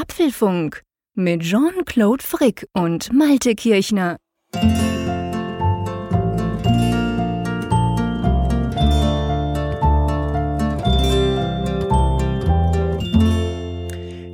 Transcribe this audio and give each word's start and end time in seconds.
Apfelfunk 0.00 0.82
mit 1.14 1.42
Jean-Claude 1.42 2.24
Frick 2.24 2.66
und 2.72 3.12
Malte 3.12 3.54
Kirchner. 3.54 4.16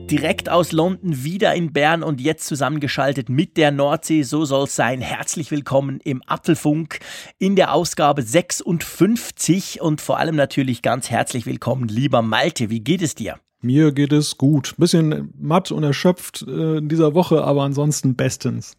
direkt 0.09 0.49
aus 0.49 0.71
London 0.71 1.25
wieder 1.25 1.53
in 1.55 1.73
Bern 1.73 2.05
und 2.05 2.21
jetzt 2.21 2.47
zusammengeschaltet 2.47 3.29
mit 3.29 3.57
der 3.57 3.73
Nordsee. 3.73 4.23
So 4.23 4.45
soll 4.45 4.65
es 4.65 4.77
sein. 4.77 5.01
Herzlich 5.01 5.51
willkommen 5.51 5.99
im 6.05 6.23
Apfelfunk 6.27 7.01
in 7.39 7.57
der 7.57 7.75
Ausgabe 7.75 8.23
56 8.23 9.81
und 9.81 10.01
vor 10.01 10.19
allem 10.19 10.37
natürlich 10.37 10.83
ganz 10.83 11.11
herzlich 11.11 11.45
willkommen, 11.45 11.89
lieber 11.89 12.23
Malte. 12.23 12.71
Wie 12.71 12.81
geht 12.81 13.03
es 13.03 13.17
dir? 13.17 13.41
Mir 13.67 13.91
geht 13.91 14.13
es 14.13 14.39
gut. 14.39 14.75
Bisschen 14.79 15.35
matt 15.37 15.73
und 15.73 15.83
erschöpft 15.83 16.45
äh, 16.47 16.77
in 16.77 16.89
dieser 16.89 17.15
Woche, 17.15 17.43
aber 17.43 17.65
ansonsten 17.65 18.15
bestens. 18.15 18.77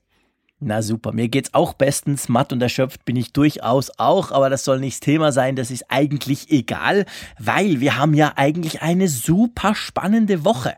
Na 0.60 0.82
super, 0.82 1.12
mir 1.12 1.28
geht's 1.28 1.54
auch 1.54 1.74
bestens. 1.74 2.30
Matt 2.30 2.54
und 2.54 2.62
erschöpft 2.62 3.04
bin 3.04 3.18
ich 3.18 3.34
durchaus 3.34 3.92
auch, 3.98 4.32
aber 4.32 4.50
das 4.50 4.64
soll 4.64 4.80
nicht 4.80 4.96
das 4.96 5.00
Thema 5.02 5.32
sein, 5.34 5.58
das 5.58 5.72
ist 5.72 5.84
eigentlich 5.90 6.50
egal, 6.50 7.06
weil 7.38 7.82
wir 7.82 7.98
haben 7.98 8.14
ja 8.14 8.34
eigentlich 8.38 8.82
eine 8.82 9.10
super 9.10 9.76
spannende 9.76 10.46
Woche. 10.46 10.76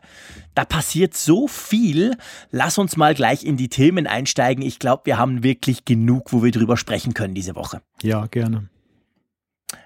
Da 0.56 0.64
passiert 0.64 1.14
so 1.14 1.46
viel. 1.46 2.16
Lass 2.50 2.78
uns 2.78 2.96
mal 2.96 3.14
gleich 3.14 3.44
in 3.44 3.56
die 3.56 3.68
Themen 3.68 4.08
einsteigen. 4.08 4.64
Ich 4.64 4.80
glaube, 4.80 5.02
wir 5.04 5.18
haben 5.18 5.44
wirklich 5.44 5.84
genug, 5.84 6.32
wo 6.32 6.42
wir 6.42 6.50
drüber 6.50 6.76
sprechen 6.76 7.14
können 7.14 7.34
diese 7.34 7.54
Woche. 7.54 7.80
Ja, 8.02 8.26
gerne. 8.26 8.68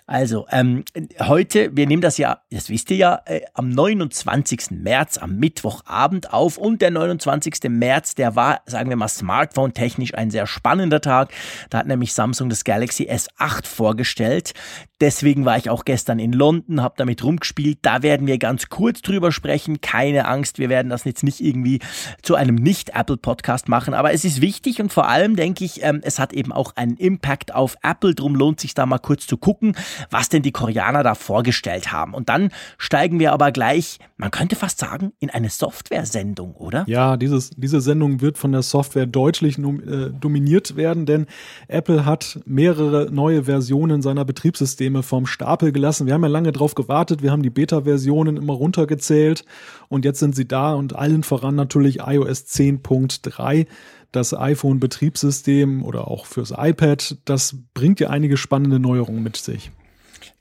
Also, 0.07 0.47
ähm, 0.51 0.85
heute, 1.19 1.75
wir 1.75 1.87
nehmen 1.87 2.03
das 2.03 2.19
ja, 2.19 2.43
das 2.51 2.69
wisst 2.69 2.91
ihr 2.91 2.99
ja, 2.99 3.23
äh, 3.25 3.41
am 3.55 3.71
29. 3.71 4.71
März, 4.73 5.17
am 5.17 5.37
Mittwochabend 5.37 6.31
auf. 6.31 6.59
Und 6.59 6.83
der 6.83 6.91
29. 6.91 7.71
März, 7.71 8.15
der 8.15 8.37
war, 8.37 8.61
sagen 8.67 8.91
wir 8.91 8.97
mal, 8.97 9.09
smartphone-technisch 9.09 10.13
ein 10.13 10.31
sehr 10.31 10.47
spannender 10.47 11.01
Tag. 11.01 11.33
Da 11.71 11.79
hat 11.79 11.87
nämlich 11.87 12.13
Samsung 12.13 12.51
das 12.51 12.65
Galaxy 12.65 13.09
S8 13.09 13.67
vorgestellt. 13.67 14.53
Deswegen 15.01 15.47
war 15.47 15.57
ich 15.57 15.71
auch 15.71 15.85
gestern 15.87 16.19
in 16.19 16.33
London, 16.33 16.83
habe 16.83 16.95
damit 16.99 17.25
rumgespielt. 17.25 17.79
Da 17.83 18.03
werden 18.03 18.27
wir 18.27 18.39
ganz 18.39 18.69
kurz 18.69 19.01
drüber 19.01 19.33
sprechen. 19.33 19.81
Keine 19.81 20.27
Angst, 20.27 20.59
wir 20.59 20.69
werden 20.69 20.91
das 20.91 21.05
jetzt 21.05 21.25
nicht 21.25 21.41
irgendwie 21.41 21.81
zu 22.23 22.35
einem 22.35 22.57
Nicht-Apple-Podcast 22.57 23.69
machen. 23.69 23.95
Aber 23.95 24.13
es 24.13 24.25
ist 24.25 24.43
wichtig 24.43 24.81
und 24.81 24.93
vor 24.93 25.09
allem 25.09 25.35
denke 25.35 25.65
ich, 25.65 25.83
ähm, 25.83 26.01
es 26.05 26.19
hat 26.19 26.35
eben 26.35 26.53
auch 26.53 26.77
einen 26.77 26.99
Impact 26.99 27.55
auf 27.55 27.77
Apple. 27.83 28.15
Drum 28.15 28.35
lohnt 28.35 28.61
sich 28.61 28.75
da 28.75 28.85
mal 28.85 28.99
kurz 28.99 29.27
zu 29.27 29.39
gucken 29.39 29.75
was 30.11 30.29
denn 30.29 30.43
die 30.43 30.53
Koreaner 30.53 31.03
da 31.03 31.15
vorgestellt 31.15 31.93
haben. 31.93 32.15
Und 32.15 32.29
dann 32.29 32.51
steigen 32.79 33.19
wir 33.19 33.33
aber 33.33 33.53
gleich, 33.53 33.99
man 34.17 34.31
könnte 34.31 34.57
fast 34.57 34.79
sagen, 34.79 35.13
in 35.19 35.31
eine 35.31 35.51
Software-Sendung, 35.51 36.55
oder? 36.55 36.85
Ja, 36.87 37.17
dieses, 37.17 37.51
diese 37.51 37.81
Sendung 37.81 38.21
wird 38.21 38.39
von 38.39 38.53
der 38.53 38.63
Software 38.63 39.07
deutlich 39.07 39.59
äh, 39.59 40.11
dominiert 40.11 40.77
werden, 40.77 41.07
denn 41.07 41.27
Apple 41.69 42.05
hat 42.05 42.41
mehrere 42.47 43.11
neue 43.11 43.45
Versionen 43.45 44.03
seiner 44.03 44.25
Betriebssysteme 44.25 45.03
vom 45.03 45.27
Stapel 45.27 45.73
gelassen. 45.73 46.07
Wir 46.07 46.15
haben 46.15 46.23
ja 46.23 46.29
lange 46.29 46.53
drauf 46.53 46.75
gewartet, 46.75 47.23
wir 47.23 47.31
haben 47.31 47.43
die 47.43 47.51
Beta-Versionen 47.51 48.37
immer 48.37 48.55
runtergezählt 48.55 49.45
und 49.89 50.05
jetzt 50.05 50.21
sind 50.21 50.37
sie 50.37 50.47
da 50.47 50.75
und 50.75 50.97
allen 50.97 51.23
voran 51.23 51.55
natürlich 51.55 52.01
iOS 52.01 52.45
10.3 52.47 53.67
das 54.15 54.33
iPhone-Betriebssystem 54.33 55.85
oder 55.85 56.09
auch 56.09 56.27
fürs 56.27 56.53
iPad, 56.57 57.17
das 57.25 57.57
bringt 57.75 58.01
ja 58.01 58.11
einige 58.11 58.37
spannende 58.37 58.79
Neuerungen 58.79 59.23
mit 59.23 59.37
sich. 59.37 59.73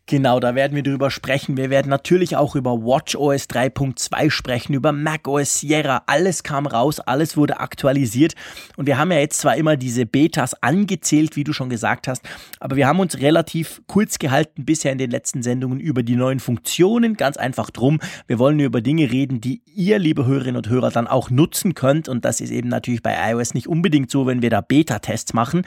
Genau, 0.05 0.41
da 0.41 0.53
werden 0.53 0.75
wir 0.75 0.83
drüber 0.83 1.09
sprechen. 1.09 1.55
Wir 1.55 1.69
werden 1.69 1.89
natürlich 1.89 2.35
auch 2.35 2.57
über 2.57 2.83
WatchOS 2.83 3.47
3.2 3.47 4.31
sprechen, 4.31 4.73
über 4.73 4.91
macOS 4.91 5.61
Sierra. 5.61 6.03
Alles 6.07 6.43
kam 6.43 6.65
raus, 6.65 6.99
alles 6.99 7.37
wurde 7.37 7.61
aktualisiert. 7.61 8.33
Und 8.75 8.85
wir 8.85 8.97
haben 8.97 9.13
ja 9.13 9.19
jetzt 9.19 9.39
zwar 9.39 9.55
immer 9.55 9.77
diese 9.77 10.05
Betas 10.05 10.61
angezählt, 10.61 11.37
wie 11.37 11.45
du 11.45 11.53
schon 11.53 11.69
gesagt 11.69 12.09
hast, 12.09 12.21
aber 12.59 12.75
wir 12.75 12.85
haben 12.85 12.99
uns 12.99 13.19
relativ 13.19 13.81
kurz 13.87 14.19
gehalten 14.19 14.65
bisher 14.65 14.91
in 14.91 14.97
den 14.97 15.09
letzten 15.09 15.41
Sendungen 15.41 15.79
über 15.79 16.03
die 16.03 16.17
neuen 16.17 16.41
Funktionen. 16.41 17.15
Ganz 17.15 17.37
einfach 17.37 17.69
drum. 17.69 18.01
Wir 18.27 18.39
wollen 18.39 18.57
nur 18.57 18.65
über 18.65 18.81
Dinge 18.81 19.09
reden, 19.09 19.39
die 19.39 19.61
ihr, 19.73 19.99
liebe 19.99 20.25
Hörerinnen 20.25 20.57
und 20.57 20.67
Hörer, 20.67 20.91
dann 20.91 21.07
auch 21.07 21.29
nutzen 21.29 21.75
könnt. 21.75 22.09
Und 22.09 22.25
das 22.25 22.41
ist 22.41 22.51
eben 22.51 22.67
natürlich 22.67 23.03
bei 23.03 23.15
iOS 23.31 23.53
nicht 23.53 23.67
unbedingt 23.67 24.11
so, 24.11 24.25
wenn 24.27 24.41
wir 24.41 24.49
da 24.49 24.59
Beta-Tests 24.59 25.33
machen. 25.33 25.63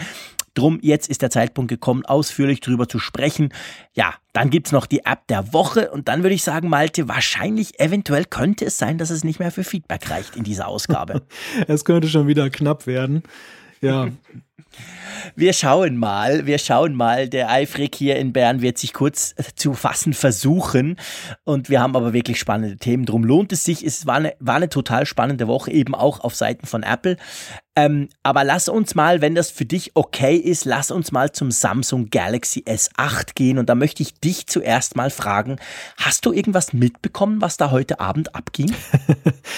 Drum, 0.57 0.79
jetzt 0.83 1.09
ist 1.09 1.23
der 1.23 1.31
Zeitpunkt 1.31 1.69
gekommen, 1.69 2.05
ausführlich 2.05 2.61
drüber 2.61 2.89
zu 2.89 2.99
sprechen. 2.99 3.53
Ja, 3.95 4.15
dann 4.33 4.51
gibt's 4.51 4.73
noch 4.73 4.87
die 4.87 5.05
App 5.05 5.27
der 5.29 5.53
Woche 5.53 5.91
und 5.91 6.09
dann 6.09 6.23
würde 6.23 6.35
ich 6.35 6.43
sagen, 6.43 6.69
Malte, 6.69 7.09
wahrscheinlich, 7.09 7.79
eventuell 7.79 8.25
könnte 8.25 8.65
es 8.65 8.79
sein, 8.79 8.99
dass 8.99 9.11
es 9.11 9.25
nicht 9.25 9.39
mehr 9.39 9.51
für 9.51 9.65
Feedback 9.65 10.11
reicht 10.11 10.37
in 10.37 10.45
dieser 10.45 10.69
Ausgabe. 10.69 11.23
es 11.69 11.85
könnte 11.85 12.09
schon 12.09 12.27
wieder 12.27 12.51
knapp 12.51 12.87
werden. 12.87 13.23
Ja. 13.81 14.09
Wir 15.35 15.53
schauen 15.53 15.97
mal, 15.97 16.47
wir 16.47 16.59
schauen 16.59 16.95
mal. 16.95 17.29
Der 17.29 17.51
Eifrig 17.51 17.95
hier 17.95 18.17
in 18.17 18.33
Bern 18.33 18.63
wird 18.63 18.79
sich 18.79 18.93
kurz 18.93 19.35
zu 19.55 19.75
fassen 19.75 20.13
versuchen. 20.13 20.97
Und 21.45 21.69
wir 21.69 21.81
haben 21.81 21.97
aber 21.97 22.13
wirklich 22.13 22.39
spannende 22.39 22.77
Themen. 22.77 23.07
Drum 23.07 23.25
lohnt 23.25 23.53
es 23.53 23.65
sich. 23.65 23.85
Es 23.85 24.07
war 24.07 24.17
eine, 24.17 24.35
war 24.39 24.57
eine 24.57 24.69
total 24.69 25.07
spannende 25.07 25.47
Woche, 25.47 25.71
eben 25.71 25.95
auch 25.95 26.21
auf 26.21 26.35
Seiten 26.35 26.67
von 26.67 26.83
Apple. 26.83 27.17
Ähm, 27.79 28.09
aber 28.23 28.43
lass 28.43 28.69
uns 28.69 28.95
mal, 28.95 29.21
wenn 29.21 29.35
das 29.35 29.51
für 29.51 29.67
dich 29.67 29.93
okay 29.95 30.37
ist, 30.37 30.65
lass 30.65 30.91
uns 30.91 31.13
mal 31.13 31.33
zum 31.33 31.51
Samsung 31.51 32.09
Galaxy 32.09 32.65
S8 32.67 33.35
gehen. 33.35 33.59
Und 33.59 33.69
da 33.69 33.75
möchte 33.75 34.03
ich 34.03 34.19
dich 34.19 34.47
zuerst 34.47 34.97
mal 34.97 35.11
fragen, 35.11 35.57
hast 35.99 36.25
du 36.25 36.33
irgendwas 36.33 36.73
mitbekommen, 36.73 37.43
was 37.43 37.59
da 37.59 37.71
heute 37.71 38.01
Abend 38.01 38.35
abging? 38.35 38.73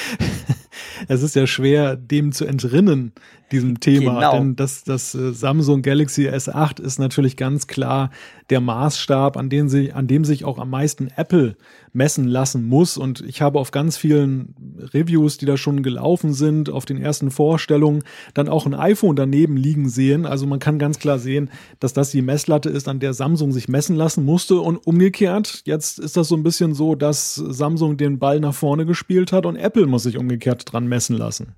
es 1.09 1.23
ist 1.23 1.37
ja 1.37 1.47
schwer, 1.47 1.95
dem 1.95 2.33
zu 2.33 2.45
entrinnen, 2.45 3.13
diesem 3.53 3.79
Thema. 3.79 4.15
Genau. 4.15 4.33
Denn 4.33 4.57
das, 4.57 4.83
das 4.83 5.15
äh, 5.15 5.33
Samsung 5.33 5.83
Galaxy 5.83 6.29
S8 6.29 6.81
ist 6.81 6.99
natürlich 6.99 7.37
ganz 7.37 7.69
klar 7.69 8.11
der 8.51 8.61
Maßstab, 8.61 9.37
an, 9.37 9.51
den 9.51 9.69
sich, 9.69 9.95
an 9.95 10.07
dem 10.07 10.25
sich 10.25 10.45
auch 10.45 10.59
am 10.59 10.71
meisten 10.71 11.09
Apple 11.17 11.57
messen 11.93 12.27
lassen 12.27 12.67
muss. 12.67 12.97
Und 12.97 13.21
ich 13.21 13.43
habe 13.43 13.59
auf 13.59 13.71
ganz 13.71 13.97
vielen 13.97 14.55
Reviews, 14.95 15.39
die 15.39 15.47
da 15.47 15.57
schon 15.57 15.83
gelaufen 15.83 16.33
sind, 16.33 16.71
auf 16.71 16.85
den 16.85 16.99
ersten 16.99 17.31
Vorstellungen, 17.31 18.03
dann 18.35 18.49
auch 18.49 18.67
ein 18.67 18.75
iPhone 18.75 19.17
daneben 19.17 19.57
liegen 19.57 19.89
sehen. 19.89 20.27
Also 20.27 20.47
man 20.47 20.59
kann 20.59 20.79
ganz 20.79 20.99
klar 20.99 21.19
sehen, 21.19 21.51
dass 21.81 21.93
das 21.93 22.11
die 22.11 22.23
Messlatte 22.23 22.71
ist, 22.71 22.89
an 22.89 23.01
der 23.01 23.15
Samsung 23.15 23.53
sich 23.53 23.69
messen 23.69 23.97
lassen 23.97 24.25
musste. 24.25 24.61
Und 24.61 24.79
umgekehrt, 24.79 25.63
jetzt 25.65 25.99
ist 25.99 26.17
das 26.17 26.29
so 26.29 26.37
ein 26.37 26.43
bisschen 26.43 26.75
so, 26.75 26.95
dass 26.95 27.35
Samsung 27.35 27.97
den 27.97 28.19
Ball 28.19 28.41
nach 28.41 28.55
vorne 28.55 28.87
gespielt 28.87 29.33
hat 29.33 29.47
und 29.47 29.57
Apple 29.57 29.87
muss 29.87 30.05
sich 30.05 30.17
umgekehrt 30.17 30.73
dran 30.73 30.87
messen 30.87 31.17
lassen. 31.17 31.55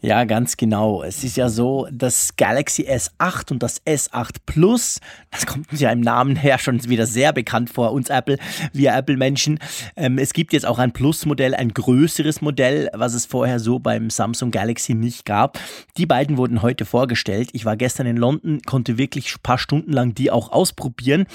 Ja, 0.00 0.24
ganz 0.24 0.56
genau. 0.56 1.02
Es 1.02 1.24
ist 1.24 1.36
ja 1.36 1.48
so, 1.48 1.88
das 1.90 2.36
Galaxy 2.36 2.82
S8 2.88 3.50
und 3.50 3.62
das 3.62 3.84
S8 3.84 4.36
Plus, 4.46 5.00
das 5.30 5.46
kommt 5.46 5.70
uns 5.70 5.80
ja 5.80 5.90
im 5.90 6.00
Namen 6.00 6.36
her 6.36 6.58
schon 6.58 6.82
wieder 6.88 7.06
sehr 7.06 7.32
bekannt 7.32 7.70
vor, 7.70 7.92
uns 7.92 8.10
Apple, 8.10 8.38
wir 8.72 8.94
Apple-Menschen. 8.94 9.58
Ähm, 9.96 10.18
es 10.18 10.32
gibt 10.32 10.52
jetzt 10.52 10.66
auch 10.66 10.78
ein 10.78 10.92
Plus-Modell, 10.92 11.54
ein 11.54 11.74
größeres 11.74 12.40
Modell, 12.40 12.88
was 12.92 13.14
es 13.14 13.26
vorher 13.26 13.58
so 13.58 13.78
beim 13.78 14.10
Samsung 14.10 14.50
Galaxy 14.50 14.94
nicht 14.94 15.24
gab. 15.24 15.58
Die 15.96 16.06
beiden 16.06 16.36
wurden 16.36 16.62
heute 16.62 16.84
vorgestellt. 16.84 17.50
Ich 17.52 17.64
war 17.64 17.76
gestern 17.76 18.06
in 18.06 18.16
London, 18.16 18.60
konnte 18.62 18.98
wirklich 18.98 19.34
ein 19.34 19.42
paar 19.42 19.58
Stunden 19.58 19.92
lang 19.92 20.14
die 20.14 20.30
auch 20.30 20.52
ausprobieren. 20.52 21.26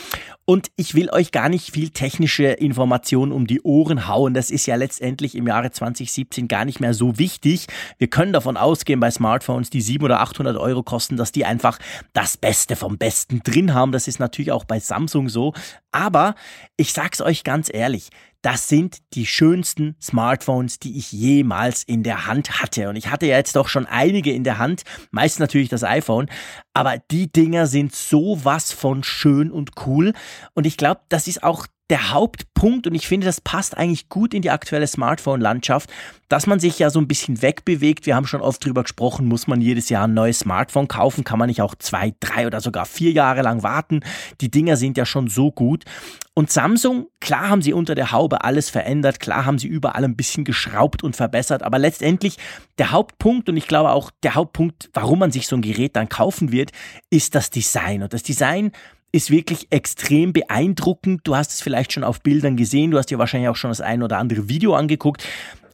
Und 0.46 0.70
ich 0.76 0.94
will 0.94 1.10
euch 1.10 1.32
gar 1.32 1.50
nicht 1.50 1.72
viel 1.72 1.90
technische 1.90 2.46
Informationen 2.46 3.32
um 3.32 3.48
die 3.48 3.62
Ohren 3.62 4.08
hauen. 4.08 4.34
Das 4.34 4.52
ist 4.52 4.68
ja 4.68 4.76
letztendlich 4.76 5.36
im 5.36 5.48
Jahre 5.48 5.72
2017 5.72 6.48
gar 6.48 6.66
nicht 6.66 6.80
mehr 6.80 6.94
so 6.94 7.18
wichtig. 7.18 7.66
Wir 7.98 8.08
können 8.08 8.25
davon 8.34 8.58
ausgehen 8.58 9.00
bei 9.00 9.12
Smartphones, 9.12 9.70
die 9.70 9.82
700 9.82 10.06
oder 10.06 10.22
800 10.22 10.58
Euro 10.58 10.84
kosten, 10.84 11.18
dass 11.18 11.32
die 11.32 11.46
einfach 11.46 11.80
das 12.14 12.38
Beste 12.38 12.76
vom 12.76 12.98
Besten 12.98 13.42
drin 13.44 13.74
haben. 13.74 13.92
Das 13.92 14.08
ist 14.08 14.20
natürlich 14.20 14.52
auch 14.52 14.66
bei 14.66 14.80
Samsung 14.80 15.30
so. 15.30 15.54
Aber 15.92 16.36
ich 16.78 16.94
sag's 16.94 17.22
euch 17.22 17.44
ganz 17.44 17.74
ehrlich, 17.74 18.10
das 18.46 18.70
sind 18.70 19.00
die 19.16 19.26
schönsten 19.26 19.96
Smartphones, 20.00 20.78
die 20.78 21.00
ich 21.00 21.12
jemals 21.12 21.82
in 21.82 22.04
der 22.04 22.28
Hand 22.28 22.62
hatte. 22.62 22.90
Und 22.90 22.96
ich 22.96 23.10
hatte 23.10 23.26
ja 23.26 23.38
jetzt 23.38 23.56
doch 23.56 23.68
schon 23.68 23.88
einige 23.88 24.32
in 24.32 24.44
der 24.44 24.60
Hand, 24.60 24.84
meist 25.10 25.40
natürlich 25.40 25.70
das 25.70 25.84
iPhone, 25.84 26.28
aber 26.72 27.00
die 27.10 27.32
Dinger 27.32 27.66
sind 27.66 27.96
so 27.96 28.40
was 28.44 28.72
von 28.72 29.04
schön 29.04 29.50
und 29.50 29.72
cool. 29.88 30.14
Und 30.54 30.68
ich 30.68 30.78
glaube, 30.78 31.02
das 31.10 31.28
ist 31.28 31.42
auch 31.42 31.66
der 31.90 32.12
Hauptpunkt, 32.12 32.88
und 32.88 32.96
ich 32.96 33.08
finde, 33.08 33.26
das 33.26 33.42
passt 33.42 33.78
eigentlich 33.78 34.10
gut 34.10 34.34
in 34.34 34.42
die 34.42 34.50
aktuelle 34.50 34.88
Smartphone-Landschaft, 34.88 35.92
dass 36.30 36.48
man 36.48 36.60
sich 36.60 36.80
ja 36.80 36.90
so 36.90 37.00
ein 37.00 37.08
bisschen 37.08 37.44
wegbewegt. 37.44 38.08
Wir 38.08 38.16
haben 38.16 38.26
schon 38.26 38.42
oft 38.42 38.66
drüber 38.66 38.82
gesprochen, 38.82 39.28
muss 39.28 39.46
man 39.46 39.62
jedes 39.62 39.90
Jahr 39.90 40.08
ein 40.08 40.16
neues 40.16 40.40
Smartphone 40.40 40.88
kaufen? 40.88 41.24
Kann 41.24 41.38
man 41.38 41.48
nicht 41.48 41.62
auch 41.62 41.76
zwei, 41.76 42.16
drei 42.20 42.48
oder 42.48 42.62
sogar 42.62 42.88
vier 42.88 43.12
Jahre 43.12 43.44
lang 43.44 43.62
warten? 43.62 44.00
Die 44.42 44.50
Dinger 44.50 44.78
sind 44.78 44.98
ja 44.98 45.06
schon 45.06 45.28
so 45.28 45.52
gut. 45.52 45.86
Und 46.34 46.52
Samsung, 46.52 47.08
klar 47.22 47.50
haben 47.50 47.62
sie 47.62 47.72
unter 47.72 47.94
der 47.94 48.12
Haube 48.12 48.44
alles 48.44 48.70
verändert, 48.70 49.20
klar 49.20 49.46
haben 49.46 49.60
sie 49.60 49.68
überall 49.68 50.04
ein 50.04 50.18
bisschen 50.18 50.44
geschraubt 50.44 51.04
und 51.04 51.16
verbessert, 51.16 51.64
aber 51.64 51.80
letztendlich 51.80 52.38
der 52.78 52.92
Hauptpunkt 52.92 53.48
und 53.48 53.56
ich 53.56 53.68
glaube 53.68 53.92
auch 53.92 54.12
der 54.24 54.36
Hauptpunkt, 54.36 54.90
warum 54.94 55.20
man 55.20 55.32
sich 55.32 55.48
so 55.48 55.56
ein 55.56 55.62
Gerät 55.62 55.96
dann 55.96 56.10
kaufen 56.10 56.52
wird, 56.52 56.72
ist 57.10 57.36
das 57.36 57.52
Design. 57.52 58.04
Und 58.04 58.14
das 58.14 58.24
Design 58.24 58.72
ist 59.16 59.32
wirklich 59.32 59.68
extrem 59.72 60.34
beeindruckend. 60.34 61.22
Du 61.24 61.38
hast 61.38 61.54
es 61.54 61.62
vielleicht 61.62 61.94
schon 61.94 62.04
auf 62.04 62.22
Bildern 62.22 62.58
gesehen, 62.58 62.92
du 62.92 62.98
hast 62.98 63.10
dir 63.10 63.18
wahrscheinlich 63.18 63.48
auch 63.48 63.56
schon 63.56 63.72
das 63.72 63.80
ein 63.80 64.04
oder 64.04 64.18
andere 64.18 64.50
Video 64.50 64.76
angeguckt. 64.76 65.26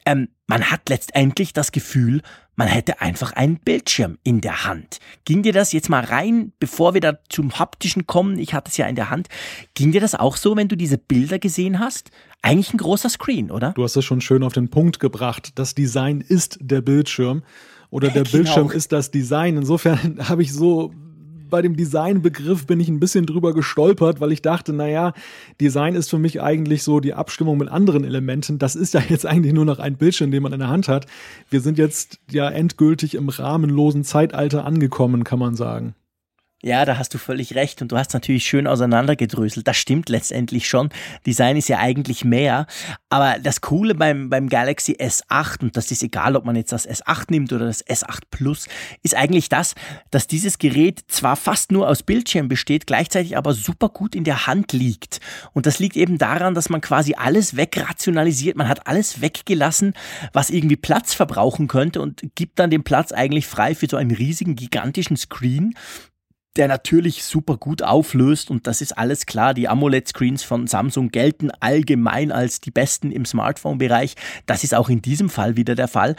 ähm, 0.06 0.30
man 0.48 0.70
hat 0.70 0.90
letztendlich 0.90 1.54
das 1.54 1.72
Gefühl, 1.72 2.22
man 2.56 2.68
hätte 2.68 3.02
einfach 3.02 3.34
einen 3.34 3.58
Bildschirm 3.58 4.18
in 4.24 4.42
der 4.42 4.66
Hand. 4.66 5.00
Ging 5.26 5.42
dir 5.42 5.54
das 5.54 5.72
jetzt 5.72 5.90
mal 5.90 6.04
rein, 6.04 6.52
bevor 6.60 6.94
wir 6.94 7.02
da 7.02 7.18
zum 7.30 7.58
haptischen 7.58 8.06
kommen? 8.06 8.38
Ich 8.38 8.54
hatte 8.54 8.70
es 8.70 8.78
ja 8.78 8.86
in 8.86 8.96
der 8.96 9.10
Hand. 9.10 9.28
Ging 9.74 9.92
dir 9.92 10.02
das 10.02 10.14
auch 10.14 10.36
so, 10.36 10.56
wenn 10.56 10.68
du 10.68 10.76
diese 10.76 10.98
Bilder 10.98 11.40
gesehen 11.40 11.80
hast? 11.80 12.12
Eigentlich 12.42 12.74
ein 12.74 12.78
großer 12.78 13.10
Screen, 13.10 13.50
oder? 13.50 13.72
Du 13.72 13.84
hast 13.84 13.96
es 13.96 14.06
schon 14.06 14.22
schön 14.22 14.44
auf 14.44 14.54
den 14.54 14.70
Punkt 14.70 15.00
gebracht. 15.00 15.54
Das 15.56 15.74
Design 15.74 16.22
ist 16.22 16.60
der 16.62 16.82
Bildschirm 16.82 17.44
oder 17.90 18.10
der 18.10 18.24
genau. 18.24 18.32
Bildschirm 18.32 18.72
ist 18.72 18.92
das 18.92 19.10
Design. 19.10 19.58
Insofern 19.58 20.20
habe 20.30 20.44
ich 20.44 20.54
so 20.54 20.94
bei 21.51 21.62
dem 21.62 21.75
Designbegriff 21.75 22.65
bin 22.65 22.80
ich 22.80 22.89
ein 22.89 23.00
bisschen 23.00 23.27
drüber 23.27 23.53
gestolpert, 23.53 24.19
weil 24.19 24.31
ich 24.31 24.42
dachte, 24.42 24.74
naja, 24.74 25.13
Design 25.59 25.94
ist 25.94 26.09
für 26.09 26.18
mich 26.18 26.42
eigentlich 26.42 26.81
so 26.81 27.00
die 27.00 27.13
Abstimmung 27.13 27.59
mit 27.59 27.69
anderen 27.69 28.03
Elementen. 28.03 28.57
Das 28.57 28.75
ist 28.75 28.95
ja 28.95 29.01
jetzt 29.09 29.27
eigentlich 29.27 29.53
nur 29.53 29.65
noch 29.65 29.77
ein 29.77 29.98
Bildschirm, 29.98 30.31
den 30.31 30.42
man 30.42 30.53
in 30.53 30.59
der 30.59 30.69
Hand 30.69 30.88
hat. 30.88 31.06
Wir 31.51 31.62
sind 31.62 31.77
jetzt 31.77 32.19
ja 32.31 32.50
endgültig 32.50 33.13
im 33.13 33.30
rahmenlosen 33.30 34.03
Zeitalter 34.03 34.65
angekommen, 34.65 35.24
kann 35.24 35.38
man 35.38 35.56
sagen. 35.56 35.94
Ja, 36.63 36.86
da 36.86 37.00
hast 37.00 37.12
du 37.16 37.18
völlig 37.18 37.56
recht 37.56 37.81
und 37.81 37.92
du 37.92 37.98
hast 37.98 38.13
natürlich 38.13 38.46
schön 38.46 38.68
auseinandergedröselt. 38.68 39.68
Das 39.68 39.78
stimmt 39.78 40.10
letztendlich 40.10 40.69
schon. 40.69 40.90
Design 41.25 41.58
ist 41.58 41.69
ja 41.69 41.80
eigentlich 41.80 42.24
mehr. 42.24 42.68
Aber 43.10 43.40
das 43.40 43.62
Coole 43.62 43.96
beim, 43.96 44.30
beim 44.30 44.48
Galaxy 44.48 44.94
S8, 44.94 45.63
und 45.63 45.75
das 45.75 45.90
ist 45.90 46.04
egal, 46.04 46.36
ob 46.36 46.46
man 46.46 46.56
jetzt 46.56 46.72
das 46.72 46.88
S8 46.88 47.25
nimmt 47.30 47.52
oder 47.52 47.66
das 47.66 47.84
S8 47.86 48.22
Plus, 48.30 48.68
ist 49.02 49.16
eigentlich 49.16 49.50
das, 49.50 49.74
dass 50.12 50.28
dieses 50.28 50.60
Gerät 50.60 51.02
zwar 51.08 51.36
fast 51.36 51.72
nur 51.72 51.88
aus 51.88 52.04
Bildschirm 52.04 52.48
besteht, 52.48 52.86
gleichzeitig 52.86 53.38
aber 53.38 53.56
super 53.56 53.90
gut 53.90 54.13
in 54.13 54.24
der 54.24 54.46
Hand 54.46 54.72
liegt. 54.72 55.19
Und 55.54 55.66
das 55.66 55.80
liegt 55.80 55.98
eben 55.98 56.19
daran, 56.19 56.54
dass 56.54 56.69
man 56.69 56.81
quasi 56.81 57.16
alles 57.16 57.56
wegrationalisiert. 57.56 58.56
Man 58.56 58.68
hat 58.68 58.86
alles 58.86 59.19
weggelassen, 59.19 59.94
was 60.31 60.52
irgendwie 60.52 60.75
Platz 60.75 61.16
verbrauchen 61.16 61.68
könnte 61.68 62.02
und 62.02 62.22
gibt 62.36 62.60
dann 62.60 62.69
den 62.69 62.84
Platz 62.84 63.12
eigentlich 63.12 63.48
frei 63.48 63.74
für 63.74 63.88
so 63.90 63.98
einen 63.98 64.12
riesigen, 64.12 64.56
gigantischen 64.56 65.18
Screen 65.18 65.74
der 66.57 66.68
natürlich 66.68 67.24
super 67.24 67.57
gut 67.57 67.81
auflöst 67.81 68.51
und 68.51 68.68
das 68.68 68.81
ist 68.81 68.98
alles 68.98 69.25
klar. 69.25 69.53
Die 69.53 69.69
AMOLED-Screens 69.69 70.44
von 70.44 70.68
Samsung 70.68 71.09
gelten 71.09 71.50
allgemein 71.59 72.31
als 72.31 72.59
die 72.59 72.71
besten 72.71 73.12
im 73.12 73.25
Smartphone-Bereich. 73.25 74.15
Das 74.45 74.63
ist 74.63 74.74
auch 74.74 74.89
in 74.89 75.01
diesem 75.01 75.30
Fall 75.30 75.56
wieder 75.56 75.75
der 75.75 75.88
Fall. 75.88 76.15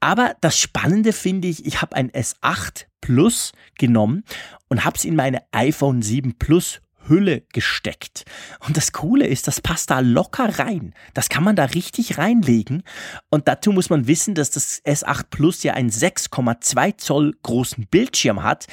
Aber 0.00 0.36
das 0.40 0.58
Spannende 0.58 1.12
finde 1.12 1.48
ich, 1.48 1.66
ich 1.66 1.82
habe 1.82 1.96
ein 1.96 2.10
S8 2.10 2.86
Plus 3.00 3.52
genommen 3.78 4.24
und 4.68 4.84
habe 4.84 4.96
es 4.96 5.04
in 5.04 5.16
meine 5.16 5.42
iPhone 5.52 6.02
7 6.02 6.38
Plus 6.38 6.80
Hülle 7.08 7.42
gesteckt. 7.52 8.24
Und 8.66 8.76
das 8.76 8.92
Coole 8.92 9.26
ist, 9.26 9.46
das 9.46 9.60
passt 9.60 9.90
da 9.90 10.00
locker 10.00 10.58
rein. 10.58 10.94
Das 11.12 11.28
kann 11.28 11.44
man 11.44 11.56
da 11.56 11.64
richtig 11.64 12.18
reinlegen. 12.18 12.82
Und 13.30 13.48
dazu 13.48 13.72
muss 13.72 13.90
man 13.90 14.06
wissen, 14.06 14.34
dass 14.34 14.50
das 14.50 14.82
S8 14.84 15.24
Plus 15.30 15.62
ja 15.62 15.74
einen 15.74 15.90
6,2 15.90 16.96
Zoll 16.96 17.34
großen 17.42 17.86
Bildschirm 17.86 18.42
hat. 18.42 18.66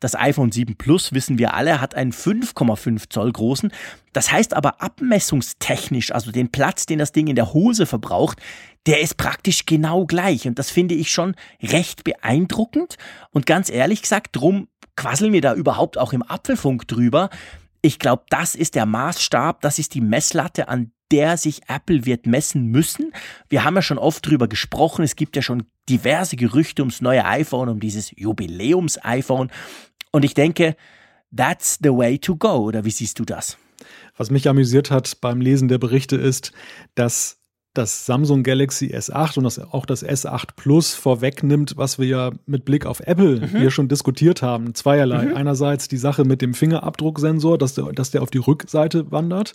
Das 0.00 0.14
iPhone 0.14 0.52
7 0.52 0.76
Plus, 0.76 1.12
wissen 1.12 1.38
wir 1.38 1.54
alle, 1.54 1.80
hat 1.80 1.94
einen 1.94 2.12
5,5 2.12 3.10
Zoll 3.10 3.32
großen. 3.32 3.72
Das 4.12 4.30
heißt 4.30 4.54
aber 4.54 4.80
abmessungstechnisch, 4.80 6.12
also 6.12 6.30
den 6.30 6.50
Platz, 6.50 6.86
den 6.86 6.98
das 6.98 7.12
Ding 7.12 7.26
in 7.26 7.36
der 7.36 7.52
Hose 7.52 7.86
verbraucht, 7.86 8.40
der 8.86 9.00
ist 9.00 9.16
praktisch 9.16 9.66
genau 9.66 10.06
gleich. 10.06 10.46
Und 10.46 10.58
das 10.58 10.70
finde 10.70 10.94
ich 10.94 11.10
schon 11.10 11.34
recht 11.62 12.04
beeindruckend. 12.04 12.96
Und 13.30 13.44
ganz 13.46 13.70
ehrlich 13.70 14.02
gesagt, 14.02 14.36
drum 14.36 14.68
quasseln 14.96 15.32
wir 15.32 15.40
da 15.40 15.54
überhaupt 15.54 15.98
auch 15.98 16.12
im 16.12 16.22
Apfelfunk 16.22 16.88
drüber. 16.88 17.30
Ich 17.80 17.98
glaube, 17.98 18.24
das 18.30 18.54
ist 18.54 18.74
der 18.74 18.86
Maßstab, 18.86 19.60
das 19.60 19.78
ist 19.78 19.94
die 19.94 20.00
Messlatte, 20.00 20.68
an 20.68 20.92
der 21.10 21.36
sich 21.36 21.62
Apple 21.68 22.04
wird 22.04 22.26
messen 22.26 22.66
müssen. 22.66 23.12
Wir 23.48 23.64
haben 23.64 23.76
ja 23.76 23.82
schon 23.82 23.98
oft 23.98 24.26
drüber 24.26 24.48
gesprochen. 24.48 25.04
Es 25.04 25.16
gibt 25.16 25.36
ja 25.36 25.42
schon 25.42 25.64
diverse 25.88 26.36
Gerüchte 26.36 26.82
ums 26.82 27.00
neue 27.00 27.24
iPhone, 27.24 27.68
um 27.68 27.80
dieses 27.80 28.12
Jubiläums-iPhone. 28.16 29.50
Und 30.10 30.24
ich 30.24 30.34
denke, 30.34 30.76
that's 31.34 31.78
the 31.82 31.90
way 31.90 32.18
to 32.18 32.36
go. 32.36 32.56
Oder 32.56 32.84
wie 32.84 32.90
siehst 32.90 33.18
du 33.18 33.24
das? 33.24 33.56
Was 34.16 34.30
mich 34.30 34.48
amüsiert 34.48 34.90
hat 34.90 35.20
beim 35.20 35.40
Lesen 35.40 35.68
der 35.68 35.78
Berichte 35.78 36.16
ist, 36.16 36.52
dass 36.94 37.37
das 37.78 38.04
Samsung 38.04 38.42
Galaxy 38.42 38.86
S8 38.86 39.38
und 39.38 39.44
das, 39.44 39.58
auch 39.58 39.86
das 39.86 40.04
S8 40.04 40.48
Plus 40.56 40.94
vorwegnimmt, 40.94 41.74
was 41.76 41.98
wir 41.98 42.06
ja 42.06 42.30
mit 42.46 42.64
Blick 42.64 42.84
auf 42.84 43.00
Apple 43.00 43.40
mhm. 43.40 43.58
hier 43.58 43.70
schon 43.70 43.88
diskutiert 43.88 44.42
haben. 44.42 44.74
Zweierlei. 44.74 45.26
Mhm. 45.26 45.36
Einerseits 45.36 45.88
die 45.88 45.96
Sache 45.96 46.24
mit 46.24 46.42
dem 46.42 46.54
Fingerabdrucksensor, 46.54 47.56
dass 47.56 47.74
der, 47.74 47.92
dass 47.92 48.10
der 48.10 48.22
auf 48.22 48.30
die 48.30 48.38
Rückseite 48.38 49.10
wandert. 49.10 49.54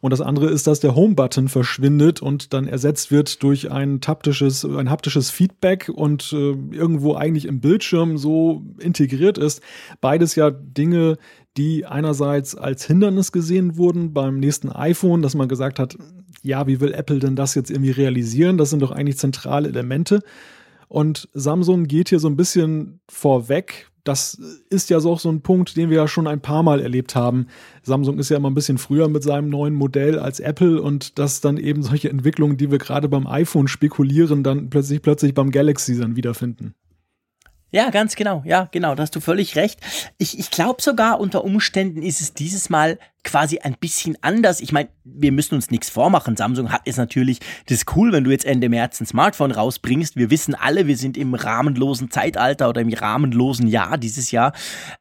Und 0.00 0.10
das 0.10 0.20
andere 0.20 0.50
ist, 0.50 0.66
dass 0.66 0.80
der 0.80 0.94
Home-Button 0.94 1.48
verschwindet 1.48 2.20
und 2.20 2.52
dann 2.52 2.66
ersetzt 2.66 3.10
wird 3.10 3.42
durch 3.42 3.70
ein 3.70 4.00
haptisches, 4.06 4.64
ein 4.64 4.90
haptisches 4.90 5.30
Feedback 5.30 5.90
und 5.94 6.30
äh, 6.34 6.54
irgendwo 6.72 7.14
eigentlich 7.14 7.46
im 7.46 7.60
Bildschirm 7.60 8.18
so 8.18 8.62
integriert 8.78 9.38
ist. 9.38 9.62
Beides 10.02 10.34
ja 10.34 10.50
Dinge, 10.50 11.16
die 11.56 11.86
einerseits 11.86 12.54
als 12.54 12.84
Hindernis 12.84 13.32
gesehen 13.32 13.76
wurden 13.76 14.12
beim 14.12 14.40
nächsten 14.40 14.70
iPhone, 14.70 15.22
dass 15.22 15.34
man 15.34 15.48
gesagt 15.48 15.78
hat, 15.78 15.96
ja, 16.44 16.66
wie 16.66 16.80
will 16.80 16.92
Apple 16.92 17.18
denn 17.18 17.36
das 17.36 17.54
jetzt 17.54 17.70
irgendwie 17.70 17.90
realisieren? 17.90 18.58
Das 18.58 18.70
sind 18.70 18.80
doch 18.80 18.90
eigentlich 18.90 19.18
zentrale 19.18 19.68
Elemente. 19.68 20.22
Und 20.88 21.28
Samsung 21.32 21.84
geht 21.86 22.10
hier 22.10 22.20
so 22.20 22.28
ein 22.28 22.36
bisschen 22.36 23.00
vorweg. 23.08 23.90
Das 24.04 24.38
ist 24.68 24.90
ja 24.90 25.00
so 25.00 25.12
auch 25.12 25.20
so 25.20 25.30
ein 25.30 25.40
Punkt, 25.40 25.78
den 25.78 25.88
wir 25.88 25.96
ja 25.96 26.08
schon 26.08 26.26
ein 26.26 26.40
paar 26.40 26.62
Mal 26.62 26.80
erlebt 26.80 27.14
haben. 27.14 27.46
Samsung 27.82 28.18
ist 28.18 28.28
ja 28.28 28.36
immer 28.36 28.50
ein 28.50 28.54
bisschen 28.54 28.76
früher 28.76 29.08
mit 29.08 29.22
seinem 29.22 29.48
neuen 29.48 29.74
Modell 29.74 30.18
als 30.18 30.38
Apple 30.40 30.82
und 30.82 31.18
dass 31.18 31.40
dann 31.40 31.56
eben 31.56 31.82
solche 31.82 32.10
Entwicklungen, 32.10 32.58
die 32.58 32.70
wir 32.70 32.78
gerade 32.78 33.08
beim 33.08 33.26
iPhone 33.26 33.66
spekulieren, 33.66 34.42
dann 34.42 34.68
plötzlich 34.68 35.00
plötzlich 35.00 35.32
beim 35.32 35.50
Galaxy 35.50 35.98
dann 35.98 36.16
wiederfinden. 36.16 36.74
Ja, 37.70 37.88
ganz 37.88 38.14
genau. 38.14 38.42
Ja, 38.44 38.68
genau. 38.70 38.94
Da 38.94 39.02
hast 39.02 39.16
du 39.16 39.20
völlig 39.20 39.56
recht. 39.56 39.80
Ich, 40.18 40.38
ich 40.38 40.50
glaube 40.50 40.82
sogar, 40.82 41.18
unter 41.18 41.42
Umständen 41.42 42.02
ist 42.02 42.20
es 42.20 42.34
dieses 42.34 42.68
Mal 42.68 42.98
quasi 43.24 43.58
ein 43.58 43.76
bisschen 43.78 44.16
anders. 44.20 44.60
Ich 44.60 44.72
meine, 44.72 44.88
wir 45.02 45.32
müssen 45.32 45.54
uns 45.54 45.70
nichts 45.70 45.90
vormachen. 45.90 46.36
Samsung 46.36 46.70
hat 46.70 46.82
es 46.84 46.96
natürlich, 46.96 47.40
das 47.66 47.78
ist 47.78 47.96
cool, 47.96 48.12
wenn 48.12 48.24
du 48.24 48.30
jetzt 48.30 48.44
Ende 48.44 48.68
März 48.68 49.00
ein 49.00 49.06
Smartphone 49.06 49.50
rausbringst. 49.50 50.16
Wir 50.16 50.30
wissen 50.30 50.54
alle, 50.54 50.86
wir 50.86 50.96
sind 50.96 51.16
im 51.16 51.34
rahmenlosen 51.34 52.10
Zeitalter 52.10 52.68
oder 52.68 52.80
im 52.80 52.92
rahmenlosen 52.92 53.66
Jahr 53.66 53.98
dieses 53.98 54.30
Jahr. 54.30 54.52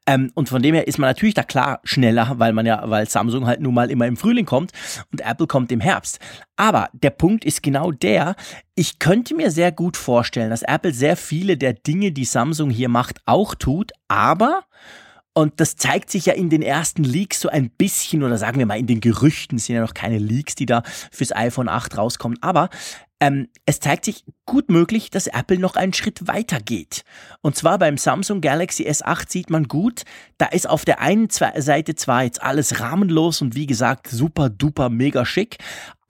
Ähm, 0.08 0.32
und 0.34 0.50
von 0.50 0.62
dem 0.62 0.74
her 0.74 0.88
ist 0.88 0.98
man 0.98 1.10
natürlich 1.10 1.36
da 1.36 1.44
klar 1.44 1.82
schneller, 1.84 2.34
weil 2.38 2.54
man 2.54 2.66
ja, 2.66 2.90
weil 2.90 3.08
Samsung 3.08 3.46
halt 3.46 3.62
nun 3.62 3.74
mal 3.74 3.92
immer 3.92 4.08
im 4.08 4.18
Frühling 4.18 4.46
kommt 4.46 4.72
und 5.12 5.22
Apple 5.22 5.48
kommt 5.48 5.72
im 5.72 5.82
Herbst. 5.82 6.20
Aber 6.56 6.90
der 6.94 7.10
Punkt 7.10 7.46
ist 7.46 7.62
genau 7.62 7.92
der, 7.92 8.36
ich 8.76 9.00
könnte 9.00 9.36
mir 9.36 9.52
sehr 9.52 9.72
gut 9.72 9.98
vorstellen, 9.98 10.50
dass 10.50 10.62
Apple 10.64 10.94
sehr 10.94 11.18
viele 11.18 11.58
der 11.58 11.74
Dinge, 11.74 12.12
die 12.12 12.26
Samsung 12.26 12.70
hier 12.70 12.90
macht, 12.90 13.20
auch 13.26 13.56
tut, 13.56 13.92
aber 14.08 14.64
und 15.34 15.60
das 15.60 15.76
zeigt 15.76 16.12
sich 16.12 16.28
ja 16.28 16.34
in 16.34 16.50
den 16.50 16.62
ersten 16.62 17.04
Leaks 17.04 17.40
so 17.40 17.50
ein 17.50 17.70
bisschen, 17.70 18.24
oder 18.24 18.38
sagen 18.38 18.60
wir 18.60 18.66
mal 18.66 18.78
in 18.78 18.88
den 18.88 19.02
Gerüchten, 19.02 19.58
sind 19.58 19.76
ja 19.76 19.82
noch 19.82 19.94
keine 19.94 20.20
Leaks, 20.20 20.56
die 20.56 20.66
da 20.66 20.84
fürs 21.12 21.36
iPhone 21.36 21.70
8 21.70 21.98
rauskommen, 21.98 22.38
aber 22.42 22.70
ähm, 23.20 23.48
es 23.66 23.80
zeigt 23.80 24.06
sich 24.06 24.26
gut 24.46 24.70
möglich, 24.70 25.10
dass 25.10 25.28
Apple 25.28 25.58
noch 25.60 25.76
einen 25.76 25.94
Schritt 25.94 26.28
weiter 26.28 26.60
geht. 26.60 27.04
Und 27.42 27.56
zwar 27.56 27.80
beim 27.80 27.98
Samsung 27.98 28.42
Galaxy 28.42 28.88
S8 28.88 29.32
sieht 29.32 29.50
man 29.50 29.68
gut, 29.68 30.04
da 30.38 30.48
ist 30.48 30.70
auf 30.70 30.84
der 30.84 31.00
einen 31.00 31.30
Seite 31.30 31.96
zwar 31.96 32.24
jetzt 32.24 32.42
alles 32.42 32.80
rahmenlos 32.82 33.42
und 33.42 33.56
wie 33.56 33.66
gesagt 33.66 34.08
super 34.08 34.50
duper 34.50 34.90
mega 34.90 35.26
schick, 35.26 35.58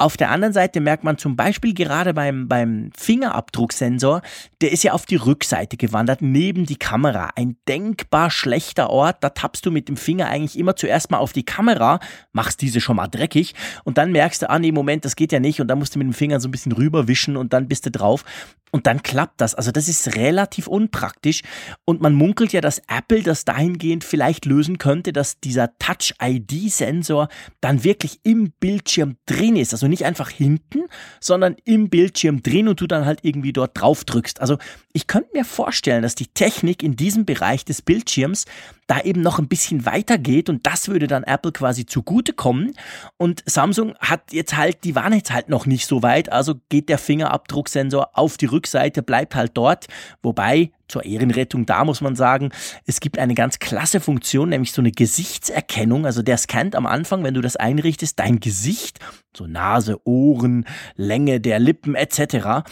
auf 0.04 0.18
der 0.18 0.32
anderen 0.32 0.54
Seite 0.54 0.82
merkt 0.82 1.06
man 1.06 1.18
zum 1.18 1.38
Beispiel 1.38 1.74
gerade 1.74 2.14
beim, 2.14 2.50
beim 2.50 2.90
Fingerabdrucksensor, 2.98 4.22
der 4.62 4.74
ist 4.74 4.84
ja 4.84 4.92
auf 4.92 5.06
die 5.06 5.16
Rückseite 5.16 5.78
gewandert, 5.78 6.22
neben 6.22 6.66
die 6.66 6.76
Kamera. 6.76 7.30
Ein 7.38 7.56
denkbar 7.70 8.30
schlechter 8.30 8.90
Ort. 8.90 9.24
Da 9.24 9.30
tappst 9.30 9.66
du 9.66 9.72
mit 9.72 9.88
dem 9.88 9.96
Finger 9.96 10.28
eigentlich 10.28 10.60
immer 10.60 10.76
zuerst 10.76 11.10
mal 11.10 11.20
auf 11.20 11.32
die 11.32 11.46
Kamera, 11.46 12.02
machst 12.34 12.62
diese 12.62 12.82
schon 12.82 12.98
mal 12.98 13.08
dreckig 13.08 13.54
und 13.86 13.98
dann 13.98 14.12
merkst 14.12 14.42
du, 14.42 14.50
ah 14.50 14.60
nee, 14.60 14.74
Moment, 14.74 15.06
das 15.06 15.16
geht 15.16 15.32
ja 15.32 15.40
nicht 15.40 15.62
und 15.62 15.68
dann 15.68 15.80
musst 15.80 15.96
du 15.96 16.00
mit 16.00 16.08
dem 16.08 16.14
Finger 16.14 16.42
so 16.42 16.50
ein 16.50 16.52
bisschen 16.52 16.74
rüberwischen 17.04 17.38
und 17.38 17.54
dann 17.54 17.68
bist 17.68 17.86
du 17.86 17.92
drauf 17.92 18.24
und 18.72 18.88
dann 18.88 19.04
klappt 19.04 19.40
das. 19.40 19.54
Also 19.54 19.72
das 19.72 19.88
ist 19.88 20.16
relativ 20.16 20.66
unpraktisch 20.66 21.44
und 21.86 22.02
man 22.02 22.16
munkelt 22.16 22.54
ja, 22.54 22.62
dass 22.62 22.82
Apple 22.88 23.22
das 23.22 23.46
dahingehend 23.46 24.04
vielleicht 24.04 24.46
lösen 24.46 24.80
könnte, 24.80 25.14
dass 25.14 25.40
dieser 25.40 25.78
Touch-ID-Sensor 25.78 27.28
dann 27.62 27.84
wirklich 27.84 28.20
im 28.24 28.52
Bildschirm 28.60 29.18
drin 29.28 29.58
ist. 29.58 29.74
Also 29.74 29.88
nicht 29.88 30.06
einfach 30.06 30.30
hinten, 30.30 30.86
sondern 31.20 31.56
im 31.66 31.90
Bildschirm 31.90 32.42
drin 32.42 32.68
und 32.68 32.82
du 32.82 32.88
dann 32.88 33.06
halt 33.06 33.20
irgendwie 33.22 33.54
dort 33.54 33.80
drauf 33.80 34.06
drückst. 34.06 34.42
Also 34.42 34.58
ich 34.92 35.06
könnte 35.06 35.30
mir 35.34 35.46
vorstellen, 35.46 36.02
dass 36.02 36.16
die 36.16 36.28
Technik 36.28 36.82
in 36.82 36.96
diesem 36.96 37.26
Bereich 37.26 37.66
des 37.66 37.84
Bildschirms 37.84 38.46
da 38.88 39.02
eben 39.02 39.22
noch 39.22 39.40
ein 39.40 39.48
bisschen 39.48 39.86
weiter 39.86 40.18
geht 40.18 40.50
und 40.50 40.66
das 40.66 40.88
würde 40.88 41.08
dann 41.08 41.24
Apple 41.24 41.52
quasi 41.52 41.86
zugutekommen. 41.86 42.76
Und 43.18 43.44
Samsung 43.46 43.96
hat 44.00 44.32
jetzt 44.32 44.58
halt, 44.58 44.84
die 44.84 44.96
waren 44.96 45.14
jetzt 45.14 45.32
halt 45.32 45.50
noch 45.50 45.66
nicht 45.66 45.88
so 45.88 46.04
weit, 46.04 46.32
also 46.32 46.56
geht 46.70 46.90
der 46.90 46.98
Fingerabdrucksensor 46.98 48.12
auf 48.14 48.38
die 48.38 48.46
Rückseite 48.46 49.04
bleibt 49.04 49.36
halt 49.36 49.52
dort. 49.56 49.88
Wobei, 50.22 50.72
zur 50.88 51.06
Ehrenrettung, 51.06 51.66
da 51.66 51.86
muss 51.86 52.02
man 52.02 52.16
sagen, 52.16 52.52
es 52.86 53.00
gibt 53.00 53.18
eine 53.18 53.34
ganz 53.34 53.60
klasse 53.60 54.00
Funktion, 54.00 54.50
nämlich 54.50 54.74
so 54.74 54.82
eine 54.82 54.92
Gesichtserkennung. 54.92 56.06
Also 56.06 56.22
der 56.22 56.38
scannt 56.38 56.76
am 56.76 56.86
Anfang, 56.86 57.24
wenn 57.24 57.34
du 57.34 57.42
das 57.42 57.56
einrichtest, 57.56 58.20
dein 58.20 58.40
Gesicht, 58.40 59.00
so 59.36 59.48
Nase, 59.48 60.00
Ohren, 60.06 60.66
Länge 60.96 61.40
der 61.40 61.60
Lippen 61.60 61.96
etc. 61.96 62.64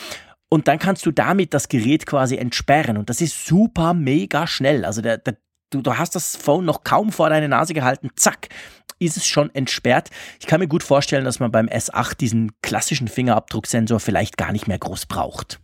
Und 0.50 0.68
dann 0.68 0.80
kannst 0.80 1.06
du 1.06 1.12
damit 1.12 1.54
das 1.54 1.70
Gerät 1.70 2.06
quasi 2.06 2.36
entsperren. 2.36 2.98
Und 2.98 3.10
das 3.10 3.22
ist 3.22 3.46
super 3.46 3.94
mega 3.94 4.46
schnell. 4.48 4.86
Also 4.86 5.02
der, 5.02 5.18
der, 5.18 5.38
du, 5.72 5.82
du 5.82 5.98
hast 5.98 6.16
das 6.16 6.36
Phone 6.36 6.66
noch 6.66 6.84
kaum 6.84 7.12
vor 7.12 7.30
deine 7.30 7.50
Nase 7.50 7.74
gehalten, 7.74 8.10
zack, 8.16 8.50
ist 9.00 9.18
es 9.18 9.26
schon 9.26 9.54
entsperrt. 9.56 10.10
Ich 10.40 10.46
kann 10.46 10.60
mir 10.60 10.68
gut 10.68 10.84
vorstellen, 10.84 11.26
dass 11.26 11.40
man 11.40 11.52
beim 11.52 11.68
S8 11.68 12.18
diesen 12.18 12.52
klassischen 12.62 13.08
Fingerabdrucksensor 13.08 14.00
vielleicht 14.00 14.38
gar 14.38 14.52
nicht 14.52 14.68
mehr 14.68 14.78
groß 14.78 15.08
braucht. 15.08 15.60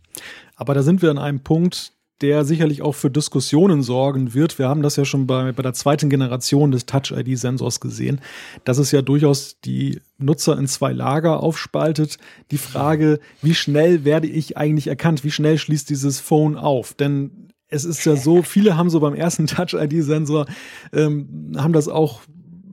Aber 0.56 0.74
da 0.74 0.82
sind 0.82 1.02
wir 1.02 1.10
an 1.10 1.18
einem 1.18 1.40
Punkt, 1.40 1.92
der 2.20 2.44
sicherlich 2.44 2.82
auch 2.82 2.96
für 2.96 3.10
Diskussionen 3.10 3.82
sorgen 3.82 4.34
wird. 4.34 4.58
Wir 4.58 4.68
haben 4.68 4.82
das 4.82 4.96
ja 4.96 5.04
schon 5.04 5.28
bei, 5.28 5.52
bei 5.52 5.62
der 5.62 5.72
zweiten 5.72 6.10
Generation 6.10 6.72
des 6.72 6.86
Touch-ID-Sensors 6.86 7.78
gesehen, 7.78 8.20
dass 8.64 8.78
es 8.78 8.90
ja 8.90 9.02
durchaus 9.02 9.60
die 9.60 10.00
Nutzer 10.18 10.58
in 10.58 10.66
zwei 10.66 10.92
Lager 10.92 11.40
aufspaltet. 11.40 12.18
Die 12.50 12.58
Frage, 12.58 13.20
wie 13.40 13.54
schnell 13.54 14.04
werde 14.04 14.26
ich 14.26 14.56
eigentlich 14.56 14.88
erkannt? 14.88 15.22
Wie 15.22 15.30
schnell 15.30 15.58
schließt 15.58 15.88
dieses 15.88 16.18
Phone 16.18 16.56
auf? 16.56 16.94
Denn 16.94 17.47
es 17.68 17.84
ist 17.84 18.04
ja 18.04 18.16
so, 18.16 18.42
viele 18.42 18.76
haben 18.76 18.90
so 18.90 19.00
beim 19.00 19.14
ersten 19.14 19.46
Touch-ID-Sensor, 19.46 20.46
ähm, 20.92 21.52
haben 21.56 21.72
das 21.72 21.88
auch 21.88 22.20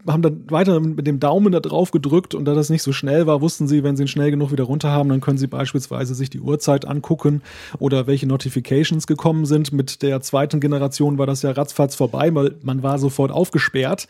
haben 0.07 0.21
dann 0.21 0.51
weiter 0.51 0.79
mit 0.79 1.07
dem 1.07 1.19
Daumen 1.19 1.51
da 1.51 1.59
drauf 1.59 1.91
gedrückt 1.91 2.35
und 2.35 2.45
da 2.45 2.53
das 2.53 2.69
nicht 2.69 2.83
so 2.83 2.93
schnell 2.93 3.25
war, 3.25 3.41
wussten 3.41 3.67
sie, 3.67 3.83
wenn 3.83 3.95
sie 3.95 4.03
ihn 4.03 4.07
schnell 4.07 4.29
genug 4.29 4.51
wieder 4.51 4.65
runter 4.65 4.91
haben, 4.91 5.09
dann 5.09 5.21
können 5.21 5.37
sie 5.37 5.47
beispielsweise 5.47 6.13
sich 6.13 6.29
die 6.29 6.39
Uhrzeit 6.39 6.85
angucken 6.85 7.41
oder 7.79 8.05
welche 8.05 8.27
Notifications 8.27 9.07
gekommen 9.07 9.45
sind. 9.45 9.73
Mit 9.73 10.03
der 10.03 10.21
zweiten 10.21 10.59
Generation 10.59 11.17
war 11.17 11.25
das 11.25 11.41
ja 11.41 11.51
ratzfatz 11.51 11.95
vorbei, 11.95 12.33
weil 12.35 12.55
man 12.61 12.83
war 12.83 12.99
sofort 12.99 13.31
aufgesperrt. 13.31 14.07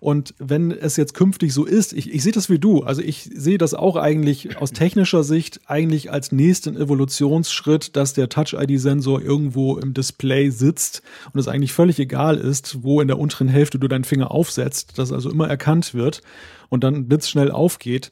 Und 0.00 0.34
wenn 0.38 0.70
es 0.70 0.96
jetzt 0.96 1.14
künftig 1.14 1.52
so 1.52 1.64
ist, 1.64 1.92
ich, 1.92 2.12
ich 2.12 2.22
sehe 2.22 2.32
das 2.32 2.48
wie 2.50 2.58
du, 2.58 2.82
also 2.82 3.02
ich 3.02 3.28
sehe 3.34 3.58
das 3.58 3.74
auch 3.74 3.96
eigentlich 3.96 4.56
aus 4.58 4.72
technischer 4.72 5.24
Sicht 5.24 5.60
eigentlich 5.66 6.10
als 6.12 6.32
nächsten 6.32 6.76
Evolutionsschritt, 6.76 7.96
dass 7.96 8.12
der 8.12 8.28
Touch-ID-Sensor 8.28 9.20
irgendwo 9.22 9.76
im 9.76 9.94
Display 9.94 10.50
sitzt 10.50 11.02
und 11.32 11.40
es 11.40 11.48
eigentlich 11.48 11.72
völlig 11.72 11.98
egal 11.98 12.36
ist, 12.36 12.82
wo 12.82 13.00
in 13.00 13.08
der 13.08 13.18
unteren 13.18 13.48
Hälfte 13.48 13.78
du 13.78 13.88
deinen 13.88 14.04
Finger 14.04 14.30
aufsetzt, 14.30 14.98
dass 14.98 15.12
also 15.12 15.30
immer 15.30 15.48
erkannt 15.48 15.94
wird 15.94 16.22
und 16.68 16.84
dann 16.84 17.08
blitzschnell 17.08 17.50
aufgeht. 17.50 18.10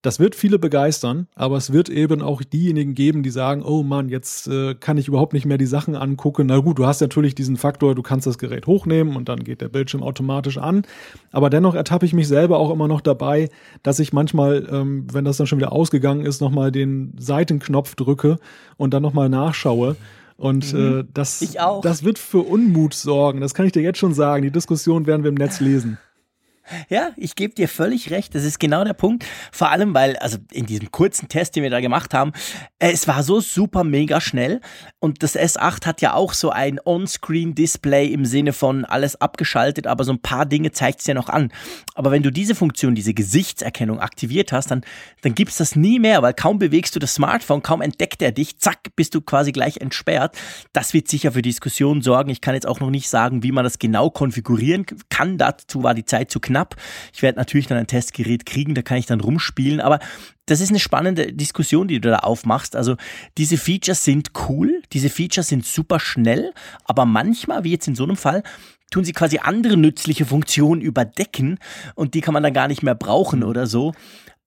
Das 0.00 0.20
wird 0.20 0.36
viele 0.36 0.60
begeistern, 0.60 1.26
aber 1.34 1.56
es 1.56 1.72
wird 1.72 1.88
eben 1.88 2.22
auch 2.22 2.42
diejenigen 2.42 2.94
geben, 2.94 3.24
die 3.24 3.30
sagen, 3.30 3.64
oh 3.64 3.82
Mann, 3.82 4.08
jetzt 4.08 4.46
äh, 4.46 4.76
kann 4.76 4.96
ich 4.96 5.08
überhaupt 5.08 5.32
nicht 5.32 5.44
mehr 5.44 5.58
die 5.58 5.66
Sachen 5.66 5.96
angucken. 5.96 6.46
Na 6.46 6.58
gut, 6.58 6.78
du 6.78 6.86
hast 6.86 7.00
natürlich 7.00 7.34
diesen 7.34 7.56
Faktor, 7.56 7.96
du 7.96 8.02
kannst 8.02 8.24
das 8.24 8.38
Gerät 8.38 8.68
hochnehmen 8.68 9.16
und 9.16 9.28
dann 9.28 9.42
geht 9.42 9.60
der 9.60 9.68
Bildschirm 9.68 10.04
automatisch 10.04 10.56
an. 10.56 10.82
Aber 11.32 11.50
dennoch 11.50 11.74
ertappe 11.74 12.06
ich 12.06 12.14
mich 12.14 12.28
selber 12.28 12.58
auch 12.58 12.70
immer 12.70 12.86
noch 12.86 13.00
dabei, 13.00 13.48
dass 13.82 13.98
ich 13.98 14.12
manchmal, 14.12 14.68
ähm, 14.70 15.08
wenn 15.12 15.24
das 15.24 15.36
dann 15.36 15.48
schon 15.48 15.58
wieder 15.58 15.72
ausgegangen 15.72 16.24
ist, 16.24 16.40
nochmal 16.40 16.70
den 16.70 17.14
Seitenknopf 17.18 17.96
drücke 17.96 18.38
und 18.76 18.94
dann 18.94 19.02
nochmal 19.02 19.28
nachschaue. 19.28 19.96
Und 20.36 20.72
mhm. 20.72 21.00
äh, 21.00 21.04
das, 21.12 21.40
das 21.82 22.04
wird 22.04 22.20
für 22.20 22.42
Unmut 22.42 22.94
sorgen. 22.94 23.40
Das 23.40 23.52
kann 23.52 23.66
ich 23.66 23.72
dir 23.72 23.82
jetzt 23.82 23.98
schon 23.98 24.14
sagen. 24.14 24.44
Die 24.44 24.52
Diskussion 24.52 25.06
werden 25.06 25.24
wir 25.24 25.30
im 25.30 25.34
Netz 25.34 25.58
lesen. 25.58 25.98
Ja, 26.88 27.10
ich 27.16 27.34
gebe 27.34 27.54
dir 27.54 27.68
völlig 27.68 28.10
recht. 28.10 28.34
Das 28.34 28.44
ist 28.44 28.58
genau 28.58 28.84
der 28.84 28.92
Punkt. 28.92 29.24
Vor 29.52 29.70
allem, 29.70 29.94
weil, 29.94 30.16
also 30.16 30.38
in 30.52 30.66
diesem 30.66 30.90
kurzen 30.90 31.28
Test, 31.28 31.56
den 31.56 31.62
wir 31.62 31.70
da 31.70 31.80
gemacht 31.80 32.14
haben, 32.14 32.32
äh, 32.78 32.90
es 32.92 33.08
war 33.08 33.22
so 33.22 33.40
super 33.40 33.84
mega 33.84 34.20
schnell. 34.20 34.60
Und 35.00 35.22
das 35.22 35.36
S8 35.36 35.86
hat 35.86 36.00
ja 36.00 36.14
auch 36.14 36.32
so 36.32 36.50
ein 36.50 36.80
On-Screen-Display 36.84 38.06
im 38.08 38.24
Sinne 38.24 38.52
von 38.52 38.84
alles 38.84 39.20
abgeschaltet, 39.20 39.86
aber 39.86 40.04
so 40.04 40.12
ein 40.12 40.20
paar 40.20 40.46
Dinge 40.46 40.72
zeigt 40.72 41.00
es 41.00 41.06
ja 41.06 41.14
noch 41.14 41.28
an. 41.28 41.52
Aber 41.94 42.10
wenn 42.10 42.22
du 42.22 42.30
diese 42.30 42.54
Funktion, 42.54 42.94
diese 42.94 43.14
Gesichtserkennung 43.14 44.00
aktiviert 44.00 44.52
hast, 44.52 44.70
dann, 44.70 44.82
dann 45.22 45.34
gibt's 45.34 45.58
das 45.58 45.76
nie 45.76 45.98
mehr, 45.98 46.22
weil 46.22 46.34
kaum 46.34 46.58
bewegst 46.58 46.94
du 46.94 46.98
das 46.98 47.14
Smartphone, 47.14 47.62
kaum 47.62 47.80
entdeckt 47.80 48.22
er 48.22 48.32
dich, 48.32 48.58
zack, 48.58 48.78
bist 48.96 49.14
du 49.14 49.20
quasi 49.20 49.52
gleich 49.52 49.78
entsperrt. 49.78 50.36
Das 50.72 50.94
wird 50.94 51.08
sicher 51.08 51.32
für 51.32 51.42
Diskussionen 51.42 52.02
sorgen. 52.02 52.30
Ich 52.30 52.40
kann 52.40 52.54
jetzt 52.54 52.66
auch 52.66 52.80
noch 52.80 52.90
nicht 52.90 53.08
sagen, 53.08 53.42
wie 53.42 53.52
man 53.52 53.64
das 53.64 53.78
genau 53.78 54.10
konfigurieren 54.10 54.86
kann. 55.08 55.38
Dazu 55.38 55.82
war 55.82 55.94
die 55.94 56.04
Zeit 56.04 56.30
zu 56.30 56.40
knapp 56.40 56.57
knapp. 56.58 56.76
Ich 57.12 57.22
werde 57.22 57.38
natürlich 57.38 57.66
dann 57.66 57.78
ein 57.78 57.86
Testgerät 57.86 58.46
kriegen, 58.46 58.74
da 58.74 58.82
kann 58.82 58.98
ich 58.98 59.06
dann 59.06 59.20
rumspielen, 59.20 59.80
aber 59.80 59.98
das 60.46 60.60
ist 60.60 60.70
eine 60.70 60.78
spannende 60.78 61.32
Diskussion, 61.32 61.88
die 61.88 62.00
du 62.00 62.08
da 62.08 62.18
aufmachst. 62.18 62.74
Also 62.74 62.96
diese 63.36 63.56
Features 63.56 64.04
sind 64.04 64.30
cool, 64.48 64.82
diese 64.92 65.10
Features 65.10 65.48
sind 65.48 65.64
super 65.64 66.00
schnell, 66.00 66.52
aber 66.84 67.04
manchmal, 67.04 67.64
wie 67.64 67.72
jetzt 67.72 67.88
in 67.88 67.94
so 67.94 68.04
einem 68.04 68.16
Fall, 68.16 68.42
tun 68.90 69.04
sie 69.04 69.12
quasi 69.12 69.38
andere 69.38 69.76
nützliche 69.76 70.24
Funktionen 70.24 70.80
überdecken 70.80 71.58
und 71.94 72.14
die 72.14 72.22
kann 72.22 72.34
man 72.34 72.42
dann 72.42 72.54
gar 72.54 72.68
nicht 72.68 72.82
mehr 72.82 72.94
brauchen 72.94 73.44
oder 73.44 73.66
so. 73.66 73.92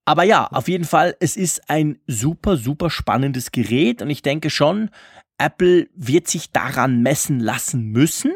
Aber 0.04 0.24
ja, 0.24 0.48
auf 0.48 0.68
jeden 0.68 0.86
Fall, 0.86 1.16
es 1.20 1.38
ist 1.38 1.70
ein 1.70 2.00
super, 2.08 2.58
super 2.58 2.90
spannendes 2.90 3.52
Gerät 3.52 4.02
und 4.02 4.10
ich 4.10 4.24
denke 4.24 4.50
schon, 4.50 4.90
Apple 5.38 5.88
wird 5.96 6.28
sich 6.28 6.52
daran 6.52 7.02
messen 7.02 7.40
lassen 7.40 7.92
müssen. 7.92 8.34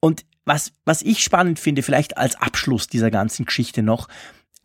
Und 0.00 0.24
was, 0.46 0.72
was 0.84 1.02
ich 1.02 1.22
spannend 1.22 1.58
finde, 1.58 1.82
vielleicht 1.82 2.16
als 2.16 2.36
Abschluss 2.36 2.86
dieser 2.86 3.10
ganzen 3.10 3.44
Geschichte 3.44 3.82
noch, 3.82 4.08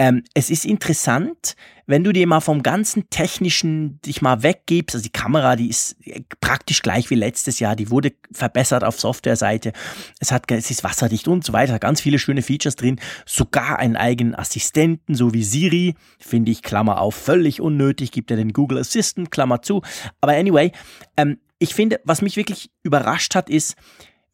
ähm, 0.01 0.23
es 0.33 0.49
ist 0.49 0.65
interessant, 0.65 1.55
wenn 1.85 2.03
du 2.03 2.11
dir 2.11 2.25
mal 2.25 2.39
vom 2.39 2.63
ganzen 2.63 3.11
technischen 3.11 4.01
dich 4.01 4.23
mal 4.23 4.41
weggibst, 4.41 4.95
also 4.95 5.03
die 5.03 5.11
Kamera, 5.11 5.55
die 5.55 5.69
ist 5.69 5.95
praktisch 6.39 6.81
gleich 6.81 7.11
wie 7.11 7.15
letztes 7.15 7.59
Jahr, 7.59 7.75
die 7.75 7.91
wurde 7.91 8.13
verbessert 8.31 8.83
auf 8.83 8.99
Softwareseite, 8.99 9.73
es 10.19 10.31
hat, 10.31 10.49
es 10.49 10.71
ist 10.71 10.83
wasserdicht 10.83 11.27
und 11.27 11.43
so 11.43 11.53
weiter, 11.53 11.77
ganz 11.77 12.01
viele 12.01 12.17
schöne 12.17 12.41
Features 12.41 12.77
drin, 12.77 12.99
sogar 13.27 13.77
einen 13.77 13.95
eigenen 13.95 14.33
Assistenten, 14.33 15.13
so 15.13 15.35
wie 15.35 15.43
Siri, 15.43 15.93
finde 16.17 16.51
ich, 16.51 16.63
Klammer 16.63 16.99
auf, 16.99 17.13
völlig 17.13 17.61
unnötig, 17.61 18.11
gibt 18.11 18.31
ja 18.31 18.37
den 18.37 18.53
Google 18.53 18.79
Assistant, 18.79 19.29
Klammer 19.29 19.61
zu, 19.61 19.83
aber 20.19 20.33
anyway, 20.33 20.71
ähm, 21.15 21.37
ich 21.59 21.75
finde, 21.75 22.01
was 22.05 22.23
mich 22.23 22.37
wirklich 22.37 22.71
überrascht 22.81 23.35
hat, 23.35 23.51
ist, 23.51 23.75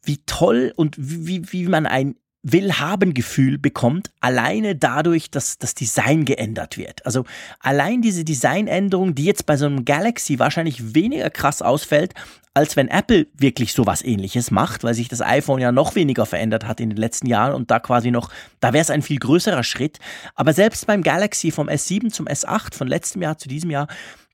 wie 0.08 0.18
toll 0.26 0.72
und 0.74 0.96
wie, 0.98 1.52
wie 1.52 1.66
man 1.66 1.86
ein 1.86 2.16
Willhaben-Gefühl 2.42 3.58
bekommt, 3.58 4.10
alleine 4.20 4.76
dadurch, 4.76 5.30
dass 5.30 5.58
das 5.58 5.74
Design 5.74 6.24
geändert 6.24 6.78
wird. 6.78 7.04
Also 7.04 7.24
allein 7.60 8.00
diese 8.00 8.24
Designänderung, 8.24 9.14
die 9.14 9.24
jetzt 9.24 9.46
bei 9.46 9.56
so 9.56 9.66
einem 9.66 9.84
Galaxy 9.84 10.38
wahrscheinlich 10.38 10.94
weniger 10.94 11.30
krass 11.30 11.62
ausfällt, 11.62 12.14
als 12.54 12.76
wenn 12.76 12.88
Apple 12.88 13.26
wirklich 13.34 13.72
sowas 13.72 14.02
ähnliches 14.02 14.50
macht, 14.50 14.82
weil 14.82 14.94
sich 14.94 15.08
das 15.08 15.20
iPhone 15.20 15.60
ja 15.60 15.72
noch 15.72 15.94
weniger 15.94 16.26
verändert 16.26 16.66
hat 16.66 16.80
in 16.80 16.90
den 16.90 16.96
letzten 16.96 17.26
Jahren 17.26 17.54
und 17.54 17.70
da 17.70 17.78
quasi 17.78 18.10
noch, 18.10 18.30
da 18.60 18.72
wäre 18.72 18.82
es 18.82 18.90
ein 18.90 19.02
viel 19.02 19.18
größerer 19.18 19.62
Schritt. 19.62 19.98
Aber 20.34 20.52
selbst 20.52 20.86
beim 20.86 21.02
Galaxy 21.02 21.50
vom 21.50 21.68
S7 21.68 22.10
zum 22.10 22.26
S8 22.26 22.74
von 22.74 22.88
letztem 22.88 23.22
Jahr 23.22 23.38
zu 23.38 23.48
diesem 23.48 23.70
Jahr, 23.70 23.88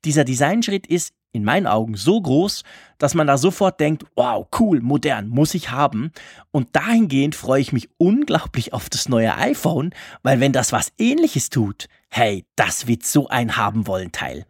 dieser 0.05 0.25
Designschritt 0.25 0.87
ist 0.87 1.13
in 1.33 1.45
meinen 1.45 1.67
Augen 1.67 1.97
so 1.97 2.21
groß, 2.21 2.63
dass 2.99 3.15
man 3.15 3.27
da 3.27 3.37
sofort 3.37 3.81
denkt, 3.81 4.05
wow, 4.15 4.47
cool, 4.59 4.81
modern, 4.81 5.29
muss 5.29 5.55
ich 5.55 5.71
haben. 5.71 6.13
Und 6.53 6.69
dahingehend 6.77 7.35
freue 7.35 7.61
ich 7.61 7.73
mich 7.73 7.91
unglaublich 7.99 8.73
auf 8.73 8.89
das 8.89 9.09
neue 9.09 9.37
iPhone, 9.37 9.91
weil 10.23 10.39
wenn 10.41 10.53
das 10.53 10.73
was 10.73 10.93
ähnliches 10.97 11.51
tut, 11.51 11.89
hey, 12.09 12.45
das 12.55 12.87
wird 12.87 13.05
so 13.05 13.29
ein 13.29 13.57
haben 13.57 13.87
wollen 13.87 14.13
Teil. 14.13 14.47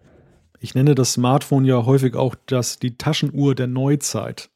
Ich 0.60 0.74
nenne 0.74 0.94
das 0.94 1.14
Smartphone 1.14 1.64
ja 1.64 1.84
häufig 1.84 2.14
auch 2.14 2.34
das, 2.46 2.78
die 2.78 2.96
Taschenuhr 2.96 3.54
der 3.54 3.66
Neuzeit. 3.66 4.50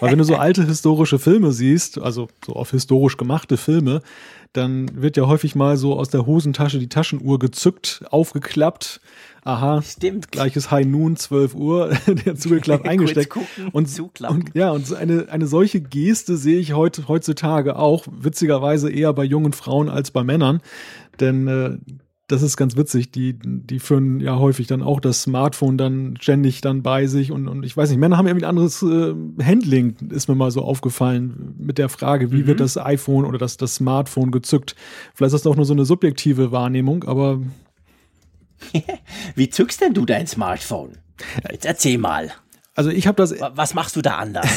Weil 0.00 0.12
wenn 0.12 0.18
du 0.18 0.24
so 0.24 0.36
alte 0.36 0.66
historische 0.66 1.18
Filme 1.18 1.52
siehst, 1.52 1.98
also 1.98 2.28
so 2.44 2.54
auf 2.54 2.70
historisch 2.70 3.16
gemachte 3.16 3.56
Filme, 3.56 4.02
dann 4.52 5.02
wird 5.02 5.16
ja 5.16 5.26
häufig 5.26 5.54
mal 5.54 5.76
so 5.76 5.98
aus 5.98 6.10
der 6.10 6.26
Hosentasche 6.26 6.78
die 6.78 6.88
Taschenuhr 6.88 7.38
gezückt, 7.38 8.04
aufgeklappt 8.10 9.00
aha, 9.44 9.82
Stimmt. 9.82 10.32
gleiches 10.32 10.70
High 10.70 10.86
Noon, 10.86 11.16
12 11.16 11.54
Uhr, 11.54 11.90
der 12.26 12.36
zugeklappt 12.36 12.88
eingesteckt. 12.88 13.30
Gucken, 13.30 13.68
und, 13.72 14.00
und, 14.28 14.54
ja, 14.54 14.70
und 14.70 14.92
eine, 14.94 15.28
eine 15.28 15.46
solche 15.46 15.80
Geste 15.80 16.36
sehe 16.36 16.58
ich 16.58 16.72
heute, 16.72 17.08
heutzutage 17.08 17.76
auch, 17.76 18.06
witzigerweise 18.10 18.90
eher 18.90 19.12
bei 19.12 19.24
jungen 19.24 19.52
Frauen 19.52 19.88
als 19.88 20.10
bei 20.10 20.24
Männern. 20.24 20.60
Denn 21.20 21.46
äh, 21.46 21.78
das 22.26 22.42
ist 22.42 22.56
ganz 22.56 22.76
witzig, 22.76 23.10
die, 23.10 23.38
die 23.38 23.78
führen 23.78 24.18
ja 24.20 24.38
häufig 24.38 24.66
dann 24.66 24.82
auch 24.82 24.98
das 24.98 25.22
Smartphone 25.22 25.76
dann 25.76 26.16
ständig 26.20 26.62
dann 26.62 26.82
bei 26.82 27.06
sich 27.06 27.30
und, 27.30 27.48
und 27.48 27.64
ich 27.64 27.76
weiß 27.76 27.90
nicht, 27.90 27.98
Männer 27.98 28.16
haben 28.16 28.26
irgendwie 28.26 28.46
ein 28.46 28.48
anderes 28.48 28.82
äh, 28.82 29.14
Handling, 29.42 29.96
ist 30.10 30.28
mir 30.28 30.34
mal 30.34 30.50
so 30.50 30.62
aufgefallen, 30.62 31.54
mit 31.58 31.76
der 31.76 31.90
Frage, 31.90 32.32
wie 32.32 32.42
mhm. 32.42 32.46
wird 32.46 32.60
das 32.60 32.78
iPhone 32.78 33.26
oder 33.26 33.36
das, 33.36 33.58
das 33.58 33.74
Smartphone 33.74 34.30
gezückt. 34.30 34.74
Vielleicht 35.14 35.34
ist 35.34 35.44
das 35.44 35.52
auch 35.52 35.56
nur 35.56 35.66
so 35.66 35.74
eine 35.74 35.84
subjektive 35.84 36.50
Wahrnehmung, 36.50 37.04
aber 37.04 37.40
Wie 39.34 39.48
zückst 39.48 39.80
denn 39.80 39.94
du 39.94 40.04
dein 40.04 40.26
Smartphone? 40.26 40.98
Jetzt 41.50 41.66
erzähl 41.66 41.98
mal. 41.98 42.32
Also 42.74 42.90
ich 42.90 43.06
habe 43.06 43.16
das. 43.16 43.34
Was 43.54 43.74
machst 43.74 43.94
du 43.94 44.02
da 44.02 44.16
anders? 44.16 44.48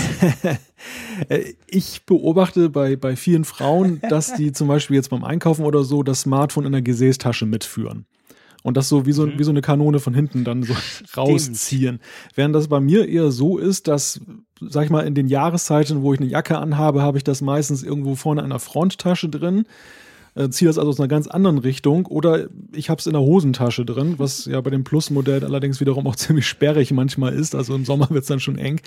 ich 1.68 2.06
beobachte 2.06 2.70
bei, 2.70 2.96
bei 2.96 3.16
vielen 3.16 3.46
Frauen, 3.46 4.02
dass 4.10 4.34
die 4.34 4.52
zum 4.52 4.68
Beispiel 4.68 4.96
jetzt 4.96 5.10
beim 5.10 5.24
Einkaufen 5.24 5.66
oder 5.66 5.84
so 5.84 6.02
das 6.02 6.22
Smartphone 6.22 6.66
in 6.66 6.72
der 6.72 6.82
Gesäßtasche 6.82 7.46
mitführen. 7.46 8.08
und 8.64 8.76
das 8.76 8.90
so 8.90 9.06
wie 9.06 9.12
so, 9.12 9.28
mhm. 9.28 9.38
wie 9.38 9.44
so 9.44 9.52
eine 9.52 9.62
Kanone 9.62 10.00
von 10.00 10.16
hinten 10.16 10.44
dann 10.44 10.64
so 10.64 10.76
rausziehen. 11.16 12.00
Während 12.34 12.56
das 12.56 12.68
bei 12.68 12.80
mir 12.80 13.08
eher 13.08 13.30
so 13.30 13.60
ist, 13.60 13.88
dass, 13.88 14.20
sag 14.60 14.86
ich 14.86 14.90
mal, 14.90 15.06
in 15.06 15.14
den 15.14 15.28
Jahreszeiten, 15.28 16.02
wo 16.02 16.12
ich 16.14 16.20
eine 16.20 16.30
Jacke 16.30 16.58
anhabe, 16.58 17.04
habe 17.04 17.20
ich 17.20 17.24
das 17.24 17.42
meistens 17.42 17.84
irgendwo 17.84 18.16
vorne 18.16 18.42
in 18.42 18.50
der 18.50 18.60
Fronttasche 18.60 19.30
drin 19.30 19.66
äh, 20.38 20.50
ziehe 20.50 20.68
das 20.68 20.78
also 20.78 20.90
aus 20.90 21.00
einer 21.00 21.08
ganz 21.08 21.28
anderen 21.28 21.58
Richtung 21.58 22.06
oder 22.06 22.48
ich 22.74 22.90
habe 22.90 23.00
es 23.00 23.08
in 23.08 23.14
der 23.14 23.22
Hosentasche 23.22 23.86
drin, 23.86 24.16
was 24.18 24.46
ja 24.46 24.62
bei 24.62 24.70
dem 24.70 24.84
Plus-Modell 24.84 25.44
allerdings 25.44 25.80
wiederum 25.80 26.08
auch 26.08 26.16
ziemlich 26.18 26.48
sperrig 26.48 26.92
manchmal 26.92 27.34
ist. 27.34 27.56
Also 27.56 27.76
im 27.76 27.86
Sommer 27.86 28.10
wird 28.10 28.24
es 28.24 28.28
dann 28.28 28.40
schon 28.40 28.58
eng. 28.58 28.82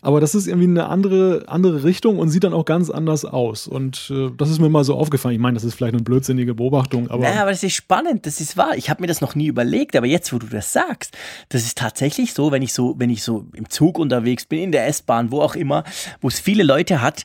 Aber 0.00 0.20
das 0.20 0.34
ist 0.34 0.46
irgendwie 0.46 0.68
eine 0.68 0.86
andere, 0.86 1.44
andere 1.48 1.84
Richtung 1.84 2.18
und 2.18 2.28
sieht 2.28 2.44
dann 2.44 2.52
auch 2.52 2.64
ganz 2.64 2.90
anders 2.90 3.24
aus. 3.24 3.66
Und 3.66 4.12
äh, 4.14 4.30
das 4.36 4.50
ist 4.50 4.60
mir 4.60 4.68
mal 4.68 4.84
so 4.84 4.94
aufgefallen. 4.94 5.34
Ich 5.34 5.40
meine, 5.40 5.54
das 5.54 5.64
ist 5.64 5.74
vielleicht 5.74 5.94
eine 5.94 6.02
blödsinnige 6.02 6.54
Beobachtung, 6.54 7.10
aber. 7.10 7.22
Naja, 7.22 7.42
aber 7.42 7.50
das 7.50 7.62
ist 7.62 7.74
spannend, 7.74 8.26
das 8.26 8.40
ist 8.40 8.56
wahr. 8.56 8.76
Ich 8.76 8.90
habe 8.90 9.00
mir 9.00 9.08
das 9.08 9.20
noch 9.20 9.34
nie 9.34 9.46
überlegt, 9.46 9.96
aber 9.96 10.06
jetzt, 10.06 10.32
wo 10.32 10.38
du 10.38 10.46
das 10.46 10.72
sagst, 10.72 11.16
das 11.48 11.64
ist 11.64 11.78
tatsächlich 11.78 12.32
so, 12.32 12.52
wenn 12.52 12.62
ich 12.62 12.72
so, 12.72 12.94
wenn 12.98 13.10
ich 13.10 13.22
so 13.22 13.46
im 13.54 13.68
Zug 13.68 13.98
unterwegs 13.98 14.44
bin, 14.44 14.60
in 14.60 14.72
der 14.72 14.86
S-Bahn, 14.86 15.32
wo 15.32 15.42
auch 15.42 15.56
immer, 15.56 15.84
wo 16.20 16.28
es 16.28 16.38
viele 16.38 16.62
Leute 16.62 17.02
hat, 17.02 17.24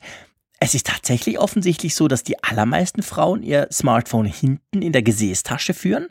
es 0.64 0.74
ist 0.74 0.88
tatsächlich 0.88 1.40
offensichtlich 1.40 1.94
so, 1.94 2.08
dass 2.08 2.24
die 2.24 2.42
allermeisten 2.42 3.04
Frauen 3.04 3.44
ihr 3.44 3.68
Smartphone 3.70 4.26
hinten 4.26 4.82
in 4.82 4.94
der 4.94 5.04
Gesäßtasche 5.04 5.74
führen. 5.74 6.08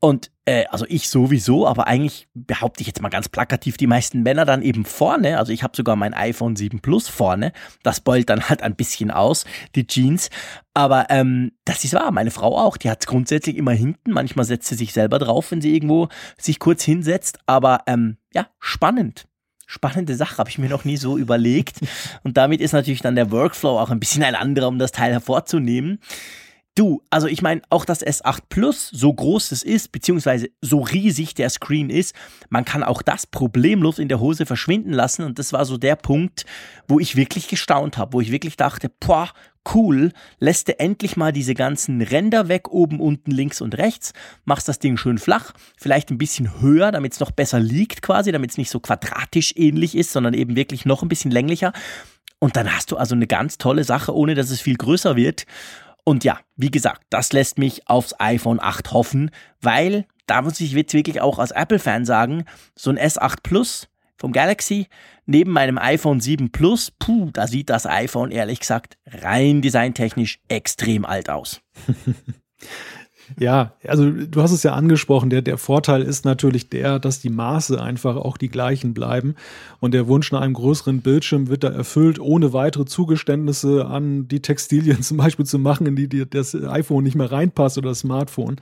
Und 0.00 0.30
äh, 0.46 0.64
also 0.70 0.86
ich 0.88 1.10
sowieso, 1.10 1.66
aber 1.66 1.86
eigentlich 1.86 2.26
behaupte 2.32 2.80
ich 2.80 2.86
jetzt 2.86 3.02
mal 3.02 3.10
ganz 3.10 3.28
plakativ, 3.28 3.76
die 3.76 3.86
meisten 3.86 4.22
Männer 4.22 4.46
dann 4.46 4.62
eben 4.62 4.86
vorne. 4.86 5.36
Also 5.38 5.52
ich 5.52 5.62
habe 5.62 5.76
sogar 5.76 5.96
mein 5.96 6.14
iPhone 6.14 6.56
7 6.56 6.80
Plus 6.80 7.08
vorne. 7.08 7.52
Das 7.82 8.00
beult 8.00 8.30
dann 8.30 8.48
halt 8.48 8.62
ein 8.62 8.74
bisschen 8.74 9.10
aus, 9.10 9.44
die 9.74 9.86
Jeans. 9.86 10.30
Aber 10.72 11.10
ähm, 11.10 11.52
das 11.66 11.84
ist 11.84 11.92
wahr, 11.92 12.10
meine 12.10 12.30
Frau 12.30 12.56
auch. 12.58 12.78
Die 12.78 12.88
hat 12.88 13.02
es 13.02 13.06
grundsätzlich 13.06 13.56
immer 13.56 13.72
hinten. 13.72 14.12
Manchmal 14.12 14.46
setzt 14.46 14.68
sie 14.68 14.76
sich 14.76 14.94
selber 14.94 15.18
drauf, 15.18 15.50
wenn 15.50 15.60
sie 15.60 15.74
irgendwo 15.74 16.08
sich 16.38 16.58
kurz 16.58 16.84
hinsetzt. 16.84 17.38
Aber 17.44 17.80
ähm, 17.86 18.16
ja, 18.32 18.46
spannend 18.60 19.26
spannende 19.66 20.14
Sache, 20.16 20.38
habe 20.38 20.50
ich 20.50 20.58
mir 20.58 20.68
noch 20.68 20.84
nie 20.84 20.96
so 20.96 21.18
überlegt. 21.18 21.80
Und 22.22 22.36
damit 22.36 22.60
ist 22.60 22.72
natürlich 22.72 23.00
dann 23.00 23.16
der 23.16 23.30
Workflow 23.30 23.78
auch 23.78 23.90
ein 23.90 24.00
bisschen 24.00 24.22
ein 24.22 24.34
anderer, 24.34 24.68
um 24.68 24.78
das 24.78 24.92
Teil 24.92 25.12
hervorzunehmen. 25.12 26.00
Du, 26.76 27.02
also 27.08 27.28
ich 27.28 27.40
meine, 27.40 27.62
auch 27.70 27.84
das 27.84 28.04
S8 28.04 28.40
Plus, 28.48 28.88
so 28.88 29.12
groß 29.12 29.52
es 29.52 29.62
ist, 29.62 29.92
beziehungsweise 29.92 30.48
so 30.60 30.80
riesig 30.80 31.34
der 31.34 31.48
Screen 31.48 31.88
ist, 31.88 32.16
man 32.48 32.64
kann 32.64 32.82
auch 32.82 33.00
das 33.00 33.28
problemlos 33.28 34.00
in 34.00 34.08
der 34.08 34.18
Hose 34.18 34.44
verschwinden 34.44 34.92
lassen. 34.92 35.22
Und 35.22 35.38
das 35.38 35.52
war 35.52 35.66
so 35.66 35.76
der 35.76 35.94
Punkt, 35.94 36.44
wo 36.88 36.98
ich 36.98 37.14
wirklich 37.14 37.46
gestaunt 37.46 37.96
habe, 37.96 38.14
wo 38.14 38.20
ich 38.20 38.32
wirklich 38.32 38.56
dachte, 38.56 38.90
boah, 38.98 39.30
cool, 39.72 40.12
lässt 40.40 40.66
du 40.66 40.78
endlich 40.80 41.16
mal 41.16 41.32
diese 41.32 41.54
ganzen 41.54 42.02
Ränder 42.02 42.48
weg, 42.48 42.68
oben, 42.68 42.98
unten, 42.98 43.30
links 43.30 43.60
und 43.60 43.78
rechts, 43.78 44.12
machst 44.44 44.66
das 44.66 44.80
Ding 44.80 44.96
schön 44.96 45.18
flach, 45.18 45.52
vielleicht 45.76 46.10
ein 46.10 46.18
bisschen 46.18 46.60
höher, 46.60 46.90
damit 46.90 47.12
es 47.12 47.20
noch 47.20 47.30
besser 47.30 47.60
liegt 47.60 48.02
quasi, 48.02 48.32
damit 48.32 48.50
es 48.50 48.58
nicht 48.58 48.70
so 48.70 48.80
quadratisch 48.80 49.54
ähnlich 49.56 49.96
ist, 49.96 50.12
sondern 50.12 50.34
eben 50.34 50.56
wirklich 50.56 50.84
noch 50.84 51.02
ein 51.02 51.08
bisschen 51.08 51.30
länglicher. 51.30 51.72
Und 52.40 52.56
dann 52.56 52.74
hast 52.74 52.90
du 52.90 52.98
also 52.98 53.14
eine 53.14 53.26
ganz 53.26 53.56
tolle 53.56 53.84
Sache, 53.84 54.14
ohne 54.14 54.34
dass 54.34 54.50
es 54.50 54.60
viel 54.60 54.76
größer 54.76 55.16
wird. 55.16 55.46
Und 56.04 56.22
ja, 56.22 56.38
wie 56.56 56.70
gesagt, 56.70 57.02
das 57.10 57.32
lässt 57.32 57.58
mich 57.58 57.88
aufs 57.88 58.14
iPhone 58.18 58.60
8 58.60 58.92
hoffen, 58.92 59.30
weil 59.60 60.06
da 60.26 60.42
muss 60.42 60.60
ich 60.60 60.72
jetzt 60.72 60.94
wirklich 60.94 61.20
auch 61.20 61.38
als 61.38 61.50
Apple-Fan 61.50 62.04
sagen, 62.04 62.44
so 62.76 62.90
ein 62.90 62.98
S8 62.98 63.38
Plus 63.42 63.88
vom 64.16 64.32
Galaxy 64.32 64.86
neben 65.26 65.50
meinem 65.50 65.78
iPhone 65.78 66.20
7 66.20 66.52
Plus, 66.52 66.90
puh, 66.90 67.30
da 67.32 67.46
sieht 67.46 67.70
das 67.70 67.86
iPhone 67.86 68.30
ehrlich 68.30 68.60
gesagt 68.60 68.98
rein 69.06 69.62
designtechnisch 69.62 70.40
extrem 70.48 71.04
alt 71.04 71.30
aus. 71.30 71.60
Ja, 73.38 73.72
also 73.86 74.10
du 74.10 74.42
hast 74.42 74.52
es 74.52 74.62
ja 74.62 74.74
angesprochen, 74.74 75.30
der, 75.30 75.42
der 75.42 75.58
Vorteil 75.58 76.02
ist 76.02 76.24
natürlich 76.24 76.68
der, 76.68 76.98
dass 76.98 77.20
die 77.20 77.30
Maße 77.30 77.80
einfach 77.80 78.16
auch 78.16 78.36
die 78.36 78.48
gleichen 78.48 78.94
bleiben 78.94 79.34
und 79.80 79.94
der 79.94 80.06
Wunsch 80.08 80.30
nach 80.32 80.40
einem 80.40 80.54
größeren 80.54 81.00
Bildschirm 81.00 81.48
wird 81.48 81.64
da 81.64 81.68
erfüllt, 81.68 82.18
ohne 82.18 82.52
weitere 82.52 82.84
Zugeständnisse 82.84 83.86
an 83.86 84.28
die 84.28 84.40
Textilien 84.40 85.02
zum 85.02 85.16
Beispiel 85.16 85.46
zu 85.46 85.58
machen, 85.58 85.86
in 85.86 85.96
die, 85.96 86.08
die 86.08 86.28
das 86.28 86.54
iPhone 86.54 87.04
nicht 87.04 87.16
mehr 87.16 87.32
reinpasst 87.32 87.78
oder 87.78 87.90
das 87.90 88.00
Smartphone. 88.00 88.56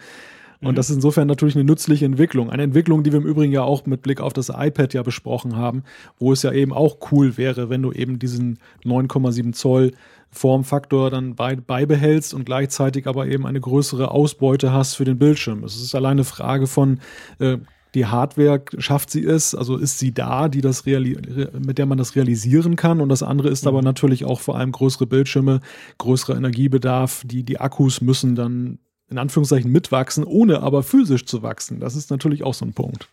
Und 0.63 0.79
das 0.79 0.91
ist 0.91 0.97
insofern 0.97 1.27
natürlich 1.29 1.57
eine 1.57 1.65
nützliche 1.65 2.05
Entwicklung. 2.05 2.51
Eine 2.51 2.63
Entwicklung, 2.63 3.03
die 3.03 3.13
wir 3.13 3.19
im 3.19 3.27
Übrigen 3.27 3.53
ja 3.53 3.63
auch 3.63 3.85
mit 3.87 4.03
Blick 4.03 4.21
auf 4.21 4.33
das 4.33 4.49
iPad 4.49 4.95
ja 4.95 5.03
besprochen 5.03 5.57
haben, 5.57 5.83
wo 6.19 6.33
es 6.33 6.43
ja 6.43 6.53
eben 6.53 6.73
auch 6.73 6.99
cool 7.11 7.37
wäre, 7.37 7.69
wenn 7.69 7.83
du 7.83 7.93
eben 7.93 8.19
diesen 8.19 8.59
9,7 8.85 9.53
Zoll 9.53 9.93
Formfaktor 10.31 11.11
dann 11.11 11.35
bei, 11.35 11.57
beibehältst 11.57 12.33
und 12.33 12.47
gleichzeitig 12.47 13.07
aber 13.07 13.27
eben 13.27 13.47
eine 13.47 13.61
größere 13.61 14.11
Ausbeute 14.11 14.73
hast 14.73 14.95
für 14.95 15.05
den 15.05 15.19
Bildschirm. 15.19 15.63
Es 15.63 15.77
ist 15.77 15.95
alleine 15.95 16.13
eine 16.13 16.25
Frage 16.25 16.67
von, 16.67 17.01
äh, 17.39 17.59
die 17.95 18.07
Hardware 18.07 18.63
schafft 18.79 19.11
sie 19.11 19.25
es, 19.25 19.55
also 19.55 19.77
ist 19.77 19.99
sie 19.99 20.13
da, 20.15 20.49
die 20.49 20.63
das 20.63 20.87
mit 20.87 21.77
der 21.77 21.87
man 21.87 21.99
das 21.99 22.17
realisieren 22.17 22.77
kann. 22.77 23.01
Und 23.01 23.11
das 23.11 23.23
andere 23.23 23.51
ist 23.51 23.65
mhm. 23.65 23.69
aber 23.69 23.83
natürlich 23.83 24.25
auch 24.25 24.41
vor 24.41 24.57
allem 24.57 24.73
größere 24.73 25.07
Bildschirme, 25.07 25.61
größerer 25.99 26.37
Energiebedarf. 26.37 27.23
Die, 27.27 27.43
die 27.43 27.61
Akkus 27.61 28.01
müssen 28.01 28.35
dann 28.35 28.79
in 29.13 29.19
Anführungszeichen 29.19 29.71
mitwachsen, 29.71 30.25
ohne 30.25 30.63
aber 30.63 30.83
physisch 30.83 31.27
zu 31.27 31.43
wachsen. 31.43 31.79
Das 31.79 31.95
ist 31.95 32.11
natürlich 32.11 32.43
auch 32.43 32.55
so 32.55 32.65
ein 32.65 32.73
Punkt. 32.73 33.09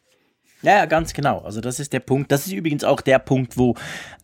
Ja, 0.62 0.78
ja, 0.78 0.86
ganz 0.86 1.14
genau. 1.14 1.40
Also 1.40 1.62
das 1.62 1.80
ist 1.80 1.94
der 1.94 2.02
Punkt. 2.02 2.32
Das 2.32 2.46
ist 2.46 2.52
übrigens 2.52 2.84
auch 2.84 3.02
der 3.02 3.20
Punkt, 3.20 3.58
wo 3.58 3.76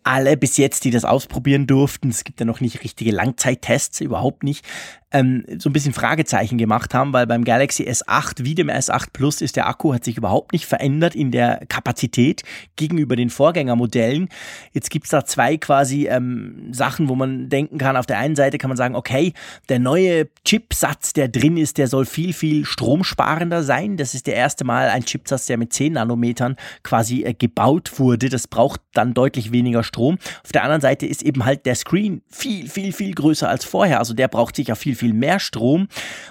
alle 0.03 0.37
bis 0.37 0.57
jetzt, 0.57 0.83
die 0.83 0.91
das 0.91 1.03
ausprobieren 1.03 1.65
durften, 1.65 2.09
es 2.09 2.23
gibt 2.23 2.39
ja 2.39 2.45
noch 2.45 2.61
nicht 2.61 2.83
richtige 2.83 3.11
Langzeittests, 3.11 4.01
überhaupt 4.01 4.43
nicht, 4.43 4.63
ähm, 5.11 5.45
so 5.57 5.69
ein 5.69 5.73
bisschen 5.73 5.93
Fragezeichen 5.93 6.57
gemacht 6.57 6.93
haben, 6.93 7.13
weil 7.13 7.25
beim 7.25 7.43
Galaxy 7.43 7.83
S8 7.83 8.43
wie 8.43 8.53
dem 8.53 8.69
S8 8.69 9.07
Plus 9.13 9.41
ist 9.41 9.55
der 9.55 9.67
Akku 9.67 9.93
hat 9.93 10.03
sich 10.03 10.17
überhaupt 10.17 10.51
nicht 10.51 10.65
verändert 10.65 11.15
in 11.15 11.31
der 11.31 11.61
Kapazität 11.69 12.43
gegenüber 12.75 13.15
den 13.15 13.29
Vorgängermodellen. 13.29 14.29
Jetzt 14.73 14.89
gibt's 14.89 15.09
da 15.09 15.25
zwei 15.25 15.57
quasi 15.57 16.07
ähm, 16.07 16.69
Sachen, 16.71 17.07
wo 17.07 17.15
man 17.15 17.49
denken 17.49 17.77
kann, 17.77 17.97
auf 17.97 18.05
der 18.05 18.19
einen 18.19 18.35
Seite 18.35 18.57
kann 18.57 18.69
man 18.69 18.77
sagen, 18.77 18.95
okay, 18.95 19.33
der 19.69 19.79
neue 19.79 20.27
Chipsatz, 20.43 21.13
der 21.13 21.29
drin 21.29 21.57
ist, 21.57 21.77
der 21.77 21.87
soll 21.87 22.05
viel, 22.05 22.33
viel 22.33 22.65
stromsparender 22.65 23.63
sein. 23.63 23.97
Das 23.97 24.13
ist 24.13 24.27
der 24.27 24.35
erste 24.35 24.65
Mal 24.65 24.89
ein 24.89 25.05
Chipsatz, 25.05 25.45
der 25.45 25.57
mit 25.57 25.71
10 25.71 25.93
Nanometern 26.25 26.55
quasi 26.83 27.23
äh, 27.23 27.33
gebaut 27.33 27.99
wurde. 27.99 28.29
Das 28.29 28.47
braucht 28.47 28.81
dann 28.93 29.13
deutlich 29.13 29.51
weniger 29.51 29.83
Strom. 29.83 30.17
Auf 30.43 30.51
der 30.51 30.63
anderen 30.63 30.81
Seite 30.81 31.05
ist 31.05 31.21
eben 31.21 31.45
halt 31.45 31.65
der 31.65 31.75
Screen 31.75 32.21
viel, 32.29 32.69
viel, 32.69 32.91
viel 32.91 33.13
größer 33.13 33.47
als 33.47 33.65
vorher. 33.65 33.99
Also 33.99 34.13
der 34.13 34.27
braucht 34.27 34.55
sicher 34.55 34.75
viel 34.75 34.95
viel 34.95 35.13
mehr 35.13 35.39
Strom. 35.39 35.87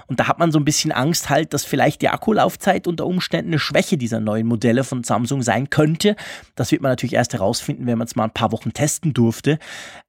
Und 0.07 0.21
da 0.21 0.29
hat 0.29 0.39
man 0.39 0.53
so 0.53 0.59
ein 0.59 0.65
bisschen 0.65 0.93
Angst 0.93 1.31
halt, 1.31 1.55
dass 1.55 1.65
vielleicht 1.65 2.03
die 2.03 2.09
Akkulaufzeit 2.09 2.87
unter 2.87 3.07
Umständen 3.07 3.53
eine 3.53 3.59
Schwäche 3.59 3.97
dieser 3.97 4.21
neuen 4.21 4.47
Modelle 4.47 4.85
von 4.85 5.05
Samsung 5.05 5.43
sein 5.43 5.71
könnte. 5.71 6.17
Das 6.55 6.73
wird 6.73 6.83
man 6.83 6.91
natürlich 6.93 7.15
erst 7.15 7.33
herausfinden, 7.33 7.87
wenn 7.87 7.99
man 7.99 8.07
es 8.07 8.17
mal 8.17 8.25
ein 8.25 8.31
paar 8.31 8.53
Wochen 8.53 8.73
testen 8.73 9.13
durfte. 9.13 9.59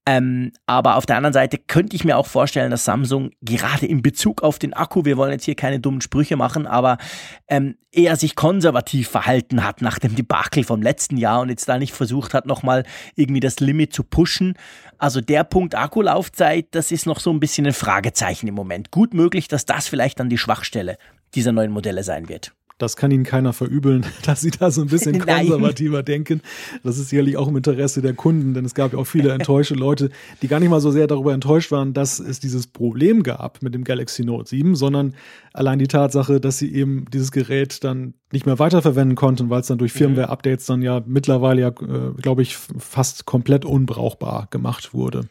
Ähm, 0.07 0.51
aber 0.67 0.97
auf 0.97 1.07
der 1.07 1.17
anderen 1.17 1.33
Seite 1.33 1.57
könnte 1.57 1.95
ich 1.95 2.03
mir 2.03 2.17
auch 2.17 2.27
vorstellen, 2.27 2.69
dass 2.69 2.85
Samsung 2.85 3.31
gerade 3.41 3.87
in 3.87 4.03
Bezug 4.03 4.43
auf 4.43 4.59
den 4.59 4.73
Akku, 4.73 5.03
wir 5.03 5.17
wollen 5.17 5.31
jetzt 5.31 5.45
hier 5.45 5.55
keine 5.55 5.79
dummen 5.79 6.01
Sprüche 6.01 6.35
machen, 6.35 6.67
aber 6.67 6.99
ähm, 7.47 7.75
eher 7.91 8.15
sich 8.15 8.35
konservativ 8.35 9.09
verhalten 9.09 9.63
hat 9.63 9.81
nach 9.81 9.97
dem 9.97 10.13
Debakel 10.13 10.63
vom 10.63 10.83
letzten 10.83 11.17
Jahr 11.17 11.41
und 11.41 11.49
jetzt 11.49 11.67
da 11.67 11.79
nicht 11.79 11.93
versucht 11.93 12.35
hat, 12.35 12.45
nochmal 12.45 12.83
irgendwie 13.15 13.39
das 13.39 13.59
Limit 13.59 13.93
zu 13.93 14.03
pushen. 14.03 14.53
Also 14.99 15.21
der 15.21 15.43
Punkt 15.43 15.73
Akkulaufzeit, 15.73 16.67
das 16.71 16.91
ist 16.91 17.07
noch 17.07 17.19
so 17.19 17.31
ein 17.31 17.39
bisschen 17.39 17.65
ein 17.65 17.73
Fragezeichen 17.73 18.47
im 18.47 18.53
Moment. 18.53 18.91
Gut 18.91 19.15
möglich, 19.15 19.47
dass 19.47 19.65
das 19.65 19.87
vielleicht 19.87 20.19
dann 20.19 20.29
die 20.29 20.37
Schwachstelle 20.37 20.97
dieser 21.33 21.51
neuen 21.51 21.71
Modelle 21.71 22.03
sein 22.03 22.29
wird. 22.29 22.53
Das 22.77 22.97
kann 22.97 23.09
ihnen 23.09 23.23
keiner 23.23 23.53
verübeln, 23.53 24.05
dass 24.25 24.41
sie 24.41 24.51
da 24.51 24.69
so 24.69 24.81
ein 24.81 24.87
bisschen 24.87 25.19
konservativer 25.25 26.03
denken. 26.03 26.41
Das 26.83 26.97
ist 26.97 27.09
sicherlich 27.09 27.37
auch 27.37 27.47
im 27.47 27.55
Interesse 27.55 28.01
der 28.01 28.13
Kunden, 28.13 28.53
denn 28.53 28.65
es 28.65 28.75
gab 28.75 28.93
ja 28.93 28.99
auch 28.99 29.05
viele 29.05 29.31
enttäuschte 29.33 29.75
Leute, 29.75 30.09
die 30.41 30.47
gar 30.47 30.59
nicht 30.59 30.69
mal 30.69 30.81
so 30.81 30.91
sehr 30.91 31.07
darüber 31.07 31.33
enttäuscht 31.33 31.71
waren, 31.71 31.93
dass 31.93 32.19
es 32.19 32.39
dieses 32.39 32.67
Problem 32.67 33.23
gab 33.23 33.61
mit 33.61 33.73
dem 33.73 33.83
Galaxy 33.83 34.25
Note 34.25 34.49
7, 34.49 34.75
sondern 34.75 35.15
allein 35.53 35.79
die 35.79 35.87
Tatsache, 35.87 36.41
dass 36.41 36.57
sie 36.57 36.73
eben 36.73 37.05
dieses 37.13 37.31
Gerät 37.31 37.83
dann 37.83 38.13
nicht 38.31 38.45
mehr 38.45 38.59
weiterverwenden 38.59 39.15
konnten, 39.15 39.49
weil 39.49 39.61
es 39.61 39.67
dann 39.67 39.77
durch 39.77 39.93
mhm. 39.93 39.99
Firmware-Updates 39.99 40.65
dann 40.65 40.81
ja 40.81 41.01
mittlerweile 41.05 41.61
ja, 41.61 41.69
äh, 41.69 42.21
glaube 42.21 42.41
ich, 42.41 42.57
fast 42.57 43.25
komplett 43.25 43.63
unbrauchbar 43.63 44.47
gemacht 44.51 44.93
wurde. 44.93 45.29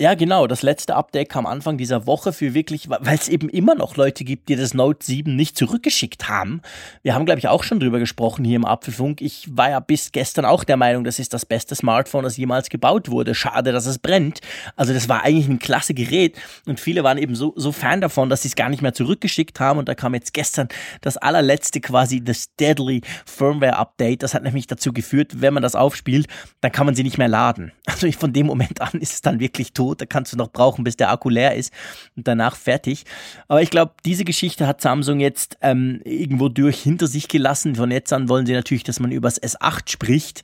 Ja, 0.00 0.14
genau. 0.14 0.46
Das 0.46 0.62
letzte 0.62 0.94
Update 0.94 1.28
kam 1.28 1.44
Anfang 1.44 1.76
dieser 1.76 2.06
Woche 2.06 2.32
für 2.32 2.54
wirklich, 2.54 2.88
weil 2.88 3.16
es 3.16 3.28
eben 3.28 3.48
immer 3.48 3.74
noch 3.74 3.96
Leute 3.96 4.22
gibt, 4.22 4.48
die 4.48 4.54
das 4.54 4.72
Note 4.72 5.04
7 5.04 5.34
nicht 5.34 5.58
zurückgeschickt 5.58 6.28
haben. 6.28 6.62
Wir 7.02 7.16
haben, 7.16 7.24
glaube 7.24 7.40
ich, 7.40 7.48
auch 7.48 7.64
schon 7.64 7.80
drüber 7.80 7.98
gesprochen 7.98 8.44
hier 8.44 8.54
im 8.54 8.64
Apfelfunk. 8.64 9.20
Ich 9.20 9.48
war 9.50 9.70
ja 9.70 9.80
bis 9.80 10.12
gestern 10.12 10.44
auch 10.44 10.62
der 10.62 10.76
Meinung, 10.76 11.02
das 11.02 11.18
ist 11.18 11.34
das 11.34 11.44
beste 11.44 11.74
Smartphone, 11.74 12.22
das 12.22 12.36
jemals 12.36 12.68
gebaut 12.68 13.10
wurde. 13.10 13.34
Schade, 13.34 13.72
dass 13.72 13.86
es 13.86 13.98
brennt. 13.98 14.38
Also 14.76 14.94
das 14.94 15.08
war 15.08 15.24
eigentlich 15.24 15.48
ein 15.48 15.58
klasse 15.58 15.94
Gerät 15.94 16.38
und 16.64 16.78
viele 16.78 17.02
waren 17.02 17.18
eben 17.18 17.34
so, 17.34 17.52
so 17.56 17.72
Fan 17.72 18.00
davon, 18.00 18.30
dass 18.30 18.42
sie 18.42 18.48
es 18.48 18.54
gar 18.54 18.68
nicht 18.68 18.82
mehr 18.82 18.94
zurückgeschickt 18.94 19.58
haben. 19.58 19.80
Und 19.80 19.88
da 19.88 19.96
kam 19.96 20.14
jetzt 20.14 20.32
gestern 20.32 20.68
das 21.00 21.16
allerletzte 21.16 21.80
quasi, 21.80 22.22
das 22.22 22.54
Deadly 22.54 23.00
Firmware 23.26 23.76
Update. 23.76 24.22
Das 24.22 24.34
hat 24.34 24.44
nämlich 24.44 24.68
dazu 24.68 24.92
geführt, 24.92 25.40
wenn 25.40 25.54
man 25.54 25.64
das 25.64 25.74
aufspielt, 25.74 26.28
dann 26.60 26.70
kann 26.70 26.86
man 26.86 26.94
sie 26.94 27.02
nicht 27.02 27.18
mehr 27.18 27.26
laden. 27.26 27.72
Also 27.98 28.12
von 28.12 28.32
dem 28.32 28.46
Moment 28.46 28.80
an 28.80 29.00
ist 29.00 29.14
es 29.14 29.22
dann 29.22 29.40
wirklich 29.40 29.72
tot 29.72 29.87
Da 29.94 30.06
kannst 30.06 30.32
du 30.32 30.36
noch 30.36 30.50
brauchen, 30.50 30.84
bis 30.84 30.96
der 30.96 31.10
Akku 31.10 31.28
leer 31.28 31.54
ist 31.54 31.72
und 32.16 32.28
danach 32.28 32.56
fertig. 32.56 33.04
Aber 33.48 33.62
ich 33.62 33.70
glaube, 33.70 33.92
diese 34.04 34.24
Geschichte 34.24 34.66
hat 34.66 34.80
Samsung 34.80 35.20
jetzt 35.20 35.58
ähm, 35.62 36.00
irgendwo 36.04 36.48
durch 36.48 36.80
hinter 36.80 37.06
sich 37.06 37.28
gelassen. 37.28 37.76
Von 37.76 37.90
jetzt 37.90 38.12
an 38.12 38.28
wollen 38.28 38.46
sie 38.46 38.52
natürlich, 38.52 38.84
dass 38.84 39.00
man 39.00 39.12
über 39.12 39.28
das 39.28 39.42
S8 39.42 39.90
spricht. 39.90 40.42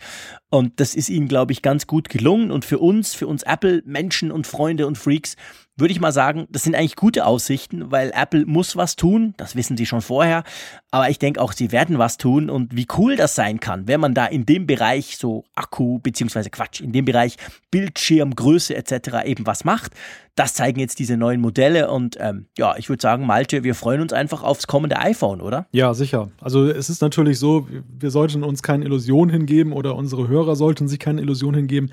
Und 0.51 0.79
das 0.79 0.95
ist 0.95 1.09
ihnen, 1.09 1.29
glaube 1.29 1.53
ich, 1.53 1.63
ganz 1.63 1.87
gut 1.87 2.09
gelungen. 2.09 2.51
Und 2.51 2.65
für 2.65 2.79
uns, 2.79 3.15
für 3.15 3.27
uns 3.27 3.43
Apple-Menschen 3.43 4.31
und 4.31 4.47
Freunde 4.47 4.87
und 4.87 4.97
Freaks, 4.97 5.37
würde 5.77 5.93
ich 5.93 6.01
mal 6.01 6.13
sagen, 6.13 6.47
das 6.51 6.63
sind 6.63 6.77
eigentlich 6.77 6.95
gute 6.95 7.27
Aussichten, 7.27 7.91
weil 7.91 8.13
Apple 8.15 8.47
muss 8.47 8.77
was 8.77 8.95
tun, 8.95 9.35
das 9.37 9.57
wissen 9.57 9.77
sie 9.77 9.87
schon 9.87 10.03
vorher, 10.03 10.45
aber 10.93 11.11
ich 11.11 11.19
denke 11.19 11.41
auch, 11.41 11.53
sie 11.53 11.73
werden 11.73 11.99
was 11.99 12.17
tun 12.17 12.49
und 12.49 12.77
wie 12.77 12.87
cool 12.97 13.17
das 13.17 13.35
sein 13.35 13.59
kann, 13.59 13.89
wenn 13.89 14.01
man 14.01 14.15
da 14.15 14.27
in 14.27 14.47
dem 14.47 14.67
Bereich 14.67 15.17
so 15.17 15.45
Akku, 15.55 15.99
beziehungsweise 15.99 16.51
Quatsch, 16.51 16.81
in 16.81 16.93
dem 16.93 17.05
Bereich 17.05 17.37
Bildschirmgröße 17.73 18.75
etc. 18.77 19.25
eben 19.25 19.47
was 19.47 19.65
macht. 19.65 19.93
Das 20.37 20.55
zeigen 20.55 20.81
jetzt 20.81 20.99
diese 20.99 21.17
neuen 21.17 21.41
Modelle 21.41 21.91
und 21.91 22.17
ähm, 22.21 22.47
ja, 22.57 22.77
ich 22.77 22.89
würde 22.89 23.01
sagen, 23.01 23.27
Malte, 23.27 23.65
wir 23.65 23.75
freuen 23.75 24.01
uns 24.01 24.13
einfach 24.13 24.43
aufs 24.43 24.67
kommende 24.67 24.99
iPhone, 24.99 25.41
oder? 25.41 25.67
Ja, 25.73 25.95
sicher. 25.95 26.31
Also 26.41 26.67
es 26.69 26.91
ist 26.91 27.03
natürlich 27.03 27.39
so, 27.39 27.69
wir 27.89 28.11
sollten 28.11 28.43
uns 28.45 28.63
keine 28.63 28.85
Illusion 28.85 29.29
hingeben 29.29 29.73
oder 29.73 29.97
unsere 29.97 30.29
Hörer 30.29 30.57
sollten 30.57 30.89
sich 30.89 30.99
keine 30.99 31.21
Illusion 31.21 31.55
hingeben 31.55 31.91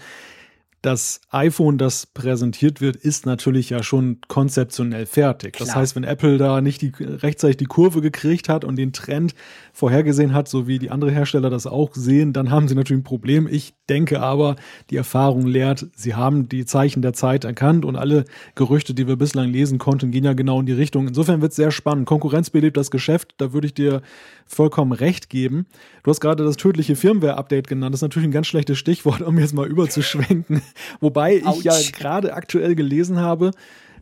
das 0.81 1.21
iPhone, 1.29 1.77
das 1.77 2.07
präsentiert 2.07 2.81
wird, 2.81 2.95
ist 2.95 3.25
natürlich 3.25 3.69
ja 3.69 3.83
schon 3.83 4.19
konzeptionell 4.27 5.05
fertig. 5.05 5.53
Klar. 5.53 5.67
Das 5.67 5.75
heißt, 5.75 5.95
wenn 5.95 6.03
Apple 6.03 6.37
da 6.37 6.61
nicht 6.61 6.81
die, 6.81 6.91
rechtzeitig 6.99 7.57
die 7.57 7.65
Kurve 7.65 8.01
gekriegt 8.01 8.49
hat 8.49 8.65
und 8.65 8.77
den 8.77 8.91
Trend 8.91 9.35
vorhergesehen 9.73 10.33
hat, 10.33 10.47
so 10.47 10.67
wie 10.67 10.79
die 10.79 10.89
anderen 10.89 11.13
Hersteller 11.13 11.49
das 11.51 11.67
auch 11.67 11.93
sehen, 11.93 12.33
dann 12.33 12.49
haben 12.49 12.67
sie 12.67 12.75
natürlich 12.75 13.01
ein 13.01 13.05
Problem. 13.05 13.47
Ich 13.47 13.75
denke 13.91 14.21
aber, 14.21 14.55
die 14.89 14.95
Erfahrung 14.95 15.45
lehrt, 15.45 15.85
sie 15.95 16.15
haben 16.15 16.47
die 16.47 16.65
Zeichen 16.65 17.01
der 17.01 17.11
Zeit 17.11 17.43
erkannt 17.43 17.83
und 17.83 17.97
alle 17.97 18.23
Gerüchte, 18.55 18.93
die 18.93 19.05
wir 19.05 19.17
bislang 19.17 19.49
lesen 19.49 19.79
konnten, 19.79 20.11
gehen 20.11 20.23
ja 20.23 20.31
genau 20.31 20.61
in 20.61 20.65
die 20.65 20.71
Richtung. 20.71 21.09
Insofern 21.09 21.41
wird 21.41 21.51
es 21.51 21.57
sehr 21.57 21.71
spannend. 21.71 22.05
Konkurrenz 22.05 22.49
belebt 22.49 22.77
das 22.77 22.89
Geschäft, 22.89 23.35
da 23.37 23.51
würde 23.51 23.67
ich 23.67 23.73
dir 23.73 24.01
vollkommen 24.45 24.93
recht 24.93 25.29
geben. 25.29 25.65
Du 26.03 26.09
hast 26.09 26.21
gerade 26.21 26.45
das 26.45 26.55
tödliche 26.55 26.95
Firmware-Update 26.95 27.67
genannt. 27.67 27.93
Das 27.93 27.99
ist 27.99 28.03
natürlich 28.03 28.29
ein 28.29 28.33
ganz 28.33 28.47
schlechtes 28.47 28.77
Stichwort, 28.77 29.21
um 29.21 29.37
jetzt 29.37 29.53
mal 29.53 29.67
überzuschwenken. 29.67 30.61
Wobei 31.01 31.43
Ouch. 31.43 31.57
ich 31.57 31.63
ja 31.65 31.73
gerade 31.91 32.33
aktuell 32.33 32.75
gelesen 32.75 33.19
habe, 33.19 33.51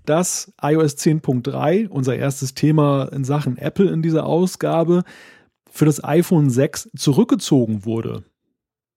dass 0.06 0.54
iOS 0.62 0.97
10.3, 0.97 1.88
unser 1.88 2.15
erstes 2.15 2.54
Thema 2.54 3.10
in 3.12 3.23
Sachen 3.23 3.58
Apple 3.58 3.89
in 3.89 4.04
dieser 4.04 4.28
Ausgabe, 4.28 5.04
für 5.71 5.86
das 5.86 6.04
iPhone 6.04 6.49
6 6.49 6.89
zurückgezogen 6.95 7.86
wurde. 7.86 8.23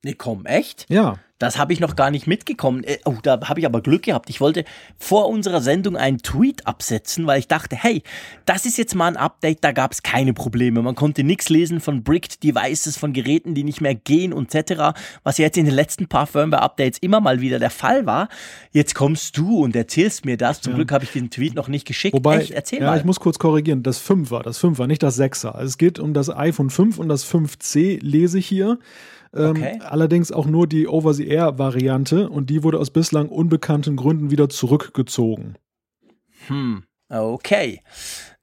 Nee, 0.04 0.14
komm, 0.14 0.46
echt? 0.46 0.86
Ja. 0.88 1.18
Das 1.42 1.58
habe 1.58 1.72
ich 1.72 1.80
noch 1.80 1.96
gar 1.96 2.12
nicht 2.12 2.28
mitgekommen. 2.28 2.84
Äh, 2.84 2.98
oh, 3.04 3.16
da 3.20 3.48
habe 3.48 3.58
ich 3.58 3.66
aber 3.66 3.80
Glück 3.80 4.02
gehabt. 4.02 4.30
Ich 4.30 4.40
wollte 4.40 4.64
vor 4.96 5.28
unserer 5.28 5.60
Sendung 5.60 5.96
einen 5.96 6.18
Tweet 6.18 6.68
absetzen, 6.68 7.26
weil 7.26 7.40
ich 7.40 7.48
dachte, 7.48 7.74
hey, 7.74 8.02
das 8.44 8.64
ist 8.64 8.78
jetzt 8.78 8.94
mal 8.94 9.08
ein 9.08 9.16
Update, 9.16 9.58
da 9.62 9.72
gab 9.72 9.90
es 9.92 10.04
keine 10.04 10.34
Probleme. 10.34 10.82
Man 10.82 10.94
konnte 10.94 11.24
nichts 11.24 11.48
lesen 11.48 11.80
von 11.80 12.04
Bricked 12.04 12.44
Devices, 12.44 12.96
von 12.96 13.12
Geräten, 13.12 13.54
die 13.56 13.64
nicht 13.64 13.80
mehr 13.80 13.96
gehen 13.96 14.32
und 14.32 14.54
etc., 14.54 14.96
was 15.24 15.38
ja 15.38 15.46
jetzt 15.46 15.56
in 15.56 15.64
den 15.64 15.74
letzten 15.74 16.06
paar 16.06 16.28
Firmware-Updates 16.28 16.98
immer 17.00 17.20
mal 17.20 17.40
wieder 17.40 17.58
der 17.58 17.70
Fall 17.70 18.06
war. 18.06 18.28
Jetzt 18.70 18.94
kommst 18.94 19.36
du 19.36 19.64
und 19.64 19.74
erzählst 19.74 20.24
mir 20.24 20.36
das. 20.36 20.60
Zum 20.60 20.72
ja. 20.72 20.76
Glück 20.76 20.92
habe 20.92 21.02
ich 21.02 21.10
diesen 21.10 21.30
Tweet 21.30 21.54
noch 21.54 21.66
nicht 21.66 21.88
geschickt. 21.88 22.14
Wobei, 22.14 22.38
Echt, 22.38 22.52
erzähl 22.52 22.80
ja, 22.80 22.86
mal. 22.86 22.98
ich 22.98 23.04
muss 23.04 23.18
kurz 23.18 23.40
korrigieren. 23.40 23.82
Das 23.82 23.98
5 23.98 24.30
war, 24.30 24.44
das 24.44 24.58
5 24.58 24.78
war, 24.78 24.86
nicht 24.86 25.02
das 25.02 25.18
6er. 25.18 25.50
Also 25.50 25.66
es 25.66 25.78
geht 25.78 25.98
um 25.98 26.14
das 26.14 26.30
iPhone 26.30 26.70
5 26.70 26.98
und 26.98 27.08
das 27.08 27.24
5C 27.28 27.98
lese 28.00 28.38
ich 28.38 28.46
hier. 28.46 28.78
Ähm, 29.34 29.50
okay. 29.50 29.78
Allerdings 29.82 30.32
auch 30.32 30.46
nur 30.46 30.66
die 30.66 30.86
Over-the-Air-Variante 30.86 32.28
und 32.28 32.50
die 32.50 32.62
wurde 32.62 32.78
aus 32.78 32.90
bislang 32.90 33.28
unbekannten 33.28 33.96
Gründen 33.96 34.30
wieder 34.30 34.48
zurückgezogen. 34.48 35.56
Hm, 36.48 36.84
okay. 37.08 37.80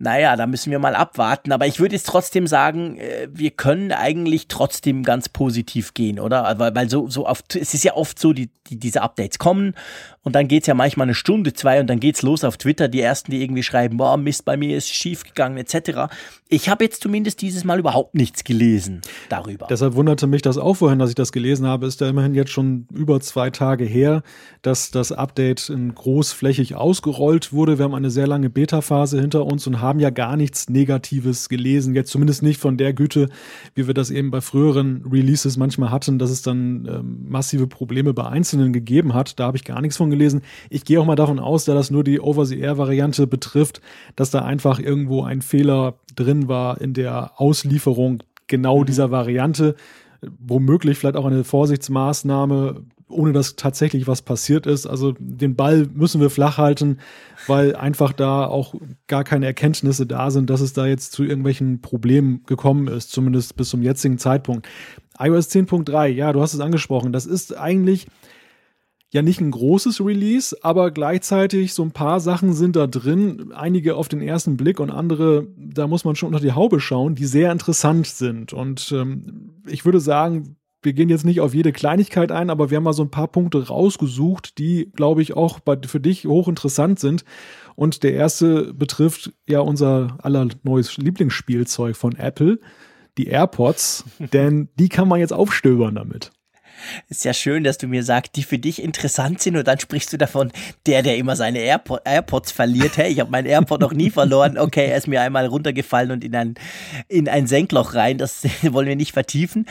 Naja, 0.01 0.37
da 0.37 0.47
müssen 0.47 0.71
wir 0.71 0.79
mal 0.79 0.95
abwarten. 0.95 1.51
Aber 1.51 1.67
ich 1.67 1.81
würde 1.81 1.93
jetzt 1.93 2.07
trotzdem 2.07 2.47
sagen, 2.47 2.97
äh, 2.97 3.27
wir 3.31 3.51
können 3.51 3.91
eigentlich 3.91 4.47
trotzdem 4.47 5.03
ganz 5.03 5.27
positiv 5.27 5.93
gehen, 5.93 6.19
oder? 6.19 6.55
Weil, 6.57 6.73
weil 6.73 6.89
so, 6.89 7.09
so 7.09 7.27
oft, 7.27 7.57
es 7.57 7.73
ist 7.73 7.83
ja 7.83 7.95
oft 7.95 8.17
so, 8.17 8.31
die, 8.31 8.49
die 8.69 8.79
diese 8.79 9.01
Updates 9.01 9.39
kommen 9.39 9.73
und 10.21 10.35
dann 10.35 10.47
geht's 10.47 10.67
ja 10.67 10.73
manchmal 10.73 11.05
eine 11.05 11.15
Stunde, 11.15 11.53
zwei 11.53 11.79
und 11.79 11.87
dann 11.87 11.99
geht's 11.99 12.21
los 12.21 12.43
auf 12.43 12.57
Twitter. 12.57 12.87
Die 12.87 13.01
ersten, 13.01 13.31
die 13.31 13.41
irgendwie 13.41 13.63
schreiben, 13.63 13.97
boah, 13.97 14.15
Mist, 14.15 14.45
bei 14.45 14.57
mir 14.57 14.77
ist 14.77 14.87
schief 14.87 15.23
gegangen, 15.23 15.57
etc. 15.57 16.13
Ich 16.47 16.69
habe 16.69 16.83
jetzt 16.83 17.01
zumindest 17.01 17.41
dieses 17.41 17.63
Mal 17.63 17.79
überhaupt 17.79 18.15
nichts 18.15 18.43
gelesen 18.43 19.01
darüber. 19.29 19.65
Deshalb 19.67 19.95
wunderte 19.95 20.27
mich 20.27 20.43
das 20.43 20.57
auch 20.57 20.75
vorhin, 20.75 20.99
dass 20.99 21.09
ich 21.09 21.15
das 21.15 21.31
gelesen 21.31 21.65
habe. 21.65 21.87
Ist 21.87 21.99
ja 21.99 22.09
immerhin 22.09 22.35
jetzt 22.35 22.51
schon 22.51 22.87
über 22.93 23.19
zwei 23.21 23.49
Tage 23.49 23.85
her, 23.85 24.21
dass 24.61 24.91
das 24.91 25.11
Update 25.11 25.73
großflächig 25.95 26.75
ausgerollt 26.75 27.51
wurde. 27.51 27.79
Wir 27.79 27.85
haben 27.85 27.95
eine 27.95 28.11
sehr 28.11 28.27
lange 28.27 28.51
Beta-Phase 28.51 29.19
hinter 29.19 29.45
uns 29.47 29.65
und 29.65 29.81
haben 29.81 29.88
haben 29.89 29.99
ja 29.99 30.09
gar 30.09 30.37
nichts 30.37 30.69
Negatives 30.69 31.49
gelesen, 31.49 31.93
jetzt 31.93 32.11
zumindest 32.11 32.41
nicht 32.41 32.61
von 32.61 32.77
der 32.77 32.93
Güte, 32.93 33.27
wie 33.75 33.87
wir 33.87 33.93
das 33.93 34.09
eben 34.11 34.31
bei 34.31 34.39
früheren 34.39 35.03
Releases 35.11 35.57
manchmal 35.57 35.91
hatten, 35.91 36.19
dass 36.19 36.29
es 36.29 36.41
dann 36.41 36.87
ähm, 36.89 37.25
massive 37.27 37.67
Probleme 37.67 38.13
bei 38.13 38.25
Einzelnen 38.25 38.71
gegeben 38.71 39.13
hat. 39.13 39.39
Da 39.39 39.47
habe 39.47 39.57
ich 39.57 39.65
gar 39.65 39.81
nichts 39.81 39.97
von 39.97 40.09
gelesen. 40.09 40.41
Ich 40.69 40.85
gehe 40.85 41.01
auch 41.01 41.05
mal 41.05 41.15
davon 41.15 41.39
aus, 41.39 41.65
da 41.65 41.73
das 41.73 41.91
nur 41.91 42.05
die 42.05 42.21
Over-the-Air-Variante 42.21 43.27
betrifft, 43.27 43.81
dass 44.15 44.31
da 44.31 44.43
einfach 44.45 44.79
irgendwo 44.79 45.23
ein 45.23 45.41
Fehler 45.41 45.95
drin 46.15 46.47
war 46.47 46.79
in 46.79 46.93
der 46.93 47.41
Auslieferung 47.41 48.23
genau 48.47 48.81
mhm. 48.81 48.85
dieser 48.85 49.11
Variante 49.11 49.75
womöglich 50.39 50.97
vielleicht 50.97 51.15
auch 51.15 51.25
eine 51.25 51.43
Vorsichtsmaßnahme 51.43 52.83
ohne 53.09 53.33
dass 53.33 53.55
tatsächlich 53.55 54.07
was 54.07 54.21
passiert 54.21 54.65
ist. 54.65 54.85
Also 54.85 55.13
den 55.19 55.55
Ball 55.55 55.87
müssen 55.93 56.21
wir 56.21 56.29
flach 56.29 56.57
halten, 56.57 56.99
weil 57.47 57.75
einfach 57.75 58.13
da 58.13 58.45
auch 58.45 58.75
gar 59.07 59.23
keine 59.23 59.45
Erkenntnisse 59.45 60.05
da 60.05 60.31
sind, 60.31 60.49
dass 60.49 60.61
es 60.61 60.73
da 60.73 60.85
jetzt 60.85 61.11
zu 61.11 61.23
irgendwelchen 61.23 61.81
Problemen 61.81 62.43
gekommen 62.45 62.87
ist, 62.87 63.11
zumindest 63.11 63.55
bis 63.55 63.69
zum 63.69 63.81
jetzigen 63.81 64.17
Zeitpunkt. 64.17 64.67
iOS 65.19 65.49
10.3, 65.49 66.07
ja, 66.07 66.31
du 66.31 66.41
hast 66.41 66.53
es 66.53 66.59
angesprochen, 66.59 67.11
das 67.11 67.25
ist 67.25 67.57
eigentlich 67.57 68.07
ja 69.11 69.21
nicht 69.21 69.41
ein 69.41 69.51
großes 69.51 70.05
Release, 70.05 70.55
aber 70.61 70.91
gleichzeitig 70.91 71.73
so 71.73 71.83
ein 71.83 71.91
paar 71.91 72.19
Sachen 72.19 72.53
sind 72.53 72.75
da 72.75 72.85
drin, 72.85 73.51
einige 73.53 73.95
auf 73.95 74.07
den 74.07 74.21
ersten 74.21 74.55
Blick 74.55 74.79
und 74.79 74.91
andere, 74.91 75.47
da 75.57 75.87
muss 75.87 76.05
man 76.05 76.15
schon 76.15 76.27
unter 76.27 76.39
die 76.39 76.51
Haube 76.51 76.79
schauen, 76.79 77.15
die 77.15 77.25
sehr 77.25 77.51
interessant 77.51 78.07
sind. 78.07 78.53
Und 78.53 78.91
ähm, 78.91 79.61
ich 79.67 79.83
würde 79.83 79.99
sagen, 79.99 80.57
wir 80.81 80.93
gehen 80.93 81.09
jetzt 81.09 81.25
nicht 81.25 81.41
auf 81.41 81.53
jede 81.53 81.71
Kleinigkeit 81.71 82.31
ein, 82.31 82.49
aber 82.49 82.69
wir 82.69 82.77
haben 82.77 82.83
mal 82.83 82.93
so 82.93 83.03
ein 83.03 83.11
paar 83.11 83.27
Punkte 83.27 83.67
rausgesucht, 83.67 84.57
die, 84.57 84.91
glaube 84.95 85.21
ich, 85.21 85.33
auch 85.33 85.59
bei, 85.59 85.77
für 85.85 85.99
dich 85.99 86.25
hochinteressant 86.25 86.99
sind. 86.99 87.25
Und 87.75 88.03
der 88.03 88.13
erste 88.13 88.73
betrifft 88.73 89.33
ja 89.47 89.59
unser 89.59 90.17
aller 90.21 90.47
neues 90.63 90.97
Lieblingsspielzeug 90.97 91.95
von 91.95 92.15
Apple, 92.15 92.59
die 93.17 93.27
AirPods, 93.27 94.05
denn 94.33 94.69
die 94.79 94.89
kann 94.89 95.07
man 95.07 95.19
jetzt 95.19 95.33
aufstöbern 95.33 95.95
damit. 95.95 96.31
Ist 97.09 97.25
ja 97.25 97.33
schön, 97.33 97.63
dass 97.63 97.77
du 97.77 97.87
mir 97.87 98.03
sagst, 98.03 98.35
die 98.35 98.43
für 98.43 98.59
dich 98.59 98.81
interessant 98.81 99.41
sind 99.41 99.57
und 99.57 99.67
dann 99.67 99.79
sprichst 99.79 100.11
du 100.13 100.17
davon, 100.17 100.51
der, 100.85 101.03
der 101.03 101.17
immer 101.17 101.35
seine 101.35 101.59
Airpo 101.59 101.97
AirPods 102.03 102.51
verliert. 102.51 102.97
Hey, 102.97 103.11
ich 103.11 103.19
habe 103.19 103.31
meinen 103.31 103.47
AirPod 103.47 103.81
noch 103.81 103.93
nie 103.93 104.09
verloren. 104.09 104.57
Okay, 104.57 104.87
er 104.87 104.97
ist 104.97 105.07
mir 105.07 105.21
einmal 105.21 105.45
runtergefallen 105.45 106.11
und 106.11 106.23
in 106.23 106.35
ein, 106.35 106.55
in 107.07 107.27
ein 107.29 107.47
Senkloch 107.47 107.93
rein. 107.95 108.17
Das 108.17 108.43
wollen 108.63 108.87
wir 108.87 108.95
nicht 108.95 109.13
vertiefen. 109.13 109.65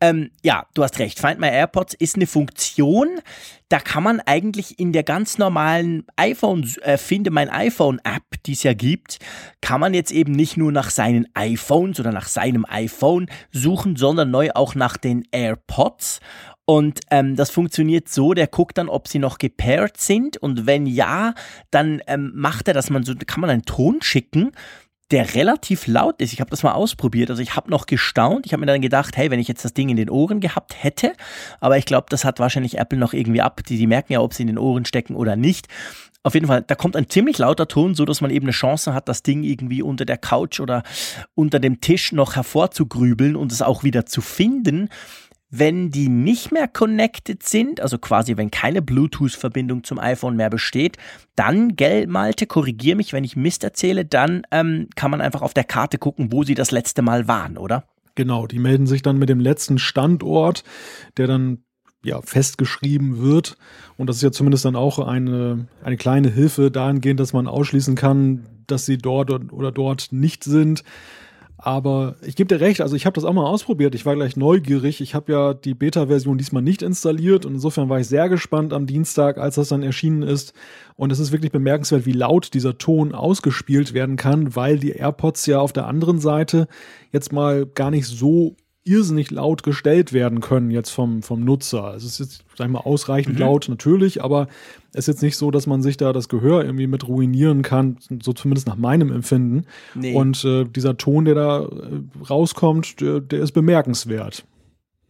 Ähm, 0.00 0.30
ja, 0.42 0.66
du 0.74 0.82
hast 0.82 0.98
recht. 0.98 1.18
Find 1.18 1.38
My 1.38 1.48
AirPods 1.48 1.94
ist 1.94 2.16
eine 2.16 2.26
Funktion, 2.26 3.20
da 3.68 3.80
kann 3.80 4.02
man 4.02 4.20
eigentlich 4.20 4.78
in 4.78 4.92
der 4.92 5.02
ganz 5.02 5.36
normalen 5.36 6.04
iPhone, 6.16 6.66
äh, 6.82 6.96
finde 6.96 7.30
mein 7.30 7.50
iPhone 7.50 8.00
App, 8.02 8.42
die 8.46 8.52
es 8.52 8.62
ja 8.62 8.72
gibt, 8.72 9.18
kann 9.60 9.80
man 9.80 9.92
jetzt 9.92 10.10
eben 10.10 10.32
nicht 10.32 10.56
nur 10.56 10.72
nach 10.72 10.90
seinen 10.90 11.26
iPhones 11.34 12.00
oder 12.00 12.12
nach 12.12 12.28
seinem 12.28 12.64
iPhone 12.68 13.26
suchen, 13.52 13.96
sondern 13.96 14.30
neu 14.30 14.50
auch 14.54 14.74
nach 14.74 14.96
den 14.96 15.24
AirPods. 15.32 16.20
Und 16.64 17.00
ähm, 17.10 17.34
das 17.34 17.50
funktioniert 17.50 18.10
so, 18.10 18.34
der 18.34 18.46
guckt 18.46 18.76
dann, 18.76 18.90
ob 18.90 19.08
sie 19.08 19.18
noch 19.18 19.38
gepaired 19.38 19.96
sind. 19.96 20.36
Und 20.36 20.66
wenn 20.66 20.86
ja, 20.86 21.34
dann 21.70 22.02
ähm, 22.06 22.32
macht 22.34 22.68
er 22.68 22.74
das, 22.74 22.90
man 22.90 23.04
so, 23.04 23.14
kann 23.26 23.40
man 23.40 23.48
einen 23.48 23.64
Ton 23.64 24.02
schicken 24.02 24.52
der 25.10 25.34
relativ 25.34 25.86
laut 25.86 26.20
ist. 26.20 26.32
Ich 26.32 26.40
habe 26.40 26.50
das 26.50 26.62
mal 26.62 26.72
ausprobiert. 26.72 27.30
Also 27.30 27.42
ich 27.42 27.56
habe 27.56 27.70
noch 27.70 27.86
gestaunt. 27.86 28.44
Ich 28.46 28.52
habe 28.52 28.60
mir 28.60 28.66
dann 28.66 28.82
gedacht, 28.82 29.16
hey, 29.16 29.30
wenn 29.30 29.40
ich 29.40 29.48
jetzt 29.48 29.64
das 29.64 29.72
Ding 29.72 29.88
in 29.88 29.96
den 29.96 30.10
Ohren 30.10 30.40
gehabt 30.40 30.82
hätte, 30.82 31.14
aber 31.60 31.78
ich 31.78 31.86
glaube, 31.86 32.06
das 32.10 32.24
hat 32.24 32.38
wahrscheinlich 32.40 32.78
Apple 32.78 32.98
noch 32.98 33.14
irgendwie 33.14 33.40
ab. 33.40 33.62
Die, 33.64 33.78
die 33.78 33.86
merken 33.86 34.12
ja, 34.12 34.20
ob 34.20 34.34
sie 34.34 34.42
in 34.42 34.48
den 34.48 34.58
Ohren 34.58 34.84
stecken 34.84 35.16
oder 35.16 35.36
nicht. 35.36 35.68
Auf 36.24 36.34
jeden 36.34 36.46
Fall, 36.46 36.62
da 36.66 36.74
kommt 36.74 36.96
ein 36.96 37.08
ziemlich 37.08 37.38
lauter 37.38 37.68
Ton, 37.68 37.94
so 37.94 38.04
dass 38.04 38.20
man 38.20 38.30
eben 38.30 38.44
eine 38.44 38.52
Chance 38.52 38.92
hat, 38.92 39.08
das 39.08 39.22
Ding 39.22 39.44
irgendwie 39.44 39.82
unter 39.82 40.04
der 40.04 40.18
Couch 40.18 40.60
oder 40.60 40.82
unter 41.34 41.58
dem 41.60 41.80
Tisch 41.80 42.12
noch 42.12 42.36
hervorzugrübeln 42.36 43.36
und 43.36 43.52
es 43.52 43.62
auch 43.62 43.82
wieder 43.84 44.04
zu 44.04 44.20
finden. 44.20 44.90
Wenn 45.50 45.90
die 45.90 46.08
nicht 46.08 46.52
mehr 46.52 46.68
connected 46.68 47.42
sind, 47.42 47.80
also 47.80 47.98
quasi 47.98 48.36
wenn 48.36 48.50
keine 48.50 48.82
Bluetooth-Verbindung 48.82 49.82
zum 49.82 49.98
iPhone 49.98 50.36
mehr 50.36 50.50
besteht, 50.50 50.98
dann, 51.36 51.74
gell, 51.74 52.06
Malte, 52.06 52.46
korrigier 52.46 52.96
mich, 52.96 53.12
wenn 53.12 53.24
ich 53.24 53.36
Mist 53.36 53.64
erzähle, 53.64 54.04
dann 54.04 54.42
ähm, 54.50 54.88
kann 54.94 55.10
man 55.10 55.20
einfach 55.20 55.40
auf 55.40 55.54
der 55.54 55.64
Karte 55.64 55.96
gucken, 55.98 56.32
wo 56.32 56.44
sie 56.44 56.54
das 56.54 56.70
letzte 56.70 57.00
Mal 57.00 57.28
waren, 57.28 57.56
oder? 57.56 57.84
Genau, 58.14 58.46
die 58.46 58.58
melden 58.58 58.86
sich 58.86 59.02
dann 59.02 59.18
mit 59.18 59.28
dem 59.28 59.40
letzten 59.40 59.78
Standort, 59.78 60.64
der 61.16 61.28
dann 61.28 61.62
ja, 62.04 62.20
festgeschrieben 62.20 63.22
wird. 63.22 63.56
Und 63.96 64.08
das 64.08 64.16
ist 64.16 64.22
ja 64.22 64.32
zumindest 64.32 64.64
dann 64.64 64.76
auch 64.76 64.98
eine, 64.98 65.66
eine 65.82 65.96
kleine 65.96 66.30
Hilfe 66.30 66.70
dahingehend, 66.70 67.20
dass 67.20 67.32
man 67.32 67.46
ausschließen 67.46 67.94
kann, 67.94 68.46
dass 68.66 68.86
sie 68.86 68.98
dort 68.98 69.30
oder 69.52 69.72
dort 69.72 70.08
nicht 70.10 70.44
sind. 70.44 70.84
Aber 71.60 72.14
ich 72.22 72.36
gebe 72.36 72.46
dir 72.46 72.60
recht, 72.60 72.80
also 72.80 72.94
ich 72.94 73.04
habe 73.04 73.14
das 73.14 73.24
auch 73.24 73.32
mal 73.32 73.44
ausprobiert. 73.44 73.96
Ich 73.96 74.06
war 74.06 74.14
gleich 74.14 74.36
neugierig. 74.36 75.00
Ich 75.00 75.16
habe 75.16 75.32
ja 75.32 75.54
die 75.54 75.74
Beta-Version 75.74 76.38
diesmal 76.38 76.62
nicht 76.62 76.82
installiert 76.82 77.44
und 77.44 77.54
insofern 77.54 77.88
war 77.88 77.98
ich 77.98 78.06
sehr 78.06 78.28
gespannt 78.28 78.72
am 78.72 78.86
Dienstag, 78.86 79.38
als 79.38 79.56
das 79.56 79.68
dann 79.68 79.82
erschienen 79.82 80.22
ist. 80.22 80.52
Und 80.94 81.10
es 81.10 81.18
ist 81.18 81.32
wirklich 81.32 81.50
bemerkenswert, 81.50 82.06
wie 82.06 82.12
laut 82.12 82.54
dieser 82.54 82.78
Ton 82.78 83.12
ausgespielt 83.12 83.92
werden 83.92 84.14
kann, 84.14 84.54
weil 84.54 84.78
die 84.78 84.92
AirPods 84.92 85.46
ja 85.46 85.58
auf 85.58 85.72
der 85.72 85.88
anderen 85.88 86.20
Seite 86.20 86.68
jetzt 87.10 87.32
mal 87.32 87.66
gar 87.66 87.90
nicht 87.90 88.06
so 88.06 88.54
irrsinnig 88.88 89.30
laut 89.30 89.62
gestellt 89.62 90.12
werden 90.12 90.40
können 90.40 90.70
jetzt 90.70 90.90
vom, 90.90 91.22
vom 91.22 91.44
Nutzer. 91.44 91.94
Es 91.94 92.04
ist 92.04 92.18
jetzt, 92.18 92.44
sag 92.56 92.66
ich 92.66 92.72
mal, 92.72 92.80
ausreichend 92.80 93.34
mhm. 93.34 93.40
laut 93.40 93.68
natürlich, 93.68 94.22
aber 94.22 94.48
es 94.92 95.00
ist 95.00 95.08
jetzt 95.08 95.22
nicht 95.22 95.36
so, 95.36 95.50
dass 95.50 95.66
man 95.66 95.82
sich 95.82 95.96
da 95.96 96.12
das 96.12 96.28
Gehör 96.28 96.64
irgendwie 96.64 96.86
mit 96.86 97.06
ruinieren 97.06 97.62
kann, 97.62 97.98
so 98.22 98.32
zumindest 98.32 98.66
nach 98.66 98.76
meinem 98.76 99.12
Empfinden. 99.12 99.66
Nee. 99.94 100.14
Und 100.14 100.44
äh, 100.44 100.64
dieser 100.64 100.96
Ton, 100.96 101.24
der 101.26 101.34
da 101.34 101.60
äh, 101.64 102.26
rauskommt, 102.28 103.00
der, 103.00 103.20
der 103.20 103.40
ist 103.40 103.52
bemerkenswert. 103.52 104.44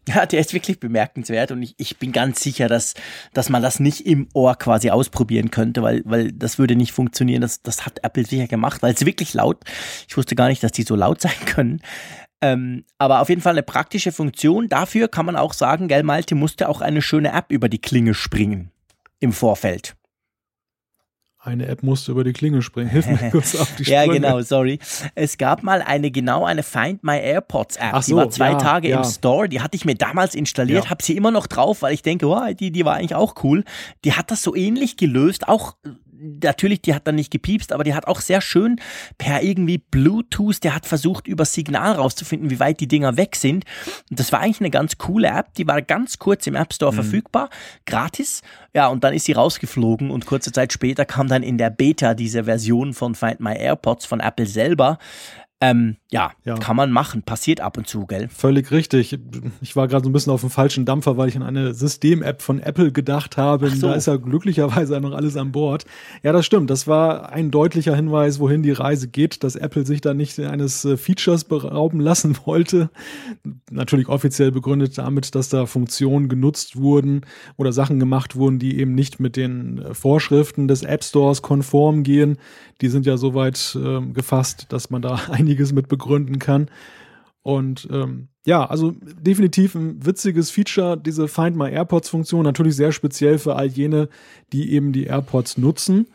Ja, 0.09 0.25
der 0.25 0.41
ist 0.41 0.55
wirklich 0.55 0.81
bemerkenswert 0.81 1.53
und 1.53 1.63
ich, 1.63 1.75
ich 1.77 1.99
bin 1.99 2.13
ganz 2.13 2.41
sicher, 2.41 2.67
dass, 2.67 2.95
dass 3.35 3.51
man 3.51 3.63
das 3.63 3.79
nicht 3.79 4.07
im 4.07 4.27
Ohr 4.33 4.55
quasi 4.55 4.89
ausprobieren 4.89 5.51
könnte, 5.51 5.83
weil, 5.83 6.03
weil 6.07 6.33
das 6.33 6.59
würde 6.59 6.77
nicht 6.77 6.93
funktionieren. 6.93 7.43
Das, 7.43 7.61
das 7.61 7.85
hat 7.85 8.03
Apple 8.03 8.25
sicher 8.25 8.47
gemacht, 8.47 8.83
weil 8.83 8.95
es 8.95 9.05
wirklich 9.05 9.35
laut. 9.35 9.59
Ich 10.09 10.17
wusste 10.17 10.35
gar 10.35 10.49
nicht, 10.49 10.63
dass 10.63 10.73
die 10.73 10.83
so 10.85 10.97
laut 10.97 11.21
sein 11.23 11.37
können. 11.45 11.83
Ähm, 12.41 12.85
aber 12.99 13.21
auf 13.21 13.29
jeden 13.29 13.41
Fall 13.41 13.53
eine 13.53 13.63
praktische 13.63 14.13
Funktion. 14.13 14.69
Dafür 14.69 15.09
kann 15.09 15.27
man 15.27 15.37
auch 15.37 15.53
sagen, 15.53 15.89
gell, 15.89 16.03
Malte 16.03 16.35
musste 16.35 16.69
auch 16.69 16.81
eine 16.81 17.03
schöne 17.03 17.33
App 17.33 17.47
über 17.51 17.69
die 17.69 17.81
Klinge 17.81 18.15
springen 18.15 18.71
im 19.21 19.33
Vorfeld. 19.33 19.97
Eine 21.41 21.67
App 21.67 21.83
musste 21.83 22.11
über 22.13 22.25
die 22.25 22.33
Klinge 22.33 22.63
springen. 22.63 22.91
Hilf 22.91 23.07
mir 23.07 23.17
kurz 23.31 23.55
auf 23.55 23.75
die 23.77 23.85
Sprünge. 23.85 24.07
ja, 24.07 24.13
genau, 24.13 24.41
sorry. 24.43 24.81
Es 25.15 25.39
gab 25.39 25.63
mal 25.63 25.83
eine, 25.83 26.11
genau 26.11 26.45
eine 26.45 26.63
Find 26.63 27.03
My 27.05 27.17
AirPods 27.19 27.77
App. 27.77 27.91
Ach 27.93 28.03
so, 28.03 28.13
die 28.13 28.17
war 28.17 28.31
zwei 28.31 28.51
ja, 28.53 28.59
Tage 28.59 28.89
ja. 28.89 28.99
im 28.99 29.05
Store. 29.05 29.49
Die 29.49 29.61
hatte 29.61 29.77
ich 29.77 29.85
mir 29.85 29.95
damals 29.95 30.35
installiert, 30.35 30.85
ja. 30.85 30.91
habe 30.91 31.03
sie 31.03 31.17
immer 31.17 31.31
noch 31.31 31.47
drauf, 31.47 31.83
weil 31.83 31.95
ich 31.95 32.03
denke, 32.03 32.27
oh, 32.27 32.41
die, 32.59 32.71
die 32.73 32.85
war 32.85 32.97
eigentlich 32.97 33.15
auch 33.15 33.43
cool. 33.45 33.65
Die 34.05 34.13
hat 34.13 34.31
das 34.31 34.43
so 34.43 34.55
ähnlich 34.55 34.97
gelöst, 34.97 35.49
auch 35.49 35.77
natürlich, 36.21 36.83
die 36.83 36.95
hat 36.95 37.07
dann 37.07 37.15
nicht 37.15 37.31
gepiepst, 37.31 37.73
aber 37.73 37.85
die 37.85 37.95
hat 37.95 38.07
auch 38.07 38.21
sehr 38.21 38.41
schön 38.41 38.81
per 39.19 39.43
irgendwie 39.43 39.79
Bluetooth, 39.79 40.63
der 40.63 40.75
hat 40.75 40.87
versucht, 40.87 41.27
über 41.27 41.45
Signal 41.45 41.93
rauszufinden, 41.93 42.51
wie 42.51 42.61
weit 42.61 42.81
die 42.81 42.89
Dinger 42.89 43.17
weg 43.17 43.37
sind. 43.37 43.65
Und 44.11 44.19
das 44.19 44.33
war 44.33 44.41
eigentlich 44.41 44.61
eine 44.61 44.71
ganz 44.71 44.99
coole 44.99 45.29
App, 45.29 45.55
die 45.55 45.67
war 45.67 45.83
ganz 45.83 46.19
kurz 46.19 46.47
im 46.47 46.55
App 46.55 46.73
Store 46.73 46.93
mhm. 46.93 46.97
verfügbar, 46.97 47.51
gratis. 47.87 48.43
Ja, 48.75 48.89
und 48.89 49.05
dann 49.05 49.15
ist 49.15 49.25
sie 49.25 49.33
rausgeflogen 49.33 50.11
und 50.11 50.27
kurze 50.27 50.53
Zeit 50.53 50.73
später 50.73 51.05
kam 51.05 51.29
dann 51.29 51.43
in 51.43 51.59
der 51.59 51.71
Beta 51.71 52.15
diese 52.15 52.45
Version 52.45 52.95
von 52.95 53.15
Find 53.15 53.41
My 53.41 53.57
AirPods 53.57 54.07
von 54.07 54.21
Apple 54.21 54.47
selber. 54.47 54.99
Ähm, 55.61 55.97
ja, 56.11 56.31
ja, 56.45 56.55
kann 56.55 56.77
man 56.77 56.93
machen. 56.93 57.23
Passiert 57.23 57.61
ab 57.61 57.77
und 57.77 57.89
zu, 57.89 58.07
gell? 58.07 58.29
Völlig 58.29 58.71
richtig. 58.71 59.19
Ich 59.61 59.75
war 59.75 59.89
gerade 59.89 60.05
so 60.05 60.09
ein 60.09 60.13
bisschen 60.13 60.33
auf 60.33 60.43
dem 60.43 60.51
falschen 60.51 60.85
Dampfer, 60.85 61.17
weil 61.17 61.29
ich 61.29 61.37
an 61.37 61.43
eine 61.43 61.75
System-App 61.75 62.43
von 62.43 62.61
Apple 62.61 62.93
gedacht 62.93 63.37
habe. 63.37 63.69
So. 63.71 63.89
Da 63.89 63.95
ist 63.95 64.07
ja 64.07 64.17
glücklicherweise 64.17 65.01
noch 65.01 65.13
alles 65.13 65.37
an 65.37 65.51
Bord. 65.51 65.85
Ja, 66.23 66.33
das 66.33 66.47
stimmt. 66.47 66.71
Das 66.71 66.87
war 66.87 67.33
ein 67.33 67.51
deutlicher 67.51 67.97
Hinweis, 67.97 68.39
wohin 68.39 68.63
die 68.63 68.71
Reise 68.71 69.09
geht, 69.09 69.43
dass 69.43 69.57
Apple 69.57 69.85
sich 69.85 70.01
da 70.01 70.15
nicht 70.15 70.39
eines 70.39 70.85
äh, 70.85 70.97
Features 70.97 71.43
berauben 71.43 71.99
lassen 71.99 72.37
wollte. 72.45 72.91
Natürlich 73.69 74.09
offiziell 74.09 74.53
begründet 74.53 74.97
damit, 74.97 75.35
dass 75.35 75.49
da 75.49 75.67
Funktionen 75.67 76.29
genutzt 76.29 76.77
wurden 76.77 77.23
oder 77.57 77.73
Sachen 77.73 77.99
gemacht 77.99 78.37
wurden, 78.37 78.61
die 78.61 78.79
eben 78.79 78.95
nicht 78.95 79.19
mit 79.19 79.35
den 79.37 79.79
äh, 79.79 79.95
Vorschriften 79.95 80.69
des 80.69 80.85
App 80.85 81.03
Stores 81.03 81.43
konform 81.43 82.05
gehen. 82.05 82.39
Die 82.81 82.89
sind 82.89 83.07
ja 83.07 83.17
soweit 83.17 83.77
äh, 83.77 84.01
gefasst, 84.13 84.67
dass 84.69 84.89
man 84.91 85.03
da 85.03 85.21
einiges 85.49 85.73
mit 85.73 85.89
begründen 85.89 86.39
kann. 86.39 86.71
Und 87.43 87.89
ähm, 87.91 88.29
ja, 88.45 88.67
also 88.67 88.93
definitiv 88.93 89.75
ein 89.75 90.05
witziges 90.05 90.51
Feature, 90.51 90.99
diese 90.99 91.29
Find 91.29 91.57
My 91.57 91.71
AirPods 91.71 92.11
Funktion, 92.11 92.45
natürlich 92.45 92.77
sehr 92.77 92.93
speziell 92.93 93.39
für 93.39 93.57
all 93.57 93.67
jene, 93.67 94.09
die 94.53 94.73
eben 94.73 94.93
die 94.93 95.05
AirPods 95.05 95.57
nutzen. 95.57 96.09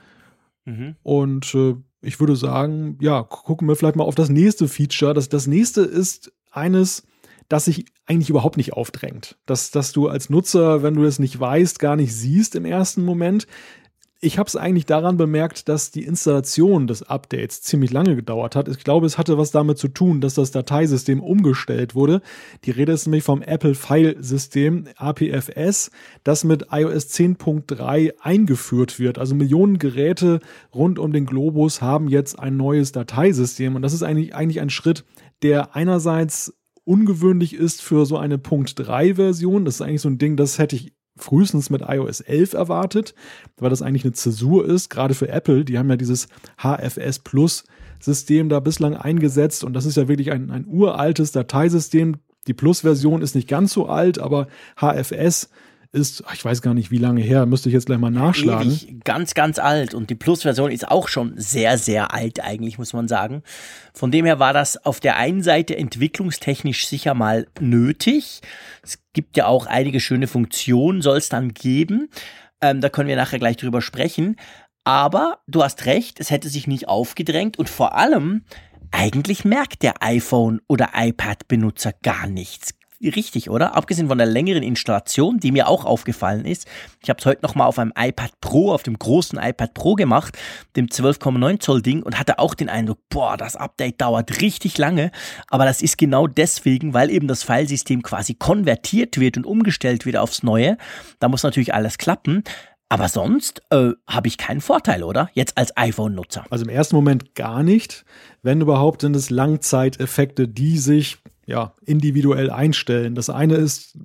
Mhm. 0.65 0.95
Und 1.01 1.55
äh, 1.55 1.75
ich 2.01 2.19
würde 2.19 2.35
sagen, 2.35 2.97
ja, 3.01 3.23
gucken 3.23 3.67
wir 3.67 3.75
vielleicht 3.75 3.95
mal 3.95 4.03
auf 4.03 4.15
das 4.15 4.29
nächste 4.29 4.67
Feature. 4.67 5.13
Das, 5.13 5.29
das 5.29 5.47
nächste 5.47 5.81
ist 5.81 6.31
eines, 6.51 7.03
das 7.49 7.65
sich 7.65 7.85
eigentlich 8.05 8.29
überhaupt 8.29 8.57
nicht 8.57 8.73
aufdrängt. 8.73 9.37
Dass, 9.45 9.71
dass 9.71 9.91
du 9.91 10.09
als 10.09 10.29
Nutzer, 10.29 10.83
wenn 10.83 10.93
du 10.93 11.03
es 11.05 11.17
nicht 11.17 11.39
weißt, 11.39 11.79
gar 11.79 11.95
nicht 11.95 12.13
siehst 12.13 12.55
im 12.55 12.65
ersten 12.65 13.03
Moment. 13.03 13.47
Ich 14.25 14.37
habe 14.37 14.47
es 14.47 14.55
eigentlich 14.55 14.85
daran 14.85 15.17
bemerkt, 15.17 15.67
dass 15.67 15.91
die 15.91 16.05
Installation 16.05 16.87
des 16.87 17.03
Updates 17.03 17.61
ziemlich 17.61 17.91
lange 17.91 18.15
gedauert 18.15 18.55
hat. 18.55 18.69
Ich 18.69 18.81
glaube, 18.81 19.05
es 19.05 19.17
hatte 19.17 19.37
was 19.37 19.51
damit 19.51 19.77
zu 19.77 19.89
tun, 19.89 20.21
dass 20.21 20.33
das 20.33 20.51
Dateisystem 20.51 21.19
umgestellt 21.19 21.93
wurde. 21.93 22.21
Die 22.63 22.71
Rede 22.71 22.93
ist 22.93 23.05
nämlich 23.05 23.25
vom 23.25 23.41
Apple 23.41 23.75
File 23.75 24.15
System 24.23 24.85
APFS, 24.95 25.91
das 26.23 26.45
mit 26.45 26.67
iOS 26.71 27.09
10.3 27.09 28.13
eingeführt 28.21 28.97
wird. 28.97 29.17
Also 29.17 29.35
Millionen 29.35 29.77
Geräte 29.77 30.39
rund 30.73 30.99
um 30.99 31.11
den 31.11 31.25
Globus 31.25 31.81
haben 31.81 32.07
jetzt 32.07 32.39
ein 32.39 32.55
neues 32.55 32.93
Dateisystem 32.93 33.75
und 33.75 33.81
das 33.81 33.91
ist 33.91 34.03
eigentlich, 34.03 34.33
eigentlich 34.33 34.61
ein 34.61 34.69
Schritt, 34.69 35.03
der 35.41 35.75
einerseits 35.75 36.53
ungewöhnlich 36.85 37.55
ist 37.55 37.81
für 37.81 38.05
so 38.05 38.17
eine 38.17 38.37
Punkt 38.37 38.75
3 38.77 39.15
Version. 39.15 39.65
Das 39.65 39.75
ist 39.75 39.81
eigentlich 39.81 40.01
so 40.01 40.09
ein 40.09 40.17
Ding, 40.17 40.37
das 40.37 40.59
hätte 40.59 40.77
ich 40.77 40.93
frühestens 41.15 41.69
mit 41.69 41.81
iOS 41.87 42.21
11 42.21 42.53
erwartet, 42.53 43.13
weil 43.57 43.69
das 43.69 43.81
eigentlich 43.81 44.03
eine 44.03 44.13
Zäsur 44.13 44.65
ist, 44.65 44.89
gerade 44.89 45.13
für 45.13 45.29
Apple. 45.29 45.65
Die 45.65 45.77
haben 45.77 45.89
ja 45.89 45.95
dieses 45.95 46.27
HFS 46.57 47.19
Plus 47.19 47.63
System 47.99 48.49
da 48.49 48.59
bislang 48.59 48.95
eingesetzt 48.95 49.63
und 49.63 49.73
das 49.73 49.85
ist 49.85 49.95
ja 49.95 50.07
wirklich 50.07 50.31
ein, 50.31 50.51
ein 50.51 50.65
uraltes 50.67 51.31
Dateisystem. 51.31 52.17
Die 52.47 52.53
Plus-Version 52.53 53.21
ist 53.21 53.35
nicht 53.35 53.47
ganz 53.47 53.71
so 53.71 53.87
alt, 53.87 54.19
aber 54.19 54.47
HFS 54.75 55.49
ist, 55.93 56.23
ich 56.33 56.43
weiß 56.43 56.61
gar 56.63 56.73
nicht, 56.73 56.89
wie 56.89 56.97
lange 56.97 57.21
her, 57.21 57.45
müsste 57.45 57.69
ich 57.69 57.73
jetzt 57.73 57.85
gleich 57.85 57.99
mal 57.99 58.09
nachschlagen. 58.09 58.71
Ewig, 58.71 59.03
ganz, 59.03 59.35
ganz 59.35 59.59
alt. 59.59 59.93
Und 59.93 60.09
die 60.09 60.15
Plus-Version 60.15 60.71
ist 60.71 60.89
auch 60.89 61.07
schon 61.07 61.33
sehr, 61.37 61.77
sehr 61.77 62.13
alt, 62.13 62.43
eigentlich, 62.43 62.79
muss 62.79 62.93
man 62.93 63.07
sagen. 63.07 63.43
Von 63.93 64.11
dem 64.11 64.25
her 64.25 64.39
war 64.39 64.53
das 64.53 64.83
auf 64.85 64.99
der 64.99 65.17
einen 65.17 65.43
Seite 65.43 65.77
entwicklungstechnisch 65.77 66.87
sicher 66.87 67.13
mal 67.13 67.47
nötig. 67.59 68.41
Es 68.81 68.99
gibt 69.13 69.37
ja 69.37 69.45
auch 69.45 69.67
einige 69.67 69.99
schöne 69.99 70.27
Funktionen, 70.27 71.03
soll 71.03 71.17
es 71.17 71.29
dann 71.29 71.53
geben. 71.53 72.09
Ähm, 72.59 72.81
da 72.81 72.89
können 72.89 73.07
wir 73.07 73.15
nachher 73.15 73.39
gleich 73.39 73.57
drüber 73.57 73.81
sprechen. 73.81 74.37
Aber 74.83 75.39
du 75.47 75.63
hast 75.63 75.85
recht, 75.85 76.19
es 76.19 76.31
hätte 76.31 76.49
sich 76.49 76.65
nicht 76.65 76.87
aufgedrängt 76.87 77.57
und 77.59 77.69
vor 77.69 77.95
allem, 77.95 78.43
eigentlich 78.91 79.45
merkt 79.45 79.83
der 79.83 80.03
iPhone- 80.03 80.61
oder 80.67 80.89
iPad-Benutzer 80.95 81.93
gar 82.01 82.27
nichts 82.27 82.73
richtig, 83.09 83.49
oder? 83.49 83.75
Abgesehen 83.75 84.07
von 84.07 84.17
der 84.17 84.27
längeren 84.27 84.63
Installation, 84.63 85.39
die 85.39 85.51
mir 85.51 85.67
auch 85.67 85.85
aufgefallen 85.85 86.45
ist. 86.45 86.67
Ich 87.01 87.09
habe 87.09 87.19
es 87.19 87.25
heute 87.25 87.41
nochmal 87.41 87.67
auf 87.67 87.79
einem 87.79 87.93
iPad 87.97 88.31
Pro, 88.41 88.71
auf 88.71 88.83
dem 88.83 88.97
großen 88.97 89.39
iPad 89.39 89.73
Pro 89.73 89.95
gemacht, 89.95 90.37
dem 90.75 90.87
12,9 90.87 91.59
Zoll 91.59 91.81
Ding 91.81 92.03
und 92.03 92.19
hatte 92.19 92.39
auch 92.39 92.53
den 92.53 92.69
Eindruck, 92.69 92.99
boah, 93.09 93.37
das 93.37 93.55
Update 93.55 94.01
dauert 94.01 94.41
richtig 94.41 94.77
lange. 94.77 95.11
Aber 95.49 95.65
das 95.65 95.81
ist 95.81 95.97
genau 95.97 96.27
deswegen, 96.27 96.93
weil 96.93 97.09
eben 97.09 97.27
das 97.27 97.43
Filesystem 97.43 98.01
quasi 98.01 98.33
konvertiert 98.35 99.19
wird 99.19 99.37
und 99.37 99.45
umgestellt 99.45 100.05
wird 100.05 100.17
aufs 100.17 100.43
Neue. 100.43 100.77
Da 101.19 101.27
muss 101.27 101.43
natürlich 101.43 101.73
alles 101.73 101.97
klappen. 101.97 102.43
Aber 102.93 103.07
sonst 103.07 103.63
äh, 103.71 103.93
habe 104.07 104.27
ich 104.27 104.37
keinen 104.37 104.61
Vorteil, 104.61 105.01
oder? 105.01 105.27
Jetzt 105.33 105.57
als 105.57 105.75
iPhone-Nutzer. 105.75 106.45
Also 106.51 106.63
im 106.63 106.69
ersten 106.69 106.95
Moment 106.95 107.33
gar 107.33 107.63
nicht. 107.63 108.05
Wenn 108.43 108.61
überhaupt, 108.61 109.01
sind 109.01 109.15
es 109.15 109.31
Langzeiteffekte, 109.31 110.47
die 110.47 110.77
sich 110.77 111.17
ja, 111.45 111.73
individuell 111.85 112.49
einstellen. 112.49 113.15
Das 113.15 113.29
eine 113.29 113.55
ist, 113.55 113.97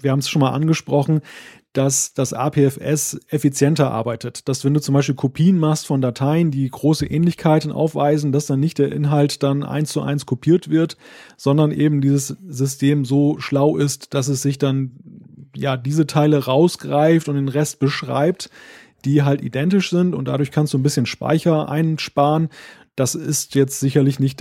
wir 0.00 0.10
haben 0.10 0.20
es 0.20 0.28
schon 0.28 0.40
mal 0.40 0.52
angesprochen, 0.52 1.20
dass 1.74 2.14
das 2.14 2.32
APFS 2.32 3.20
effizienter 3.28 3.90
arbeitet. 3.90 4.48
Dass 4.48 4.64
wenn 4.64 4.74
du 4.74 4.80
zum 4.80 4.94
Beispiel 4.94 5.16
Kopien 5.16 5.58
machst 5.58 5.86
von 5.86 6.00
Dateien, 6.00 6.52
die 6.52 6.70
große 6.70 7.04
Ähnlichkeiten 7.04 7.72
aufweisen, 7.72 8.30
dass 8.30 8.46
dann 8.46 8.60
nicht 8.60 8.78
der 8.78 8.92
Inhalt 8.92 9.42
dann 9.42 9.64
eins 9.64 9.90
zu 9.90 10.00
eins 10.00 10.24
kopiert 10.24 10.70
wird, 10.70 10.96
sondern 11.36 11.72
eben 11.72 12.00
dieses 12.00 12.28
System 12.46 13.04
so 13.04 13.40
schlau 13.40 13.76
ist, 13.76 14.14
dass 14.14 14.28
es 14.28 14.40
sich 14.40 14.58
dann 14.58 14.92
ja 15.56 15.76
diese 15.76 16.06
Teile 16.06 16.44
rausgreift 16.44 17.28
und 17.28 17.34
den 17.34 17.48
Rest 17.48 17.80
beschreibt, 17.80 18.50
die 19.04 19.22
halt 19.22 19.42
identisch 19.42 19.90
sind 19.90 20.14
und 20.14 20.28
dadurch 20.28 20.52
kannst 20.52 20.72
du 20.74 20.78
ein 20.78 20.82
bisschen 20.84 21.06
Speicher 21.06 21.68
einsparen. 21.68 22.50
Das 22.96 23.16
ist 23.16 23.56
jetzt 23.56 23.80
sicherlich 23.80 24.20
nicht 24.20 24.40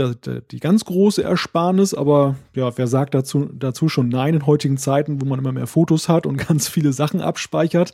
die 0.52 0.60
ganz 0.60 0.86
große 0.86 1.24
Ersparnis, 1.24 1.96
aber 1.96 2.36
ja, 2.54 2.78
wer 2.78 2.86
sagt 2.86 3.16
dazu, 3.16 3.50
dazu 3.52 3.90
schon 3.90 4.10
Nein 4.10 4.36
in 4.36 4.46
heutigen 4.46 4.78
Zeiten, 4.78 5.22
wo 5.22 5.26
man 5.26 5.40
immer 5.40 5.52
mehr 5.52 5.66
Fotos 5.66 6.08
hat 6.08 6.28
und 6.28 6.38
ganz 6.48 6.68
viele 6.68 6.94
Sachen 6.94 7.20
abspeichert. 7.20 7.94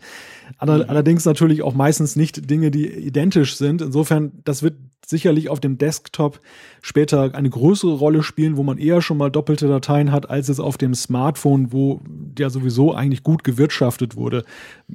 Mhm. 0.61 0.69
Allerdings 0.69 1.23
natürlich 1.23 1.61
auch 1.61 1.73
meistens 1.73 2.15
nicht 2.17 2.49
Dinge, 2.49 2.71
die 2.71 2.87
identisch 2.87 3.55
sind. 3.55 3.81
Insofern, 3.81 4.33
das 4.43 4.61
wird 4.61 4.75
sicherlich 5.09 5.49
auf 5.49 5.59
dem 5.59 5.77
Desktop 5.77 6.39
später 6.81 7.33
eine 7.33 7.49
größere 7.49 7.93
Rolle 7.93 8.21
spielen, 8.21 8.57
wo 8.57 8.63
man 8.63 8.77
eher 8.77 9.01
schon 9.01 9.17
mal 9.17 9.31
doppelte 9.31 9.67
Dateien 9.67 10.11
hat, 10.11 10.29
als 10.29 10.49
es 10.49 10.59
auf 10.59 10.77
dem 10.77 10.93
Smartphone, 10.93 11.73
wo 11.73 12.01
der 12.05 12.49
sowieso 12.49 12.93
eigentlich 12.93 13.23
gut 13.23 13.43
gewirtschaftet 13.43 14.15
wurde, 14.15 14.43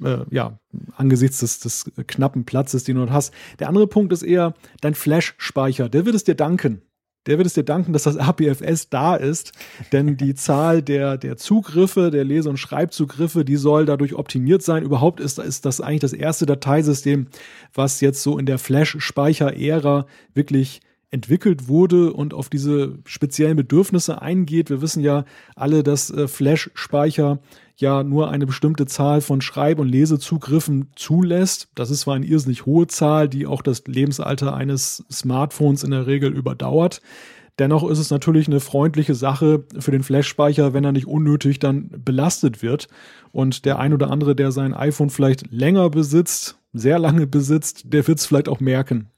äh, 0.02 0.18
ja, 0.30 0.58
angesichts 0.96 1.38
des, 1.38 1.58
des 1.60 1.90
knappen 2.06 2.44
Platzes, 2.44 2.84
den 2.84 2.96
du 2.96 3.02
dort 3.02 3.12
hast. 3.12 3.34
Der 3.58 3.68
andere 3.68 3.86
Punkt 3.86 4.12
ist 4.12 4.22
eher 4.22 4.54
dein 4.80 4.94
Flash-Speicher. 5.54 5.88
Der 5.88 6.04
wird 6.04 6.14
es 6.14 6.24
dir 6.24 6.34
danken 6.34 6.82
der 7.26 7.38
wird 7.38 7.46
es 7.46 7.54
dir 7.54 7.62
danken, 7.62 7.94
dass 7.94 8.02
das 8.02 8.18
APFS 8.18 8.90
da 8.90 9.16
ist, 9.16 9.52
denn 9.92 10.18
die 10.18 10.34
Zahl 10.34 10.82
der, 10.82 11.16
der 11.16 11.38
Zugriffe, 11.38 12.10
der 12.10 12.22
Lese- 12.22 12.50
und 12.50 12.58
Schreibzugriffe, 12.58 13.46
die 13.46 13.56
soll 13.56 13.86
dadurch 13.86 14.12
optimiert 14.12 14.60
sein. 14.60 14.82
Überhaupt 14.82 15.20
ist, 15.20 15.38
ist 15.38 15.64
das 15.64 15.80
eigentlich 15.80 16.00
das 16.00 16.12
erste 16.12 16.44
Dateisystem, 16.44 17.28
was 17.72 18.02
jetzt 18.02 18.22
so 18.22 18.38
in 18.38 18.44
der 18.44 18.58
Flash-Speicher-Ära 18.58 20.06
wirklich 20.34 20.82
entwickelt 21.14 21.68
wurde 21.68 22.12
und 22.12 22.34
auf 22.34 22.50
diese 22.50 22.98
speziellen 23.04 23.56
Bedürfnisse 23.56 24.20
eingeht. 24.20 24.68
Wir 24.68 24.82
wissen 24.82 25.02
ja 25.02 25.24
alle, 25.54 25.84
dass 25.84 26.10
äh, 26.10 26.26
Flash-Speicher 26.26 27.38
ja 27.76 28.02
nur 28.02 28.30
eine 28.30 28.46
bestimmte 28.46 28.86
Zahl 28.86 29.20
von 29.20 29.40
Schreib- 29.40 29.78
und 29.78 29.88
Lesezugriffen 29.88 30.90
zulässt. 30.96 31.68
Das 31.76 31.90
ist 31.90 32.00
zwar 32.00 32.16
eine 32.16 32.26
irrsinnig 32.26 32.66
hohe 32.66 32.88
Zahl, 32.88 33.28
die 33.28 33.46
auch 33.46 33.62
das 33.62 33.84
Lebensalter 33.86 34.54
eines 34.54 35.04
Smartphones 35.10 35.84
in 35.84 35.92
der 35.92 36.06
Regel 36.06 36.32
überdauert. 36.32 37.00
Dennoch 37.60 37.88
ist 37.88 38.00
es 38.00 38.10
natürlich 38.10 38.48
eine 38.48 38.58
freundliche 38.58 39.14
Sache 39.14 39.64
für 39.78 39.92
den 39.92 40.02
Flash-Speicher, 40.02 40.74
wenn 40.74 40.84
er 40.84 40.90
nicht 40.90 41.06
unnötig 41.06 41.60
dann 41.60 41.90
belastet 42.04 42.62
wird. 42.62 42.88
Und 43.30 43.64
der 43.64 43.78
ein 43.78 43.92
oder 43.92 44.10
andere, 44.10 44.34
der 44.34 44.50
sein 44.50 44.74
iPhone 44.74 45.10
vielleicht 45.10 45.52
länger 45.52 45.90
besitzt, 45.90 46.58
sehr 46.72 46.98
lange 46.98 47.28
besitzt, 47.28 47.92
der 47.92 48.04
wird 48.08 48.18
es 48.18 48.26
vielleicht 48.26 48.48
auch 48.48 48.58
merken 48.58 49.10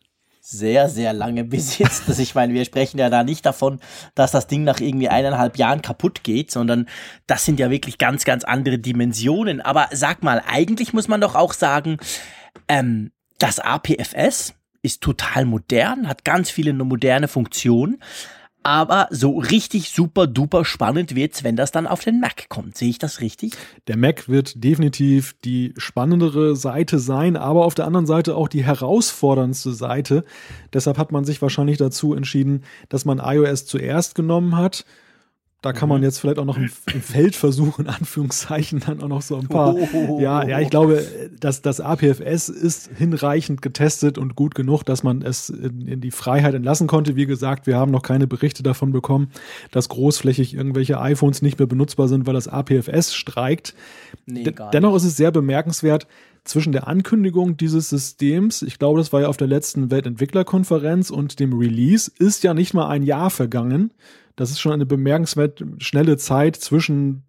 sehr, 0.49 0.89
sehr 0.89 1.13
lange 1.13 1.43
besitzt. 1.45 2.05
Also 2.07 2.23
ich 2.23 2.35
meine, 2.37 2.55
wir 2.55 2.65
sprechen 2.65 2.99
ja 2.99 3.11
da 3.11 3.25
nicht 3.25 3.45
davon, 3.45 3.81
dass 4.15 4.31
das 4.31 4.47
Ding 4.47 4.63
nach 4.63 4.81
irgendwie 4.81 5.09
eineinhalb 5.09 5.59
Jahren 5.59 5.83
kaputt 5.83 6.23
geht, 6.23 6.53
sondern 6.53 6.89
das 7.27 7.45
sind 7.45 7.59
ja 7.59 7.71
wirklich 7.71 7.99
ganz, 7.99 8.25
ganz 8.25 8.45
andere 8.45 8.79
Dimensionen. 8.79 9.61
Aber 9.61 9.89
sag 9.93 10.23
mal, 10.23 10.41
eigentlich 10.47 10.93
muss 10.93 11.09
man 11.09 11.21
doch 11.21 11.35
auch 11.35 11.53
sagen, 11.53 11.99
ähm, 12.69 13.11
das 13.39 13.59
APFS 13.59 14.55
ist 14.83 15.01
total 15.01 15.47
modern, 15.47 16.07
hat 16.07 16.25
ganz 16.25 16.49
viele 16.49 16.73
moderne 16.73 17.27
Funktionen 17.27 18.01
aber 18.67 19.07
so 19.13 19.39
richtig 19.39 19.91
super 19.91 20.27
duper 20.27 20.65
spannend 20.65 21.15
wird's, 21.15 21.45
wenn 21.45 21.55
das 21.55 21.71
dann 21.71 21.87
auf 21.87 22.03
den 22.03 22.19
Mac 22.19 22.49
kommt. 22.49 22.77
Sehe 22.77 22.89
ich 22.89 22.99
das 22.99 23.21
richtig? 23.21 23.53
Der 23.87 23.97
Mac 23.97 24.29
wird 24.29 24.65
definitiv 24.65 25.37
die 25.45 25.73
spannendere 25.77 26.57
Seite 26.57 26.99
sein, 26.99 27.37
aber 27.37 27.65
auf 27.65 27.77
der 27.77 27.87
anderen 27.87 28.07
Seite 28.07 28.35
auch 28.35 28.49
die 28.49 28.65
herausforderndste 28.65 29.73
Seite. 29.73 30.25
Deshalb 30.73 30.99
hat 30.99 31.13
man 31.13 31.25
sich 31.25 31.41
wahrscheinlich 31.41 31.79
dazu 31.79 32.13
entschieden, 32.13 32.65
dass 32.89 33.05
man 33.05 33.21
iOS 33.21 33.67
zuerst 33.67 34.17
genommen 34.17 34.57
hat 34.57 34.85
da 35.67 35.73
kann 35.73 35.89
man 35.89 35.99
mhm. 35.99 36.05
jetzt 36.05 36.21
vielleicht 36.21 36.39
auch 36.39 36.45
noch 36.45 36.57
im, 36.57 36.71
im 36.95 37.03
Feldversuch, 37.03 37.81
in 37.81 37.89
Anführungszeichen, 37.89 38.81
dann 38.87 39.03
auch 39.03 39.09
noch 39.09 39.23
so 39.23 39.37
ein 39.37 39.49
paar. 39.49 39.75
Oh. 39.75 40.21
Ja, 40.21 40.47
ja, 40.47 40.61
ich 40.61 40.71
glaube, 40.71 41.05
dass 41.41 41.61
das 41.61 41.81
APFS 41.81 42.49
ist 42.49 42.91
hinreichend 42.97 43.63
getestet 43.63 44.17
und 44.17 44.37
gut 44.37 44.55
genug, 44.55 44.85
dass 44.85 45.03
man 45.03 45.23
es 45.23 45.51
in, 45.51 45.87
in, 45.89 46.01
die 46.01 46.13
Freiheit 46.13 46.55
entlassen 46.55 46.87
konnte. 46.87 47.17
Wie 47.17 47.27
gesagt, 47.27 47.67
wir 47.67 47.77
haben 47.77 47.91
noch 47.91 48.03
keine 48.03 48.27
Berichte 48.27 48.63
davon 48.63 48.93
bekommen, 48.93 49.29
dass 49.73 49.89
großflächig 49.89 50.55
irgendwelche 50.55 51.01
iPhones 51.01 51.43
nicht 51.43 51.59
mehr 51.59 51.67
benutzbar 51.67 52.07
sind, 52.07 52.27
weil 52.27 52.35
das 52.35 52.47
APFS 52.47 53.15
streikt. 53.15 53.75
Nee, 54.25 54.45
Dennoch 54.73 54.95
ist 54.95 55.05
es 55.05 55.17
sehr 55.17 55.33
bemerkenswert, 55.33 56.07
zwischen 56.45 56.73
der 56.73 56.87
Ankündigung 56.87 57.57
dieses 57.57 57.89
Systems, 57.89 58.63
ich 58.63 58.79
glaube, 58.79 59.01
das 59.01 59.13
war 59.13 59.23
ja 59.23 59.29
auf 59.29 59.37
der 59.37 59.49
letzten 59.49 59.91
Weltentwicklerkonferenz 59.91 61.11
und 61.11 61.41
dem 61.41 61.53
Release, 61.59 62.11
ist 62.19 62.45
ja 62.45 62.55
nicht 62.55 62.73
mal 62.73 62.89
ein 62.89 63.03
Jahr 63.03 63.31
vergangen. 63.31 63.91
Das 64.37 64.51
ist 64.51 64.61
schon 64.61 64.73
eine 64.73 64.87
bemerkenswert 64.87 65.65
schnelle 65.79 66.17
Zeit 66.19 66.57
zwischen, 66.57 67.25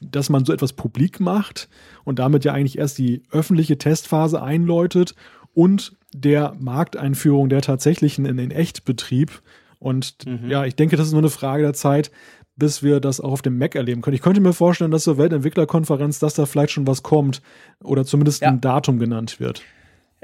dass 0.00 0.30
man 0.30 0.44
so 0.44 0.52
etwas 0.52 0.72
publik 0.72 1.20
macht 1.20 1.68
und 2.04 2.18
damit 2.18 2.44
ja 2.44 2.52
eigentlich 2.52 2.78
erst 2.78 2.98
die 2.98 3.22
öffentliche 3.30 3.76
Testphase 3.76 4.42
einläutet 4.42 5.14
und 5.52 5.96
der 6.12 6.54
Markteinführung 6.58 7.48
der 7.48 7.60
tatsächlichen 7.60 8.24
in 8.24 8.36
den 8.36 8.50
Echtbetrieb. 8.50 9.42
Und 9.78 10.26
mhm. 10.26 10.48
ja, 10.48 10.64
ich 10.64 10.76
denke, 10.76 10.96
das 10.96 11.08
ist 11.08 11.12
nur 11.12 11.22
eine 11.22 11.30
Frage 11.30 11.64
der 11.64 11.74
Zeit, 11.74 12.10
bis 12.56 12.82
wir 12.82 13.00
das 13.00 13.20
auch 13.20 13.32
auf 13.32 13.42
dem 13.42 13.58
Mac 13.58 13.74
erleben 13.74 14.00
können. 14.00 14.14
Ich 14.14 14.22
könnte 14.22 14.40
mir 14.40 14.52
vorstellen, 14.52 14.92
dass 14.92 15.04
zur 15.04 15.18
Weltentwicklerkonferenz, 15.18 16.20
dass 16.20 16.34
da 16.34 16.46
vielleicht 16.46 16.72
schon 16.72 16.86
was 16.86 17.02
kommt 17.02 17.42
oder 17.82 18.04
zumindest 18.04 18.42
ja. 18.42 18.48
ein 18.48 18.60
Datum 18.60 18.98
genannt 18.98 19.40
wird. 19.40 19.62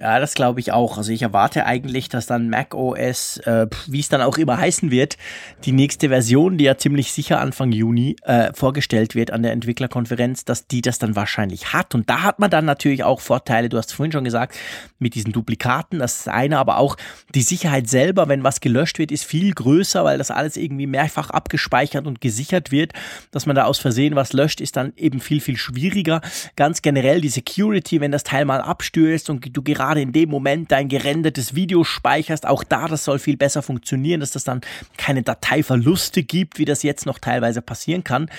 Ja, 0.00 0.18
das 0.18 0.32
glaube 0.32 0.60
ich 0.60 0.72
auch. 0.72 0.96
Also 0.96 1.12
ich 1.12 1.20
erwarte 1.20 1.66
eigentlich, 1.66 2.08
dass 2.08 2.24
dann 2.24 2.48
Mac 2.48 2.74
OS, 2.74 3.36
äh, 3.44 3.66
wie 3.86 4.00
es 4.00 4.08
dann 4.08 4.22
auch 4.22 4.38
immer 4.38 4.56
heißen 4.56 4.90
wird, 4.90 5.18
die 5.66 5.72
nächste 5.72 6.08
Version, 6.08 6.56
die 6.56 6.64
ja 6.64 6.78
ziemlich 6.78 7.12
sicher 7.12 7.38
Anfang 7.38 7.70
Juni 7.70 8.16
äh, 8.22 8.50
vorgestellt 8.54 9.14
wird 9.14 9.30
an 9.30 9.42
der 9.42 9.52
Entwicklerkonferenz, 9.52 10.46
dass 10.46 10.66
die 10.66 10.80
das 10.80 10.98
dann 10.98 11.16
wahrscheinlich 11.16 11.74
hat. 11.74 11.94
Und 11.94 12.08
da 12.08 12.22
hat 12.22 12.38
man 12.38 12.48
dann 12.48 12.64
natürlich 12.64 13.04
auch 13.04 13.20
Vorteile, 13.20 13.68
du 13.68 13.76
hast 13.76 13.92
vorhin 13.92 14.10
schon 14.10 14.24
gesagt, 14.24 14.56
mit 14.98 15.14
diesen 15.14 15.32
Duplikaten, 15.32 15.98
das 15.98 16.20
ist 16.20 16.28
eine, 16.28 16.56
aber 16.56 16.78
auch 16.78 16.96
die 17.34 17.42
Sicherheit 17.42 17.86
selber, 17.86 18.26
wenn 18.26 18.42
was 18.42 18.62
gelöscht 18.62 18.98
wird, 18.98 19.12
ist 19.12 19.24
viel 19.24 19.52
größer, 19.52 20.02
weil 20.02 20.16
das 20.16 20.30
alles 20.30 20.56
irgendwie 20.56 20.86
mehrfach 20.86 21.28
abgespeichert 21.28 22.06
und 22.06 22.22
gesichert 22.22 22.70
wird. 22.70 22.94
Dass 23.32 23.44
man 23.44 23.54
da 23.54 23.66
aus 23.66 23.78
Versehen 23.78 24.16
was 24.16 24.32
löscht, 24.32 24.62
ist 24.62 24.76
dann 24.76 24.94
eben 24.96 25.20
viel, 25.20 25.42
viel 25.42 25.58
schwieriger. 25.58 26.22
Ganz 26.56 26.80
generell 26.80 27.20
die 27.20 27.28
Security, 27.28 28.00
wenn 28.00 28.12
das 28.12 28.24
Teil 28.24 28.46
mal 28.46 28.62
abstürzt 28.62 29.28
und 29.28 29.46
du 29.54 29.62
gerade 29.62 29.89
gerade 29.90 30.02
in 30.02 30.12
dem 30.12 30.30
Moment 30.30 30.70
dein 30.70 30.88
gerendertes 30.88 31.56
Video 31.56 31.82
speicherst. 31.82 32.46
Auch 32.46 32.62
da, 32.62 32.86
das 32.86 33.02
soll 33.02 33.18
viel 33.18 33.36
besser 33.36 33.60
funktionieren, 33.60 34.20
dass 34.20 34.30
das 34.30 34.44
dann 34.44 34.60
keine 34.96 35.24
Dateiverluste 35.24 36.22
gibt, 36.22 36.60
wie 36.60 36.64
das 36.64 36.84
jetzt 36.84 37.06
noch 37.06 37.18
teilweise 37.18 37.60
passieren 37.60 38.04
kann. 38.04 38.30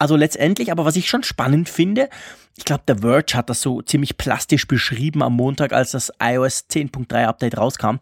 Also 0.00 0.16
letztendlich, 0.16 0.72
aber 0.72 0.84
was 0.84 0.96
ich 0.96 1.08
schon 1.08 1.22
spannend 1.22 1.68
finde, 1.68 2.08
ich 2.56 2.64
glaube, 2.64 2.82
der 2.88 2.98
Verge 2.98 3.34
hat 3.34 3.48
das 3.50 3.60
so 3.60 3.82
ziemlich 3.82 4.16
plastisch 4.16 4.66
beschrieben 4.66 5.22
am 5.22 5.34
Montag, 5.34 5.72
als 5.72 5.92
das 5.92 6.10
iOS 6.20 6.66
10.3 6.68 7.24
Update 7.24 7.56
rauskam. 7.56 7.98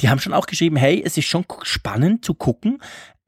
Die 0.00 0.08
haben 0.08 0.18
schon 0.18 0.32
auch 0.32 0.46
geschrieben, 0.46 0.76
hey, 0.76 1.02
es 1.04 1.18
ist 1.18 1.26
schon 1.26 1.44
spannend 1.62 2.24
zu 2.24 2.32
gucken, 2.32 2.78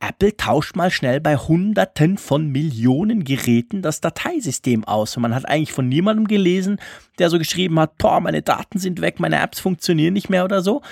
Apple 0.03 0.37
tauscht 0.37 0.75
mal 0.75 0.91
schnell 0.91 1.21
bei 1.21 1.37
Hunderten 1.37 2.19
von 2.19 2.49
Millionen 2.49 3.23
Geräten 3.23 3.83
das 3.83 4.01
Dateisystem 4.01 4.85
aus. 4.85 5.17
Und 5.17 5.23
man 5.23 5.35
hat 5.35 5.49
eigentlich 5.49 5.73
von 5.73 5.89
niemandem 5.89 6.27
gelesen, 6.27 6.79
der 7.19 7.31
so 7.31 7.39
geschrieben 7.39 7.79
hat, 7.79 7.99
boah, 7.99 8.21
meine 8.21 8.43
Daten 8.43 8.79
sind 8.79 9.01
weg, 9.01 9.21
meine 9.21 9.41
Apps 9.41 9.61
funktionieren 9.61 10.15
nicht 10.15 10.29
mehr 10.29 10.45
oder 10.45 10.61
so. 10.61 10.83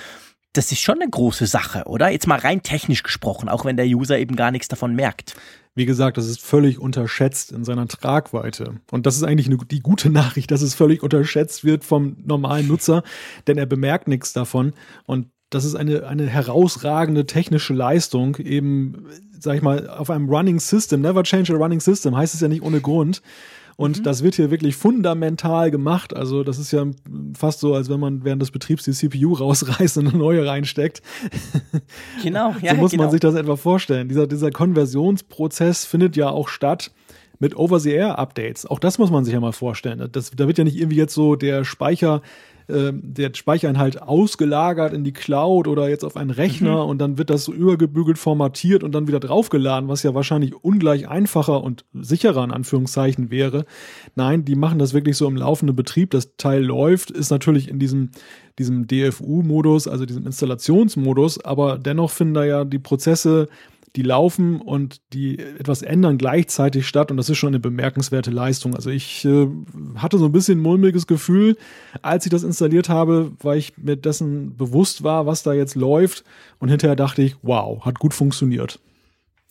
Das 0.53 0.71
ist 0.71 0.81
schon 0.81 1.01
eine 1.01 1.09
große 1.09 1.45
Sache, 1.45 1.83
oder? 1.85 2.09
Jetzt 2.09 2.27
mal 2.27 2.39
rein 2.39 2.63
technisch 2.63 3.03
gesprochen, 3.03 3.49
auch 3.49 3.65
wenn 3.65 3.77
der 3.77 3.85
User 3.85 4.17
eben 4.17 4.35
gar 4.35 4.51
nichts 4.51 4.69
davon 4.69 4.95
merkt. 4.95 5.35
Wie 5.75 5.85
gesagt, 5.85 6.17
das 6.17 6.27
ist 6.27 6.41
völlig 6.41 6.79
unterschätzt 6.79 7.51
in 7.51 7.63
seiner 7.63 7.87
Tragweite. 7.87 8.75
Und 8.91 9.05
das 9.05 9.15
ist 9.15 9.23
eigentlich 9.23 9.47
eine, 9.47 9.57
die 9.57 9.79
gute 9.79 10.09
Nachricht, 10.09 10.51
dass 10.51 10.61
es 10.61 10.73
völlig 10.73 11.03
unterschätzt 11.03 11.63
wird 11.63 11.83
vom 11.83 12.17
normalen 12.25 12.67
Nutzer, 12.67 13.03
denn 13.47 13.57
er 13.57 13.65
bemerkt 13.65 14.07
nichts 14.09 14.33
davon. 14.33 14.73
Und 15.05 15.27
das 15.51 15.65
ist 15.65 15.75
eine, 15.75 16.07
eine 16.07 16.25
herausragende 16.25 17.27
technische 17.27 17.73
Leistung, 17.73 18.37
eben, 18.37 19.05
sag 19.37 19.57
ich 19.57 19.61
mal, 19.61 19.87
auf 19.87 20.09
einem 20.09 20.29
Running 20.29 20.59
System. 20.59 21.01
Never 21.01 21.23
change 21.23 21.53
a 21.53 21.57
running 21.57 21.81
system 21.81 22.15
heißt 22.15 22.33
es 22.33 22.39
ja 22.39 22.47
nicht 22.47 22.63
ohne 22.63 22.81
Grund. 22.81 23.21
Und 23.75 23.99
mhm. 23.99 24.03
das 24.03 24.23
wird 24.23 24.35
hier 24.35 24.49
wirklich 24.49 24.75
fundamental 24.75 25.69
gemacht. 25.69 26.15
Also, 26.15 26.43
das 26.43 26.57
ist 26.57 26.71
ja 26.71 26.85
fast 27.37 27.59
so, 27.59 27.75
als 27.75 27.89
wenn 27.89 27.99
man 27.99 28.23
während 28.23 28.41
des 28.41 28.51
Betriebs 28.51 28.85
die 28.85 28.91
CPU 28.93 29.33
rausreißt 29.33 29.97
und 29.97 30.07
eine 30.07 30.17
neue 30.17 30.45
reinsteckt. 30.45 31.01
Genau, 32.23 32.55
ja. 32.61 32.75
so 32.75 32.81
muss 32.81 32.91
genau. 32.91 33.03
man 33.03 33.11
sich 33.11 33.19
das 33.19 33.35
etwa 33.35 33.57
vorstellen. 33.57 34.07
Dieser, 34.07 34.27
dieser 34.27 34.51
Konversionsprozess 34.51 35.85
findet 35.85 36.15
ja 36.15 36.29
auch 36.29 36.47
statt 36.47 36.91
mit 37.39 37.57
Over-the-Air-Updates. 37.57 38.67
Auch 38.67 38.79
das 38.79 38.99
muss 38.99 39.09
man 39.09 39.25
sich 39.25 39.33
ja 39.33 39.39
mal 39.39 39.51
vorstellen. 39.51 40.07
Das, 40.11 40.31
da 40.31 40.47
wird 40.47 40.59
ja 40.59 40.63
nicht 40.63 40.77
irgendwie 40.77 40.97
jetzt 40.97 41.15
so 41.15 41.35
der 41.35 41.65
Speicher 41.65 42.21
äh, 42.71 42.93
der 42.93 43.31
Speicherinhalt 43.33 44.01
ausgelagert 44.01 44.93
in 44.93 45.03
die 45.03 45.13
Cloud 45.13 45.67
oder 45.67 45.89
jetzt 45.89 46.03
auf 46.03 46.17
einen 46.17 46.31
Rechner 46.31 46.83
mhm. 46.83 46.89
und 46.89 46.97
dann 46.99 47.17
wird 47.17 47.29
das 47.29 47.43
so 47.43 47.53
übergebügelt 47.53 48.17
formatiert 48.17 48.83
und 48.83 48.93
dann 48.93 49.07
wieder 49.07 49.19
draufgeladen, 49.19 49.89
was 49.89 50.03
ja 50.03 50.13
wahrscheinlich 50.13 50.55
ungleich 50.63 51.07
einfacher 51.07 51.63
und 51.63 51.85
sicherer 51.93 52.43
in 52.43 52.51
Anführungszeichen 52.51 53.29
wäre. 53.29 53.65
Nein, 54.15 54.45
die 54.45 54.55
machen 54.55 54.79
das 54.79 54.93
wirklich 54.93 55.17
so 55.17 55.27
im 55.27 55.37
laufenden 55.37 55.75
Betrieb. 55.75 56.11
Das 56.11 56.35
Teil 56.37 56.63
läuft, 56.63 57.11
ist 57.11 57.29
natürlich 57.29 57.67
in 57.67 57.79
diesem 57.79 58.09
diesem 58.59 58.85
DFU-Modus, 58.85 59.87
also 59.87 60.05
diesem 60.05 60.25
Installationsmodus, 60.25 61.43
aber 61.43 61.77
dennoch 61.77 62.11
finden 62.11 62.33
da 62.33 62.43
ja 62.43 62.65
die 62.65 62.79
Prozesse 62.79 63.47
die 63.95 64.03
laufen 64.03 64.61
und 64.61 65.01
die 65.13 65.37
etwas 65.39 65.81
ändern 65.81 66.17
gleichzeitig 66.17 66.87
statt 66.87 67.11
und 67.11 67.17
das 67.17 67.29
ist 67.29 67.37
schon 67.37 67.49
eine 67.49 67.59
bemerkenswerte 67.59 68.31
Leistung. 68.31 68.75
Also 68.75 68.89
ich 68.89 69.25
äh, 69.25 69.47
hatte 69.95 70.17
so 70.17 70.25
ein 70.25 70.31
bisschen 70.31 70.59
ein 70.59 70.63
mulmiges 70.63 71.07
Gefühl, 71.07 71.57
als 72.01 72.25
ich 72.25 72.31
das 72.31 72.43
installiert 72.43 72.89
habe, 72.89 73.31
weil 73.41 73.57
ich 73.57 73.77
mir 73.77 73.97
dessen 73.97 74.55
bewusst 74.55 75.03
war, 75.03 75.25
was 75.25 75.43
da 75.43 75.53
jetzt 75.53 75.75
läuft 75.75 76.23
und 76.59 76.69
hinterher 76.69 76.95
dachte 76.95 77.21
ich, 77.21 77.35
wow, 77.41 77.83
hat 77.83 77.99
gut 77.99 78.13
funktioniert. 78.13 78.79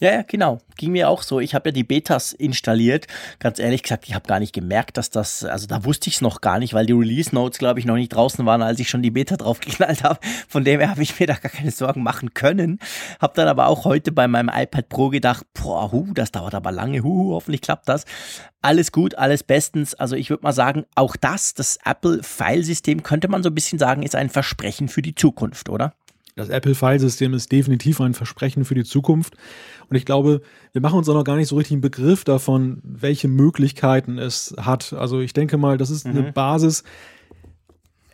Ja, 0.00 0.12
ja, 0.12 0.22
genau. 0.22 0.62
Ging 0.78 0.92
mir 0.92 1.10
auch 1.10 1.22
so. 1.22 1.40
Ich 1.40 1.54
habe 1.54 1.68
ja 1.68 1.72
die 1.72 1.84
Betas 1.84 2.32
installiert. 2.32 3.06
Ganz 3.38 3.58
ehrlich 3.58 3.82
gesagt, 3.82 4.08
ich 4.08 4.14
habe 4.14 4.26
gar 4.26 4.40
nicht 4.40 4.54
gemerkt, 4.54 4.96
dass 4.96 5.10
das, 5.10 5.44
also 5.44 5.66
da 5.66 5.84
wusste 5.84 6.08
ich 6.08 6.16
es 6.16 6.20
noch 6.22 6.40
gar 6.40 6.58
nicht, 6.58 6.72
weil 6.72 6.86
die 6.86 6.94
Release 6.94 7.34
Notes, 7.34 7.58
glaube 7.58 7.80
ich, 7.80 7.84
noch 7.84 7.96
nicht 7.96 8.08
draußen 8.08 8.46
waren, 8.46 8.62
als 8.62 8.80
ich 8.80 8.88
schon 8.88 9.02
die 9.02 9.10
Beta 9.10 9.36
draufgeknallt 9.36 10.02
habe. 10.02 10.18
Von 10.48 10.64
dem 10.64 10.80
her 10.80 10.88
habe 10.88 11.02
ich 11.02 11.20
mir 11.20 11.26
da 11.26 11.34
gar 11.34 11.52
keine 11.52 11.70
Sorgen 11.70 12.02
machen 12.02 12.32
können. 12.32 12.78
Habe 13.20 13.34
dann 13.36 13.46
aber 13.46 13.66
auch 13.66 13.84
heute 13.84 14.10
bei 14.10 14.26
meinem 14.26 14.48
iPad 14.48 14.88
Pro 14.88 15.10
gedacht, 15.10 15.44
boah, 15.52 15.92
hu, 15.92 16.14
das 16.14 16.32
dauert 16.32 16.54
aber 16.54 16.72
lange, 16.72 17.02
hu, 17.02 17.34
hoffentlich 17.34 17.60
klappt 17.60 17.86
das. 17.86 18.06
Alles 18.62 18.92
gut, 18.92 19.16
alles 19.16 19.42
bestens. 19.42 19.94
Also 19.94 20.16
ich 20.16 20.30
würde 20.30 20.44
mal 20.44 20.52
sagen, 20.52 20.86
auch 20.94 21.14
das, 21.16 21.52
das 21.52 21.78
Apple-Filesystem, 21.84 23.02
könnte 23.02 23.28
man 23.28 23.42
so 23.42 23.50
ein 23.50 23.54
bisschen 23.54 23.78
sagen, 23.78 24.02
ist 24.02 24.16
ein 24.16 24.30
Versprechen 24.30 24.88
für 24.88 25.02
die 25.02 25.14
Zukunft, 25.14 25.68
oder? 25.68 25.92
Das 26.40 26.48
Apple-File-System 26.48 27.34
ist 27.34 27.52
definitiv 27.52 28.00
ein 28.00 28.14
Versprechen 28.14 28.64
für 28.64 28.74
die 28.74 28.84
Zukunft. 28.84 29.36
Und 29.88 29.96
ich 29.96 30.04
glaube, 30.04 30.40
wir 30.72 30.80
machen 30.80 30.98
uns 30.98 31.08
auch 31.08 31.14
noch 31.14 31.24
gar 31.24 31.36
nicht 31.36 31.48
so 31.48 31.56
richtig 31.56 31.74
einen 31.74 31.82
Begriff 31.82 32.24
davon, 32.24 32.80
welche 32.82 33.28
Möglichkeiten 33.28 34.18
es 34.18 34.54
hat. 34.58 34.92
Also 34.92 35.20
ich 35.20 35.32
denke 35.32 35.58
mal, 35.58 35.76
das 35.76 35.90
ist 35.90 36.06
mhm. 36.06 36.16
eine 36.16 36.32
Basis. 36.32 36.82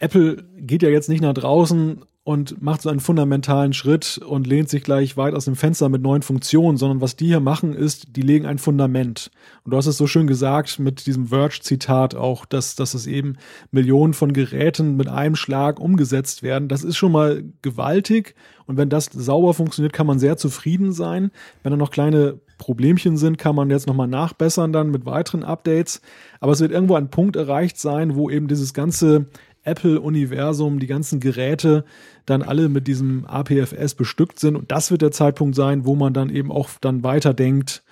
Apple 0.00 0.44
geht 0.58 0.82
ja 0.82 0.88
jetzt 0.88 1.08
nicht 1.08 1.20
nach 1.22 1.34
draußen 1.34 2.02
und 2.26 2.60
macht 2.60 2.82
so 2.82 2.88
einen 2.88 2.98
fundamentalen 2.98 3.72
Schritt 3.72 4.18
und 4.18 4.48
lehnt 4.48 4.68
sich 4.68 4.82
gleich 4.82 5.16
weit 5.16 5.32
aus 5.32 5.44
dem 5.44 5.54
Fenster 5.54 5.88
mit 5.88 6.02
neuen 6.02 6.22
Funktionen, 6.22 6.76
sondern 6.76 7.00
was 7.00 7.14
die 7.14 7.26
hier 7.26 7.38
machen 7.38 7.72
ist, 7.72 8.16
die 8.16 8.22
legen 8.22 8.46
ein 8.46 8.58
Fundament. 8.58 9.30
Und 9.62 9.70
du 9.70 9.76
hast 9.76 9.86
es 9.86 9.96
so 9.96 10.08
schön 10.08 10.26
gesagt 10.26 10.80
mit 10.80 11.06
diesem 11.06 11.28
Verge-Zitat 11.28 12.16
auch, 12.16 12.44
dass, 12.44 12.74
dass 12.74 12.94
es 12.94 13.06
eben 13.06 13.36
Millionen 13.70 14.12
von 14.12 14.32
Geräten 14.32 14.96
mit 14.96 15.06
einem 15.06 15.36
Schlag 15.36 15.78
umgesetzt 15.78 16.42
werden. 16.42 16.66
Das 16.66 16.82
ist 16.82 16.96
schon 16.96 17.12
mal 17.12 17.44
gewaltig. 17.62 18.34
Und 18.66 18.76
wenn 18.76 18.88
das 18.88 19.04
sauber 19.04 19.54
funktioniert, 19.54 19.92
kann 19.92 20.08
man 20.08 20.18
sehr 20.18 20.36
zufrieden 20.36 20.90
sein. 20.90 21.30
Wenn 21.62 21.70
da 21.70 21.76
noch 21.76 21.92
kleine 21.92 22.40
Problemchen 22.58 23.16
sind, 23.16 23.38
kann 23.38 23.54
man 23.54 23.70
jetzt 23.70 23.86
nochmal 23.86 24.08
nachbessern 24.08 24.72
dann 24.72 24.90
mit 24.90 25.06
weiteren 25.06 25.44
Updates. 25.44 26.00
Aber 26.40 26.52
es 26.52 26.60
wird 26.60 26.72
irgendwo 26.72 26.96
ein 26.96 27.10
Punkt 27.10 27.36
erreicht 27.36 27.78
sein, 27.78 28.16
wo 28.16 28.30
eben 28.30 28.48
dieses 28.48 28.74
ganze 28.74 29.26
Apple-Universum, 29.66 30.78
die 30.78 30.86
ganzen 30.86 31.20
Geräte 31.20 31.84
dann 32.24 32.42
alle 32.42 32.68
mit 32.68 32.86
diesem 32.86 33.26
APFS 33.26 33.94
bestückt 33.94 34.38
sind. 34.40 34.56
Und 34.56 34.72
das 34.72 34.90
wird 34.90 35.02
der 35.02 35.10
Zeitpunkt 35.10 35.54
sein, 35.54 35.84
wo 35.84 35.94
man 35.94 36.12
dann 36.12 36.30
eben 36.30 36.50
auch 36.50 36.70
dann 36.80 37.02
weiterdenkt, 37.02 37.82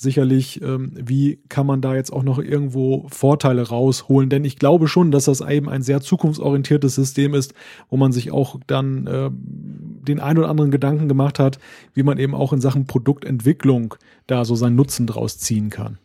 sicherlich, 0.00 0.62
ähm, 0.62 0.92
wie 0.94 1.42
kann 1.48 1.66
man 1.66 1.80
da 1.80 1.96
jetzt 1.96 2.12
auch 2.12 2.22
noch 2.22 2.38
irgendwo 2.38 3.08
Vorteile 3.08 3.68
rausholen. 3.68 4.30
Denn 4.30 4.44
ich 4.44 4.56
glaube 4.56 4.86
schon, 4.86 5.10
dass 5.10 5.24
das 5.24 5.40
eben 5.40 5.68
ein 5.68 5.82
sehr 5.82 6.00
zukunftsorientiertes 6.00 6.94
System 6.94 7.34
ist, 7.34 7.52
wo 7.90 7.96
man 7.96 8.12
sich 8.12 8.30
auch 8.30 8.60
dann 8.68 9.08
äh, 9.08 9.28
den 9.32 10.20
ein 10.20 10.38
oder 10.38 10.48
anderen 10.48 10.70
Gedanken 10.70 11.08
gemacht 11.08 11.40
hat, 11.40 11.58
wie 11.94 12.04
man 12.04 12.18
eben 12.18 12.36
auch 12.36 12.52
in 12.52 12.60
Sachen 12.60 12.86
Produktentwicklung 12.86 13.96
da 14.28 14.44
so 14.44 14.54
seinen 14.54 14.76
Nutzen 14.76 15.08
draus 15.08 15.38
ziehen 15.38 15.68
kann. 15.68 15.98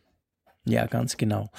Ja, 0.66 0.86
ganz 0.86 1.18
genau. 1.18 1.52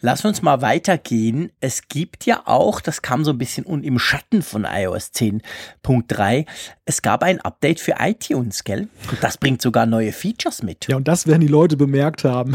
Lass 0.00 0.24
uns 0.26 0.42
mal 0.42 0.60
weitergehen. 0.60 1.50
Es 1.60 1.88
gibt 1.88 2.26
ja 2.26 2.42
auch, 2.44 2.82
das 2.82 3.00
kam 3.00 3.24
so 3.24 3.30
ein 3.30 3.38
bisschen 3.38 3.64
im 3.64 3.98
Schatten 3.98 4.42
von 4.42 4.66
iOS 4.70 5.12
10.3, 5.14 6.46
es 6.84 7.00
gab 7.00 7.22
ein 7.22 7.40
Update 7.40 7.80
für 7.80 7.94
iTunes, 7.98 8.64
gell? 8.64 8.88
Und 9.10 9.22
das 9.22 9.38
bringt 9.38 9.62
sogar 9.62 9.86
neue 9.86 10.12
Features 10.12 10.62
mit. 10.62 10.88
Ja, 10.88 10.96
und 10.96 11.08
das 11.08 11.26
werden 11.26 11.40
die 11.40 11.46
Leute 11.46 11.78
bemerkt 11.78 12.24
haben. 12.24 12.54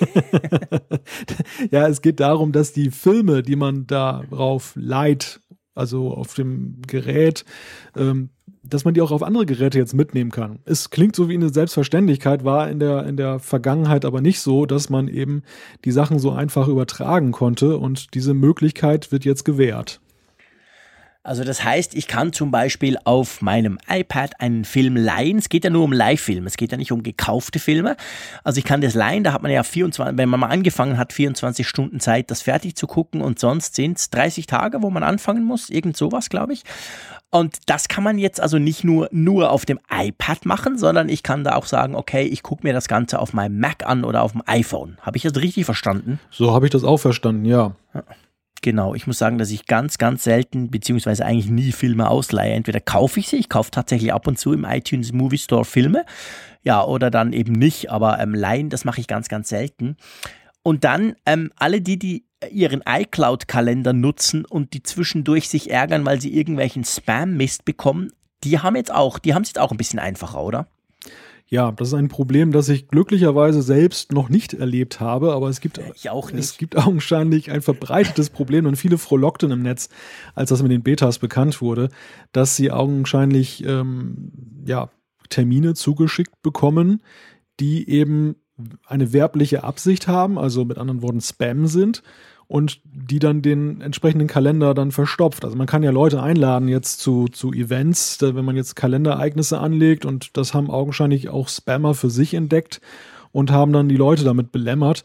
ja, 1.70 1.88
es 1.88 2.02
geht 2.02 2.20
darum, 2.20 2.52
dass 2.52 2.74
die 2.74 2.90
Filme, 2.90 3.42
die 3.42 3.56
man 3.56 3.86
darauf 3.86 4.72
leiht, 4.74 5.40
also 5.74 6.12
auf 6.12 6.34
dem 6.34 6.82
Gerät, 6.86 7.46
ähm, 7.96 8.30
dass 8.68 8.84
man 8.84 8.94
die 8.94 9.00
auch 9.00 9.10
auf 9.10 9.22
andere 9.22 9.46
Geräte 9.46 9.78
jetzt 9.78 9.94
mitnehmen 9.94 10.30
kann. 10.30 10.58
Es 10.64 10.90
klingt 10.90 11.16
so 11.16 11.28
wie 11.28 11.34
eine 11.34 11.48
Selbstverständlichkeit, 11.48 12.44
war 12.44 12.70
in 12.70 12.78
der, 12.78 13.06
in 13.06 13.16
der 13.16 13.38
Vergangenheit 13.38 14.04
aber 14.04 14.20
nicht 14.20 14.40
so, 14.40 14.66
dass 14.66 14.90
man 14.90 15.08
eben 15.08 15.42
die 15.84 15.92
Sachen 15.92 16.18
so 16.18 16.30
einfach 16.30 16.68
übertragen 16.68 17.32
konnte 17.32 17.76
und 17.78 18.14
diese 18.14 18.34
Möglichkeit 18.34 19.12
wird 19.12 19.24
jetzt 19.24 19.44
gewährt. 19.44 20.00
Also 21.28 21.44
das 21.44 21.62
heißt, 21.62 21.94
ich 21.94 22.08
kann 22.08 22.32
zum 22.32 22.50
Beispiel 22.50 22.96
auf 23.04 23.42
meinem 23.42 23.78
iPad 23.86 24.40
einen 24.40 24.64
Film 24.64 24.96
leihen. 24.96 25.36
Es 25.36 25.50
geht 25.50 25.62
ja 25.62 25.68
nur 25.68 25.84
um 25.84 25.92
Leihfilme, 25.92 26.46
es 26.46 26.56
geht 26.56 26.72
ja 26.72 26.78
nicht 26.78 26.90
um 26.90 27.02
gekaufte 27.02 27.58
Filme. 27.58 27.98
Also 28.44 28.56
ich 28.56 28.64
kann 28.64 28.80
das 28.80 28.94
leihen, 28.94 29.24
da 29.24 29.34
hat 29.34 29.42
man 29.42 29.52
ja 29.52 29.62
24, 29.62 30.16
wenn 30.16 30.28
man 30.30 30.40
mal 30.40 30.46
angefangen 30.46 30.96
hat, 30.96 31.12
24 31.12 31.68
Stunden 31.68 32.00
Zeit, 32.00 32.30
das 32.30 32.40
fertig 32.40 32.76
zu 32.76 32.86
gucken 32.86 33.20
und 33.20 33.38
sonst 33.38 33.74
sind 33.74 33.98
es 33.98 34.08
30 34.08 34.46
Tage, 34.46 34.82
wo 34.82 34.88
man 34.88 35.02
anfangen 35.02 35.44
muss, 35.44 35.68
irgend 35.68 35.98
sowas, 35.98 36.30
glaube 36.30 36.54
ich. 36.54 36.62
Und 37.30 37.58
das 37.66 37.88
kann 37.88 38.04
man 38.04 38.16
jetzt 38.16 38.40
also 38.40 38.58
nicht 38.58 38.82
nur, 38.82 39.10
nur 39.12 39.50
auf 39.50 39.66
dem 39.66 39.80
iPad 39.90 40.46
machen, 40.46 40.78
sondern 40.78 41.10
ich 41.10 41.22
kann 41.22 41.44
da 41.44 41.56
auch 41.56 41.66
sagen, 41.66 41.94
okay, 41.94 42.22
ich 42.22 42.42
gucke 42.42 42.66
mir 42.66 42.72
das 42.72 42.88
Ganze 42.88 43.18
auf 43.18 43.34
meinem 43.34 43.60
Mac 43.60 43.84
an 43.84 44.04
oder 44.04 44.22
auf 44.22 44.32
dem 44.32 44.42
iPhone. 44.46 44.96
Habe 45.02 45.18
ich 45.18 45.24
das 45.24 45.36
richtig 45.36 45.66
verstanden? 45.66 46.20
So 46.30 46.54
habe 46.54 46.64
ich 46.64 46.72
das 46.72 46.84
auch 46.84 46.96
verstanden, 46.96 47.44
ja. 47.44 47.76
Genau, 48.60 48.94
ich 48.94 49.06
muss 49.06 49.18
sagen, 49.18 49.38
dass 49.38 49.50
ich 49.50 49.66
ganz, 49.66 49.98
ganz 49.98 50.24
selten, 50.24 50.70
beziehungsweise 50.70 51.24
eigentlich 51.24 51.50
nie 51.50 51.70
Filme 51.72 52.10
ausleihe. 52.10 52.54
Entweder 52.54 52.80
kaufe 52.80 53.20
ich 53.20 53.28
sie, 53.28 53.36
ich 53.36 53.48
kaufe 53.48 53.70
tatsächlich 53.70 54.12
ab 54.12 54.26
und 54.26 54.38
zu 54.38 54.52
im 54.52 54.64
iTunes 54.64 55.12
Movie 55.12 55.38
Store 55.38 55.64
Filme, 55.64 56.04
ja, 56.62 56.84
oder 56.84 57.10
dann 57.10 57.32
eben 57.32 57.52
nicht, 57.52 57.90
aber 57.90 58.18
ähm, 58.18 58.34
leihen, 58.34 58.68
das 58.68 58.84
mache 58.84 59.00
ich 59.00 59.06
ganz, 59.06 59.28
ganz 59.28 59.48
selten. 59.48 59.96
Und 60.62 60.84
dann 60.84 61.14
ähm, 61.24 61.52
alle 61.56 61.80
die, 61.80 61.98
die 61.98 62.24
ihren 62.50 62.82
iCloud-Kalender 62.86 63.92
nutzen 63.92 64.44
und 64.44 64.72
die 64.74 64.82
zwischendurch 64.82 65.48
sich 65.48 65.70
ärgern, 65.70 66.04
weil 66.04 66.20
sie 66.20 66.36
irgendwelchen 66.36 66.84
Spam-Mist 66.84 67.64
bekommen, 67.64 68.12
die 68.44 68.58
haben 68.58 68.76
jetzt 68.76 68.92
auch, 68.92 69.18
die 69.18 69.34
haben 69.34 69.42
es 69.42 69.48
jetzt 69.48 69.58
auch 69.58 69.70
ein 69.70 69.76
bisschen 69.76 69.98
einfacher, 69.98 70.42
oder? 70.42 70.68
Ja, 71.50 71.72
das 71.72 71.88
ist 71.88 71.94
ein 71.94 72.08
Problem, 72.08 72.52
das 72.52 72.68
ich 72.68 72.88
glücklicherweise 72.88 73.62
selbst 73.62 74.12
noch 74.12 74.28
nicht 74.28 74.52
erlebt 74.52 75.00
habe, 75.00 75.32
aber 75.32 75.48
es 75.48 75.60
gibt, 75.60 75.80
ich 75.94 76.10
auch 76.10 76.30
nicht. 76.30 76.44
es 76.44 76.58
gibt 76.58 76.76
augenscheinlich 76.76 77.50
ein 77.50 77.62
verbreitetes 77.62 78.28
Problem 78.28 78.66
und 78.66 78.76
viele 78.76 78.98
frohlockten 78.98 79.50
im 79.50 79.62
Netz, 79.62 79.88
als 80.34 80.50
das 80.50 80.62
mit 80.62 80.70
den 80.70 80.82
Betas 80.82 81.18
bekannt 81.18 81.62
wurde, 81.62 81.88
dass 82.32 82.54
sie 82.54 82.70
augenscheinlich 82.70 83.64
ähm, 83.64 84.30
ja, 84.66 84.90
Termine 85.30 85.74
zugeschickt 85.74 86.42
bekommen, 86.42 87.02
die 87.60 87.88
eben 87.88 88.36
eine 88.86 89.14
werbliche 89.14 89.64
Absicht 89.64 90.06
haben, 90.06 90.38
also 90.38 90.66
mit 90.66 90.76
anderen 90.76 91.00
Worten 91.00 91.22
Spam 91.22 91.66
sind 91.66 92.02
und 92.48 92.80
die 92.84 93.18
dann 93.18 93.42
den 93.42 93.82
entsprechenden 93.82 94.26
Kalender 94.26 94.74
dann 94.74 94.90
verstopft. 94.90 95.44
Also 95.44 95.56
man 95.56 95.66
kann 95.66 95.82
ja 95.82 95.90
Leute 95.90 96.22
einladen 96.22 96.66
jetzt 96.66 97.00
zu, 97.00 97.28
zu 97.28 97.52
Events, 97.52 98.18
wenn 98.20 98.44
man 98.44 98.56
jetzt 98.56 98.74
Kalendereignisse 98.74 99.58
anlegt 99.58 100.06
und 100.06 100.36
das 100.36 100.54
haben 100.54 100.70
augenscheinlich 100.70 101.28
auch 101.28 101.48
Spammer 101.48 101.94
für 101.94 102.10
sich 102.10 102.34
entdeckt 102.34 102.80
und 103.32 103.50
haben 103.50 103.72
dann 103.72 103.88
die 103.88 103.96
Leute 103.96 104.24
damit 104.24 104.50
belämmert. 104.50 105.04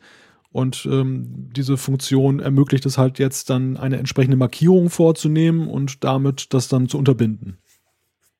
Und 0.54 0.86
ähm, 0.86 1.50
diese 1.56 1.78
Funktion 1.78 2.39
ermöglicht 2.39 2.86
es 2.86 2.98
halt 2.98 3.20
jetzt 3.20 3.50
dann 3.50 3.76
eine 3.76 3.98
entsprechende 3.98 4.38
Markierung 4.38 4.89
vorzunehmen 4.89 5.68
und 5.68 6.04
damit 6.04 6.54
das 6.54 6.68
dann 6.68 6.88
zu 6.88 6.98
unterbinden. 6.98 7.58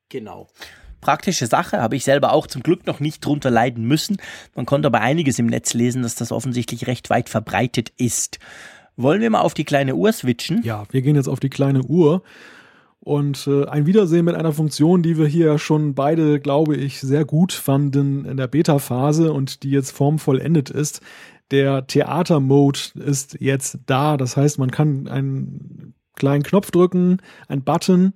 Genau 0.08 0.48
praktische 1.04 1.46
Sache, 1.46 1.80
habe 1.80 1.96
ich 1.96 2.04
selber 2.04 2.32
auch 2.32 2.46
zum 2.46 2.62
Glück 2.62 2.86
noch 2.86 2.98
nicht 2.98 3.24
drunter 3.24 3.50
leiden 3.50 3.84
müssen. 3.84 4.16
Man 4.54 4.64
konnte 4.64 4.86
aber 4.86 5.02
einiges 5.02 5.38
im 5.38 5.46
Netz 5.46 5.74
lesen, 5.74 6.02
dass 6.02 6.14
das 6.14 6.32
offensichtlich 6.32 6.86
recht 6.86 7.10
weit 7.10 7.28
verbreitet 7.28 7.92
ist. 7.98 8.38
Wollen 8.96 9.20
wir 9.20 9.30
mal 9.30 9.40
auf 9.40 9.54
die 9.54 9.64
kleine 9.64 9.94
Uhr 9.94 10.12
switchen? 10.12 10.62
Ja, 10.62 10.84
wir 10.90 11.02
gehen 11.02 11.16
jetzt 11.16 11.28
auf 11.28 11.40
die 11.40 11.50
kleine 11.50 11.82
Uhr. 11.82 12.22
Und 13.00 13.46
äh, 13.46 13.66
ein 13.66 13.84
Wiedersehen 13.84 14.24
mit 14.24 14.34
einer 14.34 14.52
Funktion, 14.52 15.02
die 15.02 15.18
wir 15.18 15.26
hier 15.26 15.58
schon 15.58 15.94
beide, 15.94 16.40
glaube 16.40 16.74
ich, 16.76 17.00
sehr 17.00 17.26
gut 17.26 17.52
fanden 17.52 18.24
in 18.24 18.38
der 18.38 18.46
Beta-Phase 18.46 19.32
und 19.32 19.62
die 19.62 19.70
jetzt 19.70 19.90
formvollendet 19.90 20.70
ist. 20.70 21.02
Der 21.50 21.86
Theater-Mode 21.86 22.78
ist 22.94 23.36
jetzt 23.40 23.78
da. 23.84 24.16
Das 24.16 24.38
heißt, 24.38 24.58
man 24.58 24.70
kann 24.70 25.06
einen 25.06 25.94
kleinen 26.16 26.44
Knopf 26.44 26.70
drücken, 26.70 27.18
einen 27.46 27.62
Button 27.62 28.14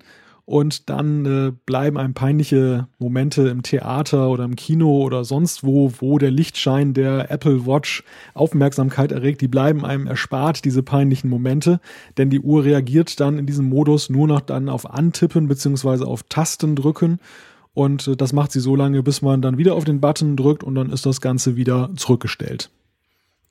und 0.49 0.89
dann 0.89 1.27
äh, 1.27 1.53
bleiben 1.67 1.99
einem 1.99 2.15
peinliche 2.15 2.89
Momente 2.99 3.49
im 3.49 3.63
Theater 3.63 4.31
oder 4.31 4.45
im 4.45 4.57
Kino 4.57 5.03
oder 5.03 5.23
sonst 5.25 5.63
wo, 5.63 5.93
wo 5.99 6.17
der 6.17 6.31
Lichtschein 6.31 6.95
der 6.95 7.31
Apple 7.31 7.67
Watch 7.67 8.03
Aufmerksamkeit 8.33 9.13
erregt, 9.13 9.43
die 9.43 9.49
bleiben 9.49 9.85
einem 9.85 10.07
erspart, 10.07 10.65
diese 10.65 10.83
peinlichen 10.83 11.29
Momente, 11.29 11.81
denn 12.17 12.31
die 12.31 12.41
Uhr 12.41 12.65
reagiert 12.65 13.21
dann 13.21 13.39
in 13.39 13.45
diesem 13.45 13.69
Modus 13.69 14.09
nur 14.09 14.27
noch 14.27 14.41
dann 14.41 14.71
auf 14.71 14.91
Antippen 14.91 15.49
beziehungsweise 15.49 16.07
auf 16.07 16.23
Tasten 16.23 16.77
drücken 16.77 17.19
und 17.75 18.09
äh, 18.09 18.17
das 18.17 18.33
macht 18.33 18.51
sie 18.51 18.61
so 18.61 18.75
lange, 18.75 19.03
bis 19.03 19.21
man 19.21 19.43
dann 19.43 19.59
wieder 19.59 19.75
auf 19.75 19.85
den 19.85 20.01
Button 20.01 20.35
drückt 20.35 20.65
und 20.65 20.77
dann 20.77 20.91
ist 20.91 21.05
das 21.05 21.21
Ganze 21.21 21.57
wieder 21.57 21.91
zurückgestellt. 21.95 22.71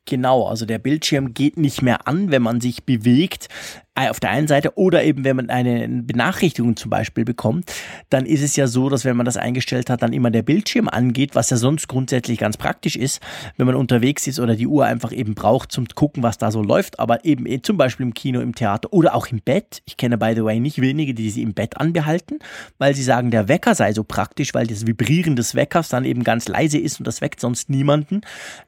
Genau, 0.07 0.47
also 0.47 0.65
der 0.65 0.79
Bildschirm 0.79 1.33
geht 1.33 1.57
nicht 1.57 1.81
mehr 1.81 2.07
an, 2.07 2.31
wenn 2.31 2.41
man 2.41 2.61
sich 2.61 2.85
bewegt. 2.85 3.49
Auf 3.97 4.19
der 4.19 4.29
einen 4.29 4.47
Seite 4.47 4.77
oder 4.77 5.03
eben 5.03 5.23
wenn 5.23 5.35
man 5.35 5.49
eine 5.49 5.87
Benachrichtigung 6.03 6.75
zum 6.75 6.89
Beispiel 6.89 7.25
bekommt, 7.25 7.71
dann 8.09 8.25
ist 8.25 8.43
es 8.43 8.55
ja 8.55 8.67
so, 8.67 8.89
dass 8.89 9.03
wenn 9.03 9.17
man 9.17 9.25
das 9.25 9.37
eingestellt 9.37 9.89
hat, 9.89 10.01
dann 10.01 10.13
immer 10.13 10.31
der 10.31 10.43
Bildschirm 10.43 10.87
angeht, 10.87 11.35
was 11.35 11.49
ja 11.49 11.57
sonst 11.57 11.87
grundsätzlich 11.87 12.37
ganz 12.37 12.57
praktisch 12.57 12.95
ist, 12.95 13.21
wenn 13.57 13.65
man 13.65 13.75
unterwegs 13.75 14.27
ist 14.27 14.39
oder 14.39 14.55
die 14.55 14.67
Uhr 14.67 14.85
einfach 14.85 15.11
eben 15.11 15.33
braucht 15.33 15.71
zum 15.71 15.87
gucken, 15.95 16.23
was 16.23 16.37
da 16.37 16.51
so 16.51 16.61
läuft, 16.61 16.99
aber 16.99 17.25
eben 17.25 17.45
eh 17.45 17.61
zum 17.61 17.77
Beispiel 17.77 18.05
im 18.05 18.13
Kino, 18.13 18.39
im 18.41 18.53
Theater 18.53 18.91
oder 18.93 19.15
auch 19.15 19.27
im 19.27 19.41
Bett. 19.41 19.81
Ich 19.85 19.97
kenne 19.97 20.17
by 20.17 20.33
the 20.35 20.43
way 20.43 20.59
nicht 20.59 20.81
wenige, 20.81 21.13
die 21.13 21.29
sie 21.29 21.41
im 21.41 21.53
Bett 21.53 21.77
anbehalten, 21.77 22.39
weil 22.77 22.93
sie 22.93 23.03
sagen, 23.03 23.31
der 23.31 23.47
Wecker 23.47 23.75
sei 23.75 23.93
so 23.93 24.03
praktisch, 24.03 24.53
weil 24.53 24.67
das 24.67 24.85
Vibrieren 24.85 25.35
des 25.35 25.55
Weckers 25.55 25.89
dann 25.89 26.05
eben 26.05 26.23
ganz 26.23 26.47
leise 26.47 26.77
ist 26.77 26.99
und 26.99 27.07
das 27.07 27.21
weckt 27.21 27.39
sonst 27.39 27.69
niemanden. 27.69 28.21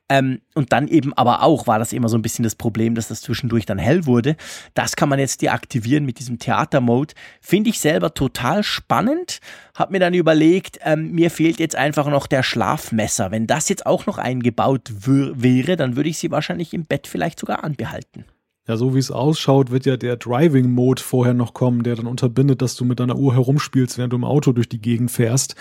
Ähm, 0.09 0.41
und 0.55 0.73
dann 0.73 0.87
eben 0.87 1.13
aber 1.13 1.43
auch 1.43 1.67
war 1.67 1.77
das 1.77 1.93
immer 1.93 2.09
so 2.09 2.17
ein 2.17 2.23
bisschen 2.23 2.43
das 2.43 2.55
Problem, 2.55 2.95
dass 2.95 3.07
das 3.07 3.21
zwischendurch 3.21 3.65
dann 3.65 3.77
hell 3.77 4.07
wurde. 4.07 4.35
Das 4.73 4.95
kann 4.95 5.07
man 5.07 5.18
jetzt 5.19 5.41
deaktivieren 5.41 6.05
mit 6.05 6.19
diesem 6.19 6.39
Theater-Mode. 6.39 7.13
Finde 7.41 7.69
ich 7.69 7.79
selber 7.79 8.13
total 8.13 8.63
spannend. 8.63 9.39
Hab 9.75 9.91
mir 9.91 9.99
dann 9.99 10.13
überlegt, 10.13 10.79
ähm, 10.83 11.11
mir 11.11 11.29
fehlt 11.31 11.59
jetzt 11.59 11.75
einfach 11.75 12.07
noch 12.07 12.27
der 12.27 12.43
Schlafmesser. 12.43 13.31
Wenn 13.31 13.47
das 13.47 13.69
jetzt 13.69 13.85
auch 13.85 14.05
noch 14.05 14.17
eingebaut 14.17 14.91
wäre, 15.05 15.75
dann 15.75 15.95
würde 15.95 16.09
ich 16.09 16.17
sie 16.17 16.31
wahrscheinlich 16.31 16.73
im 16.73 16.85
Bett 16.85 17.07
vielleicht 17.07 17.39
sogar 17.39 17.63
anbehalten. 17.63 18.25
Ja, 18.69 18.77
so 18.77 18.93
wie 18.93 18.99
es 18.99 19.09
ausschaut, 19.09 19.71
wird 19.71 19.87
ja 19.87 19.97
der 19.97 20.15
Driving 20.15 20.69
Mode 20.69 21.01
vorher 21.01 21.33
noch 21.33 21.55
kommen, 21.55 21.81
der 21.81 21.95
dann 21.95 22.05
unterbindet, 22.05 22.61
dass 22.61 22.75
du 22.75 22.85
mit 22.85 22.99
deiner 22.99 23.15
Uhr 23.15 23.33
herumspielst, 23.33 23.97
während 23.97 24.13
du 24.13 24.17
im 24.17 24.23
Auto 24.23 24.51
durch 24.51 24.69
die 24.69 24.79
Gegend 24.79 25.09
fährst. 25.09 25.55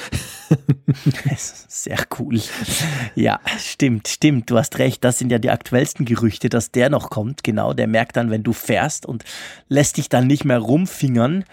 Sehr 1.69 2.01
cool. 2.19 2.39
Ja, 3.15 3.41
stimmt, 3.59 4.09
stimmt. 4.09 4.51
Du 4.51 4.59
hast 4.59 4.79
recht. 4.79 5.03
Das 5.05 5.19
sind 5.19 5.33
ja 5.33 5.39
die 5.39 5.49
aktuellsten 5.49 6.05
Gerüchte, 6.05 6.51
dass 6.51 6.71
der 6.71 6.91
noch 6.91 7.09
kommt. 7.09 7.45
Genau, 7.45 7.73
der 7.73 7.87
merkt 7.87 8.19
dann, 8.19 8.31
wenn 8.31 8.43
du 8.43 8.53
fährst 8.53 9.07
und 9.07 9.25
lässt 9.69 9.97
dich 9.97 10.11
dann 10.11 10.27
nicht 10.27 10.45
mehr 10.45 10.59
rumfingern. 10.59 11.45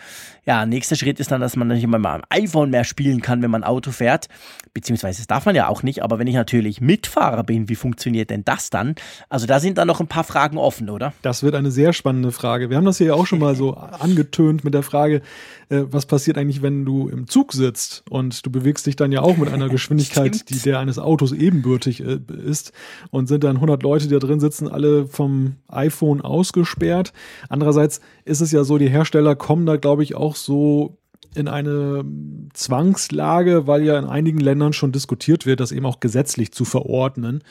Ja, 0.46 0.68
nächster 0.68 0.96
Schritt 0.96 1.20
ist 1.20 1.32
dann, 1.32 1.42
dass 1.42 1.56
man 1.56 1.70
nicht 1.70 1.88
mal 1.88 2.06
am 2.06 2.22
iPhone 2.30 2.70
mehr 2.70 2.84
spielen 2.84 3.22
kann, 3.22 3.42
wenn 3.42 3.50
man 3.50 3.64
Auto 3.64 3.92
fährt. 3.92 4.28
Beziehungsweise 4.76 5.18
das 5.18 5.28
darf 5.28 5.46
man 5.46 5.56
ja 5.56 5.68
auch 5.68 5.82
nicht. 5.82 6.04
Aber 6.04 6.20
wenn 6.20 6.28
ich 6.28 6.36
natürlich 6.36 6.82
Mitfahrer 6.82 7.44
bin, 7.44 7.68
wie 7.68 7.76
funktioniert 7.76 8.30
denn 8.30 8.46
das 8.46 8.70
dann? 8.70 8.94
Also 9.28 9.48
da 9.48 9.60
sind 9.60 9.80
dann 9.80 9.88
noch 9.88 10.02
ein 10.02 10.08
paar 10.08 10.24
Fragen 10.24 10.58
offen, 10.58 10.92
oder? 10.92 11.14
Das 11.24 11.42
wird 11.42 11.56
eine 11.56 11.72
sehr 11.72 11.94
spannende 11.94 12.32
Frage. 12.32 12.70
Wir 12.70 12.78
haben 12.78 12.86
das 12.86 13.00
hier 13.00 13.08
ja 13.08 13.14
auch 13.16 13.26
schon 13.26 13.40
mal 13.40 13.56
so 13.56 13.74
angetönt 13.74 14.64
mit 14.64 14.76
der 14.76 14.84
Frage, 14.84 15.24
äh, 15.70 15.84
was 15.90 16.06
passiert 16.06 16.38
eigentlich, 16.38 16.62
wenn 16.62 16.86
du 16.86 17.08
im 17.08 17.28
Zug 17.28 17.54
sitzt 17.54 18.04
und 18.10 18.46
du 18.46 18.52
bewegst 18.52 18.86
dich 18.86 18.96
dann 18.96 19.12
ja 19.12 19.22
auch 19.22 19.38
mit 19.38 19.52
einer 19.52 19.70
Geschwindigkeit, 19.76 20.50
die 20.50 20.60
der 20.60 20.80
eines 20.80 21.00
Autos 21.00 21.32
ebenbürtig 21.32 22.02
äh, 22.02 22.20
ist 22.46 22.72
und 23.12 23.28
sind 23.28 23.44
dann 23.44 23.58
100 23.58 23.84
Leute, 23.84 24.08
die 24.08 24.14
da 24.14 24.20
drin 24.20 24.40
sitzen, 24.40 24.68
alle 24.68 25.08
vom 25.08 25.56
iPhone 25.68 26.22
ausgesperrt. 26.22 27.14
Andererseits 27.50 28.02
ist 28.26 28.42
es 28.42 28.52
ja 28.52 28.64
so, 28.64 28.78
die 28.78 28.90
Hersteller 28.90 29.36
kommen 29.36 29.66
da, 29.66 29.78
glaube 29.78 30.04
ich, 30.04 30.16
auch 30.16 30.36
so 30.36 30.98
in 31.36 31.48
eine 31.48 32.06
Zwangslage, 32.54 33.68
weil 33.68 33.84
ja 33.84 34.00
in 34.00 34.06
einigen 34.06 34.40
Ländern 34.40 34.74
schon 34.74 34.92
diskutiert 34.92 35.46
wird, 35.46 35.60
das 35.60 35.72
eben 35.72 35.86
auch 35.86 36.00
gesetzlich 36.00 36.54
zu 36.54 36.66
verordnen. 36.66 37.44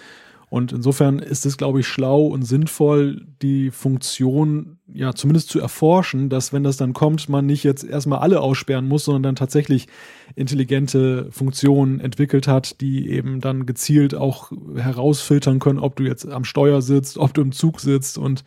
Und 0.54 0.72
insofern 0.72 1.18
ist 1.18 1.46
es, 1.46 1.56
glaube 1.56 1.80
ich, 1.80 1.88
schlau 1.88 2.26
und 2.26 2.44
sinnvoll, 2.44 3.26
die 3.42 3.72
Funktion 3.72 4.78
ja 4.86 5.12
zumindest 5.12 5.48
zu 5.48 5.58
erforschen, 5.58 6.28
dass 6.28 6.52
wenn 6.52 6.62
das 6.62 6.76
dann 6.76 6.92
kommt, 6.92 7.28
man 7.28 7.44
nicht 7.44 7.64
jetzt 7.64 7.82
erstmal 7.82 8.20
alle 8.20 8.40
aussperren 8.40 8.86
muss, 8.86 9.06
sondern 9.06 9.24
dann 9.24 9.34
tatsächlich 9.34 9.88
intelligente 10.36 11.26
Funktionen 11.32 11.98
entwickelt 11.98 12.46
hat, 12.46 12.80
die 12.80 13.10
eben 13.10 13.40
dann 13.40 13.66
gezielt 13.66 14.14
auch 14.14 14.52
herausfiltern 14.76 15.58
können, 15.58 15.80
ob 15.80 15.96
du 15.96 16.04
jetzt 16.04 16.24
am 16.24 16.44
Steuer 16.44 16.82
sitzt, 16.82 17.18
ob 17.18 17.34
du 17.34 17.42
im 17.42 17.50
Zug 17.50 17.80
sitzt 17.80 18.16
und 18.16 18.44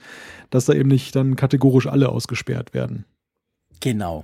dass 0.50 0.64
da 0.64 0.72
eben 0.72 0.88
nicht 0.88 1.14
dann 1.14 1.36
kategorisch 1.36 1.88
alle 1.88 2.08
ausgesperrt 2.08 2.74
werden. 2.74 3.04
Genau. 3.82 4.24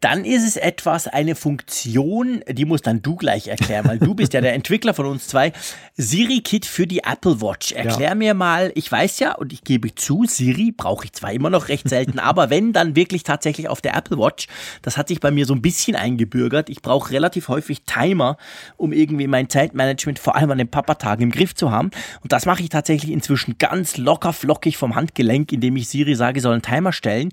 Dann 0.00 0.24
ist 0.24 0.46
es 0.46 0.56
etwas, 0.56 1.06
eine 1.08 1.34
Funktion, 1.34 2.42
die 2.48 2.64
muss 2.64 2.80
dann 2.80 3.02
du 3.02 3.16
gleich 3.16 3.48
erklären, 3.48 3.86
weil 3.86 3.98
du 3.98 4.14
bist 4.14 4.32
ja 4.32 4.40
der 4.40 4.54
Entwickler 4.54 4.94
von 4.94 5.04
uns 5.04 5.26
zwei. 5.28 5.52
Siri 5.96 6.40
Kit 6.40 6.64
für 6.64 6.86
die 6.86 7.00
Apple 7.00 7.42
Watch. 7.42 7.72
Erklär 7.72 8.10
ja. 8.10 8.14
mir 8.14 8.32
mal, 8.32 8.72
ich 8.74 8.90
weiß 8.90 9.18
ja 9.18 9.34
und 9.34 9.52
ich 9.52 9.62
gebe 9.62 9.94
zu, 9.94 10.24
Siri 10.26 10.72
brauche 10.72 11.04
ich 11.04 11.12
zwar 11.12 11.32
immer 11.32 11.50
noch 11.50 11.68
recht 11.68 11.86
selten, 11.88 12.18
aber 12.30 12.48
wenn 12.48 12.72
dann 12.72 12.96
wirklich 12.96 13.24
tatsächlich 13.24 13.68
auf 13.68 13.82
der 13.82 13.94
Apple 13.94 14.16
Watch, 14.16 14.46
das 14.80 14.96
hat 14.96 15.08
sich 15.08 15.20
bei 15.20 15.30
mir 15.30 15.44
so 15.44 15.54
ein 15.54 15.60
bisschen 15.60 15.96
eingebürgert. 15.96 16.70
Ich 16.70 16.80
brauche 16.80 17.12
relativ 17.12 17.48
häufig 17.48 17.82
Timer, 17.82 18.38
um 18.78 18.92
irgendwie 18.92 19.26
mein 19.26 19.50
Zeitmanagement 19.50 20.18
vor 20.18 20.34
allem 20.34 20.50
an 20.50 20.58
den 20.58 20.70
Papatagen 20.70 21.24
im 21.24 21.30
Griff 21.30 21.54
zu 21.54 21.70
haben. 21.70 21.90
Und 22.22 22.32
das 22.32 22.46
mache 22.46 22.62
ich 22.62 22.70
tatsächlich 22.70 23.12
inzwischen 23.12 23.58
ganz 23.58 23.98
locker 23.98 24.32
flockig 24.32 24.78
vom 24.78 24.94
Handgelenk, 24.94 25.52
indem 25.52 25.76
ich 25.76 25.88
Siri 25.88 26.14
sage, 26.14 26.40
soll 26.40 26.54
einen 26.54 26.62
Timer 26.62 26.92
stellen. 26.92 27.30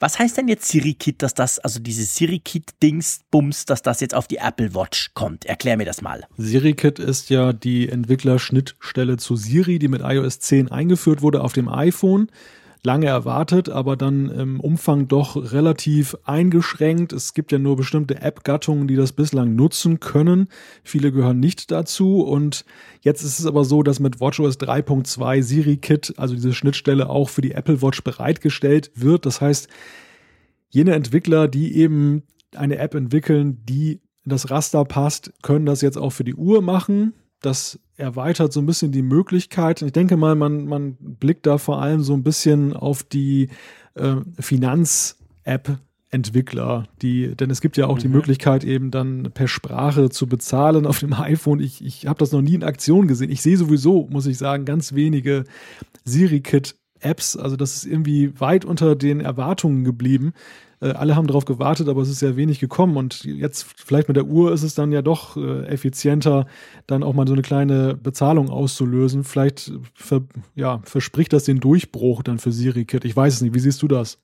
Was 0.00 0.18
heißt 0.18 0.36
denn 0.36 0.48
jetzt 0.48 0.68
Siri 0.68 0.94
Kit, 0.94 1.22
dass 1.22 1.34
das, 1.34 1.58
also 1.58 1.80
dieses 1.80 2.07
SiriKit-Dings-Bums, 2.14 3.64
dass 3.66 3.82
das 3.82 4.00
jetzt 4.00 4.14
auf 4.14 4.26
die 4.26 4.36
Apple 4.36 4.74
Watch 4.74 5.10
kommt. 5.14 5.44
Erklär 5.44 5.76
mir 5.76 5.84
das 5.84 6.02
mal. 6.02 6.24
SiriKit 6.36 6.98
ist 6.98 7.30
ja 7.30 7.52
die 7.52 7.88
Entwicklerschnittstelle 7.88 9.16
zu 9.16 9.36
Siri, 9.36 9.78
die 9.78 9.88
mit 9.88 10.02
iOS 10.02 10.40
10 10.40 10.70
eingeführt 10.72 11.22
wurde 11.22 11.42
auf 11.42 11.52
dem 11.52 11.68
iPhone 11.68 12.28
lange 12.84 13.06
erwartet, 13.06 13.68
aber 13.68 13.96
dann 13.96 14.30
im 14.30 14.60
Umfang 14.60 15.08
doch 15.08 15.52
relativ 15.52 16.16
eingeschränkt. 16.24 17.12
Es 17.12 17.34
gibt 17.34 17.52
ja 17.52 17.58
nur 17.58 17.76
bestimmte 17.76 18.20
App-Gattungen, 18.20 18.88
die 18.88 18.96
das 18.96 19.12
bislang 19.12 19.54
nutzen 19.56 20.00
können. 20.00 20.48
Viele 20.84 21.12
gehören 21.12 21.40
nicht 21.40 21.70
dazu. 21.70 22.22
Und 22.22 22.64
jetzt 23.00 23.22
ist 23.22 23.40
es 23.40 23.46
aber 23.46 23.64
so, 23.64 23.82
dass 23.82 24.00
mit 24.00 24.20
WatchOS 24.20 24.58
3.2 24.58 25.42
SiriKit, 25.42 26.14
also 26.16 26.34
diese 26.34 26.54
Schnittstelle, 26.54 27.10
auch 27.10 27.28
für 27.28 27.42
die 27.42 27.52
Apple 27.52 27.82
Watch 27.82 28.02
bereitgestellt 28.02 28.90
wird. 28.94 29.26
Das 29.26 29.40
heißt, 29.40 29.68
jene 30.70 30.94
Entwickler, 30.94 31.48
die 31.48 31.76
eben 31.76 32.22
eine 32.54 32.78
App 32.78 32.94
entwickeln, 32.94 33.64
die 33.64 34.00
in 34.24 34.30
das 34.30 34.50
Raster 34.50 34.84
passt, 34.84 35.32
können 35.42 35.66
das 35.66 35.80
jetzt 35.80 35.98
auch 35.98 36.10
für 36.10 36.24
die 36.24 36.34
Uhr 36.34 36.62
machen. 36.62 37.14
Das 37.40 37.78
erweitert 37.96 38.52
so 38.52 38.60
ein 38.60 38.66
bisschen 38.66 38.92
die 38.92 39.02
Möglichkeit. 39.02 39.82
Ich 39.82 39.92
denke 39.92 40.16
mal, 40.16 40.34
man, 40.34 40.66
man 40.66 40.96
blickt 40.98 41.46
da 41.46 41.58
vor 41.58 41.80
allem 41.80 42.02
so 42.02 42.14
ein 42.14 42.24
bisschen 42.24 42.74
auf 42.74 43.02
die 43.02 43.48
äh, 43.94 44.16
Finanz-App 44.38 45.78
Entwickler, 46.10 46.88
die, 47.02 47.36
denn 47.36 47.50
es 47.50 47.60
gibt 47.60 47.76
ja 47.76 47.86
auch 47.86 47.96
mhm. 47.96 48.00
die 48.00 48.08
Möglichkeit, 48.08 48.64
eben 48.64 48.90
dann 48.90 49.30
per 49.34 49.46
Sprache 49.46 50.08
zu 50.08 50.26
bezahlen 50.26 50.86
auf 50.86 51.00
dem 51.00 51.12
iPhone. 51.12 51.60
Ich, 51.60 51.84
ich 51.84 52.06
habe 52.06 52.18
das 52.18 52.32
noch 52.32 52.40
nie 52.40 52.54
in 52.54 52.64
Aktion 52.64 53.08
gesehen. 53.08 53.30
Ich 53.30 53.42
sehe 53.42 53.58
sowieso, 53.58 54.08
muss 54.10 54.26
ich 54.26 54.38
sagen, 54.38 54.64
ganz 54.64 54.94
wenige 54.94 55.44
Siri-Kit 56.04 56.76
Apps. 57.00 57.36
Also 57.36 57.56
das 57.56 57.76
ist 57.76 57.84
irgendwie 57.84 58.38
weit 58.40 58.64
unter 58.64 58.96
den 58.96 59.20
Erwartungen 59.20 59.84
geblieben. 59.84 60.32
Äh, 60.80 60.90
alle 60.90 61.16
haben 61.16 61.26
darauf 61.26 61.44
gewartet, 61.44 61.88
aber 61.88 62.02
es 62.02 62.08
ist 62.08 62.20
sehr 62.20 62.36
wenig 62.36 62.60
gekommen. 62.60 62.96
Und 62.96 63.24
jetzt 63.24 63.66
vielleicht 63.76 64.08
mit 64.08 64.16
der 64.16 64.26
Uhr 64.26 64.52
ist 64.52 64.62
es 64.62 64.74
dann 64.74 64.92
ja 64.92 65.02
doch 65.02 65.36
äh, 65.36 65.66
effizienter, 65.66 66.46
dann 66.86 67.02
auch 67.02 67.14
mal 67.14 67.26
so 67.26 67.32
eine 67.32 67.42
kleine 67.42 67.94
Bezahlung 67.94 68.50
auszulösen. 68.50 69.24
Vielleicht 69.24 69.72
ver, 69.94 70.22
ja, 70.54 70.80
verspricht 70.84 71.32
das 71.32 71.44
den 71.44 71.60
Durchbruch 71.60 72.22
dann 72.22 72.38
für 72.38 72.52
SiriKit. 72.52 73.04
Ich 73.04 73.16
weiß 73.16 73.34
es 73.34 73.42
nicht. 73.42 73.54
Wie 73.54 73.60
siehst 73.60 73.82
du 73.82 73.88
das? 73.88 74.18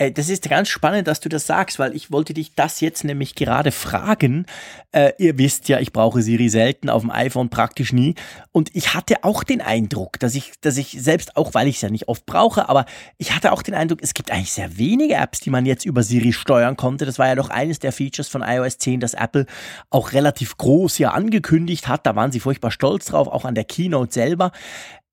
Äh, 0.00 0.12
das 0.12 0.28
ist 0.30 0.48
ganz 0.48 0.68
spannend, 0.68 1.06
dass 1.06 1.20
du 1.20 1.28
das 1.28 1.46
sagst, 1.46 1.78
weil 1.78 1.94
ich 1.94 2.10
wollte 2.10 2.32
dich 2.32 2.54
das 2.54 2.80
jetzt 2.80 3.04
nämlich 3.04 3.34
gerade 3.34 3.70
fragen. 3.70 4.46
Äh, 4.92 5.12
ihr 5.18 5.36
wisst 5.38 5.68
ja, 5.68 5.78
ich 5.78 5.92
brauche 5.92 6.22
Siri 6.22 6.48
selten, 6.48 6.88
auf 6.88 7.02
dem 7.02 7.10
iPhone 7.10 7.50
praktisch 7.50 7.92
nie. 7.92 8.14
Und 8.50 8.74
ich 8.74 8.94
hatte 8.94 9.22
auch 9.24 9.44
den 9.44 9.60
Eindruck, 9.60 10.18
dass 10.18 10.34
ich, 10.34 10.52
dass 10.62 10.78
ich 10.78 10.96
selbst, 11.00 11.36
auch 11.36 11.52
weil 11.52 11.68
ich 11.68 11.76
es 11.76 11.82
ja 11.82 11.90
nicht 11.90 12.08
oft 12.08 12.24
brauche, 12.24 12.68
aber 12.68 12.86
ich 13.18 13.34
hatte 13.34 13.52
auch 13.52 13.62
den 13.62 13.74
Eindruck, 13.74 14.00
es 14.02 14.14
gibt 14.14 14.30
eigentlich 14.30 14.52
sehr 14.52 14.78
wenige 14.78 15.14
Apps, 15.14 15.40
die 15.40 15.50
man 15.50 15.66
jetzt 15.66 15.84
über 15.84 16.02
Siri 16.02 16.32
steuern 16.32 16.76
konnte. 16.76 17.04
Das 17.04 17.18
war 17.18 17.28
ja 17.28 17.34
doch 17.34 17.50
eines 17.50 17.78
der 17.78 17.92
Features 17.92 18.28
von 18.28 18.42
iOS 18.42 18.78
10, 18.78 19.00
das 19.00 19.14
Apple 19.14 19.44
auch 19.90 20.12
relativ 20.12 20.56
groß 20.56 20.96
ja 20.98 21.10
angekündigt 21.10 21.88
hat. 21.88 22.06
Da 22.06 22.16
waren 22.16 22.32
sie 22.32 22.40
furchtbar 22.40 22.70
stolz 22.70 23.06
drauf, 23.06 23.28
auch 23.28 23.44
an 23.44 23.54
der 23.54 23.64
Keynote 23.64 24.12
selber. 24.12 24.52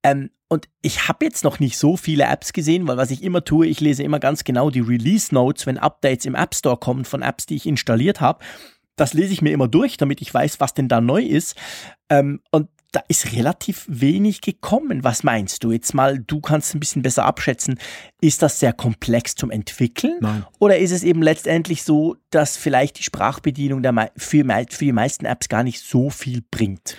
Ähm, 0.04 0.30
und 0.50 0.70
ich 0.82 1.08
habe 1.08 1.26
jetzt 1.26 1.44
noch 1.44 1.60
nicht 1.60 1.78
so 1.78 1.98
viele 1.98 2.24
Apps 2.24 2.54
gesehen, 2.54 2.88
weil 2.88 2.98
was 2.98 3.12
ich 3.12 3.24
immer 3.24 3.44
tue, 3.44 3.68
ich 3.68 3.82
lese 3.82 4.04
immer 4.04 4.20
ganz 4.20 4.44
genau 4.44 4.70
die 4.70 4.80
Release 4.80 5.34
Notes, 5.34 5.66
wenn 5.66 5.78
Updates 5.78 6.26
im 6.26 6.36
App 6.36 6.56
Store 6.56 6.78
kommen 6.78 7.06
von 7.06 7.22
Apps, 7.22 7.46
die 7.46 7.56
ich 7.56 7.66
installiert 7.66 8.22
habe. 8.22 8.44
Das 8.96 9.14
lese 9.14 9.34
ich 9.34 9.42
mir 9.42 9.52
immer 9.52 9.68
durch, 9.68 9.98
damit 9.98 10.22
ich 10.22 10.34
weiß, 10.34 10.60
was 10.60 10.74
denn 10.74 10.88
da 10.88 11.02
neu 11.02 11.22
ist. 11.22 11.56
Ähm, 12.10 12.42
und 12.52 12.70
da 12.94 13.02
ist 13.10 13.34
relativ 13.34 13.86
wenig 13.90 14.40
gekommen. 14.42 15.04
Was 15.04 15.24
meinst 15.24 15.64
du? 15.64 15.72
Jetzt 15.72 15.94
mal, 15.94 16.18
du 16.20 16.40
kannst 16.40 16.74
ein 16.74 16.80
bisschen 16.80 17.02
besser 17.02 17.26
abschätzen. 17.26 17.78
Ist 18.22 18.42
das 18.42 18.60
sehr 18.60 18.72
komplex 18.72 19.36
zum 19.36 19.52
Entwickeln? 19.52 20.18
Nein. 20.22 20.46
Oder 20.60 20.78
ist 20.78 20.92
es 20.92 21.04
eben 21.04 21.22
letztendlich 21.22 21.84
so, 21.84 22.16
dass 22.30 22.56
vielleicht 22.56 22.98
die 23.00 23.04
Sprachbedienung 23.04 23.84
der, 23.84 24.12
für, 24.16 24.46
für 24.70 24.86
die 24.86 24.94
meisten 24.94 25.26
Apps 25.26 25.50
gar 25.50 25.64
nicht 25.64 25.82
so 25.82 26.10
viel 26.10 26.42
bringt? 26.50 26.96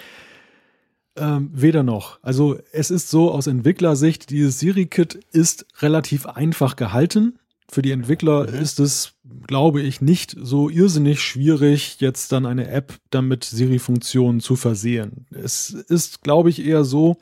Ähm, 1.18 1.50
weder 1.52 1.82
noch. 1.82 2.18
Also 2.22 2.58
es 2.72 2.90
ist 2.90 3.10
so 3.10 3.32
aus 3.32 3.46
Entwicklersicht, 3.46 4.30
dieses 4.30 4.60
Siri-Kit 4.60 5.14
ist 5.32 5.66
relativ 5.80 6.26
einfach 6.26 6.76
gehalten. 6.76 7.38
Für 7.70 7.82
die 7.82 7.90
Entwickler 7.90 8.48
mhm. 8.48 8.54
ist 8.54 8.80
es, 8.80 9.14
glaube 9.46 9.82
ich, 9.82 10.00
nicht 10.00 10.36
so 10.40 10.70
irrsinnig 10.70 11.20
schwierig, 11.20 12.00
jetzt 12.00 12.32
dann 12.32 12.46
eine 12.46 12.68
App 12.68 12.94
damit 13.10 13.44
Siri-Funktionen 13.44 14.40
zu 14.40 14.56
versehen. 14.56 15.26
Es 15.30 15.70
ist, 15.70 16.22
glaube 16.22 16.50
ich, 16.50 16.64
eher 16.64 16.84
so, 16.84 17.16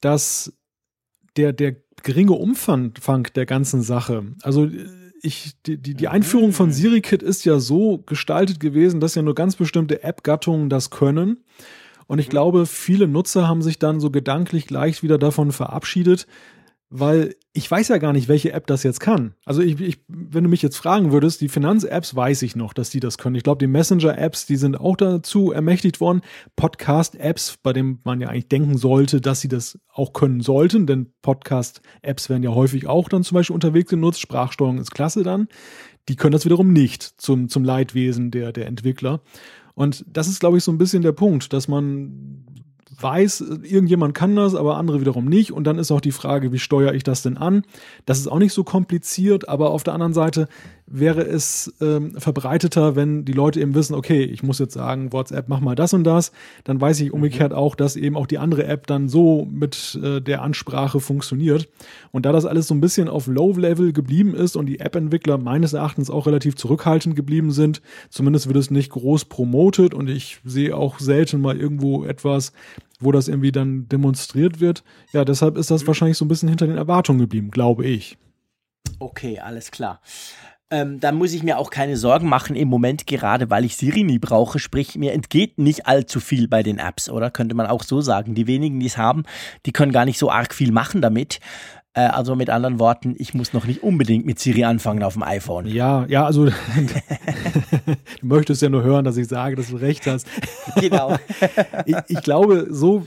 dass 0.00 0.52
der, 1.36 1.52
der 1.52 1.76
geringe 2.02 2.32
Umfang 2.32 2.94
der 3.34 3.46
ganzen 3.46 3.82
Sache. 3.82 4.24
Also 4.42 4.68
ich, 5.22 5.52
die, 5.66 5.78
die, 5.78 5.94
die 5.94 6.08
Einführung 6.08 6.52
von 6.52 6.68
mhm. 6.68 6.72
SiriKit 6.72 7.22
ist 7.22 7.44
ja 7.44 7.58
so 7.58 7.98
gestaltet 7.98 8.60
gewesen, 8.60 9.00
dass 9.00 9.14
ja 9.14 9.22
nur 9.22 9.34
ganz 9.34 9.56
bestimmte 9.56 10.02
App-Gattungen 10.02 10.68
das 10.68 10.90
können. 10.90 11.44
Und 12.06 12.18
ich 12.18 12.28
mhm. 12.28 12.30
glaube, 12.30 12.66
viele 12.66 13.08
Nutzer 13.08 13.48
haben 13.48 13.62
sich 13.62 13.78
dann 13.78 14.00
so 14.00 14.10
gedanklich 14.10 14.70
leicht 14.70 15.02
wieder 15.02 15.18
davon 15.18 15.52
verabschiedet, 15.52 16.26
weil 16.96 17.34
ich 17.52 17.68
weiß 17.68 17.88
ja 17.88 17.98
gar 17.98 18.12
nicht, 18.12 18.28
welche 18.28 18.52
App 18.52 18.68
das 18.68 18.84
jetzt 18.84 19.00
kann. 19.00 19.34
Also 19.44 19.62
ich, 19.62 19.80
ich, 19.80 20.04
wenn 20.06 20.44
du 20.44 20.50
mich 20.50 20.62
jetzt 20.62 20.76
fragen 20.76 21.10
würdest, 21.10 21.40
die 21.40 21.48
Finanz-Apps 21.48 22.14
weiß 22.14 22.42
ich 22.42 22.54
noch, 22.54 22.72
dass 22.72 22.90
die 22.90 23.00
das 23.00 23.18
können. 23.18 23.34
Ich 23.34 23.42
glaube, 23.42 23.58
die 23.58 23.66
Messenger-Apps, 23.66 24.46
die 24.46 24.56
sind 24.56 24.78
auch 24.78 24.96
dazu 24.96 25.50
ermächtigt 25.50 26.00
worden. 26.00 26.20
Podcast-Apps, 26.54 27.58
bei 27.62 27.72
denen 27.72 28.00
man 28.04 28.20
ja 28.20 28.28
eigentlich 28.28 28.48
denken 28.48 28.76
sollte, 28.76 29.20
dass 29.20 29.40
sie 29.40 29.48
das 29.48 29.78
auch 29.92 30.12
können 30.12 30.40
sollten, 30.40 30.86
denn 30.86 31.12
Podcast-Apps 31.22 32.28
werden 32.28 32.44
ja 32.44 32.54
häufig 32.54 32.86
auch 32.86 33.08
dann 33.08 33.24
zum 33.24 33.36
Beispiel 33.36 33.54
unterwegs 33.54 33.90
genutzt. 33.90 34.20
Sprachsteuerung 34.20 34.78
ist 34.78 34.92
klasse 34.92 35.24
dann. 35.24 35.48
Die 36.08 36.16
können 36.16 36.32
das 36.32 36.44
wiederum 36.44 36.72
nicht 36.72 37.02
zum, 37.02 37.48
zum 37.48 37.64
Leidwesen 37.64 38.30
der, 38.30 38.52
der 38.52 38.66
Entwickler. 38.66 39.20
Und 39.74 40.04
das 40.08 40.28
ist, 40.28 40.40
glaube 40.40 40.58
ich, 40.58 40.64
so 40.64 40.72
ein 40.72 40.78
bisschen 40.78 41.02
der 41.02 41.12
Punkt, 41.12 41.52
dass 41.52 41.68
man 41.68 42.44
weiß, 43.00 43.44
irgendjemand 43.62 44.14
kann 44.14 44.36
das, 44.36 44.54
aber 44.54 44.76
andere 44.76 45.00
wiederum 45.00 45.26
nicht. 45.26 45.52
Und 45.52 45.64
dann 45.64 45.78
ist 45.78 45.90
auch 45.90 46.00
die 46.00 46.12
Frage, 46.12 46.52
wie 46.52 46.58
steuere 46.58 46.94
ich 46.94 47.02
das 47.02 47.22
denn 47.22 47.36
an? 47.36 47.62
Das 48.06 48.18
ist 48.18 48.28
auch 48.28 48.38
nicht 48.38 48.52
so 48.52 48.64
kompliziert, 48.64 49.48
aber 49.48 49.70
auf 49.70 49.82
der 49.82 49.94
anderen 49.94 50.14
Seite 50.14 50.48
wäre 50.86 51.22
es 51.22 51.72
ähm, 51.80 52.12
verbreiteter, 52.18 52.94
wenn 52.94 53.24
die 53.24 53.32
Leute 53.32 53.60
eben 53.60 53.74
wissen, 53.74 53.94
okay, 53.94 54.22
ich 54.22 54.42
muss 54.42 54.58
jetzt 54.58 54.74
sagen, 54.74 55.12
WhatsApp, 55.12 55.48
mach 55.48 55.60
mal 55.60 55.74
das 55.74 55.94
und 55.94 56.04
das. 56.04 56.30
Dann 56.64 56.80
weiß 56.80 57.00
ich 57.00 57.12
umgekehrt 57.12 57.52
mhm. 57.52 57.58
auch, 57.58 57.74
dass 57.74 57.96
eben 57.96 58.16
auch 58.16 58.26
die 58.26 58.38
andere 58.38 58.66
App 58.66 58.86
dann 58.86 59.08
so 59.08 59.46
mit 59.50 59.98
äh, 60.02 60.20
der 60.20 60.42
Ansprache 60.42 61.00
funktioniert. 61.00 61.68
Und 62.12 62.26
da 62.26 62.32
das 62.32 62.44
alles 62.44 62.68
so 62.68 62.74
ein 62.74 62.80
bisschen 62.80 63.08
auf 63.08 63.26
Low-Level 63.26 63.92
geblieben 63.92 64.34
ist 64.34 64.56
und 64.56 64.66
die 64.66 64.80
App-Entwickler 64.80 65.38
meines 65.38 65.72
Erachtens 65.72 66.10
auch 66.10 66.26
relativ 66.26 66.54
zurückhaltend 66.56 67.16
geblieben 67.16 67.50
sind, 67.50 67.80
zumindest 68.10 68.46
wird 68.46 68.58
es 68.58 68.70
nicht 68.70 68.90
groß 68.90 69.24
promotet 69.24 69.94
und 69.94 70.08
ich 70.10 70.40
sehe 70.44 70.76
auch 70.76 70.98
selten 70.98 71.40
mal 71.40 71.58
irgendwo 71.58 72.04
etwas, 72.04 72.52
wo 73.04 73.12
das 73.12 73.28
irgendwie 73.28 73.52
dann 73.52 73.88
demonstriert 73.88 74.60
wird. 74.60 74.84
Ja, 75.12 75.24
deshalb 75.24 75.56
ist 75.56 75.70
das 75.70 75.82
mhm. 75.82 75.86
wahrscheinlich 75.88 76.18
so 76.18 76.24
ein 76.24 76.28
bisschen 76.28 76.48
hinter 76.48 76.66
den 76.66 76.76
Erwartungen 76.76 77.20
geblieben, 77.20 77.50
glaube 77.50 77.86
ich. 77.86 78.18
Okay, 78.98 79.38
alles 79.38 79.70
klar. 79.70 80.00
Ähm, 80.70 80.98
dann 80.98 81.16
muss 81.16 81.32
ich 81.34 81.42
mir 81.42 81.58
auch 81.58 81.70
keine 81.70 81.96
Sorgen 81.96 82.28
machen 82.28 82.56
im 82.56 82.68
Moment, 82.68 83.06
gerade 83.06 83.50
weil 83.50 83.64
ich 83.64 83.76
Siri 83.76 84.02
nie 84.02 84.18
brauche. 84.18 84.58
Sprich, 84.58 84.96
mir 84.96 85.12
entgeht 85.12 85.58
nicht 85.58 85.86
allzu 85.86 86.20
viel 86.20 86.48
bei 86.48 86.62
den 86.62 86.78
Apps, 86.78 87.10
oder? 87.10 87.30
Könnte 87.30 87.54
man 87.54 87.66
auch 87.66 87.82
so 87.82 88.00
sagen. 88.00 88.34
Die 88.34 88.46
wenigen, 88.46 88.80
die 88.80 88.86
es 88.86 88.96
haben, 88.96 89.24
die 89.66 89.72
können 89.72 89.92
gar 89.92 90.04
nicht 90.04 90.18
so 90.18 90.30
arg 90.30 90.54
viel 90.54 90.72
machen 90.72 91.02
damit. 91.02 91.38
Äh, 91.94 92.02
also 92.02 92.34
mit 92.34 92.50
anderen 92.50 92.78
Worten, 92.78 93.14
ich 93.18 93.34
muss 93.34 93.52
noch 93.52 93.66
nicht 93.66 93.82
unbedingt 93.82 94.26
mit 94.26 94.38
Siri 94.38 94.64
anfangen 94.64 95.02
auf 95.02 95.14
dem 95.14 95.22
iPhone. 95.22 95.66
Ja, 95.66 96.04
ja, 96.06 96.26
also 96.26 96.46
du 96.46 96.52
möchtest 98.22 98.62
ja 98.62 98.68
nur 98.68 98.82
hören, 98.82 99.04
dass 99.04 99.16
ich 99.16 99.28
sage, 99.28 99.56
dass 99.56 99.70
du 99.70 99.76
recht 99.76 100.06
hast. 100.06 100.26
Genau. 100.80 101.16
ich, 101.86 101.96
ich 102.08 102.22
glaube, 102.22 102.66
so 102.70 103.06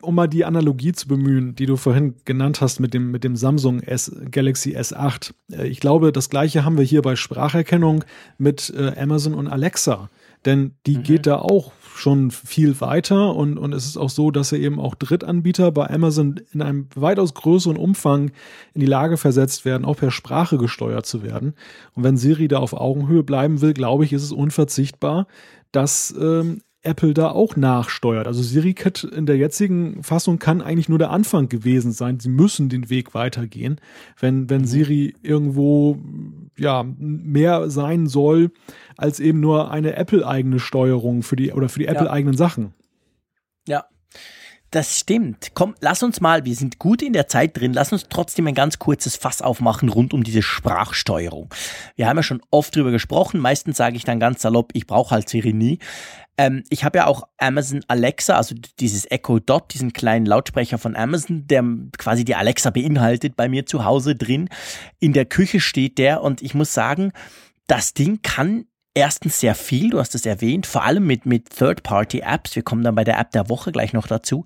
um 0.00 0.14
mal 0.14 0.26
die 0.26 0.44
Analogie 0.44 0.92
zu 0.92 1.06
bemühen, 1.06 1.54
die 1.54 1.66
du 1.66 1.76
vorhin 1.76 2.14
genannt 2.24 2.60
hast 2.60 2.80
mit 2.80 2.94
dem, 2.94 3.10
mit 3.10 3.24
dem 3.24 3.36
Samsung 3.36 3.80
S, 3.80 4.14
Galaxy 4.30 4.76
S8. 4.76 5.32
Äh, 5.52 5.68
ich 5.68 5.80
glaube, 5.80 6.12
das 6.12 6.28
gleiche 6.28 6.64
haben 6.64 6.76
wir 6.76 6.84
hier 6.84 7.02
bei 7.02 7.14
Spracherkennung 7.14 8.04
mit 8.36 8.72
äh, 8.76 8.98
Amazon 8.98 9.34
und 9.34 9.46
Alexa. 9.46 10.10
Denn 10.44 10.74
die 10.86 10.98
mhm. 10.98 11.02
geht 11.02 11.26
da 11.26 11.36
auch 11.36 11.72
schon 11.98 12.30
viel 12.30 12.80
weiter 12.80 13.34
und, 13.34 13.58
und 13.58 13.72
es 13.72 13.86
ist 13.86 13.96
auch 13.96 14.10
so, 14.10 14.30
dass 14.30 14.52
er 14.52 14.58
eben 14.58 14.80
auch 14.80 14.94
Drittanbieter 14.94 15.72
bei 15.72 15.90
Amazon 15.90 16.40
in 16.52 16.62
einem 16.62 16.86
weitaus 16.94 17.34
größeren 17.34 17.76
Umfang 17.76 18.30
in 18.74 18.80
die 18.80 18.86
Lage 18.86 19.16
versetzt 19.16 19.64
werden, 19.64 19.84
auch 19.84 19.96
per 19.96 20.10
Sprache 20.10 20.58
gesteuert 20.58 21.06
zu 21.06 21.22
werden. 21.22 21.54
Und 21.94 22.04
wenn 22.04 22.16
Siri 22.16 22.48
da 22.48 22.58
auf 22.58 22.72
Augenhöhe 22.72 23.22
bleiben 23.22 23.60
will, 23.60 23.74
glaube 23.74 24.04
ich, 24.04 24.12
ist 24.12 24.22
es 24.22 24.32
unverzichtbar, 24.32 25.26
dass 25.72 26.14
ähm, 26.18 26.62
Apple 26.82 27.12
da 27.12 27.30
auch 27.30 27.56
nachsteuert. 27.56 28.26
Also 28.26 28.42
SiriKit 28.42 29.02
in 29.04 29.26
der 29.26 29.36
jetzigen 29.36 30.02
Fassung 30.02 30.38
kann 30.38 30.62
eigentlich 30.62 30.88
nur 30.88 30.98
der 30.98 31.10
Anfang 31.10 31.48
gewesen 31.48 31.92
sein. 31.92 32.20
Sie 32.20 32.28
müssen 32.28 32.68
den 32.68 32.88
Weg 32.88 33.14
weitergehen. 33.14 33.80
Wenn, 34.18 34.48
wenn 34.48 34.62
mhm. 34.62 34.66
Siri 34.66 35.14
irgendwo 35.22 35.98
ja, 36.56 36.84
mehr 36.98 37.70
sein 37.70 38.06
soll 38.06 38.50
als 38.96 39.20
eben 39.20 39.40
nur 39.40 39.70
eine 39.70 39.96
Apple-eigene 39.96 40.60
Steuerung 40.60 41.22
für 41.22 41.36
die 41.36 41.52
oder 41.52 41.68
für 41.68 41.80
die 41.80 41.86
ja. 41.86 41.92
Apple-eigenen 41.92 42.36
Sachen. 42.36 42.74
Ja. 43.66 43.84
Das 44.70 44.98
stimmt. 44.98 45.52
Komm, 45.54 45.74
lass 45.80 46.02
uns 46.02 46.20
mal, 46.20 46.44
wir 46.44 46.54
sind 46.54 46.78
gut 46.78 47.00
in 47.00 47.14
der 47.14 47.26
Zeit 47.26 47.56
drin, 47.56 47.72
lass 47.72 47.90
uns 47.90 48.04
trotzdem 48.10 48.46
ein 48.48 48.54
ganz 48.54 48.78
kurzes 48.78 49.16
Fass 49.16 49.40
aufmachen 49.40 49.88
rund 49.88 50.12
um 50.12 50.22
diese 50.22 50.42
Sprachsteuerung. 50.42 51.48
Wir 51.96 52.06
haben 52.06 52.18
ja 52.18 52.22
schon 52.22 52.42
oft 52.50 52.76
drüber 52.76 52.90
gesprochen, 52.90 53.40
meistens 53.40 53.78
sage 53.78 53.96
ich 53.96 54.04
dann 54.04 54.20
ganz 54.20 54.42
salopp, 54.42 54.72
ich 54.74 54.86
brauche 54.86 55.12
halt 55.14 55.30
Siri 55.30 55.54
nie. 55.54 55.78
Ähm, 56.38 56.62
ich 56.70 56.84
habe 56.84 56.98
ja 56.98 57.06
auch 57.06 57.24
Amazon 57.36 57.84
Alexa, 57.88 58.36
also 58.36 58.54
dieses 58.78 59.10
Echo 59.10 59.40
Dot, 59.40 59.74
diesen 59.74 59.92
kleinen 59.92 60.24
Lautsprecher 60.24 60.78
von 60.78 60.96
Amazon, 60.96 61.46
der 61.46 61.64
quasi 61.98 62.24
die 62.24 62.36
Alexa 62.36 62.70
beinhaltet, 62.70 63.36
bei 63.36 63.48
mir 63.48 63.66
zu 63.66 63.84
Hause 63.84 64.14
drin. 64.14 64.48
In 65.00 65.12
der 65.12 65.26
Küche 65.26 65.60
steht 65.60 65.98
der 65.98 66.22
und 66.22 66.40
ich 66.40 66.54
muss 66.54 66.72
sagen, 66.72 67.12
das 67.66 67.92
Ding 67.92 68.22
kann 68.22 68.64
erstens 68.94 69.38
sehr 69.38 69.54
viel, 69.54 69.90
du 69.90 70.00
hast 70.00 70.14
es 70.14 70.26
erwähnt, 70.26 70.66
vor 70.66 70.84
allem 70.84 71.06
mit, 71.06 71.26
mit 71.26 71.50
Third-Party-Apps. 71.50 72.56
Wir 72.56 72.62
kommen 72.62 72.82
dann 72.82 72.94
bei 72.94 73.04
der 73.04 73.18
App 73.18 73.30
der 73.32 73.48
Woche 73.48 73.70
gleich 73.70 73.92
noch 73.92 74.06
dazu. 74.06 74.44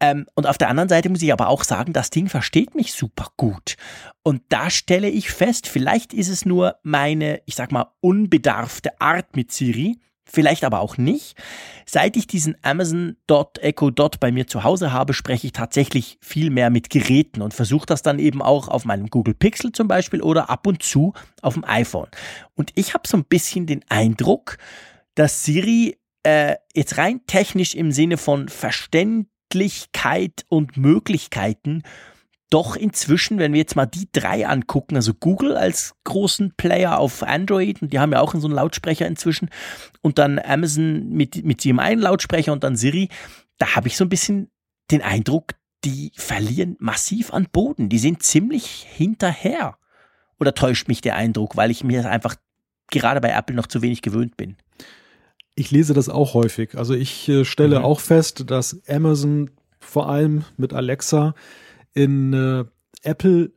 Ähm, 0.00 0.26
und 0.34 0.46
auf 0.46 0.56
der 0.56 0.68
anderen 0.68 0.88
Seite 0.88 1.10
muss 1.10 1.22
ich 1.22 1.32
aber 1.32 1.48
auch 1.48 1.64
sagen, 1.64 1.92
das 1.92 2.10
Ding 2.10 2.28
versteht 2.28 2.74
mich 2.74 2.94
super 2.94 3.28
gut. 3.36 3.76
Und 4.22 4.42
da 4.48 4.70
stelle 4.70 5.08
ich 5.08 5.30
fest, 5.30 5.66
vielleicht 5.66 6.14
ist 6.14 6.28
es 6.28 6.46
nur 6.46 6.76
meine, 6.82 7.42
ich 7.44 7.54
sag 7.54 7.72
mal, 7.72 7.92
unbedarfte 8.00 9.00
Art 9.00 9.36
mit 9.36 9.52
Siri, 9.52 9.98
vielleicht 10.24 10.64
aber 10.64 10.80
auch 10.80 10.96
nicht. 10.96 11.36
Seit 11.86 12.16
ich 12.16 12.26
diesen 12.26 12.56
Amazon 12.62 13.16
Dot 13.26 13.58
Echo 13.58 13.90
Dot 13.90 14.20
bei 14.20 14.32
mir 14.32 14.46
zu 14.46 14.64
Hause 14.64 14.92
habe, 14.92 15.14
spreche 15.14 15.46
ich 15.46 15.52
tatsächlich 15.52 16.18
viel 16.20 16.50
mehr 16.50 16.70
mit 16.70 16.90
Geräten 16.90 17.42
und 17.42 17.54
versuche 17.54 17.86
das 17.86 18.02
dann 18.02 18.18
eben 18.18 18.42
auch 18.42 18.68
auf 18.68 18.84
meinem 18.84 19.08
Google 19.08 19.34
Pixel 19.34 19.72
zum 19.72 19.88
Beispiel 19.88 20.22
oder 20.22 20.50
ab 20.50 20.66
und 20.66 20.82
zu 20.82 21.12
auf 21.42 21.54
dem 21.54 21.64
iPhone. 21.64 22.08
Und 22.54 22.72
ich 22.74 22.94
habe 22.94 23.06
so 23.06 23.16
ein 23.16 23.24
bisschen 23.24 23.66
den 23.66 23.84
Eindruck, 23.88 24.58
dass 25.14 25.44
Siri 25.44 25.98
äh, 26.22 26.56
jetzt 26.74 26.98
rein 26.98 27.20
technisch 27.26 27.74
im 27.74 27.92
Sinne 27.92 28.16
von 28.16 28.48
Verständlichkeit 28.48 30.44
und 30.48 30.76
Möglichkeiten 30.76 31.82
doch 32.52 32.76
inzwischen, 32.76 33.38
wenn 33.38 33.52
wir 33.52 33.60
jetzt 33.60 33.76
mal 33.76 33.86
die 33.86 34.08
drei 34.12 34.46
angucken, 34.46 34.96
also 34.96 35.14
Google 35.14 35.56
als 35.56 35.94
großen 36.04 36.52
Player 36.56 36.98
auf 36.98 37.22
Android, 37.22 37.80
und 37.80 37.92
die 37.92 37.98
haben 37.98 38.12
ja 38.12 38.20
auch 38.20 38.34
so 38.34 38.46
einen 38.46 38.54
Lautsprecher 38.54 39.06
inzwischen, 39.06 39.48
und 40.02 40.18
dann 40.18 40.38
Amazon 40.38 41.08
mit, 41.08 41.44
mit 41.44 41.64
ihrem 41.64 41.78
einen 41.78 42.02
Lautsprecher 42.02 42.52
und 42.52 42.62
dann 42.62 42.76
Siri, 42.76 43.08
da 43.58 43.74
habe 43.74 43.88
ich 43.88 43.96
so 43.96 44.04
ein 44.04 44.10
bisschen 44.10 44.50
den 44.90 45.00
Eindruck, 45.02 45.54
die 45.84 46.12
verlieren 46.14 46.76
massiv 46.78 47.32
an 47.32 47.48
Boden. 47.50 47.88
Die 47.88 47.98
sind 47.98 48.22
ziemlich 48.22 48.66
hinterher. 48.66 49.78
Oder 50.38 50.54
täuscht 50.54 50.88
mich 50.88 51.00
der 51.00 51.16
Eindruck, 51.16 51.56
weil 51.56 51.70
ich 51.70 51.84
mir 51.84 52.08
einfach 52.08 52.36
gerade 52.90 53.20
bei 53.20 53.30
Apple 53.30 53.56
noch 53.56 53.66
zu 53.66 53.82
wenig 53.82 54.02
gewöhnt 54.02 54.36
bin? 54.36 54.56
Ich 55.54 55.70
lese 55.70 55.94
das 55.94 56.08
auch 56.08 56.34
häufig. 56.34 56.76
Also 56.76 56.94
ich 56.94 57.28
äh, 57.28 57.44
stelle 57.44 57.80
mhm. 57.80 57.84
auch 57.84 58.00
fest, 58.00 58.50
dass 58.50 58.80
Amazon 58.88 59.50
vor 59.80 60.08
allem 60.08 60.44
mit 60.56 60.72
Alexa 60.72 61.34
in 61.94 62.32
äh, 62.32 62.64
Apple 63.02 63.52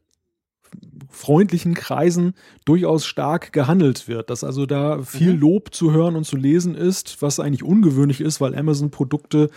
freundlichen 1.09 1.73
Kreisen 1.73 2.33
durchaus 2.65 3.05
stark 3.05 3.53
gehandelt 3.53 4.07
wird, 4.07 4.29
dass 4.29 4.43
also 4.43 4.65
da 4.65 5.01
viel 5.03 5.33
mhm. 5.33 5.39
Lob 5.39 5.73
zu 5.73 5.93
hören 5.93 6.15
und 6.15 6.25
zu 6.25 6.35
lesen 6.35 6.75
ist, 6.75 7.21
was 7.21 7.39
eigentlich 7.39 7.63
ungewöhnlich 7.63 8.21
ist, 8.21 8.41
weil 8.41 8.55
Amazon-Produkte 8.55 9.49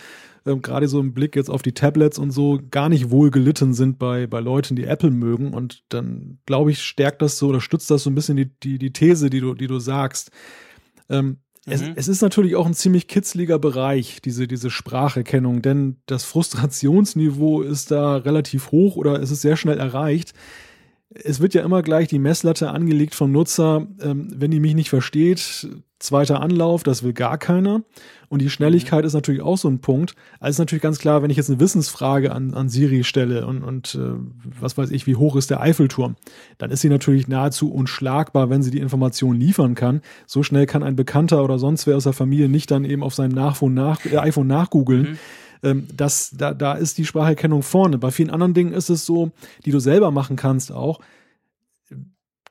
äh, 0.45 0.55
gerade 0.55 0.87
so 0.87 0.99
im 0.99 1.13
Blick 1.13 1.35
jetzt 1.35 1.49
auf 1.49 1.61
die 1.61 1.73
Tablets 1.73 2.17
und 2.17 2.31
so 2.31 2.59
gar 2.71 2.89
nicht 2.89 3.11
wohl 3.11 3.31
gelitten 3.31 3.73
sind 3.73 3.99
bei, 3.99 4.27
bei 4.27 4.39
Leuten, 4.39 4.75
die 4.75 4.85
Apple 4.85 5.11
mögen. 5.11 5.53
Und 5.53 5.83
dann 5.89 6.39
glaube 6.45 6.71
ich, 6.71 6.81
stärkt 6.81 7.21
das 7.21 7.37
so 7.37 7.49
oder 7.49 7.61
stützt 7.61 7.91
das 7.91 8.03
so 8.03 8.09
ein 8.09 8.15
bisschen 8.15 8.37
die, 8.37 8.49
die, 8.63 8.77
die 8.77 8.93
These, 8.93 9.29
die 9.29 9.41
du, 9.41 9.53
die 9.53 9.67
du 9.67 9.79
sagst. 9.79 10.31
Ähm, 11.09 11.37
es, 11.69 11.81
mhm. 11.81 11.93
es, 11.95 12.07
ist 12.07 12.21
natürlich 12.21 12.55
auch 12.55 12.65
ein 12.65 12.73
ziemlich 12.73 13.07
kitzliger 13.07 13.59
Bereich, 13.59 14.21
diese, 14.23 14.47
diese 14.47 14.69
Spracherkennung, 14.69 15.61
denn 15.61 15.97
das 16.05 16.23
Frustrationsniveau 16.25 17.61
ist 17.61 17.91
da 17.91 18.17
relativ 18.17 18.71
hoch 18.71 18.95
oder 18.95 19.21
es 19.21 19.31
ist 19.31 19.41
sehr 19.41 19.57
schnell 19.57 19.77
erreicht. 19.77 20.33
Es 21.11 21.39
wird 21.39 21.53
ja 21.53 21.63
immer 21.63 21.81
gleich 21.81 22.07
die 22.07 22.19
Messlatte 22.19 22.69
angelegt 22.69 23.15
vom 23.15 23.31
Nutzer, 23.31 23.87
ähm, 24.01 24.27
wenn 24.35 24.51
die 24.51 24.59
mich 24.59 24.75
nicht 24.75 24.89
versteht, 24.89 25.67
zweiter 25.99 26.41
Anlauf, 26.41 26.83
das 26.83 27.03
will 27.03 27.13
gar 27.13 27.37
keiner. 27.37 27.81
Und 28.29 28.41
die 28.41 28.49
Schnelligkeit 28.49 29.01
mhm. 29.01 29.07
ist 29.07 29.13
natürlich 29.13 29.41
auch 29.41 29.57
so 29.57 29.67
ein 29.67 29.79
Punkt. 29.79 30.15
Also 30.39 30.55
ist 30.55 30.59
natürlich 30.59 30.81
ganz 30.81 30.99
klar, 30.99 31.21
wenn 31.21 31.29
ich 31.29 31.37
jetzt 31.37 31.49
eine 31.49 31.59
Wissensfrage 31.59 32.31
an, 32.31 32.53
an 32.53 32.69
Siri 32.69 33.03
stelle 33.03 33.45
und, 33.45 33.63
und 33.63 33.95
äh, 33.95 34.13
was 34.59 34.77
weiß 34.77 34.91
ich, 34.91 35.07
wie 35.07 35.15
hoch 35.15 35.35
ist 35.35 35.49
der 35.49 35.61
Eiffelturm, 35.61 36.15
dann 36.57 36.71
ist 36.71 36.81
sie 36.81 36.89
natürlich 36.89 37.27
nahezu 37.27 37.71
unschlagbar, 37.71 38.49
wenn 38.49 38.63
sie 38.63 38.71
die 38.71 38.79
Information 38.79 39.35
liefern 39.35 39.75
kann. 39.75 40.01
So 40.25 40.43
schnell 40.43 40.67
kann 40.67 40.83
ein 40.83 40.95
Bekannter 40.95 41.43
oder 41.43 41.59
sonst 41.59 41.85
wer 41.87 41.97
aus 41.97 42.03
der 42.03 42.13
Familie 42.13 42.49
nicht 42.49 42.71
dann 42.71 42.85
eben 42.85 43.03
auf 43.03 43.15
seinem 43.15 43.33
nach, 43.33 44.05
äh, 44.05 44.17
iPhone 44.17 44.47
nachgoogeln. 44.47 45.01
Mhm. 45.01 45.17
Ähm, 45.63 45.87
das, 45.95 46.31
da, 46.35 46.53
da 46.53 46.73
ist 46.73 46.97
die 46.97 47.05
Spracherkennung 47.05 47.63
vorne. 47.63 47.97
Bei 47.97 48.11
vielen 48.11 48.29
anderen 48.29 48.53
Dingen 48.53 48.73
ist 48.73 48.89
es 48.89 49.05
so, 49.05 49.31
die 49.65 49.71
du 49.71 49.79
selber 49.79 50.11
machen 50.11 50.35
kannst 50.35 50.71
auch, 50.71 50.99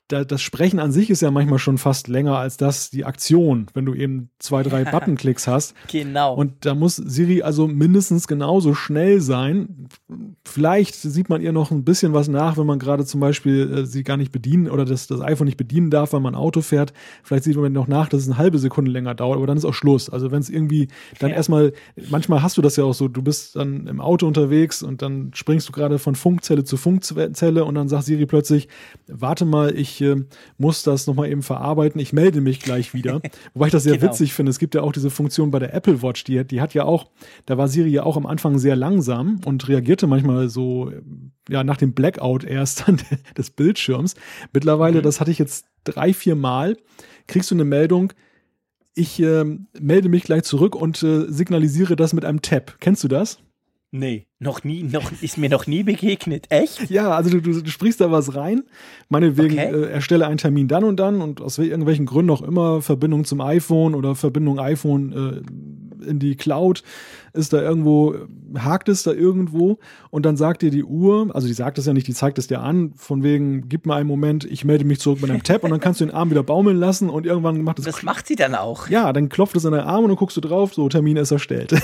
das 0.08 0.40
Sprechen 0.40 0.78
an 0.78 0.90
sich 0.90 1.10
ist 1.10 1.20
ja 1.20 1.30
manchmal 1.30 1.58
schon 1.58 1.76
fast 1.76 2.08
länger 2.08 2.38
als 2.38 2.56
das, 2.56 2.88
die 2.90 3.04
Aktion, 3.04 3.66
wenn 3.74 3.84
du 3.84 3.94
eben 3.94 4.30
zwei, 4.38 4.62
drei 4.62 4.84
Buttonklicks 4.90 5.46
hast. 5.46 5.74
Genau. 5.90 6.34
Und 6.34 6.64
da 6.64 6.74
muss 6.74 6.96
Siri 6.96 7.42
also 7.42 7.68
mindestens 7.68 8.26
genauso 8.26 8.74
schnell 8.74 9.20
sein. 9.20 9.88
Vielleicht 10.46 10.94
sieht 10.94 11.28
man 11.28 11.42
ihr 11.42 11.52
noch 11.52 11.70
ein 11.70 11.84
bisschen 11.84 12.14
was 12.14 12.28
nach, 12.28 12.56
wenn 12.56 12.66
man 12.66 12.78
gerade 12.78 13.04
zum 13.04 13.20
Beispiel 13.20 13.70
äh, 13.70 13.86
sie 13.86 14.02
gar 14.02 14.16
nicht 14.16 14.32
bedienen 14.32 14.70
oder 14.70 14.86
das, 14.86 15.06
das 15.06 15.20
iPhone 15.20 15.46
nicht 15.46 15.58
bedienen 15.58 15.90
darf, 15.90 16.14
weil 16.14 16.20
man 16.20 16.34
Auto 16.34 16.62
fährt. 16.62 16.94
Vielleicht 17.22 17.44
sieht 17.44 17.56
man 17.56 17.72
noch 17.72 17.86
nach, 17.86 18.08
dass 18.08 18.22
es 18.22 18.28
eine 18.28 18.38
halbe 18.38 18.58
Sekunde 18.58 18.90
länger 18.90 19.14
dauert, 19.14 19.36
aber 19.36 19.46
dann 19.46 19.58
ist 19.58 19.66
auch 19.66 19.74
Schluss. 19.74 20.08
Also 20.08 20.30
wenn 20.30 20.40
es 20.40 20.48
irgendwie 20.48 20.88
dann 21.18 21.30
ja. 21.30 21.36
erstmal, 21.36 21.72
manchmal 22.10 22.42
hast 22.42 22.56
du 22.56 22.62
das 22.62 22.76
ja 22.76 22.84
auch 22.84 22.94
so, 22.94 23.08
du 23.08 23.22
bist 23.22 23.56
dann 23.56 23.86
im 23.86 24.00
Auto 24.00 24.26
unterwegs 24.26 24.82
und 24.82 25.02
dann 25.02 25.32
springst 25.34 25.68
du 25.68 25.72
gerade 25.72 25.98
von 25.98 26.14
Funkzelle 26.14 26.64
zu 26.64 26.78
Funkzelle 26.78 27.64
und 27.64 27.74
dann 27.74 27.88
sagt 27.88 28.04
Siri 28.04 28.24
plötzlich, 28.24 28.68
warte 29.06 29.44
mal, 29.44 29.76
ich 29.76 29.97
ich 30.00 30.08
äh, 30.08 30.24
muss 30.56 30.82
das 30.82 31.06
nochmal 31.06 31.30
eben 31.30 31.42
verarbeiten, 31.42 32.00
ich 32.00 32.12
melde 32.12 32.40
mich 32.40 32.60
gleich 32.60 32.94
wieder. 32.94 33.20
Wobei 33.54 33.66
ich 33.66 33.72
das 33.72 33.82
sehr 33.82 33.96
genau. 33.96 34.10
witzig 34.10 34.32
finde. 34.32 34.50
Es 34.50 34.58
gibt 34.58 34.74
ja 34.74 34.82
auch 34.82 34.92
diese 34.92 35.10
Funktion 35.10 35.50
bei 35.50 35.58
der 35.58 35.74
Apple 35.74 36.02
Watch, 36.02 36.24
die, 36.24 36.44
die 36.44 36.60
hat 36.60 36.74
ja 36.74 36.84
auch, 36.84 37.06
da 37.46 37.58
war 37.58 37.68
Siri 37.68 37.90
ja 37.90 38.02
auch 38.02 38.16
am 38.16 38.26
Anfang 38.26 38.58
sehr 38.58 38.76
langsam 38.76 39.40
und 39.44 39.68
reagierte 39.68 40.06
manchmal 40.06 40.48
so, 40.48 40.92
ja, 41.48 41.64
nach 41.64 41.76
dem 41.76 41.92
Blackout 41.92 42.44
erst 42.44 42.84
dann 42.86 43.00
des 43.36 43.50
Bildschirms. 43.50 44.14
Mittlerweile, 44.52 44.98
mhm. 44.98 45.02
das 45.02 45.20
hatte 45.20 45.30
ich 45.30 45.38
jetzt 45.38 45.66
drei, 45.84 46.12
vier 46.12 46.34
Mal, 46.34 46.76
kriegst 47.26 47.50
du 47.50 47.54
eine 47.54 47.64
Meldung, 47.64 48.12
ich 48.94 49.22
äh, 49.22 49.44
melde 49.78 50.08
mich 50.08 50.24
gleich 50.24 50.42
zurück 50.42 50.74
und 50.74 51.02
äh, 51.02 51.26
signalisiere 51.28 51.94
das 51.94 52.12
mit 52.12 52.24
einem 52.24 52.42
Tab. 52.42 52.76
Kennst 52.80 53.04
du 53.04 53.08
das? 53.08 53.38
Nee, 53.90 54.26
noch 54.38 54.64
nie, 54.64 54.82
noch, 54.82 55.10
ist 55.22 55.38
mir 55.38 55.48
noch 55.48 55.66
nie 55.66 55.82
begegnet. 55.82 56.46
Echt? 56.50 56.90
Ja, 56.90 57.12
also 57.12 57.30
du, 57.30 57.40
du, 57.40 57.62
du 57.62 57.70
sprichst 57.70 58.02
da 58.02 58.10
was 58.10 58.34
rein, 58.34 58.64
meinetwegen 59.08 59.58
okay. 59.58 59.72
äh, 59.72 59.90
erstelle 59.90 60.26
einen 60.26 60.36
Termin 60.36 60.68
dann 60.68 60.84
und 60.84 61.00
dann 61.00 61.22
und 61.22 61.40
aus 61.40 61.56
irgendwelchen 61.56 62.04
Gründen 62.04 62.30
auch 62.30 62.42
immer 62.42 62.82
Verbindung 62.82 63.24
zum 63.24 63.40
iPhone 63.40 63.94
oder 63.94 64.14
Verbindung 64.14 64.60
iPhone 64.60 65.12
äh, 65.12 66.06
in 66.08 66.18
die 66.18 66.36
Cloud 66.36 66.82
ist 67.32 67.54
da 67.54 67.62
irgendwo, 67.62 68.14
hakt 68.58 68.90
es 68.90 69.04
da 69.04 69.12
irgendwo 69.12 69.78
und 70.10 70.26
dann 70.26 70.36
sagt 70.36 70.60
dir 70.60 70.70
die 70.70 70.84
Uhr, 70.84 71.34
also 71.34 71.46
die 71.46 71.54
sagt 71.54 71.78
es 71.78 71.86
ja 71.86 71.94
nicht, 71.94 72.06
die 72.06 72.14
zeigt 72.14 72.38
es 72.38 72.46
dir 72.46 72.60
an, 72.60 72.92
von 72.94 73.22
wegen, 73.22 73.68
gib 73.68 73.86
mir 73.86 73.94
einen 73.94 74.08
Moment, 74.08 74.44
ich 74.44 74.66
melde 74.66 74.84
mich 74.84 75.00
zurück 75.00 75.22
mit 75.22 75.30
einem 75.30 75.42
Tab 75.42 75.64
und 75.64 75.70
dann 75.70 75.80
kannst 75.80 76.00
du 76.00 76.04
den 76.04 76.14
Arm 76.14 76.30
wieder 76.30 76.42
baumeln 76.42 76.76
lassen 76.76 77.08
und 77.08 77.24
irgendwann 77.24 77.62
macht 77.62 77.78
es. 77.78 77.86
Das 77.86 78.02
macht 78.02 78.26
sie 78.26 78.36
dann 78.36 78.54
auch. 78.54 78.88
Ja, 78.88 79.12
dann 79.14 79.30
klopft 79.30 79.56
es 79.56 79.64
an 79.64 79.72
den 79.72 79.80
Arm 79.80 80.04
und 80.04 80.10
dann 80.10 80.16
guckst 80.16 80.36
du 80.36 80.42
drauf, 80.42 80.74
so 80.74 80.88
Termin 80.90 81.16
ist 81.16 81.30
erstellt. 81.30 81.74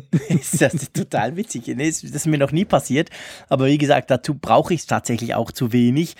ist 0.28 0.60
das 0.60 0.92
total 0.92 1.36
witzig. 1.36 1.66
Nee, 1.66 1.86
das 1.86 2.02
ist 2.02 2.26
mir 2.26 2.38
noch 2.38 2.52
nie 2.52 2.64
passiert. 2.64 3.10
Aber 3.48 3.66
wie 3.66 3.78
gesagt, 3.78 4.10
dazu 4.10 4.34
brauche 4.34 4.74
ich 4.74 4.80
es 4.80 4.86
tatsächlich 4.86 5.34
auch 5.34 5.52
zu 5.52 5.72
wenig. 5.72 6.14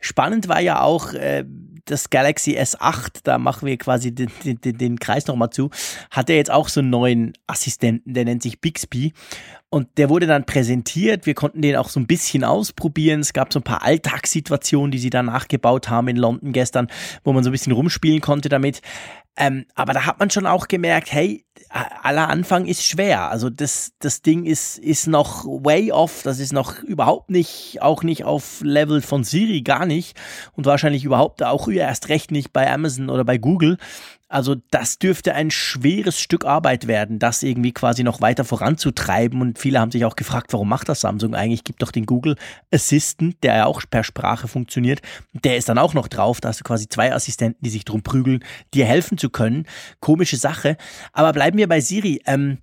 Spannend 0.00 0.48
war 0.48 0.60
ja 0.60 0.82
auch 0.82 1.12
äh, 1.12 1.44
das 1.84 2.10
Galaxy 2.10 2.56
S8, 2.56 3.20
da 3.24 3.38
machen 3.38 3.66
wir 3.66 3.76
quasi 3.76 4.14
den, 4.14 4.30
den, 4.44 4.78
den 4.78 4.98
Kreis 4.98 5.26
nochmal 5.26 5.50
zu, 5.50 5.70
hat 6.10 6.30
er 6.30 6.36
jetzt 6.36 6.50
auch 6.50 6.68
so 6.68 6.80
einen 6.80 6.90
neuen 6.90 7.32
Assistenten, 7.46 8.14
der 8.14 8.24
nennt 8.24 8.42
sich 8.42 8.60
Bixby. 8.60 9.12
Und 9.68 9.88
der 9.96 10.10
wurde 10.10 10.26
dann 10.26 10.44
präsentiert. 10.44 11.24
Wir 11.24 11.32
konnten 11.32 11.62
den 11.62 11.76
auch 11.76 11.88
so 11.88 11.98
ein 11.98 12.06
bisschen 12.06 12.44
ausprobieren. 12.44 13.20
Es 13.20 13.32
gab 13.32 13.54
so 13.54 13.58
ein 13.58 13.62
paar 13.62 13.82
Alltagssituationen, 13.82 14.90
die 14.90 14.98
sie 14.98 15.08
da 15.08 15.22
nachgebaut 15.22 15.88
haben 15.88 16.08
in 16.08 16.16
London 16.16 16.52
gestern, 16.52 16.88
wo 17.24 17.32
man 17.32 17.42
so 17.42 17.48
ein 17.48 17.52
bisschen 17.52 17.72
rumspielen 17.72 18.20
konnte 18.20 18.50
damit. 18.50 18.82
Ähm, 19.36 19.64
aber 19.74 19.94
da 19.94 20.04
hat 20.04 20.18
man 20.18 20.30
schon 20.30 20.46
auch 20.46 20.68
gemerkt, 20.68 21.10
hey, 21.12 21.46
aller 22.02 22.28
Anfang 22.28 22.66
ist 22.66 22.84
schwer. 22.84 23.30
Also 23.30 23.48
das, 23.48 23.92
das 23.98 24.20
Ding 24.20 24.44
ist, 24.44 24.78
ist 24.78 25.06
noch 25.06 25.44
way 25.46 25.90
off. 25.90 26.22
Das 26.22 26.38
ist 26.38 26.52
noch 26.52 26.82
überhaupt 26.82 27.30
nicht, 27.30 27.80
auch 27.80 28.02
nicht 28.02 28.24
auf 28.24 28.60
Level 28.62 29.00
von 29.00 29.24
Siri, 29.24 29.62
gar 29.62 29.86
nicht. 29.86 30.20
Und 30.52 30.66
wahrscheinlich 30.66 31.04
überhaupt 31.04 31.42
auch 31.42 31.68
erst 31.68 32.10
recht 32.10 32.30
nicht 32.30 32.52
bei 32.52 32.70
Amazon 32.70 33.08
oder 33.08 33.24
bei 33.24 33.38
Google. 33.38 33.78
Also 34.32 34.56
das 34.70 34.98
dürfte 34.98 35.34
ein 35.34 35.50
schweres 35.50 36.18
Stück 36.18 36.44
Arbeit 36.44 36.86
werden, 36.86 37.18
das 37.18 37.42
irgendwie 37.42 37.72
quasi 37.72 38.02
noch 38.02 38.20
weiter 38.20 38.44
voranzutreiben. 38.44 39.40
Und 39.40 39.58
viele 39.58 39.78
haben 39.78 39.90
sich 39.90 40.04
auch 40.04 40.16
gefragt, 40.16 40.52
warum 40.52 40.68
macht 40.68 40.88
das 40.88 41.00
Samsung 41.00 41.34
eigentlich? 41.34 41.64
Gibt 41.64 41.82
doch 41.82 41.90
den 41.90 42.06
Google 42.06 42.36
Assistant, 42.72 43.36
der 43.42 43.56
ja 43.56 43.66
auch 43.66 43.82
per 43.90 44.04
Sprache 44.04 44.48
funktioniert. 44.48 45.02
Der 45.44 45.56
ist 45.56 45.68
dann 45.68 45.78
auch 45.78 45.92
noch 45.92 46.08
drauf. 46.08 46.40
Da 46.40 46.48
hast 46.48 46.60
du 46.60 46.64
quasi 46.64 46.88
zwei 46.88 47.12
Assistenten, 47.12 47.62
die 47.62 47.70
sich 47.70 47.84
drum 47.84 48.02
prügeln, 48.02 48.42
dir 48.72 48.86
helfen 48.86 49.18
zu 49.18 49.28
können. 49.28 49.66
Komische 50.00 50.36
Sache. 50.36 50.76
Aber 51.12 51.32
bleiben 51.32 51.58
wir 51.58 51.68
bei 51.68 51.80
Siri. 51.80 52.22
Ähm, 52.26 52.58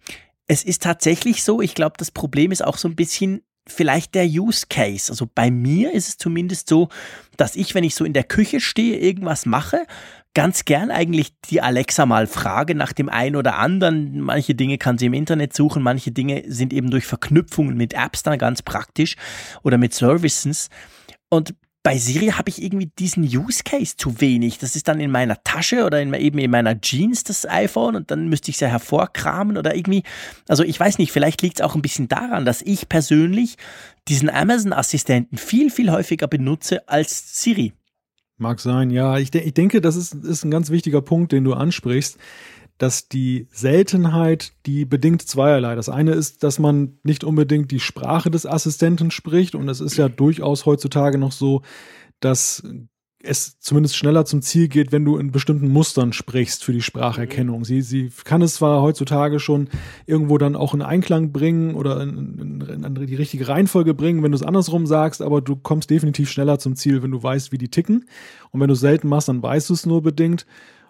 es 0.48 0.64
ist 0.64 0.82
tatsächlich 0.82 1.44
so, 1.44 1.62
ich 1.62 1.76
glaube, 1.76 1.96
das 2.00 2.10
Problem 2.10 2.52
ist 2.52 2.66
auch 2.66 2.78
so 2.78 2.88
ein 2.88 2.96
bisschen 2.96 3.44
vielleicht 3.68 4.16
der 4.16 4.26
Use 4.26 4.66
Case. 4.68 5.12
Also 5.12 5.30
bei 5.34 5.52
mir 5.52 5.94
ist 5.94 6.08
es 6.08 6.18
zumindest 6.18 6.68
so, 6.68 6.90
dass 7.38 7.56
ich, 7.56 7.76
wenn 7.76 7.84
ich 7.84 7.96
so 7.96 8.04
in 8.04 8.14
der 8.14 8.24
Küche 8.24 8.60
stehe, 8.60 8.98
irgendwas 8.98 9.46
mache, 9.46 9.86
ganz 10.40 10.64
gern 10.64 10.90
eigentlich 10.90 11.34
die 11.50 11.60
Alexa 11.60 12.06
mal 12.06 12.26
frage 12.26 12.74
nach 12.74 12.94
dem 12.94 13.10
einen 13.10 13.36
oder 13.36 13.58
anderen. 13.58 14.22
Manche 14.22 14.56
Dinge 14.56 14.78
kann 14.78 14.98
sie 14.98 15.08
im 15.08 15.14
Internet 15.14 15.54
suchen, 15.54 15.84
manche 15.84 16.14
Dinge 16.14 16.46
sind 16.48 16.72
eben 16.72 16.90
durch 16.92 17.06
Verknüpfungen 17.06 17.76
mit 17.76 17.94
Apps 17.94 18.24
dann 18.24 18.38
ganz 18.38 18.62
praktisch 18.62 19.18
oder 19.64 19.78
mit 19.78 19.94
Services. 19.94 20.70
Und 21.28 21.56
bei 21.84 21.98
Siri 21.98 22.28
habe 22.28 22.50
ich 22.50 22.64
irgendwie 22.64 22.90
diesen 22.98 23.24
Use 23.24 23.64
Case 23.66 23.98
zu 23.98 24.22
wenig. 24.22 24.60
Das 24.60 24.78
ist 24.78 24.88
dann 24.88 25.02
in 25.02 25.12
meiner 25.12 25.44
Tasche 25.44 25.84
oder 25.84 26.02
in, 26.02 26.14
eben 26.14 26.40
in 26.40 26.52
meiner 26.52 26.80
Jeans 26.80 27.26
das 27.26 27.46
iPhone 27.46 27.98
und 27.98 28.10
dann 28.10 28.30
müsste 28.30 28.50
ich 28.50 28.56
es 28.56 28.62
ja 28.62 28.70
hervorkramen 28.70 29.58
oder 29.58 29.76
irgendwie. 29.76 30.04
Also 30.48 30.64
ich 30.64 30.80
weiß 30.80 31.00
nicht, 31.00 31.12
vielleicht 31.12 31.42
liegt 31.42 31.60
es 31.60 31.66
auch 31.66 31.76
ein 31.76 31.82
bisschen 31.82 32.08
daran, 32.08 32.46
dass 32.46 32.62
ich 32.62 32.88
persönlich 32.88 33.58
diesen 34.08 34.30
Amazon-Assistenten 34.30 35.38
viel, 35.38 35.70
viel 35.70 35.92
häufiger 35.92 36.30
benutze 36.30 36.88
als 36.88 37.44
Siri. 37.44 37.74
Mag 38.40 38.60
sein, 38.62 38.90
ja. 38.90 39.18
Ich, 39.18 39.32
de 39.32 39.42
ich 39.42 39.54
denke, 39.54 39.82
das 39.82 39.98
ist, 39.98 40.14
ist 40.14 40.46
ein 40.46 40.52
ganz 40.52 40.70
wichtiger 40.70 41.02
Punkt, 41.02 41.34
den 41.34 41.44
du 41.44 41.54
ansprichst, 41.54 42.18
dass 42.78 43.10
die 43.10 43.48
Seltenheit, 43.52 44.54
die 44.66 44.86
bedingt 44.86 45.22
zweierlei. 45.22 45.76
Das 45.76 45.90
eine 45.90 46.14
ist, 46.14 46.44
dass 46.44 46.58
man 46.58 46.98
nicht 47.04 47.26
unbedingt 47.26 47.70
die 47.70 47.82
Sprache 47.82 48.32
des 48.32 48.46
Assistenten 48.46 49.12
spricht 49.12 49.56
und 49.56 49.68
es 49.68 49.82
ist 49.82 49.98
ja 49.98 50.08
durchaus 50.08 50.66
heutzutage 50.66 51.18
noch 51.18 51.34
so, 51.34 51.64
dass 52.22 52.64
es 53.22 53.60
zumindest 53.60 53.98
schneller 53.98 54.24
zum 54.24 54.42
Ziel 54.42 54.70
geht, 54.70 54.94
wenn 54.94 55.04
du 55.04 55.18
in 55.18 55.32
bestimmten 55.32 55.68
Mustern 55.68 56.14
sprichst 56.14 56.64
für 56.64 56.72
die 56.72 56.82
Spracherkennung. 56.82 57.66
Sie, 57.66 57.82
sie 57.82 58.12
kann 58.24 58.42
es 58.42 58.56
zwar 58.56 58.82
heutzutage 58.82 59.40
schon 59.40 59.68
irgendwo 60.06 60.38
dann 60.38 60.56
auch 60.56 60.74
in 60.74 60.82
Einklang 60.82 61.34
bringen 61.34 61.76
oder 61.76 62.02
in, 62.02 62.62
in, 62.62 62.84
in 62.84 62.96
die 62.96 63.16
richtige 63.16 63.48
Reihenfolge 63.50 63.94
bringen, 63.94 64.24
wenn 64.24 64.32
du 64.32 64.38
es 64.38 64.44
andersrum 64.44 64.86
sagst, 64.86 65.22
aber 65.22 65.42
du 65.42 65.58
kommst 65.58 65.90
definitiv 65.90 66.30
schneller 66.30 66.60
zum 66.60 66.76
Ziel, 66.76 67.04
wenn 67.04 67.12
du 67.12 67.22
weißt, 67.22 67.52
wie 67.52 67.58
die 67.58 67.70
ticken. 67.70 68.06
Und 68.52 68.62
wenn 68.62 68.70
du 68.70 68.74
es 68.74 68.80
selten 68.80 69.10
machst, 69.10 69.28
dann 69.28 69.44
weißt 69.44 69.70
du 69.70 69.74
es 69.74 69.86
nur 69.86 70.02
bedingt. 70.02 70.46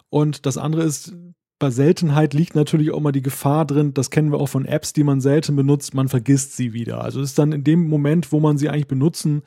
Und 0.08 0.46
das 0.46 0.56
andere 0.56 0.84
ist, 0.84 1.12
bei 1.58 1.70
Seltenheit 1.70 2.32
liegt 2.32 2.54
natürlich 2.54 2.92
auch 2.92 3.00
mal 3.00 3.12
die 3.12 3.22
Gefahr 3.22 3.66
drin, 3.66 3.92
das 3.92 4.10
kennen 4.10 4.30
wir 4.30 4.38
auch 4.38 4.48
von 4.48 4.64
Apps, 4.64 4.92
die 4.92 5.04
man 5.04 5.20
selten 5.20 5.56
benutzt, 5.56 5.94
man 5.94 6.08
vergisst 6.08 6.56
sie 6.56 6.72
wieder. 6.72 7.02
Also 7.02 7.20
es 7.20 7.30
ist 7.30 7.38
dann 7.38 7.52
in 7.52 7.64
dem 7.64 7.88
Moment, 7.88 8.30
wo 8.32 8.40
man 8.40 8.56
sie 8.56 8.68
eigentlich 8.68 8.88
benutzen 8.88 9.42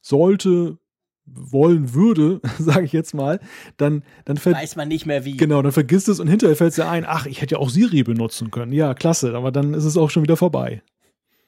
sollte, 0.00 0.78
wollen 1.26 1.94
würde, 1.94 2.40
sage 2.58 2.84
ich 2.84 2.92
jetzt 2.92 3.14
mal, 3.14 3.40
dann 3.76 4.02
dann 4.24 4.42
weiß 4.44 4.76
man 4.76 4.88
nicht 4.88 5.06
mehr 5.06 5.24
wie. 5.24 5.36
Genau, 5.36 5.62
dann 5.62 5.72
vergisst 5.72 6.08
es 6.08 6.20
und 6.20 6.28
hinterher 6.28 6.56
fällt 6.56 6.70
es 6.70 6.76
dir 6.76 6.88
ein, 6.88 7.04
ach, 7.06 7.26
ich 7.26 7.40
hätte 7.40 7.56
ja 7.56 7.60
auch 7.60 7.70
Siri 7.70 8.02
benutzen 8.02 8.50
können. 8.50 8.72
Ja, 8.72 8.94
klasse, 8.94 9.34
aber 9.34 9.52
dann 9.52 9.74
ist 9.74 9.84
es 9.84 9.96
auch 9.96 10.10
schon 10.10 10.22
wieder 10.22 10.36
vorbei. 10.36 10.82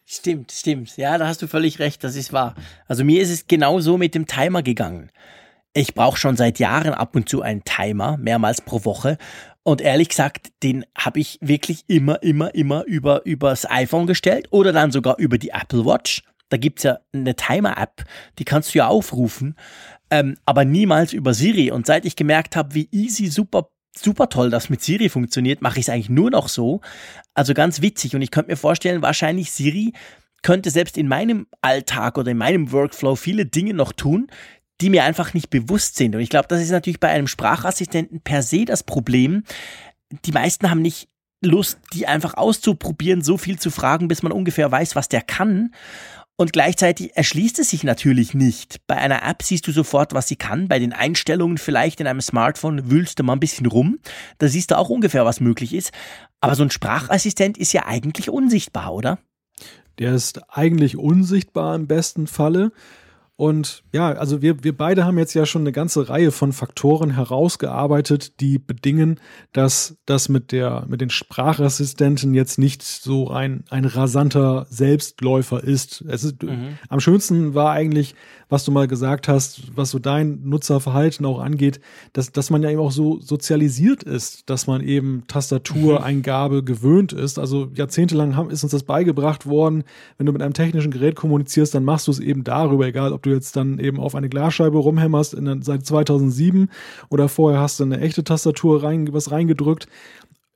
Stimmt, 0.09 0.53
stimmt. 0.53 0.97
Ja, 0.97 1.19
da 1.19 1.27
hast 1.27 1.43
du 1.43 1.49
völlig 1.49 1.81
recht, 1.81 2.05
das 2.05 2.15
ist 2.15 2.33
wahr. 2.33 2.55
Also 2.87 3.05
mir 3.05 3.21
ist 3.21 3.31
es 3.31 3.49
genau 3.49 3.81
so 3.81 3.99
mit 3.99 4.15
dem 4.15 4.27
Timer 4.27 4.63
gegangen. 4.63 5.11
Ich 5.75 5.95
brauche 5.95 6.17
schon 6.17 6.37
seit 6.37 6.59
Jahren 6.59 6.95
ab 6.95 7.17
und 7.17 7.29
zu 7.29 7.43
einen 7.43 7.65
Timer, 7.65 8.17
mehrmals 8.17 8.61
pro 8.61 8.85
Woche. 8.85 9.19
Und 9.65 9.81
ehrlich 9.81 10.09
gesagt, 10.09 10.53
den 10.63 10.87
habe 10.97 11.19
ich 11.19 11.39
wirklich 11.43 11.85
immer, 11.89 12.23
immer, 12.23 12.55
immer 12.55 12.85
über 12.85 13.27
übers 13.27 13.69
iPhone 13.69 14.07
gestellt 14.07 14.47
oder 14.51 14.73
dann 14.73 14.93
sogar 14.93 15.19
über 15.19 15.39
die 15.39 15.51
Apple 15.51 15.85
Watch 15.85 16.23
da 16.49 16.57
gibt's 16.57 16.83
ja 16.83 16.99
eine 17.13 17.35
Timer-App, 17.35 18.05
die 18.39 18.45
kannst 18.45 18.75
du 18.75 18.79
ja 18.79 18.87
aufrufen, 18.89 19.57
ähm, 20.11 20.37
aber 20.45 20.65
niemals 20.65 21.13
über 21.13 21.35
Siri. 21.35 21.71
Und 21.71 21.87
seit 21.87 22.05
ich 22.05 22.17
gemerkt 22.17 22.57
habe, 22.57 22.75
wie 22.75 22.89
easy, 22.93 23.27
super 23.27 23.71
super 23.99 24.29
toll, 24.29 24.51
dass 24.51 24.69
mit 24.69 24.83
Siri 24.83 25.09
funktioniert, 25.09 25.63
mache 25.63 25.79
ich 25.79 25.87
es 25.87 25.89
eigentlich 25.89 26.11
nur 26.11 26.31
noch 26.31 26.49
so. 26.49 26.81
Also 27.35 27.55
ganz 27.55 27.83
witzig. 27.83 28.15
Und 28.15 28.23
ich 28.23 28.31
könnte 28.31 28.51
mir 28.51 28.57
vorstellen, 28.57 29.03
wahrscheinlich 29.03 29.51
Siri 29.53 29.93
könnte 30.43 30.71
selbst 30.71 30.97
in 30.99 31.09
meinem 31.09 31.47
Alltag 31.61 32.19
oder 32.19 32.31
in 32.31 32.37
meinem 32.37 32.73
Workflow 32.73 33.17
viele 33.17 33.47
Dinge 33.47 33.75
noch 33.75 33.93
tun, 33.93 34.29
die 34.81 34.91
mir 34.91 35.05
einfach 35.05 35.35
nicht 35.35 35.51
bewusst 35.51 35.97
sind. 35.97 36.15
Und 36.15 36.21
ich 36.21 36.29
glaube, 36.29 36.49
das 36.49 36.61
ist 36.61 36.71
natürlich 36.71 37.01
bei 37.01 37.09
einem 37.09 37.27
Sprachassistenten 37.27 38.21
per 38.21 38.43
se 38.43 38.65
das 38.65 38.83
Problem. 38.83 39.45
Die 40.25 40.33
meisten 40.33 40.71
haben 40.71 40.83
nicht 40.83 41.09
Lust, 41.43 41.79
die 41.93 42.07
einfach 42.07 42.35
auszuprobieren, 42.35 43.23
so 43.23 43.37
viel 43.39 43.59
zu 43.59 43.71
fragen, 43.71 44.09
bis 44.09 44.23
man 44.23 44.33
ungefähr 44.33 44.71
weiß, 44.71 44.97
was 44.97 45.09
der 45.09 45.23
kann. 45.23 45.75
Und 46.39 46.53
gleichzeitig 46.53 47.17
erschließt 47.17 47.59
es 47.61 47.71
sich 47.71 47.83
natürlich 47.83 48.35
nicht. 48.35 48.87
Bei 48.87 48.97
einer 48.97 49.23
App 49.27 49.43
siehst 49.43 49.67
du 49.67 49.73
sofort, 49.73 50.13
was 50.13 50.29
sie 50.29 50.37
kann. 50.37 50.69
Bei 50.69 50.79
den 50.79 50.93
Einstellungen 50.93 51.57
vielleicht 51.57 51.99
in 52.01 52.07
einem 52.07 52.21
Smartphone 52.21 52.91
wühlst 52.91 53.19
du 53.19 53.25
mal 53.25 53.33
ein 53.33 53.41
bisschen 53.41 53.65
rum. 53.65 53.99
Da 54.37 54.49
siehst 54.49 54.71
du 54.71 54.77
auch 54.77 54.91
ungefähr, 54.91 55.25
was 55.25 55.41
möglich 55.41 55.73
ist. 55.73 55.93
Aber 56.43 56.55
so 56.55 56.63
ein 56.63 56.71
Sprachassistent 56.71 57.57
ist 57.57 57.73
ja 57.73 57.87
eigentlich 57.87 58.29
unsichtbar, 58.29 58.93
oder? 58.93 59.19
Der 59.99 60.15
ist 60.15 60.43
eigentlich 60.51 60.99
unsichtbar 60.99 61.75
im 61.75 61.87
besten 61.87 62.27
Falle. 62.27 62.71
Und 63.39 63.83
ja, 63.93 64.13
also 64.13 64.41
wir, 64.41 64.65
wir 64.65 64.75
beide 64.75 65.05
haben 65.05 65.19
jetzt 65.19 65.35
ja 65.35 65.45
schon 65.45 65.61
eine 65.61 65.73
ganze 65.73 66.09
Reihe 66.09 66.31
von 66.31 66.55
Faktoren 66.55 67.11
herausgearbeitet, 67.11 68.41
die 68.41 68.59
bedingen, 68.59 69.21
dass 69.53 69.99
das 70.07 70.31
mit 70.31 70.53
der, 70.53 70.87
mit 70.89 71.03
den 71.03 71.11
Sprachassistenten 71.11 72.33
jetzt 72.33 72.59
nicht 72.59 72.83
so 72.83 73.29
ein, 73.29 73.65
ein 73.69 73.85
rasanter 73.85 74.67
Selbstläufer 74.71 75.63
ist. 75.63 76.03
Es 76.09 76.25
ist 76.25 76.43
mhm. 76.43 76.79
am 76.89 77.01
schönsten 77.01 77.55
war 77.55 77.73
eigentlich, 77.73 78.15
was 78.49 78.65
du 78.65 78.71
mal 78.71 78.89
gesagt 78.89 79.29
hast, 79.29 79.77
was 79.77 79.91
so 79.91 79.99
dein 79.99 80.41
Nutzerverhalten 80.45 81.27
auch 81.27 81.41
angeht, 81.41 81.81
dass, 82.15 82.33
dass 82.33 82.49
man 82.49 82.63
ja 82.63 82.71
eben 82.71 82.81
auch 82.81 82.93
so 82.93 83.21
sozialisiert 83.21 84.03
ist, 84.03 84.49
dass 84.49 84.67
man 84.67 84.83
eben 84.83 85.25
Tastatureingabe 85.27 86.63
mhm. 86.63 86.65
gewöhnt 86.65 87.13
ist. 87.13 87.39
Also 87.39 87.69
jahrzehntelang 87.75 88.35
haben, 88.35 88.49
ist 88.49 88.63
uns 88.63 88.73
das 88.73 88.85
beigebracht 88.85 89.45
worden, 89.45 89.85
wenn 90.17 90.25
du 90.25 90.33
mit 90.33 90.41
einem 90.41 90.55
technischen 90.55 90.91
Gerät 90.91 91.17
kommunizierst, 91.17 91.75
dann 91.75 91.85
machst 91.85 92.07
du 92.07 92.13
es 92.13 92.21
eben 92.21 92.43
darüber, 92.43 92.87
egal 92.87 93.13
ob 93.13 93.26
du 93.27 93.33
jetzt 93.33 93.57
dann 93.57 93.79
eben 93.79 94.01
auf 94.01 94.15
eine 94.15 94.29
Glasscheibe 94.29 94.79
rumhämmerst 94.79 95.35
in, 95.35 95.63
seit 95.63 95.85
2007 95.85 96.69
oder 97.11 97.29
vorher 97.29 97.61
hast 97.61 97.81
du 97.81 97.85
eine 97.85 98.01
echte 98.01 98.25
Tastatur 98.25 98.83
rein, 98.83 99.13
was 99.13 99.31
reingedrückt. 99.31 99.87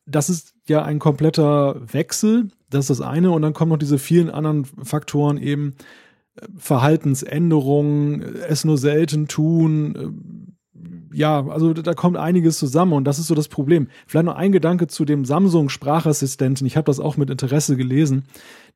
Das 0.07 0.31
ist 0.31 0.55
ja 0.67 0.83
ein 0.83 0.99
kompletter 0.99 1.77
Wechsel. 1.93 2.49
Das 2.71 2.89
ist 2.89 2.91
das 2.91 3.01
eine. 3.01 3.31
Und 3.33 3.43
dann 3.43 3.53
kommen 3.53 3.71
noch 3.71 3.79
diese 3.79 3.99
vielen 3.99 4.31
anderen 4.31 4.65
Faktoren 4.65 5.39
eben, 5.39 5.75
Verhaltensänderungen, 6.57 8.23
es 8.49 8.65
nur 8.65 8.79
selten 8.79 9.29
tun. 9.29 10.57
Ja, 11.13 11.47
also 11.47 11.75
da 11.75 11.93
kommt 11.95 12.17
einiges 12.17 12.59
zusammen 12.59 12.93
und 12.93 13.05
das 13.05 13.19
ist 13.19 13.27
so 13.27 13.35
das 13.35 13.49
Problem. 13.49 13.89
Vielleicht 14.07 14.27
noch 14.27 14.37
ein 14.37 14.53
Gedanke 14.53 14.87
zu 14.87 15.05
dem 15.05 15.25
Samsung 15.25 15.69
Sprachassistenten. 15.69 16.67
Ich 16.67 16.77
habe 16.77 16.87
das 16.87 17.01
auch 17.01 17.17
mit 17.17 17.31
Interesse 17.31 17.77
gelesen. 17.77 18.25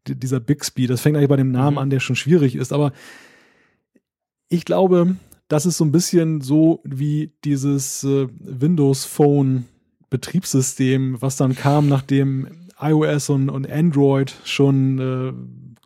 dieser 0.06 0.40
Bixby, 0.40 0.86
das 0.86 1.00
fängt 1.00 1.16
eigentlich 1.16 1.28
bei 1.28 1.36
dem 1.36 1.52
Namen 1.52 1.74
mhm. 1.74 1.78
an, 1.78 1.90
der 1.90 2.00
schon 2.00 2.16
schwierig 2.16 2.56
ist, 2.56 2.72
aber 2.72 2.92
ich 4.48 4.64
glaube, 4.64 5.16
das 5.48 5.66
ist 5.66 5.76
so 5.76 5.84
ein 5.84 5.92
bisschen 5.92 6.40
so 6.40 6.80
wie 6.84 7.32
dieses 7.44 8.04
äh, 8.04 8.28
Windows 8.40 9.04
Phone 9.04 9.64
Betriebssystem, 10.10 11.20
was 11.20 11.36
dann 11.36 11.54
kam, 11.54 11.88
nachdem 11.88 12.48
iOS 12.80 13.30
und, 13.30 13.48
und 13.48 13.70
Android 13.70 14.34
schon 14.44 14.98
äh, 14.98 15.32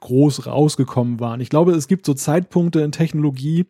groß 0.00 0.46
rausgekommen 0.46 1.20
waren. 1.20 1.40
Ich 1.40 1.50
glaube, 1.50 1.72
es 1.72 1.88
gibt 1.88 2.06
so 2.06 2.14
Zeitpunkte 2.14 2.80
in 2.80 2.92
Technologie, 2.92 3.66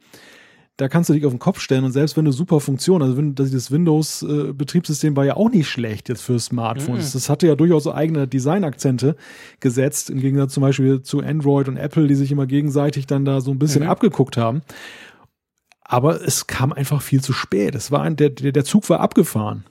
da 0.79 0.89
kannst 0.89 1.11
du 1.11 1.13
dich 1.13 1.27
auf 1.27 1.33
den 1.33 1.41
Kopf 1.41 1.59
stellen 1.59 1.85
und 1.85 1.91
selbst 1.91 2.17
wenn 2.17 2.25
eine 2.25 2.33
super 2.33 2.61
Funktion, 2.61 3.03
also 3.03 3.17
wenn 3.17 3.35
das 3.35 3.73
Windows-Betriebssystem 3.73 5.17
war 5.17 5.25
ja 5.25 5.37
auch 5.37 5.51
nicht 5.51 5.69
schlecht 5.69 6.09
jetzt 6.09 6.23
für 6.23 6.39
Smartphones. 6.39 7.09
Mhm. 7.09 7.13
Das 7.19 7.29
hatte 7.29 7.49
ja 7.49 7.57
durchaus 7.57 7.83
so 7.83 7.93
eigene 7.93 8.29
Designakzente 8.29 9.17
gesetzt, 9.59 10.09
im 10.09 10.21
Gegensatz 10.21 10.55
zum 10.55 10.61
Beispiel 10.61 11.03
zu 11.03 11.19
Android 11.19 11.67
und 11.67 11.79
Apple, 11.79 12.07
die 12.07 12.15
sich 12.15 12.31
immer 12.31 12.47
gegenseitig 12.47 13.07
dann 13.09 13.25
da 13.25 13.41
so 13.41 13.51
ein 13.51 13.59
bisschen 13.59 13.83
mhm. 13.83 13.91
abgeguckt 13.91 14.37
haben. 14.37 14.63
Aber 15.81 16.23
es 16.23 16.47
kam 16.47 16.73
einfach 16.73 17.03
viel 17.03 17.23
zu 17.23 17.33
spät. 17.33 17.75
Es 17.75 17.91
war 17.91 18.03
ein, 18.03 18.15
der, 18.15 18.31
der 18.31 18.65
Zug 18.65 18.89
war 18.89 19.01
abgefahren. 19.01 19.65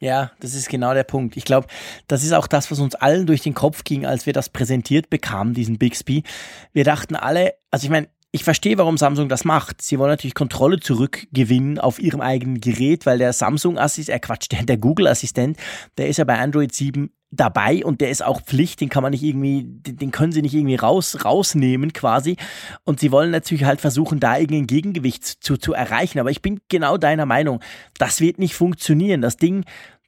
Ja, 0.00 0.32
das 0.40 0.54
ist 0.54 0.68
genau 0.68 0.94
der 0.94 1.04
Punkt. 1.04 1.36
Ich 1.36 1.44
glaube, 1.44 1.66
das 2.08 2.24
ist 2.24 2.32
auch 2.32 2.46
das, 2.46 2.70
was 2.70 2.78
uns 2.78 2.94
allen 2.94 3.26
durch 3.26 3.42
den 3.42 3.54
Kopf 3.54 3.84
ging, 3.84 4.06
als 4.06 4.26
wir 4.26 4.32
das 4.32 4.48
präsentiert 4.48 5.10
bekamen, 5.10 5.54
diesen 5.54 5.78
Bixby. 5.78 6.24
Wir 6.72 6.84
dachten 6.84 7.14
alle, 7.14 7.54
also 7.70 7.84
ich 7.84 7.90
meine, 7.90 8.08
ich 8.34 8.42
verstehe, 8.42 8.78
warum 8.78 8.98
Samsung 8.98 9.28
das 9.28 9.44
macht. 9.44 9.80
Sie 9.80 9.96
wollen 9.96 10.10
natürlich 10.10 10.34
Kontrolle 10.34 10.80
zurückgewinnen 10.80 11.78
auf 11.78 12.00
ihrem 12.00 12.20
eigenen 12.20 12.60
Gerät, 12.60 13.06
weil 13.06 13.18
der 13.18 13.32
Samsung-Assistent, 13.32 14.16
äh 14.16 14.18
Quatsch, 14.18 14.48
der, 14.50 14.64
der 14.64 14.76
Google-Assistent, 14.76 15.56
der 15.98 16.08
ist 16.08 16.16
ja 16.16 16.24
bei 16.24 16.36
Android 16.36 16.74
7 16.74 17.12
dabei 17.30 17.84
und 17.84 18.00
der 18.00 18.10
ist 18.10 18.24
auch 18.24 18.42
Pflicht, 18.42 18.80
den 18.80 18.88
kann 18.88 19.04
man 19.04 19.12
nicht 19.12 19.22
irgendwie, 19.22 19.62
den 19.64 20.10
können 20.10 20.32
sie 20.32 20.42
nicht 20.42 20.54
irgendwie 20.54 20.74
raus, 20.74 21.24
rausnehmen 21.24 21.92
quasi. 21.92 22.36
Und 22.82 22.98
sie 22.98 23.12
wollen 23.12 23.30
natürlich 23.30 23.64
halt 23.64 23.80
versuchen, 23.80 24.18
da 24.18 24.36
irgendein 24.36 24.66
Gegengewicht 24.66 25.24
zu, 25.24 25.56
zu 25.56 25.72
erreichen. 25.72 26.18
Aber 26.18 26.32
ich 26.32 26.42
bin 26.42 26.58
genau 26.68 26.96
deiner 26.96 27.26
Meinung, 27.26 27.60
das 27.98 28.20
wird 28.20 28.40
nicht 28.40 28.56
funktionieren. 28.56 29.22
Das 29.22 29.36
Ding 29.36 29.64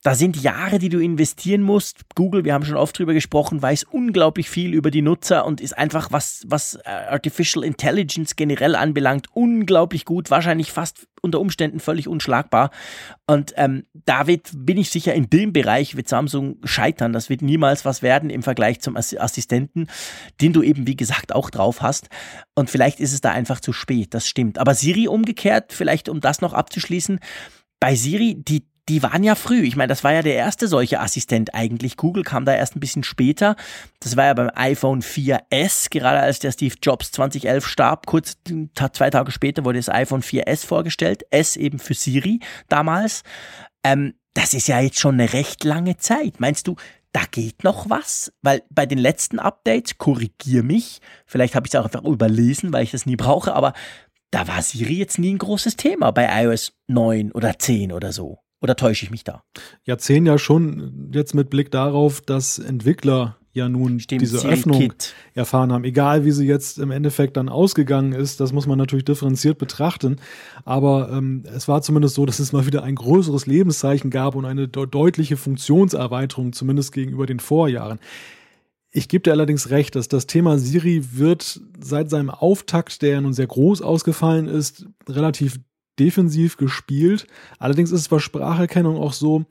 da 0.07 0.15
sind 0.15 0.41
Jahre, 0.41 0.79
die 0.79 0.89
du 0.89 1.01
investieren 1.01 1.63
musst. 1.63 2.03
Google, 2.15 2.45
wir 2.45 2.55
haben 2.55 2.65
schon 2.65 2.77
oft 2.77 2.97
drüber 2.97 3.13
gesprochen, 3.13 3.61
weiß 3.61 3.83
unglaublich 3.91 4.49
viel 4.49 4.73
über 4.73 4.93
die 4.93 5.03
Nutzer 5.03 5.45
und 5.45 5.61
ist 5.61 5.77
einfach, 5.77 6.13
was, 6.13 6.45
was 6.47 6.77
äh, 6.77 6.89
Artificial 6.89 7.65
Intelligence 7.65 8.37
generell 8.37 8.77
anbelangt, 8.77 9.27
unglaublich 9.33 10.05
gut, 10.05 10.31
wahrscheinlich 10.31 10.71
fast 10.71 11.09
unter 11.23 11.41
Umständen 11.41 11.81
völlig 11.81 12.07
unschlagbar. 12.07 12.71
Und 13.27 13.55
ähm, 13.57 13.85
da 13.95 14.23
bin 14.23 14.79
ich 14.79 14.91
sicher, 14.91 15.13
in 15.13 15.29
dem 15.29 15.53
Bereich 15.53 15.97
wird 15.97 16.07
Samsung 16.07 16.59
scheitern. 16.63 17.13
Das 17.13 17.29
wird 17.29 17.43
niemals 17.43 17.85
was 17.85 18.01
werden 18.01 18.31
im 18.31 18.45
Vergleich 18.45 18.81
zum 18.81 18.97
Assistenten, 18.97 19.89
den 20.41 20.53
du 20.53 20.63
eben, 20.63 20.87
wie 20.87 20.95
gesagt, 20.95 21.35
auch 21.35 21.51
drauf 21.51 21.83
hast. 21.83 22.11
Und 22.55 22.71
vielleicht 22.71 23.01
ist 23.01 23.13
es 23.13 23.23
da 23.23 23.33
einfach 23.33 23.59
zu 23.59 23.73
spät, 23.73 24.15
das 24.15 24.29
stimmt. 24.29 24.59
Aber 24.59 24.77
Siri 24.77 25.09
umgekehrt, 25.09 25.73
vielleicht 25.73 26.09
um 26.09 26.21
das 26.21 26.41
noch 26.41 26.53
abzuschließen, 26.53 27.19
bei 27.81 27.97
Siri, 27.97 28.37
die 28.39 28.63
die 28.89 29.03
waren 29.03 29.25
ja 29.25 29.35
früh. 29.35 29.63
Ich 29.63 29.75
meine, 29.77 29.89
das 29.89 30.05
war 30.05 30.13
ja 30.13 30.23
der 30.23 30.35
erste 30.37 30.69
solche 30.69 31.01
Assistent 31.01 31.55
eigentlich. 31.55 31.97
Google 31.97 32.23
kam 32.23 32.45
da 32.45 32.55
erst 32.55 32.77
ein 32.77 32.81
bisschen 32.81 33.03
später. 33.03 33.57
Das 34.01 34.17
war 34.17 34.27
ja 34.27 34.35
beim 34.35 34.51
iPhone 34.55 35.03
4S, 35.03 35.91
gerade 35.91 36.21
als 36.21 36.39
der 36.39 36.53
Steve 36.53 36.77
Jobs 36.81 37.11
2011 37.13 37.67
starb. 37.67 38.07
Kurz 38.07 38.37
zwei 38.93 39.11
Tage 39.11 39.33
später 39.33 39.65
wurde 39.65 39.79
das 39.79 39.89
iPhone 39.89 40.23
4S 40.23 40.65
vorgestellt. 40.65 41.25
S 41.31 41.57
eben 41.57 41.79
für 41.79 41.95
Siri 41.95 42.41
damals. 42.69 43.23
Ähm, 43.83 44.15
das 44.35 44.55
ist 44.55 44.69
ja 44.69 44.81
jetzt 44.81 45.01
schon 45.01 45.15
eine 45.15 45.33
recht 45.33 45.65
lange 45.65 45.97
Zeit. 45.97 46.39
Meinst 46.39 46.69
du, 46.69 46.77
da 47.13 47.23
geht 47.31 47.65
noch 47.65 47.89
was? 47.91 48.33
Weil 48.43 48.63
bei 48.71 48.87
den 48.87 48.99
letzten 48.99 49.39
Updates, 49.39 49.99
korrigier 49.99 50.63
mich, 50.63 51.01
vielleicht 51.25 51.55
habe 51.55 51.67
ich 51.67 51.73
es 51.73 51.81
auch 51.81 51.87
einfach 51.87 52.05
überlesen, 52.05 52.73
weil 52.73 52.85
ich 52.85 52.91
das 52.91 53.07
nie 53.07 53.17
brauche, 53.17 53.55
aber 53.55 53.73
da 54.31 54.47
war 54.47 54.61
Siri 54.61 54.99
jetzt 54.99 55.19
nie 55.19 55.33
ein 55.33 55.39
großes 55.39 55.77
Thema 55.77 56.11
bei 56.11 56.45
iOS 56.45 56.73
9 56.89 57.33
oder 57.33 57.59
10 57.59 57.93
oder 57.93 58.13
so. 58.13 58.39
Oder 58.61 58.77
täusche 58.77 59.05
ich 59.05 59.11
mich 59.11 59.25
da? 59.25 59.43
Ja, 59.85 59.99
zehn 59.99 60.25
ja 60.27 60.39
schon 60.39 61.11
jetzt 61.13 61.35
mit 61.35 61.51
Blick 61.51 61.71
darauf, 61.71 62.21
dass 62.21 62.59
Entwickler 62.59 63.37
ja 63.57 63.69
nun 63.69 63.99
Stimmt, 63.99 64.23
diese 64.23 64.47
Öffnung 64.47 64.79
Kit. 64.79 65.15
erfahren 65.35 65.73
haben. 65.73 65.85
Egal 65.85 66.25
wie 66.25 66.31
sie 66.31 66.47
jetzt 66.47 66.79
im 66.79 66.91
Endeffekt 66.91 67.37
dann 67.37 67.49
ausgegangen 67.49 68.13
ist, 68.13 68.39
das 68.39 68.53
muss 68.53 68.67
man 68.67 68.79
natürlich 68.79 69.07
differenziert 69.07 69.59
betrachten. 69.59 70.17
Aber 70.65 71.11
ähm, 71.11 71.43
es 71.53 71.67
war 71.67 71.83
zumindest 71.83 72.15
so, 72.15 72.27
dass 72.27 72.39
es 72.39 72.53
mal 72.53 72.67
wieder 72.67 72.85
ein 72.85 72.95
größeres 72.95 73.47
Lebenszeichen 73.47 74.11
gab 74.11 74.37
und 74.37 74.45
eine 74.45 74.69
de 74.69 74.87
deutliche 74.87 75.37
Funktionserweiterung, 75.37 76.53
zumindest 76.53 76.93
gegenüber 76.93 77.27
den 77.27 77.41
Vorjahren. 77.41 77.99
Ich 78.91 79.09
gebe 79.09 79.23
dir 79.23 79.33
allerdings 79.33 79.71
recht, 79.71 79.97
dass 79.97 80.09
das 80.09 80.27
Thema 80.27 80.59
Siri 80.59 81.03
wird 81.13 81.61
seit 81.81 82.09
seinem 82.09 82.31
Auftakt, 82.31 83.03
der 83.03 83.11
ja 83.11 83.21
nun 83.21 83.33
sehr 83.33 83.47
groß 83.47 83.83
ausgefallen 83.83 84.49
ist, 84.49 84.87
relativ 85.09 85.59
defensiv 85.99 86.57
gespielt. 86.57 87.27
Allerdings 87.59 87.93
ist 87.93 88.01
es 88.01 88.09
bei 88.09 88.19
Spracherkennung 88.19 88.97
auch 88.97 89.13
so, 89.13 89.45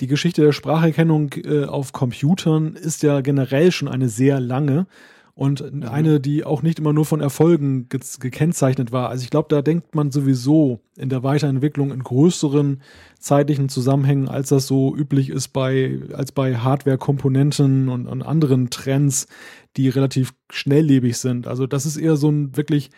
die 0.00 0.06
Geschichte 0.06 0.42
der 0.42 0.52
Spracherkennung 0.52 1.32
äh, 1.44 1.64
auf 1.64 1.92
Computern 1.92 2.74
ist 2.74 3.02
ja 3.02 3.20
generell 3.20 3.70
schon 3.70 3.88
eine 3.88 4.08
sehr 4.08 4.40
lange 4.40 4.86
und 5.34 5.72
mhm. 5.72 5.82
eine, 5.84 6.20
die 6.20 6.44
auch 6.44 6.62
nicht 6.62 6.78
immer 6.78 6.92
nur 6.92 7.04
von 7.04 7.20
Erfolgen 7.20 7.88
ge 7.88 8.00
gekennzeichnet 8.20 8.92
war. 8.92 9.08
Also 9.08 9.24
ich 9.24 9.30
glaube, 9.30 9.48
da 9.50 9.62
denkt 9.62 9.94
man 9.94 10.10
sowieso 10.10 10.80
in 10.96 11.08
der 11.08 11.22
Weiterentwicklung 11.22 11.92
in 11.92 12.02
größeren 12.02 12.80
zeitlichen 13.18 13.68
Zusammenhängen, 13.68 14.28
als 14.28 14.50
das 14.50 14.66
so 14.66 14.94
üblich 14.94 15.30
ist 15.30 15.48
bei, 15.48 16.00
als 16.12 16.30
bei 16.32 16.56
Hardware-Komponenten 16.56 17.88
und, 17.88 18.06
und 18.06 18.22
anderen 18.22 18.70
Trends, 18.70 19.26
die 19.76 19.88
relativ 19.88 20.34
schnelllebig 20.50 21.18
sind. 21.18 21.48
Also 21.48 21.66
das 21.66 21.84
ist 21.84 21.96
eher 21.96 22.16
so 22.16 22.30
ein 22.30 22.56
wirklich 22.56 22.90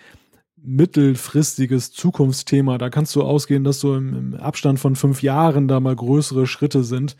mittelfristiges 0.66 1.92
Zukunftsthema. 1.92 2.76
Da 2.76 2.90
kannst 2.90 3.14
du 3.14 3.22
ausgehen, 3.22 3.64
dass 3.64 3.80
so 3.80 3.94
im, 3.94 4.14
im 4.14 4.34
Abstand 4.34 4.80
von 4.80 4.96
fünf 4.96 5.22
Jahren 5.22 5.68
da 5.68 5.80
mal 5.80 5.94
größere 5.94 6.46
Schritte 6.46 6.82
sind. 6.82 7.16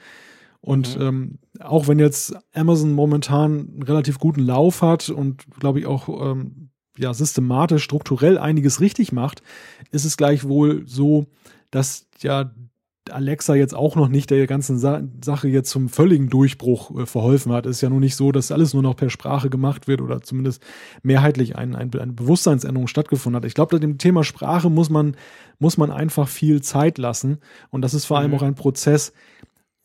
Und 0.61 0.99
mhm. 0.99 1.03
ähm, 1.03 1.39
auch 1.61 1.87
wenn 1.87 1.99
jetzt 1.99 2.35
Amazon 2.53 2.93
momentan 2.93 3.69
einen 3.73 3.83
relativ 3.83 4.19
guten 4.19 4.41
Lauf 4.41 4.83
hat 4.83 5.09
und 5.11 5.45
glaube 5.61 5.79
ich 5.79 5.87
auch 5.87 6.09
ähm, 6.09 6.71
ja 6.99 7.15
systematisch, 7.15 7.85
strukturell 7.85 8.37
einiges 8.37 8.81
richtig 8.81 9.13
macht, 9.13 9.43
ist 9.93 10.05
es 10.05 10.17
gleichwohl 10.17 10.83
so, 10.87 11.27
dass 11.71 12.09
ja 12.21 12.51
Alexa 13.13 13.55
jetzt 13.55 13.75
auch 13.75 13.97
noch 13.97 14.09
nicht 14.09 14.31
der 14.31 14.47
ganzen 14.47 14.79
Sa 14.79 15.03
Sache 15.25 15.49
jetzt 15.49 15.71
zum 15.71 15.89
völligen 15.89 16.29
Durchbruch 16.29 16.97
äh, 16.99 17.07
verholfen 17.07 17.53
hat. 17.53 17.67
Es 17.67 17.77
ist 17.77 17.81
ja 17.81 17.91
nun 17.91 18.01
nicht 18.01 18.17
so, 18.17 18.33
dass 18.33 18.53
alles 18.53 18.75
nur 18.75 18.83
noch 18.83 18.97
per 18.97 19.11
Sprache 19.11 19.51
gemacht 19.51 19.89
wird 19.89 20.01
oder 20.01 20.23
zumindest 20.23 20.63
mehrheitlich 21.03 21.57
ein, 21.57 21.75
ein, 21.75 21.93
eine 21.95 22.13
Bewusstseinsänderung 22.13 22.87
stattgefunden 22.87 23.37
hat. 23.37 23.47
Ich 23.47 23.55
glaube, 23.55 23.79
dem 23.81 23.99
Thema 23.99 24.25
Sprache 24.25 24.71
muss 24.71 24.91
man, 24.91 25.17
muss 25.59 25.77
man 25.77 25.91
einfach 25.91 26.29
viel 26.29 26.63
Zeit 26.63 26.99
lassen. 26.99 27.39
Und 27.71 27.83
das 27.83 27.95
ist 27.95 28.05
vor 28.05 28.19
allem 28.19 28.31
mhm. 28.31 28.37
auch 28.37 28.43
ein 28.43 28.55
Prozess. 28.55 29.13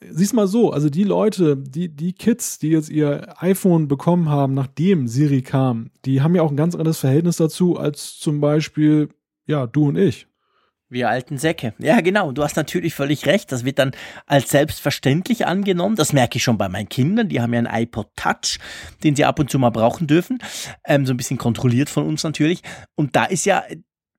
Siehst 0.09 0.33
mal 0.33 0.47
so, 0.47 0.71
also 0.71 0.89
die 0.89 1.03
Leute, 1.03 1.57
die, 1.57 1.89
die 1.89 2.13
Kids, 2.13 2.57
die 2.57 2.69
jetzt 2.69 2.89
ihr 2.89 3.35
iPhone 3.41 3.87
bekommen 3.87 4.29
haben, 4.29 4.55
nachdem 4.55 5.07
Siri 5.07 5.43
kam, 5.43 5.91
die 6.05 6.21
haben 6.21 6.35
ja 6.35 6.41
auch 6.41 6.49
ein 6.49 6.57
ganz 6.57 6.75
anderes 6.75 6.97
Verhältnis 6.97 7.37
dazu 7.37 7.77
als 7.77 8.17
zum 8.17 8.41
Beispiel, 8.41 9.09
ja, 9.45 9.67
du 9.67 9.89
und 9.89 9.97
ich. 9.97 10.27
Wir 10.91 11.07
alten 11.07 11.37
Säcke. 11.37 11.73
Ja, 11.79 12.01
genau. 12.01 12.33
Du 12.33 12.43
hast 12.43 12.57
natürlich 12.57 12.93
völlig 12.93 13.25
recht. 13.25 13.49
Das 13.53 13.63
wird 13.63 13.79
dann 13.79 13.91
als 14.25 14.49
selbstverständlich 14.49 15.47
angenommen. 15.47 15.95
Das 15.95 16.11
merke 16.11 16.35
ich 16.35 16.43
schon 16.43 16.57
bei 16.57 16.67
meinen 16.67 16.89
Kindern. 16.89 17.29
Die 17.29 17.39
haben 17.39 17.53
ja 17.53 17.59
einen 17.59 17.83
iPod 17.83 18.09
Touch, 18.17 18.59
den 19.01 19.15
sie 19.15 19.23
ab 19.23 19.39
und 19.39 19.49
zu 19.49 19.57
mal 19.57 19.69
brauchen 19.69 20.05
dürfen. 20.05 20.39
Ähm, 20.85 21.05
so 21.05 21.13
ein 21.13 21.17
bisschen 21.17 21.37
kontrolliert 21.37 21.89
von 21.89 22.05
uns 22.05 22.25
natürlich. 22.25 22.61
Und 22.95 23.15
da 23.15 23.23
ist 23.23 23.45
ja 23.45 23.63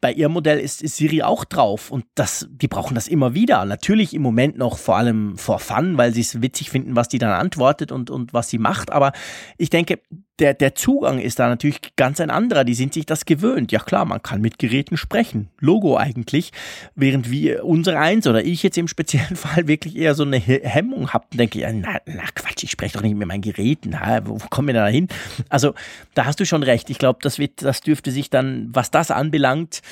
bei 0.00 0.12
ihrem 0.12 0.32
Modell 0.32 0.58
ist, 0.58 0.82
ist, 0.82 0.96
Siri 0.96 1.22
auch 1.22 1.44
drauf 1.44 1.90
und 1.90 2.06
das, 2.16 2.48
die 2.50 2.68
brauchen 2.68 2.94
das 2.94 3.06
immer 3.06 3.34
wieder. 3.34 3.64
Natürlich 3.66 4.14
im 4.14 4.22
Moment 4.22 4.56
noch 4.56 4.78
vor 4.78 4.96
allem 4.96 5.36
vor 5.36 5.58
Fun, 5.58 5.98
weil 5.98 6.12
sie 6.14 6.22
es 6.22 6.40
witzig 6.40 6.70
finden, 6.70 6.96
was 6.96 7.08
die 7.08 7.18
dann 7.18 7.30
antwortet 7.32 7.92
und, 7.92 8.08
und 8.08 8.32
was 8.32 8.48
sie 8.48 8.58
macht. 8.58 8.90
Aber 8.90 9.12
ich 9.58 9.70
denke, 9.70 10.00
der, 10.38 10.54
der 10.54 10.74
Zugang 10.74 11.18
ist 11.18 11.38
da 11.38 11.48
natürlich 11.48 11.80
ganz 11.96 12.20
ein 12.20 12.30
anderer. 12.30 12.64
Die 12.64 12.74
sind 12.74 12.94
sich 12.94 13.06
das 13.06 13.26
gewöhnt. 13.26 13.70
Ja 13.70 13.80
klar, 13.80 14.04
man 14.04 14.22
kann 14.22 14.40
mit 14.40 14.58
Geräten 14.58 14.96
sprechen. 14.96 15.50
Logo 15.60 15.96
eigentlich. 15.96 16.52
Während 16.94 17.30
wir 17.30 17.64
unsere 17.64 17.98
eins 17.98 18.26
oder 18.26 18.44
ich 18.44 18.62
jetzt 18.62 18.78
im 18.78 18.88
speziellen 18.88 19.36
Fall 19.36 19.68
wirklich 19.68 19.96
eher 19.96 20.14
so 20.14 20.24
eine 20.24 20.38
Hemmung 20.38 21.12
habe, 21.12 21.26
denke 21.32 21.58
ich, 21.58 21.66
na, 21.74 22.00
na 22.06 22.24
Quatsch, 22.34 22.64
ich 22.64 22.70
spreche 22.70 22.94
doch 22.94 23.02
nicht 23.02 23.16
mit 23.16 23.28
meinen 23.28 23.42
Geräten. 23.42 23.90
Na, 23.90 24.26
wo, 24.26 24.38
kommen 24.50 24.68
wir 24.68 24.74
da 24.74 24.86
hin? 24.86 25.08
Also 25.48 25.74
da 26.14 26.24
hast 26.24 26.40
du 26.40 26.46
schon 26.46 26.62
recht. 26.62 26.90
Ich 26.90 26.98
glaube, 26.98 27.18
das 27.22 27.38
wird, 27.38 27.62
das 27.62 27.80
dürfte 27.82 28.10
sich 28.10 28.30
dann, 28.30 28.68
was 28.72 28.90
das 28.90 29.10
anbelangt, 29.10 29.82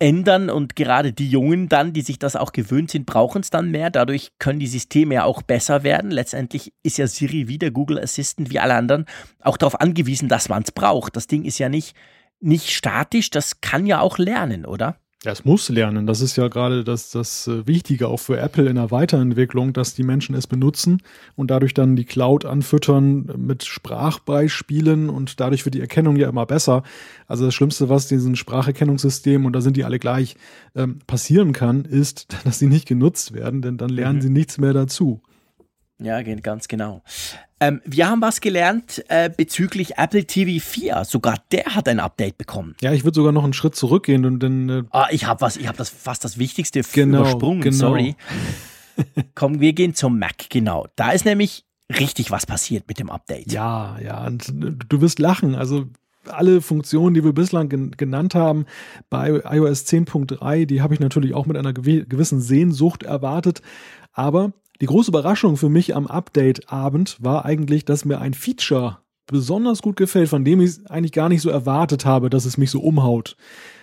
ändern 0.00 0.50
und 0.50 0.74
gerade 0.76 1.12
die 1.12 1.28
Jungen 1.28 1.68
dann, 1.68 1.92
die 1.92 2.00
sich 2.00 2.18
das 2.18 2.34
auch 2.34 2.52
gewöhnt 2.52 2.90
sind, 2.90 3.06
brauchen 3.06 3.42
es 3.42 3.50
dann 3.50 3.70
mehr. 3.70 3.90
Dadurch 3.90 4.32
können 4.38 4.58
die 4.58 4.66
Systeme 4.66 5.14
ja 5.14 5.24
auch 5.24 5.42
besser 5.42 5.82
werden. 5.82 6.10
Letztendlich 6.10 6.72
ist 6.82 6.98
ja 6.98 7.06
Siri 7.06 7.48
wie 7.48 7.58
der 7.58 7.70
Google 7.70 7.98
Assistant 7.98 8.50
wie 8.50 8.58
alle 8.58 8.74
anderen 8.74 9.04
auch 9.40 9.56
darauf 9.56 9.80
angewiesen, 9.80 10.28
dass 10.28 10.48
man 10.48 10.62
es 10.62 10.72
braucht. 10.72 11.16
Das 11.16 11.26
Ding 11.26 11.44
ist 11.44 11.58
ja 11.58 11.68
nicht, 11.68 11.94
nicht 12.40 12.70
statisch, 12.70 13.30
das 13.30 13.60
kann 13.60 13.86
ja 13.86 14.00
auch 14.00 14.18
lernen, 14.18 14.64
oder? 14.64 14.99
Ja, 15.22 15.32
es 15.32 15.44
muss 15.44 15.68
lernen. 15.68 16.06
Das 16.06 16.22
ist 16.22 16.36
ja 16.36 16.48
gerade 16.48 16.82
das, 16.82 17.10
das 17.10 17.46
äh, 17.46 17.66
Wichtige 17.66 18.08
auch 18.08 18.16
für 18.16 18.38
Apple 18.38 18.70
in 18.70 18.76
der 18.76 18.90
Weiterentwicklung, 18.90 19.74
dass 19.74 19.92
die 19.92 20.02
Menschen 20.02 20.34
es 20.34 20.46
benutzen 20.46 21.02
und 21.36 21.50
dadurch 21.50 21.74
dann 21.74 21.94
die 21.94 22.06
Cloud 22.06 22.46
anfüttern 22.46 23.30
mit 23.36 23.64
Sprachbeispielen 23.64 25.10
und 25.10 25.38
dadurch 25.38 25.66
wird 25.66 25.74
die 25.74 25.80
Erkennung 25.82 26.16
ja 26.16 26.26
immer 26.30 26.46
besser. 26.46 26.84
Also 27.26 27.44
das 27.44 27.54
Schlimmste, 27.54 27.90
was 27.90 28.08
diesen 28.08 28.34
Spracherkennungssystemen, 28.34 29.46
und 29.46 29.52
da 29.52 29.60
sind 29.60 29.76
die 29.76 29.84
alle 29.84 29.98
gleich, 29.98 30.36
ähm, 30.74 31.00
passieren 31.06 31.52
kann, 31.52 31.84
ist, 31.84 32.28
dass 32.44 32.58
sie 32.58 32.68
nicht 32.68 32.88
genutzt 32.88 33.34
werden, 33.34 33.60
denn 33.60 33.76
dann 33.76 33.90
lernen 33.90 34.20
mhm. 34.20 34.22
sie 34.22 34.30
nichts 34.30 34.56
mehr 34.56 34.72
dazu. 34.72 35.20
Ja, 36.00 36.22
ganz 36.22 36.68
genau. 36.68 37.02
Ähm, 37.60 37.82
wir 37.84 38.08
haben 38.08 38.22
was 38.22 38.40
gelernt 38.40 39.04
äh, 39.08 39.28
bezüglich 39.28 39.98
Apple 39.98 40.24
TV 40.24 40.64
4. 40.64 41.04
Sogar 41.04 41.36
der 41.52 41.66
hat 41.66 41.88
ein 41.88 42.00
Update 42.00 42.38
bekommen. 42.38 42.74
Ja, 42.80 42.92
ich 42.92 43.04
würde 43.04 43.16
sogar 43.16 43.32
noch 43.32 43.44
einen 43.44 43.52
Schritt 43.52 43.76
zurückgehen 43.76 44.24
und 44.24 44.40
dann. 44.40 44.68
Äh 44.68 44.82
ah, 44.90 45.08
ich 45.10 45.26
habe 45.26 45.42
was, 45.42 45.58
ich 45.58 45.68
habe 45.68 45.76
das 45.76 45.90
fast 45.90 46.24
das 46.24 46.38
Wichtigste 46.38 46.80
genau, 46.80 47.20
übersprungen. 47.20 47.60
Genau. 47.60 47.76
Sorry. 47.76 48.16
Komm, 49.34 49.60
wir 49.60 49.74
gehen 49.74 49.94
zum 49.94 50.18
Mac. 50.18 50.48
Genau. 50.48 50.86
Da 50.96 51.10
ist 51.10 51.26
nämlich 51.26 51.64
richtig 51.90 52.30
was 52.30 52.46
passiert 52.46 52.88
mit 52.88 52.98
dem 52.98 53.10
Update. 53.10 53.52
Ja, 53.52 53.98
ja. 54.02 54.26
Und 54.26 54.52
du 54.88 55.00
wirst 55.02 55.18
lachen. 55.18 55.54
Also 55.54 55.86
alle 56.26 56.62
Funktionen, 56.62 57.14
die 57.14 57.24
wir 57.24 57.32
bislang 57.32 57.68
gen 57.68 57.90
genannt 57.92 58.34
haben 58.34 58.64
bei 59.10 59.28
iOS 59.28 59.86
10.3, 59.86 60.64
die 60.64 60.80
habe 60.80 60.94
ich 60.94 61.00
natürlich 61.00 61.34
auch 61.34 61.46
mit 61.46 61.56
einer 61.56 61.72
gewissen 61.72 62.40
Sehnsucht 62.40 63.02
erwartet. 63.02 63.60
Aber 64.12 64.52
die 64.80 64.86
große 64.86 65.10
Überraschung 65.10 65.56
für 65.56 65.68
mich 65.68 65.94
am 65.94 66.06
Update-Abend 66.06 67.16
war 67.20 67.44
eigentlich, 67.44 67.84
dass 67.84 68.04
mir 68.04 68.20
ein 68.20 68.34
Feature 68.34 68.98
besonders 69.26 69.82
gut 69.82 69.96
gefällt, 69.96 70.28
von 70.28 70.44
dem 70.44 70.60
ich 70.60 70.90
eigentlich 70.90 71.12
gar 71.12 71.28
nicht 71.28 71.42
so 71.42 71.50
erwartet 71.50 72.04
habe, 72.04 72.30
dass 72.30 72.44
es 72.44 72.58
mich 72.58 72.70
so 72.70 72.80
umhaut 72.80 73.36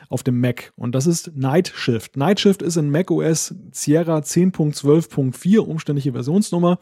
auf 0.10 0.24
dem 0.24 0.40
Mac. 0.40 0.74
Und 0.76 0.94
das 0.94 1.08
ist 1.08 1.36
Night 1.36 1.72
Shift. 1.74 2.18
Night 2.18 2.40
Shift 2.40 2.62
ist 2.62 2.78
in 2.78 2.90
macOS 2.90 3.56
Sierra 3.72 4.20
10.12.4 4.20 5.60
umständliche 5.60 6.14
Versionsnummer 6.14 6.80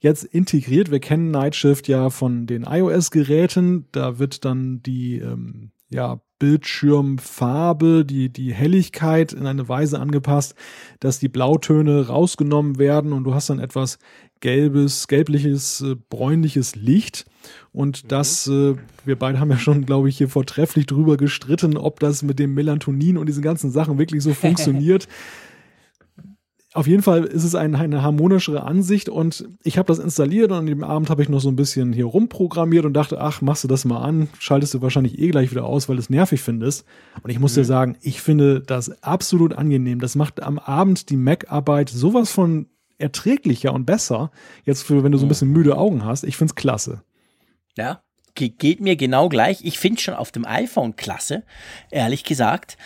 jetzt 0.00 0.24
integriert. 0.24 0.90
Wir 0.90 1.00
kennen 1.00 1.30
Night 1.30 1.54
Shift 1.54 1.88
ja 1.88 2.10
von 2.10 2.46
den 2.46 2.64
iOS-Geräten. 2.64 3.86
Da 3.92 4.18
wird 4.18 4.44
dann 4.44 4.82
die 4.82 5.18
ähm, 5.18 5.72
ja, 5.90 6.20
Bildschirmfarbe, 6.40 8.04
die, 8.04 8.30
die 8.30 8.52
Helligkeit 8.52 9.32
in 9.32 9.46
eine 9.46 9.68
Weise 9.68 10.00
angepasst, 10.00 10.56
dass 10.98 11.20
die 11.20 11.28
Blautöne 11.28 12.08
rausgenommen 12.08 12.78
werden 12.78 13.12
und 13.12 13.22
du 13.22 13.34
hast 13.34 13.50
dann 13.50 13.60
etwas 13.60 13.98
gelbes, 14.40 15.06
gelbliches, 15.06 15.82
äh, 15.82 15.96
bräunliches 16.08 16.74
Licht. 16.74 17.26
Und 17.72 18.04
mhm. 18.04 18.08
das, 18.08 18.48
äh, 18.48 18.74
wir 19.04 19.16
beide 19.16 19.38
haben 19.38 19.50
ja 19.50 19.58
schon, 19.58 19.86
glaube 19.86 20.08
ich, 20.08 20.18
hier 20.18 20.28
vortrefflich 20.28 20.86
drüber 20.86 21.16
gestritten, 21.16 21.76
ob 21.76 22.00
das 22.00 22.22
mit 22.22 22.38
dem 22.38 22.54
Melatonin 22.54 23.18
und 23.18 23.26
diesen 23.26 23.42
ganzen 23.42 23.70
Sachen 23.70 23.98
wirklich 23.98 24.22
so 24.22 24.34
funktioniert. 24.34 25.06
Auf 26.72 26.86
jeden 26.86 27.02
Fall 27.02 27.24
ist 27.24 27.42
es 27.42 27.56
ein, 27.56 27.74
eine 27.74 28.02
harmonischere 28.02 28.62
Ansicht 28.62 29.08
und 29.08 29.48
ich 29.64 29.76
habe 29.76 29.88
das 29.88 29.98
installiert 29.98 30.52
und 30.52 30.58
an 30.58 30.66
dem 30.66 30.84
Abend 30.84 31.10
habe 31.10 31.20
ich 31.20 31.28
noch 31.28 31.40
so 31.40 31.48
ein 31.48 31.56
bisschen 31.56 31.92
hier 31.92 32.04
rumprogrammiert 32.04 32.84
und 32.84 32.92
dachte, 32.92 33.20
ach, 33.20 33.40
machst 33.40 33.64
du 33.64 33.68
das 33.68 33.84
mal 33.84 34.00
an, 34.00 34.28
schaltest 34.38 34.74
du 34.74 34.82
wahrscheinlich 34.82 35.18
eh 35.18 35.30
gleich 35.30 35.50
wieder 35.50 35.64
aus, 35.64 35.88
weil 35.88 35.96
du 35.96 36.00
es 36.00 36.10
nervig 36.10 36.40
findest. 36.42 36.84
Und 37.22 37.30
ich 37.30 37.40
muss 37.40 37.52
mhm. 37.52 37.60
dir 37.60 37.64
sagen, 37.64 37.96
ich 38.02 38.20
finde 38.20 38.60
das 38.60 39.02
absolut 39.02 39.52
angenehm. 39.52 39.98
Das 39.98 40.14
macht 40.14 40.40
am 40.44 40.60
Abend 40.60 41.10
die 41.10 41.16
Mac-Arbeit 41.16 41.88
sowas 41.88 42.30
von 42.30 42.66
erträglicher 42.98 43.72
und 43.72 43.84
besser. 43.84 44.30
Jetzt 44.64 44.82
für, 44.84 45.02
wenn 45.02 45.10
du 45.10 45.18
so 45.18 45.24
ein 45.24 45.26
mhm. 45.26 45.30
bisschen 45.30 45.50
müde 45.50 45.76
Augen 45.76 46.04
hast. 46.04 46.22
Ich 46.22 46.36
finde 46.36 46.52
es 46.52 46.54
klasse. 46.54 47.02
Ja, 47.76 48.00
geht 48.34 48.80
mir 48.80 48.94
genau 48.94 49.28
gleich. 49.28 49.64
Ich 49.64 49.78
finde 49.78 50.00
schon 50.00 50.14
auf 50.14 50.30
dem 50.30 50.46
iPhone 50.46 50.94
klasse, 50.94 51.42
ehrlich 51.90 52.22
gesagt 52.22 52.76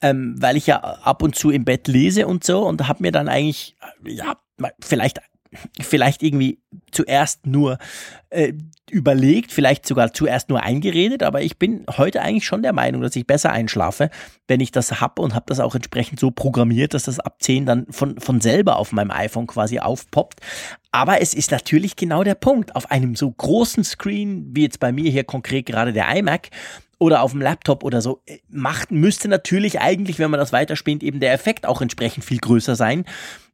ähm, 0.00 0.36
weil 0.38 0.56
ich 0.56 0.66
ja 0.66 0.78
ab 0.80 1.22
und 1.22 1.34
zu 1.34 1.50
im 1.50 1.64
Bett 1.64 1.88
lese 1.88 2.26
und 2.26 2.44
so 2.44 2.66
und 2.66 2.86
habe 2.88 3.02
mir 3.02 3.12
dann 3.12 3.28
eigentlich, 3.28 3.76
ja, 4.04 4.36
vielleicht 4.80 5.20
vielleicht 5.80 6.22
irgendwie 6.22 6.60
zuerst 6.90 7.46
nur 7.46 7.78
äh, 8.30 8.52
überlegt, 8.90 9.52
vielleicht 9.52 9.86
sogar 9.86 10.12
zuerst 10.12 10.48
nur 10.48 10.62
eingeredet, 10.62 11.22
aber 11.22 11.42
ich 11.42 11.58
bin 11.58 11.84
heute 11.96 12.22
eigentlich 12.22 12.44
schon 12.44 12.62
der 12.62 12.72
Meinung, 12.72 13.02
dass 13.02 13.16
ich 13.16 13.26
besser 13.26 13.50
einschlafe, 13.50 14.10
wenn 14.46 14.60
ich 14.60 14.72
das 14.72 15.00
hab 15.00 15.18
und 15.18 15.34
habe 15.34 15.46
das 15.48 15.60
auch 15.60 15.74
entsprechend 15.74 16.20
so 16.20 16.30
programmiert, 16.30 16.94
dass 16.94 17.04
das 17.04 17.20
ab 17.20 17.36
10 17.40 17.66
dann 17.66 17.86
von, 17.90 18.18
von 18.20 18.40
selber 18.40 18.76
auf 18.76 18.92
meinem 18.92 19.10
iPhone 19.10 19.46
quasi 19.46 19.78
aufpoppt. 19.78 20.40
Aber 20.92 21.20
es 21.20 21.34
ist 21.34 21.50
natürlich 21.50 21.96
genau 21.96 22.22
der 22.22 22.36
Punkt. 22.36 22.76
Auf 22.76 22.90
einem 22.90 23.16
so 23.16 23.30
großen 23.30 23.82
Screen, 23.82 24.50
wie 24.54 24.62
jetzt 24.62 24.80
bei 24.80 24.92
mir 24.92 25.10
hier 25.10 25.24
konkret 25.24 25.66
gerade 25.66 25.92
der 25.92 26.14
iMac, 26.14 26.50
oder 27.04 27.22
auf 27.22 27.32
dem 27.32 27.42
Laptop 27.42 27.84
oder 27.84 28.00
so, 28.00 28.22
äh, 28.26 28.38
macht, 28.48 28.90
müsste 28.90 29.28
natürlich 29.28 29.80
eigentlich, 29.80 30.18
wenn 30.18 30.30
man 30.30 30.40
das 30.40 30.52
weiterspinnt, 30.52 31.02
eben 31.02 31.20
der 31.20 31.32
Effekt 31.32 31.66
auch 31.66 31.82
entsprechend 31.82 32.24
viel 32.24 32.38
größer 32.38 32.74
sein. 32.74 33.04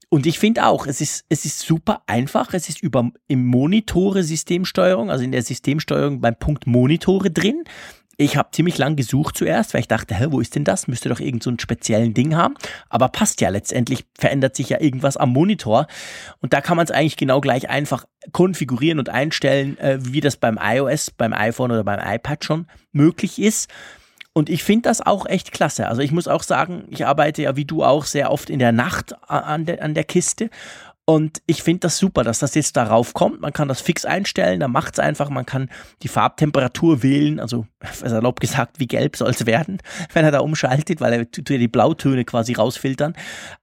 Und 0.09 0.27
ich 0.27 0.39
finde 0.39 0.67
auch, 0.67 0.87
es 0.87 1.01
ist, 1.01 1.25
es 1.29 1.45
ist 1.45 1.61
super 1.61 2.03
einfach. 2.07 2.53
Es 2.53 2.69
ist 2.69 2.83
über 2.83 3.11
im 3.29 3.47
Monitore 3.47 4.25
Systemsteuerung, 4.25 5.09
also 5.11 5.23
in 5.23 5.31
der 5.31 5.43
Systemsteuerung 5.43 6.21
beim 6.21 6.37
Punkt 6.37 6.67
Monitore 6.67 7.31
drin. 7.31 7.63
Ich 8.21 8.37
habe 8.37 8.51
ziemlich 8.53 8.77
lang 8.77 8.97
gesucht 8.97 9.39
zuerst, 9.39 9.73
weil 9.73 9.81
ich 9.81 9.89
dachte, 9.89 10.15
hä, 10.15 10.27
wo 10.29 10.41
ist 10.41 10.55
denn 10.55 10.65
das? 10.65 10.87
Müsste 10.89 11.09
doch 11.09 11.21
irgend 11.21 11.43
so 11.43 11.49
ein 11.49 11.59
speziellen 11.59 12.13
Ding 12.13 12.37
haben. 12.37 12.55
Aber 12.91 13.09
passt 13.09 13.41
ja 13.41 13.49
letztendlich, 13.49 14.05
verändert 14.15 14.57
sich 14.57 14.69
ja 14.69 14.79
irgendwas 14.79 15.17
am 15.17 15.31
Monitor. 15.31 15.87
Und 16.41 16.53
da 16.53 16.61
kann 16.61 16.77
man 16.77 16.85
es 16.85 16.91
eigentlich 16.91 17.17
genau 17.17 17.41
gleich 17.41 17.71
einfach 17.71 18.05
konfigurieren 18.33 18.99
und 18.99 19.09
einstellen, 19.09 19.79
äh, 19.79 19.97
wie 20.03 20.21
das 20.21 20.37
beim 20.37 20.59
iOS, 20.63 21.13
beim 21.13 21.33
iPhone 21.33 21.71
oder 21.71 21.83
beim 21.83 21.99
iPad 21.99 22.45
schon 22.45 22.67
möglich 22.93 23.39
ist. 23.39 23.71
Und 24.35 24.51
ich 24.51 24.65
finde 24.65 24.91
das 24.91 25.01
auch 25.01 25.25
echt 25.25 25.51
klasse. 25.51 25.89
Also 25.89 26.03
ich 26.03 26.13
muss 26.13 26.29
auch 26.29 26.43
sagen, 26.43 26.85
ich 26.91 27.07
arbeite 27.07 27.41
ja 27.41 27.57
wie 27.57 27.65
du 27.65 27.83
auch 27.83 28.05
sehr 28.05 28.31
oft 28.31 28.51
in 28.51 28.59
der 28.59 28.73
Nacht 28.73 29.15
an 29.31 29.65
der, 29.65 29.83
an 29.83 29.95
der 29.95 30.05
Kiste. 30.05 30.51
Und 31.11 31.43
ich 31.47 31.65
finde 31.65 31.81
das 31.81 31.99
super, 31.99 32.23
dass 32.23 32.39
das 32.39 32.55
jetzt 32.55 32.77
darauf 32.77 33.15
kommt. 33.15 33.41
Man 33.41 33.53
kann 33.53 33.67
das 33.67 33.81
fix 33.81 34.05
einstellen, 34.05 34.61
dann 34.61 34.71
macht 34.71 34.95
es 34.95 35.01
einfach. 35.01 35.29
Man 35.29 35.45
kann 35.45 35.69
die 36.05 36.09
Farbtemperatur 36.09 37.03
wählen, 37.03 37.41
also 37.41 37.67
salopp 37.93 38.39
gesagt, 38.39 38.79
wie 38.79 38.87
gelb 38.87 39.17
soll 39.17 39.31
es 39.31 39.45
werden, 39.45 39.79
wenn 40.13 40.25
er 40.25 40.31
da 40.31 40.39
umschaltet, 40.39 41.01
weil 41.01 41.13
er 41.13 41.25
die 41.25 41.67
Blautöne 41.67 42.25
quasi 42.25 42.53
rausfiltern. 42.53 43.15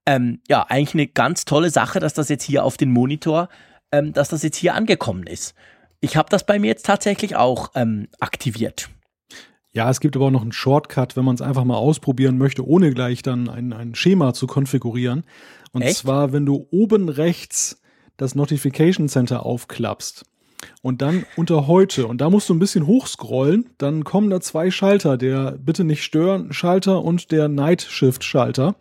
Ähm, 0.06 0.42
ja, 0.50 0.66
eigentlich 0.68 0.94
eine 0.94 1.08
ganz 1.08 1.46
tolle 1.46 1.70
Sache, 1.70 2.02
dass 2.02 2.14
das 2.14 2.28
jetzt 2.28 2.44
hier 2.44 2.66
auf 2.66 2.76
den 2.76 2.92
Monitor, 2.92 3.48
ähm, 3.94 4.12
dass 4.12 4.28
das 4.28 4.44
jetzt 4.44 4.58
hier 4.58 4.76
angekommen 4.76 5.26
ist. 5.26 5.56
Ich 6.02 6.18
habe 6.18 6.28
das 6.30 6.46
bei 6.46 6.60
mir 6.60 6.68
jetzt 6.68 6.86
tatsächlich 6.86 7.38
auch 7.38 7.72
ähm, 7.76 8.10
aktiviert. 8.20 8.90
Ja, 9.72 9.90
es 9.90 10.02
gibt 10.02 10.18
aber 10.18 10.26
auch 10.26 10.32
noch 10.32 10.42
einen 10.42 10.52
Shortcut, 10.52 11.16
wenn 11.16 11.24
man 11.24 11.36
es 11.36 11.42
einfach 11.42 11.64
mal 11.64 11.78
ausprobieren 11.78 12.38
möchte, 12.38 12.68
ohne 12.68 12.92
gleich 12.92 13.22
dann 13.22 13.48
ein, 13.48 13.72
ein 13.72 13.96
Schema 13.96 14.34
zu 14.34 14.48
konfigurieren. 14.48 15.24
Und 15.72 15.82
Echt? 15.82 15.98
zwar, 15.98 16.34
wenn 16.34 16.46
du 16.46 16.68
oben 16.72 17.10
rechts 17.10 17.82
das 18.18 18.36
Notification 18.36 19.08
Center 19.08 19.46
aufklappst 19.46 20.26
und 20.82 21.02
dann 21.02 21.26
unter 21.36 21.68
heute 21.68 22.08
und 22.08 22.20
da 22.20 22.30
musst 22.30 22.50
du 22.50 22.56
ein 22.56 22.60
bisschen 22.60 22.88
hochscrollen, 22.88 23.70
dann 23.78 24.04
kommen 24.04 24.30
da 24.30 24.42
zwei 24.42 24.72
Schalter, 24.72 25.18
der 25.18 25.52
bitte 25.52 25.84
nicht 25.84 26.04
stören 26.04 26.52
Schalter 26.52 27.04
und 27.04 27.32
der 27.32 27.48
Night 27.48 27.84
Shift 27.84 28.24
Schalter. 28.24 28.76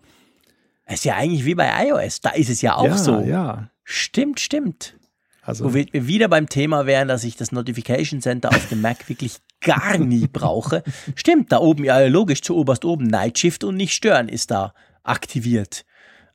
Das 0.87 0.97
ist 0.97 1.05
ja 1.05 1.17
eigentlich 1.17 1.45
wie 1.45 1.55
bei 1.55 1.71
iOS, 1.89 2.21
da 2.21 2.31
ist 2.31 2.49
es 2.49 2.63
ja 2.63 2.77
auch 2.77 2.85
ja, 2.85 2.97
so. 2.97 3.21
Ja. 3.21 3.71
Stimmt, 3.85 4.41
stimmt. 4.41 4.97
Also, 5.43 5.65
Wo 5.65 5.75
wir 5.75 5.87
wieder 5.93 6.27
beim 6.27 6.49
Thema 6.49 6.87
wären, 6.87 7.07
dass 7.07 7.23
ich 7.23 7.37
das 7.37 7.53
Notification 7.53 8.21
Center 8.21 8.49
auf 8.49 8.69
dem 8.69 8.81
Mac 8.81 9.09
wirklich 9.09 9.37
gar 9.61 9.97
nie 9.97 10.27
brauche. 10.33 10.83
Stimmt, 11.15 11.53
da 11.53 11.59
oben, 11.61 11.85
ja 11.85 12.05
logisch, 12.07 12.43
zu 12.43 12.57
oberst 12.57 12.85
oben 12.85 13.07
Night 13.07 13.39
Shift 13.39 13.63
und 13.63 13.77
nicht 13.77 13.93
stören 13.93 14.29
ist 14.29 14.51
da 14.51 14.75
aktiviert. 15.05 15.85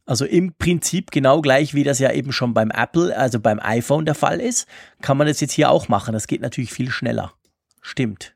Also 0.06 0.26
im 0.26 0.54
Prinzip 0.54 1.12
genau 1.12 1.42
gleich, 1.42 1.74
wie 1.74 1.84
das 1.84 2.00
ja 2.00 2.12
eben 2.12 2.32
schon 2.32 2.54
beim 2.54 2.72
Apple, 2.72 3.16
also 3.16 3.40
beim 3.40 3.60
iPhone 3.60 4.06
der 4.06 4.16
Fall 4.16 4.40
ist, 4.40 4.68
kann 5.02 5.18
man 5.18 5.28
das 5.28 5.40
jetzt 5.40 5.54
hier 5.54 5.70
auch 5.70 5.88
machen. 5.88 6.14
Das 6.14 6.28
geht 6.28 6.42
natürlich 6.42 6.74
viel 6.74 6.90
schneller. 6.90 7.34
Stimmt. 7.82 8.36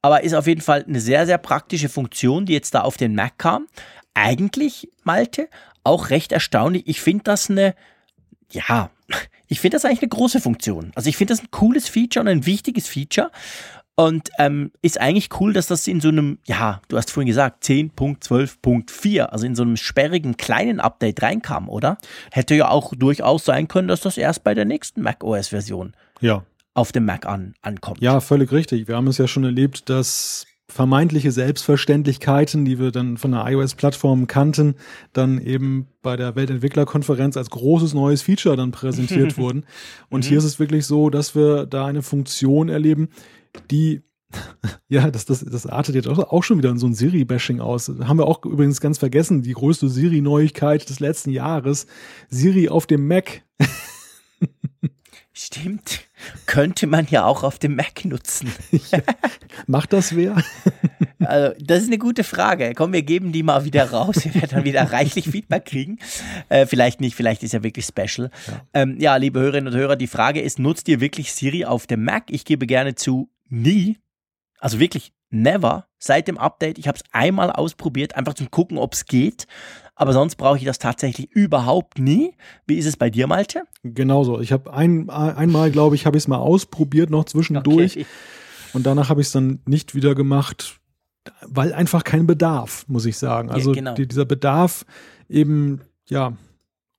Aber 0.00 0.24
ist 0.24 0.34
auf 0.34 0.46
jeden 0.46 0.60
Fall 0.60 0.84
eine 0.86 1.00
sehr, 1.00 1.26
sehr 1.26 1.38
praktische 1.38 1.88
Funktion, 1.88 2.44
die 2.46 2.52
jetzt 2.52 2.74
da 2.74 2.80
auf 2.80 2.96
den 2.96 3.14
Mac 3.14 3.38
kam. 3.38 3.68
Eigentlich, 4.14 4.88
Malte, 5.04 5.48
auch 5.84 6.10
recht 6.10 6.32
erstaunlich. 6.32 6.84
Ich 6.86 7.00
finde 7.00 7.24
das 7.24 7.48
eine, 7.48 7.74
ja, 8.50 8.90
ich 9.46 9.60
finde 9.60 9.76
das 9.76 9.84
eigentlich 9.84 10.02
eine 10.02 10.08
große 10.08 10.40
Funktion. 10.40 10.92
Also 10.94 11.08
ich 11.08 11.16
finde 11.16 11.34
das 11.34 11.42
ein 11.42 11.50
cooles 11.50 11.88
Feature 11.88 12.22
und 12.22 12.28
ein 12.28 12.46
wichtiges 12.46 12.88
Feature. 12.88 13.30
Und 13.94 14.30
ähm, 14.38 14.72
ist 14.80 14.98
eigentlich 15.00 15.28
cool, 15.38 15.52
dass 15.52 15.66
das 15.66 15.86
in 15.86 16.00
so 16.00 16.08
einem, 16.08 16.38
ja, 16.46 16.80
du 16.88 16.96
hast 16.96 17.10
vorhin 17.10 17.26
gesagt, 17.26 17.64
10.12.4, 17.64 19.20
also 19.20 19.44
in 19.44 19.54
so 19.54 19.62
einem 19.62 19.76
sperrigen 19.76 20.36
kleinen 20.38 20.80
Update 20.80 21.22
reinkam, 21.22 21.68
oder? 21.68 21.98
Hätte 22.30 22.54
ja 22.54 22.68
auch 22.68 22.94
durchaus 22.96 23.44
sein 23.44 23.68
können, 23.68 23.88
dass 23.88 24.00
das 24.00 24.16
erst 24.16 24.44
bei 24.44 24.54
der 24.54 24.64
nächsten 24.64 25.02
macOS-Version 25.02 25.92
ja. 26.20 26.42
auf 26.72 26.92
dem 26.92 27.04
Mac 27.04 27.26
an, 27.26 27.54
ankommt. 27.60 28.00
Ja, 28.00 28.20
völlig 28.20 28.50
richtig. 28.50 28.88
Wir 28.88 28.96
haben 28.96 29.08
es 29.08 29.18
ja 29.18 29.28
schon 29.28 29.44
erlebt, 29.44 29.90
dass 29.90 30.46
vermeintliche 30.72 31.30
Selbstverständlichkeiten, 31.30 32.64
die 32.64 32.78
wir 32.78 32.92
dann 32.92 33.18
von 33.18 33.32
der 33.32 33.46
iOS-Plattform 33.46 34.26
kannten, 34.26 34.76
dann 35.12 35.38
eben 35.38 35.86
bei 36.00 36.16
der 36.16 36.34
Weltentwicklerkonferenz 36.34 37.36
als 37.36 37.50
großes 37.50 37.92
neues 37.92 38.22
Feature 38.22 38.56
dann 38.56 38.70
präsentiert 38.70 39.36
wurden. 39.38 39.66
Und 40.08 40.24
mhm. 40.24 40.28
hier 40.28 40.38
ist 40.38 40.44
es 40.44 40.58
wirklich 40.58 40.86
so, 40.86 41.10
dass 41.10 41.34
wir 41.34 41.66
da 41.66 41.84
eine 41.84 42.00
Funktion 42.00 42.70
erleben, 42.70 43.10
die 43.70 44.02
ja, 44.88 45.10
das, 45.10 45.24
das, 45.26 45.44
das 45.44 45.66
artet 45.66 45.94
jetzt 45.94 46.08
auch 46.08 46.42
schon 46.42 46.58
wieder 46.58 46.70
in 46.70 46.78
so 46.78 46.86
ein 46.86 46.94
Siri-Bashing 46.94 47.60
aus. 47.60 47.88
Haben 47.88 48.18
wir 48.18 48.26
auch 48.26 48.44
übrigens 48.44 48.80
ganz 48.80 48.98
vergessen, 48.98 49.42
die 49.42 49.52
größte 49.52 49.88
Siri-Neuigkeit 49.88 50.88
des 50.88 51.00
letzten 51.00 51.30
Jahres. 51.30 51.86
Siri 52.28 52.68
auf 52.68 52.86
dem 52.86 53.06
Mac. 53.06 53.42
Stimmt. 55.34 56.02
Könnte 56.46 56.86
man 56.86 57.06
ja 57.08 57.24
auch 57.24 57.42
auf 57.42 57.58
dem 57.58 57.74
Mac 57.74 58.04
nutzen. 58.04 58.52
ja. 58.70 58.98
Macht 59.66 59.94
das 59.94 60.14
wer? 60.14 60.36
also, 61.20 61.56
das 61.58 61.82
ist 61.82 61.88
eine 61.88 61.98
gute 61.98 62.22
Frage. 62.22 62.74
Komm, 62.76 62.92
wir 62.92 63.02
geben 63.02 63.32
die 63.32 63.42
mal 63.42 63.64
wieder 63.64 63.90
raus. 63.90 64.24
Wir 64.24 64.34
werden 64.34 64.50
dann 64.50 64.64
wieder 64.64 64.92
reichlich 64.92 65.28
Feedback 65.28 65.64
kriegen. 65.64 65.98
Äh, 66.50 66.66
vielleicht 66.66 67.00
nicht, 67.00 67.16
vielleicht 67.16 67.42
ist 67.42 67.52
ja 67.52 67.62
wirklich 67.62 67.86
special. 67.86 68.30
Ja. 68.46 68.62
Ähm, 68.74 68.98
ja, 69.00 69.16
liebe 69.16 69.40
Hörerinnen 69.40 69.72
und 69.72 69.78
Hörer, 69.78 69.96
die 69.96 70.06
Frage 70.06 70.42
ist, 70.42 70.58
nutzt 70.58 70.86
ihr 70.88 71.00
wirklich 71.00 71.32
Siri 71.32 71.64
auf 71.64 71.86
dem 71.86 72.04
Mac? 72.04 72.24
Ich 72.28 72.44
gebe 72.44 72.66
gerne 72.66 72.94
zu, 72.94 73.30
nie. 73.48 73.98
Also 74.58 74.78
wirklich 74.78 75.12
never 75.30 75.86
seit 75.98 76.28
dem 76.28 76.38
Update. 76.38 76.78
Ich 76.78 76.88
habe 76.88 76.98
es 76.98 77.04
einmal 77.12 77.50
ausprobiert, 77.50 78.16
einfach 78.16 78.34
zum 78.34 78.50
gucken, 78.50 78.78
ob 78.78 78.94
es 78.94 79.06
geht 79.06 79.46
aber 80.02 80.12
sonst 80.12 80.36
brauche 80.36 80.58
ich 80.58 80.64
das 80.64 80.80
tatsächlich 80.80 81.30
überhaupt 81.30 81.98
nie. 81.98 82.34
Wie 82.66 82.76
ist 82.76 82.86
es 82.86 82.96
bei 82.96 83.08
dir, 83.08 83.28
Malte? 83.28 83.62
Genauso. 83.84 84.40
Ich 84.40 84.50
habe 84.50 84.72
ein, 84.72 85.08
einmal, 85.10 85.70
glaube 85.70 85.94
ich, 85.94 86.06
habe 86.06 86.16
ich 86.16 86.24
es 86.24 86.28
mal 86.28 86.38
ausprobiert, 86.38 87.08
noch 87.10 87.24
zwischendurch. 87.24 87.92
Okay. 87.92 88.06
Und 88.72 88.84
danach 88.84 89.10
habe 89.10 89.20
ich 89.20 89.28
es 89.28 89.32
dann 89.32 89.60
nicht 89.66 89.94
wieder 89.94 90.16
gemacht, 90.16 90.80
weil 91.42 91.72
einfach 91.72 92.04
kein 92.04 92.26
Bedarf, 92.26 92.84
muss 92.88 93.04
ich 93.06 93.18
sagen. 93.18 93.50
Also 93.50 93.70
ja, 93.70 93.74
genau. 93.76 93.94
die, 93.94 94.08
dieser 94.08 94.24
Bedarf 94.24 94.86
eben, 95.28 95.82
ja, 96.08 96.36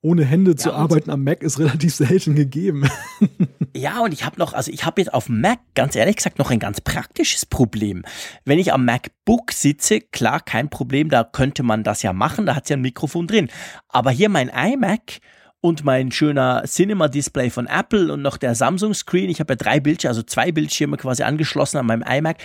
ohne 0.04 0.24
Hände 0.24 0.50
ja, 0.50 0.56
zu 0.56 0.72
arbeiten 0.74 1.10
am 1.10 1.24
Mac 1.24 1.42
ist 1.42 1.58
relativ 1.58 1.94
selten 1.94 2.34
gegeben. 2.34 2.84
ja, 3.74 4.00
und 4.00 4.12
ich 4.12 4.24
habe 4.24 4.38
noch, 4.38 4.52
also 4.52 4.70
ich 4.70 4.84
habe 4.84 5.00
jetzt 5.00 5.14
auf 5.14 5.30
Mac 5.30 5.60
ganz 5.74 5.96
ehrlich 5.96 6.16
gesagt 6.16 6.38
noch 6.38 6.50
ein 6.50 6.58
ganz 6.58 6.82
praktisches 6.82 7.46
Problem. 7.46 8.04
Wenn 8.44 8.58
ich 8.58 8.74
am 8.74 8.84
MacBook 8.84 9.52
sitze, 9.52 10.02
klar, 10.02 10.40
kein 10.40 10.68
Problem, 10.68 11.08
da 11.08 11.24
könnte 11.24 11.62
man 11.62 11.84
das 11.84 12.02
ja 12.02 12.12
machen, 12.12 12.44
da 12.44 12.54
hat 12.54 12.68
ja 12.68 12.76
ein 12.76 12.82
Mikrofon 12.82 13.26
drin. 13.26 13.48
Aber 13.88 14.10
hier 14.10 14.28
mein 14.28 14.50
iMac 14.50 15.20
und 15.62 15.84
mein 15.84 16.12
schöner 16.12 16.64
Cinema-Display 16.66 17.48
von 17.48 17.66
Apple 17.66 18.12
und 18.12 18.20
noch 18.20 18.36
der 18.36 18.54
Samsung-Screen, 18.54 19.30
ich 19.30 19.40
habe 19.40 19.54
ja 19.54 19.56
drei 19.56 19.80
Bildschirme, 19.80 20.10
also 20.10 20.22
zwei 20.22 20.52
Bildschirme 20.52 20.98
quasi 20.98 21.22
angeschlossen 21.22 21.78
an 21.78 21.86
meinem 21.86 22.04
iMac, 22.06 22.36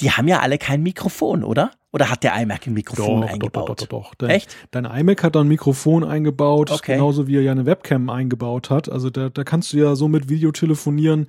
die 0.00 0.12
haben 0.12 0.28
ja 0.28 0.40
alle 0.40 0.56
kein 0.56 0.82
Mikrofon, 0.82 1.44
oder? 1.44 1.72
Oder 1.92 2.08
hat 2.08 2.22
der 2.24 2.34
iMac 2.40 2.66
ein 2.66 2.72
Mikrofon 2.72 3.20
doch, 3.20 3.28
eingebaut? 3.28 3.68
Doch, 3.68 3.76
doch, 3.76 3.86
doch, 3.86 4.04
doch. 4.04 4.14
Dein, 4.14 4.30
Echt? 4.30 4.56
Dein 4.70 4.86
iMac 4.86 5.22
hat 5.22 5.34
da 5.34 5.40
ein 5.40 5.48
Mikrofon 5.48 6.04
eingebaut, 6.04 6.70
okay. 6.70 6.94
genauso 6.94 7.26
wie 7.26 7.36
er 7.36 7.42
ja 7.42 7.52
eine 7.52 7.66
Webcam 7.66 8.08
eingebaut 8.08 8.70
hat. 8.70 8.90
Also 8.90 9.10
da, 9.10 9.28
da 9.28 9.44
kannst 9.44 9.74
du 9.74 9.76
ja 9.76 9.94
so 9.94 10.08
mit 10.08 10.30
Video 10.30 10.52
telefonieren 10.52 11.26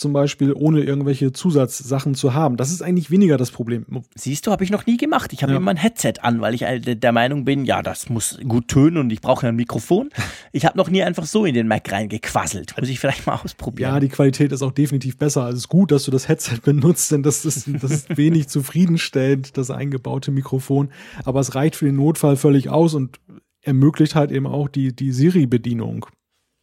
zum 0.00 0.14
Beispiel, 0.14 0.54
ohne 0.54 0.82
irgendwelche 0.82 1.32
Zusatzsachen 1.32 2.14
zu 2.14 2.32
haben. 2.32 2.56
Das 2.56 2.72
ist 2.72 2.80
eigentlich 2.80 3.10
weniger 3.10 3.36
das 3.36 3.50
Problem. 3.50 3.84
Siehst 4.14 4.46
du, 4.46 4.50
habe 4.50 4.64
ich 4.64 4.70
noch 4.70 4.86
nie 4.86 4.96
gemacht. 4.96 5.32
Ich 5.34 5.42
habe 5.42 5.52
ja. 5.52 5.58
immer 5.58 5.70
ein 5.70 5.76
Headset 5.76 6.14
an, 6.22 6.40
weil 6.40 6.54
ich 6.54 6.64
der 6.64 7.12
Meinung 7.12 7.44
bin, 7.44 7.66
ja, 7.66 7.82
das 7.82 8.08
muss 8.08 8.38
gut 8.48 8.68
tönen 8.68 8.96
und 8.96 9.10
ich 9.10 9.20
brauche 9.20 9.46
ein 9.46 9.56
Mikrofon. 9.56 10.10
Ich 10.52 10.64
habe 10.64 10.76
noch 10.76 10.90
nie 10.90 11.02
einfach 11.02 11.26
so 11.26 11.44
in 11.44 11.54
den 11.54 11.68
Mac 11.68 11.92
reingequasselt. 11.92 12.74
Muss 12.76 12.88
ich 12.88 12.98
vielleicht 12.98 13.24
mal 13.24 13.36
ausprobieren. 13.36 13.92
Ja, 13.92 14.00
die 14.00 14.08
Qualität 14.08 14.50
ist 14.50 14.62
auch 14.62 14.72
definitiv 14.72 15.16
besser. 15.16 15.44
Also 15.44 15.56
es 15.56 15.64
ist 15.64 15.68
gut, 15.68 15.92
dass 15.92 16.04
du 16.04 16.10
das 16.10 16.28
Headset 16.28 16.56
benutzt, 16.64 17.12
denn 17.12 17.22
das 17.22 17.44
ist, 17.44 17.68
das 17.80 17.90
ist 17.90 18.16
wenig 18.16 18.48
zufriedenstellend, 18.48 19.56
das 19.56 19.70
eingebaute 19.70 20.32
Mikrofon. 20.32 20.90
Aber 21.24 21.40
es 21.40 21.54
reicht 21.54 21.76
für 21.76 21.84
den 21.84 21.96
Notfall 21.96 22.36
völlig 22.36 22.68
aus 22.68 22.94
und 22.94 23.20
ermöglicht 23.62 24.14
halt 24.14 24.32
eben 24.32 24.46
auch 24.46 24.68
die, 24.68 24.94
die 24.94 25.12
Siri-Bedienung. 25.12 26.06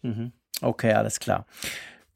Mhm. 0.02 0.34
Okay, 0.62 0.94
alles 0.94 1.20
klar. 1.20 1.46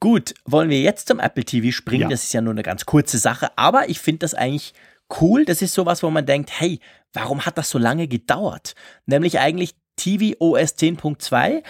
Gut, 0.01 0.33
wollen 0.45 0.71
wir 0.71 0.81
jetzt 0.81 1.07
zum 1.07 1.19
Apple 1.19 1.45
TV 1.45 1.71
springen? 1.71 2.01
Ja. 2.01 2.09
Das 2.09 2.23
ist 2.23 2.33
ja 2.33 2.41
nur 2.41 2.53
eine 2.53 2.63
ganz 2.63 2.85
kurze 2.87 3.19
Sache, 3.19 3.51
aber 3.55 3.87
ich 3.87 3.99
finde 3.99 4.19
das 4.19 4.33
eigentlich 4.33 4.73
cool. 5.21 5.45
Das 5.45 5.61
ist 5.61 5.75
sowas, 5.75 6.01
wo 6.01 6.09
man 6.09 6.25
denkt, 6.25 6.49
hey, 6.59 6.79
warum 7.13 7.45
hat 7.45 7.57
das 7.59 7.69
so 7.69 7.77
lange 7.77 8.07
gedauert? 8.07 8.73
Nämlich 9.05 9.39
eigentlich 9.39 9.75
TV 9.97 10.35
OS 10.39 10.75
10.2 10.75 11.61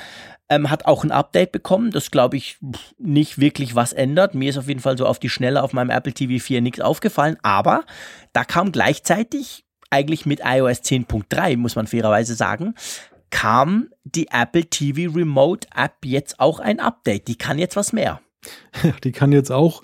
ähm, 0.47 0.69
hat 0.69 0.85
auch 0.85 1.03
ein 1.03 1.11
Update 1.11 1.51
bekommen, 1.51 1.91
das 1.91 2.09
glaube 2.09 2.37
ich 2.37 2.57
nicht 2.97 3.39
wirklich 3.39 3.75
was 3.75 3.91
ändert. 3.91 4.33
Mir 4.33 4.49
ist 4.49 4.57
auf 4.57 4.69
jeden 4.69 4.79
Fall 4.79 4.97
so 4.97 5.05
auf 5.07 5.19
die 5.19 5.29
Schnelle 5.29 5.61
auf 5.61 5.73
meinem 5.73 5.89
Apple 5.89 6.13
TV 6.13 6.41
4 6.41 6.61
nichts 6.61 6.79
aufgefallen, 6.79 7.35
aber 7.43 7.83
da 8.31 8.45
kam 8.45 8.71
gleichzeitig 8.71 9.65
eigentlich 9.89 10.25
mit 10.25 10.39
iOS 10.45 10.79
10.3, 10.79 11.57
muss 11.57 11.75
man 11.75 11.85
fairerweise 11.85 12.33
sagen, 12.33 12.75
kam 13.31 13.89
die 14.03 14.27
Apple 14.29 14.65
TV 14.65 15.11
Remote 15.13 15.67
App 15.75 16.05
jetzt 16.05 16.39
auch 16.39 16.59
ein 16.59 16.79
Update. 16.79 17.27
Die 17.27 17.37
kann 17.37 17.57
jetzt 17.57 17.75
was 17.75 17.93
mehr. 17.93 18.21
die 19.03 19.11
kann 19.11 19.31
jetzt 19.31 19.51
auch 19.51 19.81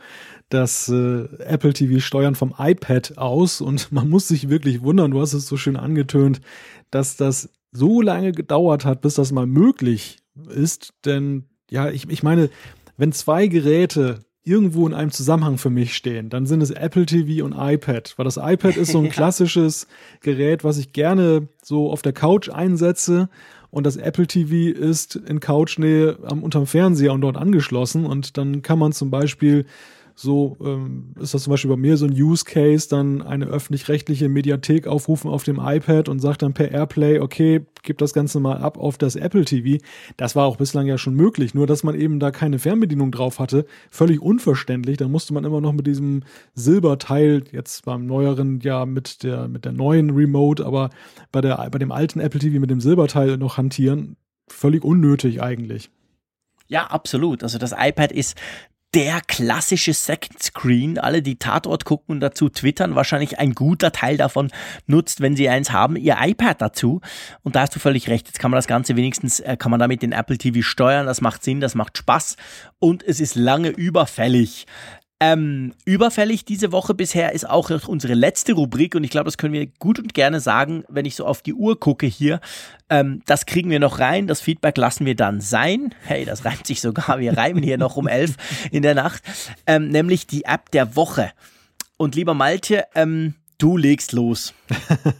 das 0.50 0.88
äh, 0.89 1.26
Apple 1.39 1.74
TV 1.74 2.00
steuern 2.00 2.36
vom 2.36 2.54
iPad 2.58 3.18
aus 3.18 3.60
und 3.62 3.91
man 3.91 4.10
muss 4.10 4.28
sich 4.28 4.50
wirklich 4.50 4.82
wundern, 4.82 5.12
du 5.12 5.22
hast 5.22 5.34
es 5.34 5.48
so 5.48 5.58
schön 5.58 5.76
angetönt, 5.76 6.41
dass 6.91 7.18
das 7.18 7.50
so 7.72 8.02
lange 8.02 8.32
gedauert 8.32 8.86
hat, 8.86 9.02
bis 9.02 9.16
das 9.16 9.32
mal 9.32 9.45
möglich 9.45 10.20
ist. 10.50 10.93
Denn 11.06 11.45
ja, 11.70 11.89
ich, 11.89 12.10
ich 12.10 12.24
meine, 12.24 12.50
wenn 12.95 13.12
zwei 13.12 13.48
Geräte 13.48 14.22
irgendwo 14.48 14.88
in 14.88 14.93
einem 14.93 15.12
Zusammenhang 15.12 15.58
für 15.58 15.70
mich 15.70 15.95
stehen, 15.95 16.30
dann 16.30 16.45
sind 16.45 16.62
es 16.62 16.72
Apple 16.72 17.06
TV 17.06 17.43
und 17.43 17.54
iPad. 17.54 18.14
Weil 18.16 18.24
das 18.24 18.38
iPad 18.38 18.78
ist 18.78 18.91
so 18.91 19.00
ein 19.00 19.10
klassisches 19.12 19.88
Gerät, 20.22 20.64
was 20.64 20.78
ich 20.78 20.93
gerne 20.93 21.48
so 21.62 21.91
auf 21.91 22.02
der 22.02 22.14
Couch 22.14 22.50
einsetze. 22.50 23.30
Und 23.70 23.86
das 23.86 23.98
Apple 23.98 24.26
TV 24.26 24.78
ist 24.78 25.18
in 25.18 25.41
Couchnähe 25.41 26.18
am 26.24 26.41
unterm 26.41 26.66
Fernseher 26.66 27.12
und 27.12 27.22
dort 27.22 27.36
angeschlossen. 27.36 28.06
Und 28.06 28.38
dann 28.38 28.62
kann 28.62 28.80
man 28.80 28.93
zum 28.93 29.12
Beispiel 29.12 29.66
so 30.20 30.57
ähm, 30.61 31.13
ist 31.20 31.36
das 31.36 31.43
zum 31.43 31.51
Beispiel 31.51 31.70
bei 31.70 31.78
mir 31.78 31.95
so 31.95 32.07
ein 32.07 32.11
Use 32.11 32.43
Case, 32.43 32.89
dann 32.89 33.22
eine 33.22 33.45
öffentlich-rechtliche 33.45 34.30
Mediathek 34.30 34.88
aufrufen 34.88 35.30
auf 35.30 35.43
dem 35.43 35.59
iPad 35.61 36.09
und 36.09 36.20
sagt 36.20 36.41
dann 36.41 36.55
per 36.55 36.72
Airplay, 36.72 37.20
okay, 37.20 37.68
gib 37.84 37.99
das 37.99 38.13
Ganze 38.13 38.39
mal 38.39 38.57
ab 38.57 38.80
auf 38.80 38.97
das 38.97 39.15
Apple 39.15 39.45
TV. 39.45 39.80
Das 40.18 40.36
war 40.36 40.47
auch 40.47 40.57
bislang 40.57 40.88
ja 40.88 40.97
schon 40.97 41.13
möglich, 41.13 41.53
nur 41.53 41.68
dass 41.68 41.84
man 41.84 41.93
eben 41.93 42.20
da 42.20 42.32
keine 42.32 42.57
Fernbedienung 42.57 43.11
drauf 43.11 43.38
hatte, 43.38 43.68
völlig 43.91 44.20
unverständlich. 44.20 44.97
Da 44.97 45.07
musste 45.07 45.36
man 45.36 45.45
immer 45.45 45.61
noch 45.61 45.74
mit 45.74 45.86
diesem 45.86 46.24
Silberteil, 46.55 47.43
jetzt 47.51 47.86
beim 47.86 48.07
neueren 48.07 48.59
ja 48.61 48.88
mit 48.88 49.22
der, 49.22 49.47
mit 49.47 49.65
der 49.65 49.72
neuen 49.72 50.09
Remote, 50.09 50.65
aber 50.65 50.89
bei, 51.32 51.41
der, 51.41 51.57
bei 51.70 51.78
dem 51.78 51.91
alten 51.91 52.20
Apple 52.20 52.39
TV 52.39 52.59
mit 52.59 52.72
dem 52.72 52.82
Silberteil 52.82 53.38
noch 53.38 53.57
hantieren. 53.57 54.18
Völlig 54.47 54.84
unnötig 54.84 55.43
eigentlich. 55.43 55.91
Ja, 56.68 56.88
absolut. 56.88 57.43
Also 57.43 57.59
das 57.59 57.76
iPad 57.78 58.11
ist 58.11 58.36
der 58.98 59.22
klassische 59.22 59.93
Second 59.93 60.41
Screen. 60.41 60.98
Alle, 60.98 61.22
die 61.22 61.36
Tatort 61.36 61.86
gucken 61.86 62.16
und 62.16 62.20
dazu 62.20 62.50
twittern, 62.50 62.95
wahrscheinlich 62.95 63.38
ein 63.38 63.54
guter 63.54 63.91
Teil 63.91 64.18
davon 64.18 64.50
nutzt, 64.88 65.22
wenn 65.22 65.36
sie 65.36 65.50
eins 65.50 65.72
haben, 65.72 65.95
ihr 65.98 66.18
iPad 66.20 66.60
dazu. 66.60 67.02
Und 67.43 67.56
da 67.56 67.62
hast 67.62 67.76
du 67.76 67.80
völlig 67.80 68.10
recht. 68.10 68.26
Jetzt 68.26 68.39
kann 68.39 68.50
man 68.50 68.58
das 68.58 68.66
Ganze 68.66 68.95
wenigstens, 68.95 69.39
äh, 69.39 69.56
kann 69.56 69.70
man 69.70 69.80
damit 69.80 70.02
den 70.02 70.14
Apple 70.14 70.39
TV 70.39 70.64
steuern. 70.64 71.06
Das 71.06 71.22
macht 71.22 71.43
Sinn, 71.43 71.62
das 71.62 71.76
macht 71.76 71.95
Spaß. 71.95 72.38
Und 72.80 73.04
es 73.04 73.20
ist 73.20 73.36
lange 73.36 73.70
überfällig. 73.70 74.66
Ähm, 75.20 75.74
überfällig 75.86 76.45
diese 76.45 76.72
Woche 76.72 76.93
bisher 76.93 77.32
ist 77.34 77.49
auch 77.49 77.72
unsere 77.88 78.13
letzte 78.13 78.53
Rubrik 78.53 78.93
und 78.93 79.03
ich 79.03 79.09
glaube, 79.09 79.26
das 79.26 79.38
können 79.38 79.53
wir 79.53 79.65
gut 79.80 79.97
und 79.97 80.13
gerne 80.13 80.39
sagen, 80.39 80.84
wenn 80.89 81.05
ich 81.05 81.15
so 81.15 81.26
auf 81.26 81.41
die 81.41 81.55
Uhr 81.55 81.80
gucke 81.80 82.05
hier. 82.05 82.39
Ähm, 82.89 83.24
das 83.25 83.47
kriegen 83.47 83.71
wir 83.71 83.79
noch 83.79 84.00
rein, 84.00 84.28
das 84.28 84.42
Feedback 84.42 84.78
lassen 84.78 85.08
wir 85.08 85.16
dann 85.16 85.42
sein. 85.42 85.96
Hey, 86.04 86.24
das 86.24 86.46
reimt 86.46 86.67
sich 86.67 86.82
sogar, 86.82 87.17
wir 87.20 87.36
reimen 87.36 87.63
hier 87.63 87.79
noch 87.79 87.97
um 87.97 88.08
elf 88.08 88.36
in 88.71 88.83
der 88.83 88.93
Nacht. 88.93 89.24
Ähm, 89.66 89.87
nämlich 89.87 90.28
die 90.28 90.46
App 90.46 90.70
der 90.70 90.96
Woche. 90.96 91.32
Und 91.97 92.13
lieber 92.13 92.36
Malte, 92.36 92.86
ähm, 92.93 93.33
Du 93.59 93.75
legst 93.75 94.12
los. 94.12 94.54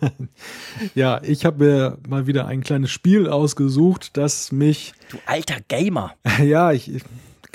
ja, 0.94 1.20
ich 1.24 1.44
habe 1.44 1.66
mir 1.66 1.98
mal 2.08 2.28
wieder 2.28 2.46
ein 2.46 2.62
kleines 2.62 2.92
Spiel 2.92 3.28
ausgesucht, 3.28 4.16
das 4.16 4.52
mich. 4.52 4.94
Du 5.10 5.18
alter 5.26 5.58
Gamer. 5.68 6.14
Ja, 6.44 6.72
ich, 6.72 6.92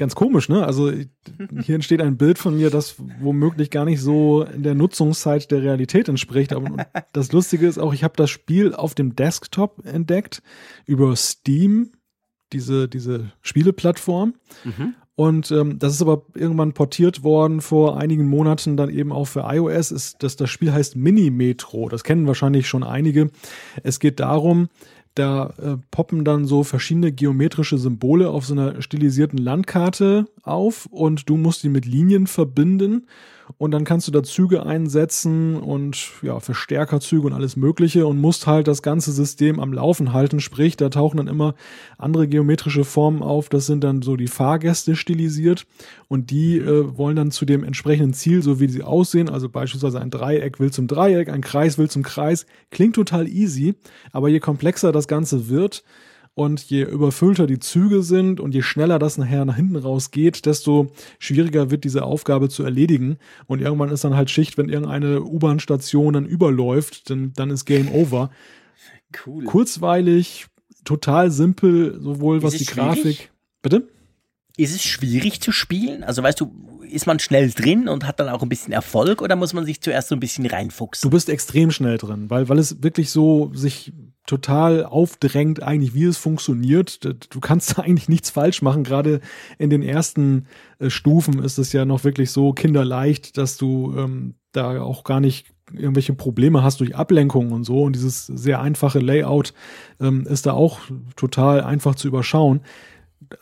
ganz 0.02 0.16
komisch, 0.16 0.48
ne? 0.48 0.66
Also 0.66 0.90
hier 0.90 1.74
entsteht 1.76 2.00
ein 2.02 2.16
Bild 2.16 2.38
von 2.38 2.56
mir, 2.56 2.70
das 2.70 2.96
womöglich 3.20 3.70
gar 3.70 3.84
nicht 3.84 4.00
so 4.00 4.42
in 4.42 4.64
der 4.64 4.74
Nutzungszeit 4.74 5.50
der 5.52 5.62
Realität 5.62 6.08
entspricht. 6.08 6.52
Aber 6.52 6.86
das 7.12 7.30
Lustige 7.30 7.68
ist 7.68 7.78
auch, 7.78 7.94
ich 7.94 8.02
habe 8.02 8.14
das 8.16 8.28
Spiel 8.28 8.74
auf 8.74 8.96
dem 8.96 9.14
Desktop 9.14 9.86
entdeckt 9.86 10.42
über 10.86 11.14
Steam, 11.14 11.92
diese, 12.52 12.88
diese 12.88 13.30
Spieleplattform. 13.42 14.34
Mhm. 14.64 14.94
Und 15.14 15.50
ähm, 15.52 15.78
das 15.78 15.94
ist 15.94 16.02
aber 16.02 16.24
irgendwann 16.34 16.72
portiert 16.72 17.22
worden 17.22 17.60
vor 17.60 17.96
einigen 17.96 18.28
Monaten 18.28 18.76
dann 18.76 18.90
eben 18.90 19.12
auch 19.12 19.26
für 19.26 19.44
iOS. 19.46 19.92
Ist, 19.92 20.22
dass 20.22 20.36
das 20.36 20.50
Spiel 20.50 20.72
heißt 20.72 20.96
Mini 20.96 21.30
Metro. 21.30 21.88
Das 21.88 22.02
kennen 22.02 22.26
wahrscheinlich 22.26 22.66
schon 22.66 22.82
einige. 22.82 23.30
Es 23.84 24.00
geht 24.00 24.18
darum, 24.18 24.68
da 25.14 25.52
äh, 25.58 25.76
poppen 25.90 26.24
dann 26.24 26.46
so 26.46 26.64
verschiedene 26.64 27.12
geometrische 27.12 27.78
Symbole 27.78 28.30
auf 28.30 28.46
so 28.46 28.54
einer 28.54 28.80
stilisierten 28.80 29.38
Landkarte 29.38 30.26
auf 30.42 30.86
und 30.86 31.28
du 31.28 31.36
musst 31.36 31.62
die 31.62 31.68
mit 31.68 31.86
Linien 31.86 32.26
verbinden 32.26 33.06
und 33.58 33.70
dann 33.70 33.84
kannst 33.84 34.08
du 34.08 34.12
da 34.12 34.22
Züge 34.22 34.64
einsetzen 34.64 35.56
und 35.56 36.10
ja, 36.22 36.40
Verstärkerzüge 36.40 37.26
und 37.26 37.32
alles 37.32 37.56
Mögliche 37.56 38.06
und 38.06 38.20
musst 38.20 38.46
halt 38.46 38.68
das 38.68 38.82
ganze 38.82 39.12
System 39.12 39.60
am 39.60 39.72
Laufen 39.72 40.12
halten. 40.12 40.40
Sprich, 40.40 40.76
da 40.76 40.88
tauchen 40.88 41.18
dann 41.18 41.28
immer 41.28 41.54
andere 41.98 42.28
geometrische 42.28 42.84
Formen 42.84 43.22
auf. 43.22 43.48
Das 43.48 43.66
sind 43.66 43.84
dann 43.84 44.02
so 44.02 44.16
die 44.16 44.28
Fahrgäste 44.28 44.96
stilisiert 44.96 45.66
und 46.08 46.30
die 46.30 46.58
äh, 46.58 46.96
wollen 46.96 47.16
dann 47.16 47.30
zu 47.30 47.44
dem 47.44 47.64
entsprechenden 47.64 48.14
Ziel, 48.14 48.42
so 48.42 48.60
wie 48.60 48.68
sie 48.68 48.82
aussehen, 48.82 49.28
also 49.28 49.48
beispielsweise 49.48 50.00
ein 50.00 50.10
Dreieck 50.10 50.60
will 50.60 50.70
zum 50.70 50.86
Dreieck, 50.86 51.28
ein 51.28 51.40
Kreis 51.40 51.78
will 51.78 51.90
zum 51.90 52.02
Kreis. 52.02 52.46
Klingt 52.70 52.94
total 52.94 53.28
easy, 53.28 53.74
aber 54.12 54.28
je 54.28 54.40
komplexer 54.40 54.92
das 54.92 55.08
Ganze 55.08 55.48
wird, 55.48 55.84
und 56.34 56.62
je 56.62 56.82
überfüllter 56.82 57.46
die 57.46 57.58
Züge 57.58 58.02
sind 58.02 58.40
und 58.40 58.54
je 58.54 58.62
schneller 58.62 58.98
das 58.98 59.18
nachher 59.18 59.44
nach 59.44 59.56
hinten 59.56 59.76
raus 59.76 60.10
geht, 60.10 60.46
desto 60.46 60.90
schwieriger 61.18 61.70
wird 61.70 61.84
diese 61.84 62.04
Aufgabe 62.04 62.48
zu 62.48 62.62
erledigen. 62.62 63.18
Und 63.46 63.60
irgendwann 63.60 63.90
ist 63.90 64.04
dann 64.04 64.16
halt 64.16 64.30
Schicht, 64.30 64.56
wenn 64.56 64.68
irgendeine 64.70 65.22
U-Bahn-Station 65.22 66.14
dann 66.14 66.26
überläuft, 66.26 67.10
dann, 67.10 67.32
dann 67.34 67.50
ist 67.50 67.64
Game 67.64 67.90
Over. 67.92 68.30
Cool. 69.26 69.44
Kurzweilig, 69.44 70.46
total 70.84 71.30
simpel, 71.30 72.00
sowohl 72.00 72.38
ist 72.38 72.44
was 72.44 72.54
die 72.54 72.64
Grafik. 72.64 73.30
Bitte? 73.60 73.86
Ist 74.56 74.74
es 74.74 74.82
schwierig 74.82 75.42
zu 75.42 75.52
spielen? 75.52 76.02
Also 76.02 76.22
weißt 76.22 76.40
du, 76.40 76.50
ist 76.92 77.06
man 77.06 77.18
schnell 77.18 77.50
drin 77.50 77.88
und 77.88 78.06
hat 78.06 78.20
dann 78.20 78.28
auch 78.28 78.42
ein 78.42 78.48
bisschen 78.48 78.72
Erfolg 78.72 79.22
oder 79.22 79.36
muss 79.36 79.54
man 79.54 79.64
sich 79.64 79.80
zuerst 79.80 80.08
so 80.08 80.16
ein 80.16 80.20
bisschen 80.20 80.46
reinfuchsen? 80.46 81.08
Du 81.08 81.14
bist 81.14 81.28
extrem 81.28 81.70
schnell 81.70 81.98
drin, 81.98 82.30
weil, 82.30 82.48
weil 82.48 82.58
es 82.58 82.82
wirklich 82.82 83.10
so 83.10 83.50
sich 83.54 83.92
total 84.26 84.84
aufdrängt 84.84 85.62
eigentlich, 85.62 85.94
wie 85.94 86.04
es 86.04 86.16
funktioniert. 86.16 87.00
Du 87.04 87.40
kannst 87.40 87.76
da 87.76 87.82
eigentlich 87.82 88.08
nichts 88.08 88.30
falsch 88.30 88.62
machen. 88.62 88.84
Gerade 88.84 89.20
in 89.58 89.70
den 89.70 89.82
ersten 89.82 90.46
äh, 90.78 90.90
Stufen 90.90 91.42
ist 91.42 91.58
es 91.58 91.72
ja 91.72 91.84
noch 91.84 92.04
wirklich 92.04 92.30
so 92.30 92.52
kinderleicht, 92.52 93.36
dass 93.36 93.56
du 93.56 93.94
ähm, 93.96 94.34
da 94.52 94.80
auch 94.80 95.04
gar 95.04 95.20
nicht 95.20 95.46
irgendwelche 95.72 96.12
Probleme 96.12 96.62
hast 96.62 96.80
durch 96.80 96.94
Ablenkungen 96.94 97.52
und 97.52 97.64
so. 97.64 97.82
Und 97.82 97.96
dieses 97.96 98.26
sehr 98.26 98.60
einfache 98.60 98.98
Layout 98.98 99.54
ähm, 100.00 100.26
ist 100.26 100.46
da 100.46 100.52
auch 100.52 100.80
total 101.16 101.62
einfach 101.62 101.94
zu 101.94 102.08
überschauen 102.08 102.60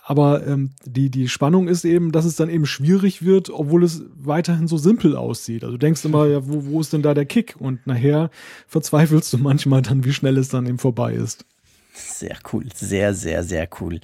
aber 0.05 0.47
ähm, 0.47 0.71
die, 0.85 1.11
die 1.11 1.29
Spannung 1.29 1.69
ist 1.69 1.85
eben, 1.85 2.13
dass 2.13 2.25
es 2.25 2.37
dann 2.37 2.51
eben 2.51 2.67
schwierig 2.67 3.25
wird, 3.25 3.51
obwohl 3.51 3.85
es 3.85 4.03
weiterhin 4.17 4.69
so 4.69 4.79
simpel 4.79 5.17
aussieht. 5.17 5.65
Also 5.65 5.73
du 5.73 5.79
denkst 5.79 6.05
immer, 6.05 6.27
ja, 6.27 6.47
wo, 6.47 6.65
wo 6.67 6.81
ist 6.81 6.93
denn 6.93 7.03
da 7.03 7.15
der 7.15 7.27
Kick? 7.27 7.57
Und 7.59 7.87
nachher 7.87 8.31
verzweifelst 8.67 9.33
du 9.33 9.39
manchmal 9.39 9.83
dann, 9.83 10.05
wie 10.05 10.13
schnell 10.13 10.39
es 10.39 10.49
dann 10.49 10.67
eben 10.67 10.79
vorbei 10.79 11.15
ist. 11.15 11.45
Sehr 11.93 12.37
cool, 12.53 12.67
sehr, 12.75 13.15
sehr, 13.15 13.45
sehr 13.45 13.69
cool. 13.81 14.01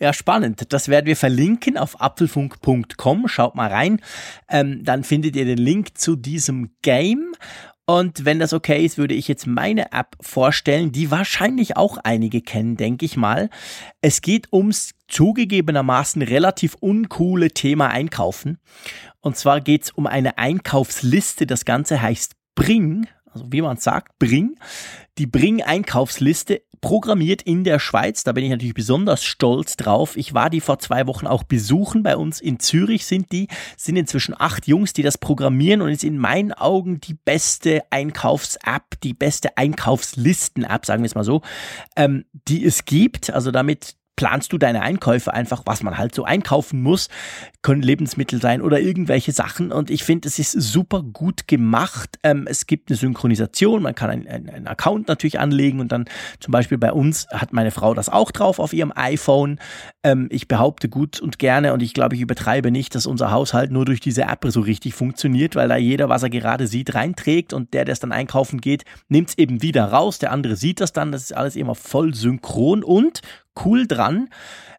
Ja, 0.00 0.12
spannend. 0.12 0.72
Das 0.72 0.88
werden 0.88 1.06
wir 1.06 1.16
verlinken 1.16 1.76
auf 1.76 2.00
apfelfunk.com. 2.00 3.26
Schaut 3.26 3.56
mal 3.56 3.68
rein. 3.68 4.00
Ähm, 4.48 4.84
dann 4.84 5.02
findet 5.02 5.34
ihr 5.34 5.44
den 5.44 5.58
Link 5.58 5.98
zu 5.98 6.14
diesem 6.14 6.70
Game. 6.82 7.32
Und 7.90 8.26
wenn 8.26 8.38
das 8.38 8.52
okay 8.52 8.84
ist, 8.84 8.98
würde 8.98 9.14
ich 9.14 9.28
jetzt 9.28 9.46
meine 9.46 9.92
App 9.92 10.14
vorstellen, 10.20 10.92
die 10.92 11.10
wahrscheinlich 11.10 11.78
auch 11.78 11.96
einige 11.96 12.42
kennen, 12.42 12.76
denke 12.76 13.06
ich 13.06 13.16
mal. 13.16 13.48
Es 14.02 14.20
geht 14.20 14.52
ums 14.52 14.90
zugegebenermaßen 15.08 16.20
relativ 16.20 16.76
uncoole 16.80 17.50
Thema 17.50 17.88
Einkaufen. 17.88 18.58
Und 19.20 19.38
zwar 19.38 19.62
geht 19.62 19.84
es 19.84 19.90
um 19.90 20.06
eine 20.06 20.36
Einkaufsliste. 20.36 21.46
Das 21.46 21.64
Ganze 21.64 22.02
heißt 22.02 22.34
Bring, 22.54 23.06
also 23.38 23.52
wie 23.52 23.62
man 23.62 23.76
sagt, 23.76 24.18
Bring. 24.18 24.56
Die 25.18 25.26
Bring-Einkaufsliste 25.26 26.62
programmiert 26.80 27.42
in 27.42 27.64
der 27.64 27.78
Schweiz. 27.78 28.24
Da 28.24 28.32
bin 28.32 28.44
ich 28.44 28.50
natürlich 28.50 28.74
besonders 28.74 29.24
stolz 29.24 29.76
drauf. 29.76 30.16
Ich 30.16 30.34
war 30.34 30.50
die 30.50 30.60
vor 30.60 30.78
zwei 30.78 31.06
Wochen 31.06 31.26
auch 31.26 31.42
besuchen. 31.42 32.02
Bei 32.02 32.16
uns 32.16 32.40
in 32.40 32.60
Zürich 32.60 33.06
sind 33.06 33.32
die, 33.32 33.48
sind 33.76 33.96
inzwischen 33.96 34.34
acht 34.38 34.66
Jungs, 34.66 34.92
die 34.92 35.02
das 35.02 35.18
programmieren 35.18 35.82
und 35.82 35.90
ist 35.90 36.04
in 36.04 36.18
meinen 36.18 36.52
Augen 36.52 37.00
die 37.00 37.14
beste 37.14 37.82
Einkaufs-App, 37.90 39.00
die 39.02 39.14
beste 39.14 39.56
Einkaufslisten-App, 39.56 40.86
sagen 40.86 41.02
wir 41.02 41.06
es 41.06 41.14
mal 41.14 41.24
so, 41.24 41.42
ähm, 41.96 42.24
die 42.32 42.64
es 42.64 42.84
gibt. 42.84 43.30
Also 43.30 43.50
damit 43.50 43.96
planst 44.18 44.52
du 44.52 44.58
deine 44.58 44.82
Einkäufe 44.82 45.32
einfach, 45.32 45.62
was 45.64 45.84
man 45.84 45.96
halt 45.96 46.12
so 46.12 46.24
einkaufen 46.24 46.82
muss. 46.82 47.08
Können 47.62 47.82
Lebensmittel 47.82 48.42
sein 48.42 48.62
oder 48.62 48.80
irgendwelche 48.80 49.30
Sachen. 49.30 49.70
Und 49.70 49.90
ich 49.90 50.02
finde, 50.02 50.26
es 50.26 50.40
ist 50.40 50.50
super 50.50 51.04
gut 51.04 51.46
gemacht. 51.46 52.18
Ähm, 52.24 52.48
es 52.50 52.66
gibt 52.66 52.90
eine 52.90 52.96
Synchronisation. 52.96 53.80
Man 53.80 53.94
kann 53.94 54.10
einen 54.10 54.66
Account 54.66 55.06
natürlich 55.06 55.38
anlegen 55.38 55.78
und 55.78 55.92
dann 55.92 56.06
zum 56.40 56.50
Beispiel 56.50 56.78
bei 56.78 56.92
uns 56.92 57.28
hat 57.32 57.52
meine 57.52 57.70
Frau 57.70 57.94
das 57.94 58.08
auch 58.08 58.32
drauf 58.32 58.58
auf 58.58 58.72
ihrem 58.72 58.92
iPhone. 58.92 59.60
Ähm, 60.02 60.26
ich 60.32 60.48
behaupte 60.48 60.88
gut 60.88 61.20
und 61.20 61.38
gerne 61.38 61.72
und 61.72 61.80
ich 61.80 61.94
glaube, 61.94 62.16
ich 62.16 62.20
übertreibe 62.20 62.72
nicht, 62.72 62.96
dass 62.96 63.06
unser 63.06 63.30
Haushalt 63.30 63.70
nur 63.70 63.84
durch 63.84 64.00
diese 64.00 64.22
App 64.22 64.44
so 64.48 64.62
richtig 64.62 64.94
funktioniert, 64.94 65.54
weil 65.54 65.68
da 65.68 65.76
jeder, 65.76 66.08
was 66.08 66.24
er 66.24 66.30
gerade 66.30 66.66
sieht, 66.66 66.92
reinträgt 66.96 67.52
und 67.52 67.72
der, 67.72 67.84
der 67.84 67.92
es 67.92 68.00
dann 68.00 68.10
einkaufen 68.10 68.60
geht, 68.60 68.82
nimmt 69.08 69.28
es 69.28 69.38
eben 69.38 69.62
wieder 69.62 69.84
raus. 69.84 70.18
Der 70.18 70.32
andere 70.32 70.56
sieht 70.56 70.80
das 70.80 70.92
dann. 70.92 71.12
Das 71.12 71.22
ist 71.22 71.36
alles 71.36 71.54
immer 71.54 71.76
voll 71.76 72.14
synchron 72.14 72.82
und 72.82 73.22
cool 73.64 73.86
dran. 73.86 74.28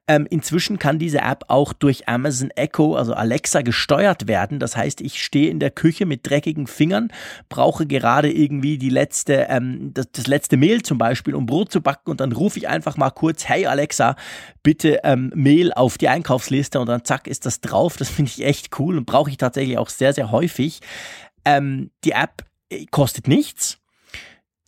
Ähm, 0.10 0.26
inzwischen 0.27 0.80
kann 0.80 0.97
diese 0.97 1.19
App 1.19 1.43
auch 1.49 1.72
durch 1.72 2.10
Amazon 2.10 2.49
Echo, 2.56 2.95
also 2.95 3.14
Alexa, 3.14 3.61
gesteuert 3.61 4.27
werden. 4.27 4.57
Das 4.57 4.76
heißt, 4.76 5.01
ich 5.01 5.23
stehe 5.23 5.51
in 5.51 5.60
der 5.60 5.69
Küche 5.69 6.07
mit 6.07 6.27
dreckigen 6.27 6.65
Fingern, 6.65 7.11
brauche 7.47 7.85
gerade 7.85 8.31
irgendwie 8.31 8.80
die 8.80 8.89
letzte, 8.89 9.45
ähm, 9.49 9.93
das, 9.93 10.11
das, 10.11 10.26
letzte 10.26 10.57
Mehl 10.57 10.81
zum 10.81 10.97
Beispiel, 10.97 11.35
um 11.35 11.45
Brot 11.45 11.72
zu 11.72 11.80
backen 11.81 12.10
und 12.10 12.22
dann 12.22 12.31
rufe 12.31 12.57
ich 12.57 12.68
einfach 12.68 12.97
mal 12.97 13.11
kurz, 13.11 13.47
hey 13.47 13.68
Alexa, 13.68 14.15
bitte 14.64 14.99
ähm, 15.03 15.31
Mehl 15.35 15.72
auf 15.73 15.99
die 15.99 16.10
Einkaufsliste 16.10 16.80
und 16.80 16.88
dann 16.89 17.06
zack 17.06 17.27
ist 17.27 17.45
das 17.45 17.61
drauf. 17.61 17.95
Das 17.95 18.10
finde 18.10 18.31
ich 18.35 18.43
echt 18.43 18.80
cool 18.80 18.97
und 18.97 19.06
brauche 19.06 19.30
ich 19.30 19.38
tatsächlich 19.38 19.77
auch 19.77 19.89
sehr, 19.89 20.14
sehr 20.14 20.31
häufig. 20.31 20.80
Ähm, 21.45 21.91
die 22.03 22.14
App 22.14 22.45
äh, 22.72 22.88
kostet 22.89 23.27
nichts 23.27 23.77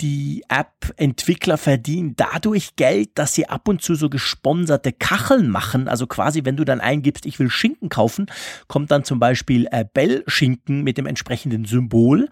die 0.01 0.43
App-Entwickler 0.49 1.57
verdienen 1.57 2.15
dadurch 2.15 2.75
Geld, 2.75 3.11
dass 3.15 3.35
sie 3.35 3.47
ab 3.47 3.67
und 3.67 3.81
zu 3.81 3.95
so 3.95 4.09
gesponserte 4.09 4.91
Kacheln 4.91 5.49
machen. 5.49 5.87
Also 5.87 6.07
quasi, 6.07 6.43
wenn 6.43 6.57
du 6.57 6.65
dann 6.65 6.81
eingibst, 6.81 7.25
ich 7.25 7.37
will 7.39 7.49
Schinken 7.49 7.89
kaufen, 7.89 8.25
kommt 8.67 8.89
dann 8.89 9.03
zum 9.03 9.19
Beispiel 9.19 9.67
äh, 9.71 9.85
Bell-Schinken 9.93 10.83
mit 10.83 10.97
dem 10.97 11.05
entsprechenden 11.05 11.65
Symbol. 11.65 12.29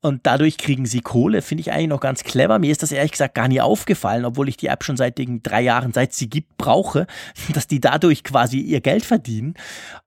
Und 0.00 0.26
dadurch 0.26 0.58
kriegen 0.58 0.84
sie 0.84 1.00
Kohle. 1.00 1.42
Finde 1.42 1.60
ich 1.60 1.72
eigentlich 1.72 1.88
noch 1.88 2.00
ganz 2.00 2.24
clever. 2.24 2.58
Mir 2.58 2.72
ist 2.72 2.82
das 2.82 2.90
ehrlich 2.90 3.12
gesagt 3.12 3.34
gar 3.34 3.48
nie 3.48 3.60
aufgefallen, 3.60 4.24
obwohl 4.24 4.48
ich 4.48 4.56
die 4.56 4.66
App 4.66 4.82
schon 4.82 4.96
seit 4.96 5.20
drei 5.42 5.62
Jahren, 5.62 5.92
seit 5.92 6.12
sie 6.12 6.28
gibt, 6.28 6.58
brauche, 6.58 7.06
dass 7.54 7.68
die 7.68 7.80
dadurch 7.80 8.24
quasi 8.24 8.58
ihr 8.58 8.80
Geld 8.80 9.04
verdienen. 9.04 9.54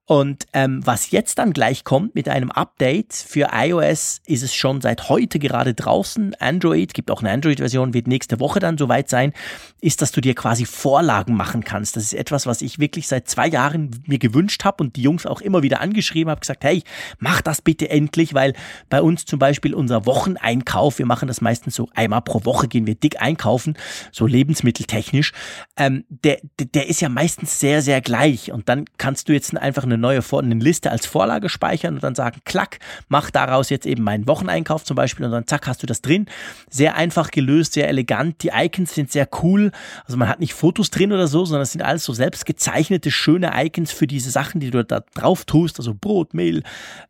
Und 0.08 0.46
ähm, 0.52 0.86
was 0.86 1.10
jetzt 1.10 1.38
dann 1.38 1.52
gleich 1.52 1.82
kommt 1.82 2.14
mit 2.14 2.28
einem 2.28 2.52
Update 2.52 3.12
für 3.12 3.48
iOS, 3.52 4.20
ist 4.24 4.44
es 4.44 4.54
schon 4.54 4.80
seit 4.80 5.08
heute 5.08 5.40
gerade 5.40 5.74
draußen. 5.74 6.36
Android, 6.38 6.94
gibt 6.94 7.10
auch 7.10 7.22
eine 7.22 7.32
Android-Version, 7.32 7.92
wird 7.92 8.06
nächste 8.06 8.38
Woche 8.38 8.60
dann 8.60 8.78
soweit 8.78 9.08
sein, 9.10 9.32
ist, 9.80 10.02
dass 10.02 10.12
du 10.12 10.20
dir 10.20 10.36
quasi 10.36 10.64
Vorlagen 10.64 11.34
machen 11.34 11.64
kannst. 11.64 11.96
Das 11.96 12.04
ist 12.04 12.14
etwas, 12.14 12.46
was 12.46 12.62
ich 12.62 12.78
wirklich 12.78 13.08
seit 13.08 13.28
zwei 13.28 13.48
Jahren 13.48 14.00
mir 14.06 14.20
gewünscht 14.20 14.64
habe 14.64 14.84
und 14.84 14.94
die 14.94 15.02
Jungs 15.02 15.26
auch 15.26 15.40
immer 15.40 15.64
wieder 15.64 15.80
angeschrieben 15.80 16.30
habe, 16.30 16.40
gesagt, 16.40 16.62
hey, 16.62 16.84
mach 17.18 17.40
das 17.40 17.60
bitte 17.60 17.90
endlich, 17.90 18.32
weil 18.32 18.52
bei 18.88 19.02
uns 19.02 19.24
zum 19.24 19.40
Beispiel 19.40 19.74
unser 19.74 20.06
Wocheneinkauf, 20.06 21.00
wir 21.00 21.06
machen 21.06 21.26
das 21.26 21.40
meistens 21.40 21.74
so 21.74 21.88
einmal 21.96 22.22
pro 22.22 22.44
Woche, 22.44 22.68
gehen 22.68 22.86
wir 22.86 22.94
dick 22.94 23.20
einkaufen, 23.20 23.76
so 24.12 24.24
lebensmitteltechnisch, 24.24 25.32
ähm, 25.76 26.04
der, 26.08 26.38
der 26.60 26.88
ist 26.88 27.00
ja 27.00 27.08
meistens 27.08 27.58
sehr, 27.58 27.82
sehr 27.82 28.00
gleich 28.00 28.52
und 28.52 28.68
dann 28.68 28.84
kannst 28.98 29.28
du 29.28 29.32
jetzt 29.32 29.56
einfach 29.56 29.82
eine 29.82 29.95
eine 29.96 30.02
neue 30.02 30.22
Vor 30.22 30.42
eine 30.42 30.54
Liste 30.54 30.90
als 30.90 31.06
Vorlage 31.06 31.48
speichern 31.48 31.94
und 31.94 32.04
dann 32.04 32.14
sagen, 32.14 32.40
klack, 32.44 32.78
mach 33.08 33.30
daraus 33.30 33.70
jetzt 33.70 33.86
eben 33.86 34.02
meinen 34.02 34.26
Wocheneinkauf 34.26 34.84
zum 34.84 34.94
Beispiel 34.94 35.26
und 35.26 35.32
dann 35.32 35.46
zack, 35.46 35.66
hast 35.66 35.82
du 35.82 35.86
das 35.86 36.02
drin. 36.02 36.26
Sehr 36.70 36.96
einfach 36.96 37.30
gelöst, 37.30 37.72
sehr 37.72 37.88
elegant. 37.88 38.42
Die 38.42 38.50
Icons 38.54 38.94
sind 38.94 39.10
sehr 39.10 39.28
cool. 39.42 39.72
Also 40.04 40.16
man 40.16 40.28
hat 40.28 40.40
nicht 40.40 40.54
Fotos 40.54 40.90
drin 40.90 41.12
oder 41.12 41.26
so, 41.26 41.44
sondern 41.44 41.62
es 41.62 41.72
sind 41.72 41.82
alles 41.82 42.04
so 42.04 42.12
selbst 42.12 42.46
gezeichnete, 42.46 43.10
schöne 43.10 43.52
Icons 43.54 43.92
für 43.92 44.06
diese 44.06 44.30
Sachen, 44.30 44.60
die 44.60 44.70
du 44.70 44.84
da 44.84 45.00
drauf 45.14 45.44
tust. 45.44 45.78
Also 45.78 45.94
Brot, 45.94 46.34
Mehl, 46.34 46.62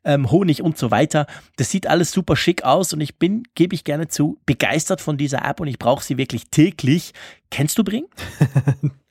ähm, 0.04 0.30
Honig 0.30 0.62
und 0.62 0.78
so 0.78 0.90
weiter. 0.90 1.26
Das 1.56 1.70
sieht 1.70 1.86
alles 1.86 2.12
super 2.12 2.36
schick 2.36 2.64
aus 2.64 2.92
und 2.92 3.00
ich 3.00 3.18
bin, 3.18 3.42
gebe 3.54 3.74
ich 3.74 3.84
gerne 3.84 4.08
zu, 4.08 4.38
begeistert 4.46 5.00
von 5.00 5.16
dieser 5.16 5.44
App 5.44 5.60
und 5.60 5.68
ich 5.68 5.78
brauche 5.78 6.04
sie 6.04 6.16
wirklich 6.16 6.48
täglich. 6.50 7.12
Kennst 7.50 7.78
du 7.78 7.84
Bring? 7.84 8.06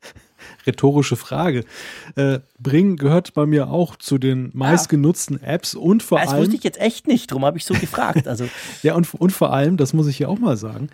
Rhetorische 0.65 1.15
Frage. 1.15 1.65
Äh, 2.15 2.39
Bring 2.59 2.97
gehört 2.97 3.33
bei 3.33 3.45
mir 3.45 3.69
auch 3.69 3.95
zu 3.95 4.17
den 4.17 4.51
meistgenutzten 4.53 5.41
Apps 5.41 5.75
und 5.75 6.03
vor 6.03 6.19
das 6.19 6.29
allem. 6.29 6.37
Das 6.37 6.45
wusste 6.47 6.57
ich 6.57 6.63
jetzt 6.63 6.79
echt 6.79 7.07
nicht, 7.07 7.31
darum 7.31 7.45
habe 7.45 7.57
ich 7.57 7.65
so 7.65 7.73
gefragt. 7.73 8.27
Also. 8.27 8.47
ja, 8.83 8.95
und, 8.95 9.13
und 9.13 9.31
vor 9.31 9.53
allem, 9.53 9.77
das 9.77 9.93
muss 9.93 10.07
ich 10.07 10.17
hier 10.17 10.29
auch 10.29 10.39
mal 10.39 10.57
sagen, 10.57 10.89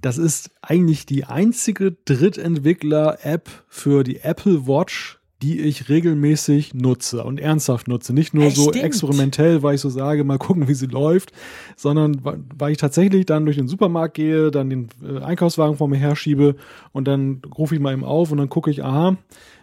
das 0.00 0.18
ist 0.18 0.50
eigentlich 0.62 1.06
die 1.06 1.24
einzige 1.24 1.92
Drittentwickler-App 1.92 3.48
für 3.68 4.02
die 4.02 4.20
Apple 4.20 4.66
Watch, 4.66 5.20
die 5.42 5.60
ich 5.60 5.88
regelmäßig 5.88 6.72
nutze 6.74 7.24
und 7.24 7.40
ernsthaft 7.40 7.88
nutze. 7.88 8.12
Nicht 8.14 8.32
nur 8.32 8.44
Echt, 8.44 8.56
so 8.56 8.68
stimmt. 8.68 8.84
experimentell, 8.84 9.62
weil 9.62 9.74
ich 9.74 9.80
so 9.80 9.90
sage, 9.90 10.22
mal 10.22 10.38
gucken, 10.38 10.68
wie 10.68 10.74
sie 10.74 10.86
läuft, 10.86 11.32
sondern 11.76 12.20
weil 12.56 12.72
ich 12.72 12.78
tatsächlich 12.78 13.26
dann 13.26 13.44
durch 13.44 13.56
den 13.56 13.66
Supermarkt 13.66 14.14
gehe, 14.14 14.50
dann 14.52 14.70
den 14.70 14.88
äh, 15.02 15.18
Einkaufswagen 15.18 15.76
vor 15.76 15.88
mir 15.88 15.98
herschiebe 15.98 16.54
und 16.92 17.08
dann 17.08 17.42
rufe 17.58 17.74
ich 17.74 17.80
mal 17.80 17.92
eben 17.92 18.04
auf 18.04 18.30
und 18.30 18.38
dann 18.38 18.48
gucke 18.48 18.70
ich, 18.70 18.84
aha, 18.84 19.16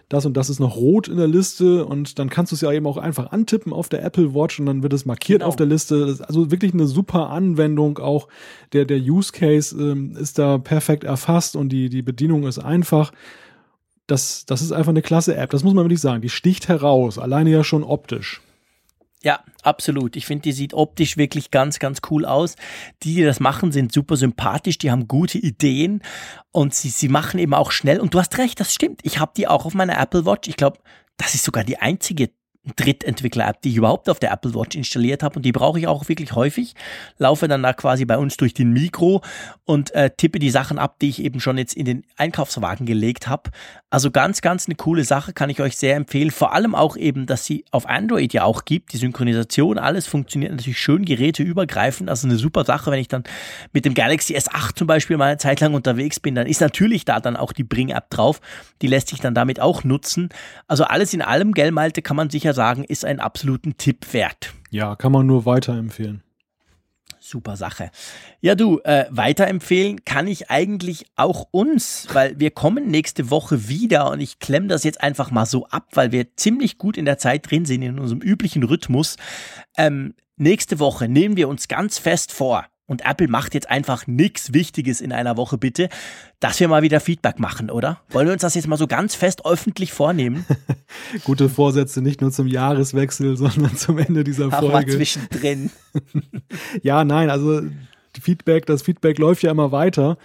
das 0.10 0.26
und 0.26 0.36
das 0.36 0.50
ist 0.50 0.60
noch 0.60 0.76
rot 0.76 1.08
in 1.08 1.18
der 1.18 1.28
Liste 1.28 1.86
und 1.86 2.18
dann 2.18 2.30
kannst 2.30 2.52
du 2.52 2.56
es 2.56 2.62
ja 2.62 2.72
eben 2.72 2.88
auch 2.88 2.98
einfach 2.98 3.32
antippen 3.32 3.72
auf 3.72 3.90
der 3.90 4.04
Apple 4.04 4.34
Watch 4.34 4.60
und 4.60 4.66
dann 4.66 4.82
wird 4.82 4.92
es 4.92 5.06
markiert 5.06 5.40
genau. 5.40 5.50
auf 5.50 5.56
der 5.56 5.68
Liste. 5.68 6.18
Also 6.28 6.50
wirklich 6.50 6.74
eine 6.74 6.88
super 6.88 7.30
Anwendung. 7.30 8.00
Auch 8.00 8.28
der, 8.74 8.86
der 8.86 8.98
Use 8.98 9.32
Case 9.32 9.80
ähm, 9.80 10.18
ist 10.18 10.40
da 10.40 10.58
perfekt 10.58 11.04
erfasst 11.04 11.56
und 11.56 11.70
die, 11.70 11.90
die 11.90 12.02
Bedienung 12.02 12.48
ist 12.48 12.58
einfach 12.58 13.12
das, 14.10 14.46
das 14.46 14.62
ist 14.62 14.72
einfach 14.72 14.92
eine 14.92 15.02
klasse 15.02 15.36
App. 15.36 15.52
Das 15.52 15.64
muss 15.64 15.74
man 15.74 15.86
wirklich 15.86 16.02
sagen. 16.02 16.22
Die 16.22 16.30
sticht 16.30 16.68
heraus, 16.68 17.18
alleine 17.18 17.50
ja 17.50 17.64
schon 17.64 17.84
optisch. 17.84 18.42
Ja, 19.22 19.44
absolut. 19.64 20.16
Ich 20.16 20.26
finde, 20.26 20.44
die 20.44 20.54
sieht 20.54 20.74
optisch 20.74 21.18
wirklich 21.18 21.52
ganz, 21.52 21.80
ganz 21.80 22.00
cool 22.10 22.26
aus. 22.26 22.56
Die, 23.04 23.16
die 23.16 23.24
das 23.24 23.42
machen, 23.42 23.72
sind 23.72 23.92
super 23.92 24.16
sympathisch, 24.16 24.78
die 24.78 24.92
haben 24.92 25.10
gute 25.10 25.38
Ideen 25.38 26.02
und 26.52 26.74
sie, 26.74 26.90
sie 26.90 27.10
machen 27.10 27.38
eben 27.40 27.54
auch 27.54 27.72
schnell. 27.72 28.00
Und 28.00 28.14
du 28.14 28.20
hast 28.20 28.38
recht, 28.38 28.60
das 28.60 28.74
stimmt. 28.74 29.02
Ich 29.04 29.20
habe 29.20 29.34
die 29.36 29.48
auch 29.48 29.66
auf 29.66 29.74
meiner 29.74 30.00
Apple 30.00 30.26
Watch. 30.26 30.48
Ich 30.48 30.56
glaube, 30.56 30.80
das 31.18 31.36
ist 31.36 31.44
sogar 31.44 31.66
die 31.66 31.80
einzige 31.80 32.30
Drittentwickler-App, 32.76 33.62
die 33.62 33.70
ich 33.70 33.78
überhaupt 33.78 34.10
auf 34.10 34.20
der 34.20 34.32
Apple 34.32 34.54
Watch 34.54 34.76
installiert 34.76 35.24
habe 35.24 35.38
und 35.38 35.44
die 35.44 35.52
brauche 35.52 35.80
ich 35.80 35.88
auch 35.88 36.08
wirklich 36.10 36.34
häufig. 36.34 36.76
Laufe 37.18 37.48
dann 37.48 37.64
da 37.64 37.74
quasi 37.74 38.06
bei 38.06 38.18
uns 38.18 38.38
durch 38.38 38.54
den 38.54 38.72
Mikro 38.72 39.22
und 39.66 39.92
äh, 39.96 40.10
tippe 40.16 40.40
die 40.40 40.50
Sachen 40.50 40.78
ab, 40.78 40.98
die 41.00 41.10
ich 41.10 41.24
eben 41.24 41.40
schon 41.40 41.58
jetzt 41.58 41.76
in 41.76 41.86
den 41.86 42.06
Einkaufswagen 42.18 42.86
gelegt 42.86 43.28
habe. 43.28 43.52
Also 43.90 44.12
ganz, 44.12 44.42
ganz 44.42 44.68
eine 44.68 44.76
coole 44.76 45.04
Sache, 45.04 45.34
kann 45.34 45.50
ich 45.50 45.62
euch 45.62 45.78
sehr 45.78 45.96
empfehlen. 45.96 46.32
Vor 46.32 46.54
allem 46.54 46.76
auch 46.76 46.96
eben, 46.96 47.26
dass 47.26 47.46
sie 47.46 47.66
auf 47.72 47.88
Android 47.88 48.34
ja 48.34 48.44
auch 48.44 48.66
gibt, 48.66 48.94
die 48.94 48.98
Synchronisation, 48.98 49.78
alles 49.80 50.06
funktioniert 50.06 50.52
natürlich 50.52 50.80
schön 50.80 51.06
geräteübergreifend. 51.06 52.10
Also 52.10 52.28
eine 52.28 52.38
super 52.38 52.66
Sache, 52.66 52.92
wenn 52.92 53.00
ich 53.00 53.08
dann 53.08 53.24
mit 53.74 53.86
dem 53.86 53.94
Galaxy 53.94 54.36
S8 54.36 54.76
zum 54.76 54.86
Beispiel 54.86 55.18
mal 55.18 55.26
eine 55.26 55.38
Zeit 55.38 55.60
lang 55.60 55.74
unterwegs 55.74 56.20
bin, 56.20 56.36
dann 56.36 56.46
ist 56.46 56.62
natürlich 56.62 57.06
da 57.06 57.20
dann 57.20 57.36
auch 57.36 57.52
die 57.52 57.64
Bring-App 57.64 58.10
drauf. 58.10 58.42
Die 58.82 58.88
lässt 58.88 59.08
sich 59.08 59.22
dann 59.22 59.34
damit 59.34 59.60
auch 59.60 59.84
nutzen. 59.84 60.30
Also 60.68 60.84
alles 60.84 61.14
in 61.14 61.22
allem, 61.22 61.54
gell, 61.54 61.72
Malte, 61.72 62.02
kann 62.02 62.16
man 62.16 62.30
sicher 62.30 62.49
sagen, 62.54 62.84
ist 62.84 63.06
einen 63.06 63.20
absoluten 63.20 63.78
Tipp 63.78 64.14
wert. 64.14 64.54
Ja, 64.72 64.96
kann 64.96 65.12
man 65.12 65.26
nur 65.26 65.46
weiterempfehlen. 65.46 66.24
Super 67.20 67.58
Sache. 67.58 67.92
Ja, 68.42 68.56
du, 68.56 68.80
äh, 68.80 69.06
weiterempfehlen 69.10 70.04
kann 70.06 70.28
ich 70.28 70.50
eigentlich 70.50 71.06
auch 71.16 71.48
uns, 71.52 72.08
weil 72.14 72.40
wir 72.40 72.50
kommen 72.50 72.88
nächste 72.88 73.30
Woche 73.30 73.68
wieder 73.68 74.10
und 74.10 74.20
ich 74.20 74.40
klemme 74.40 74.68
das 74.68 74.84
jetzt 74.84 75.02
einfach 75.02 75.30
mal 75.30 75.46
so 75.46 75.68
ab, 75.68 75.90
weil 75.94 76.12
wir 76.12 76.36
ziemlich 76.38 76.78
gut 76.78 76.98
in 76.98 77.06
der 77.06 77.18
Zeit 77.18 77.50
drin 77.50 77.66
sind, 77.66 77.82
in 77.82 78.00
unserem 78.00 78.22
üblichen 78.22 78.64
Rhythmus. 78.64 79.18
Ähm, 79.78 80.16
nächste 80.38 80.80
Woche 80.80 81.08
nehmen 81.08 81.36
wir 81.36 81.50
uns 81.50 81.68
ganz 81.68 82.00
fest 82.00 82.32
vor, 82.32 82.66
und 82.90 83.06
Apple 83.06 83.28
macht 83.28 83.54
jetzt 83.54 83.70
einfach 83.70 84.08
nichts 84.08 84.52
Wichtiges 84.52 85.00
in 85.00 85.14
einer 85.14 85.38
Woche, 85.38 85.60
bitte, 85.60 85.90
dass 86.40 86.60
wir 86.60 86.68
mal 86.68 86.82
wieder 86.82 87.00
Feedback 87.00 87.40
machen, 87.40 87.70
oder? 87.70 88.02
Wollen 88.10 88.26
wir 88.28 88.34
uns 88.34 88.42
das 88.42 88.56
jetzt 88.56 88.68
mal 88.68 88.78
so 88.78 88.88
ganz 88.88 89.14
fest 89.14 89.46
öffentlich 89.46 89.94
vornehmen? 89.94 90.46
Gute 91.24 91.50
Vorsätze 91.50 92.02
nicht 92.02 92.22
nur 92.22 92.32
zum 92.32 92.48
Jahreswechsel, 92.48 93.38
sondern 93.38 93.78
zum 93.78 94.00
Ende 94.00 94.24
dieser 94.24 94.50
Folge. 94.50 94.68
Auch 94.68 94.72
mal 94.72 94.88
zwischendrin. 94.88 95.70
ja, 96.82 97.06
nein, 97.06 97.30
also 97.30 97.62
Feedback, 98.20 98.66
das 98.66 98.82
Feedback 98.82 99.20
läuft 99.20 99.44
ja 99.44 99.52
immer 99.52 99.72
weiter. 99.72 100.18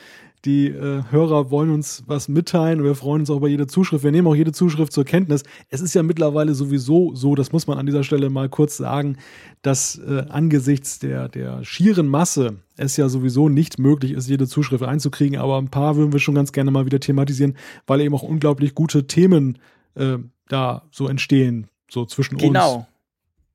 Die 0.44 0.68
äh, 0.68 1.02
Hörer 1.10 1.50
wollen 1.50 1.70
uns 1.70 2.02
was 2.06 2.28
mitteilen 2.28 2.80
und 2.80 2.84
wir 2.84 2.94
freuen 2.94 3.20
uns 3.20 3.30
auch 3.30 3.38
über 3.38 3.48
jede 3.48 3.66
Zuschrift. 3.66 4.04
Wir 4.04 4.12
nehmen 4.12 4.28
auch 4.28 4.34
jede 4.34 4.52
Zuschrift 4.52 4.92
zur 4.92 5.04
Kenntnis. 5.04 5.42
Es 5.70 5.80
ist 5.80 5.94
ja 5.94 6.02
mittlerweile 6.02 6.54
sowieso 6.54 7.14
so, 7.14 7.34
das 7.34 7.52
muss 7.52 7.66
man 7.66 7.78
an 7.78 7.86
dieser 7.86 8.04
Stelle 8.04 8.28
mal 8.28 8.50
kurz 8.50 8.76
sagen, 8.76 9.16
dass 9.62 9.96
äh, 9.96 10.26
angesichts 10.28 10.98
der, 10.98 11.30
der 11.30 11.64
schieren 11.64 12.08
Masse 12.08 12.56
es 12.76 12.96
ja 12.98 13.08
sowieso 13.08 13.48
nicht 13.48 13.78
möglich 13.78 14.12
ist, 14.12 14.28
jede 14.28 14.46
Zuschrift 14.46 14.84
einzukriegen. 14.84 15.38
Aber 15.38 15.56
ein 15.56 15.70
paar 15.70 15.96
würden 15.96 16.12
wir 16.12 16.20
schon 16.20 16.34
ganz 16.34 16.52
gerne 16.52 16.70
mal 16.70 16.84
wieder 16.84 17.00
thematisieren, 17.00 17.56
weil 17.86 18.02
eben 18.02 18.14
auch 18.14 18.22
unglaublich 18.22 18.74
gute 18.74 19.06
Themen 19.06 19.58
äh, 19.94 20.18
da 20.48 20.82
so 20.90 21.08
entstehen, 21.08 21.68
so 21.90 22.04
zwischen 22.04 22.36
genau. 22.36 22.48
uns. 22.48 22.84
Genau. 22.84 22.93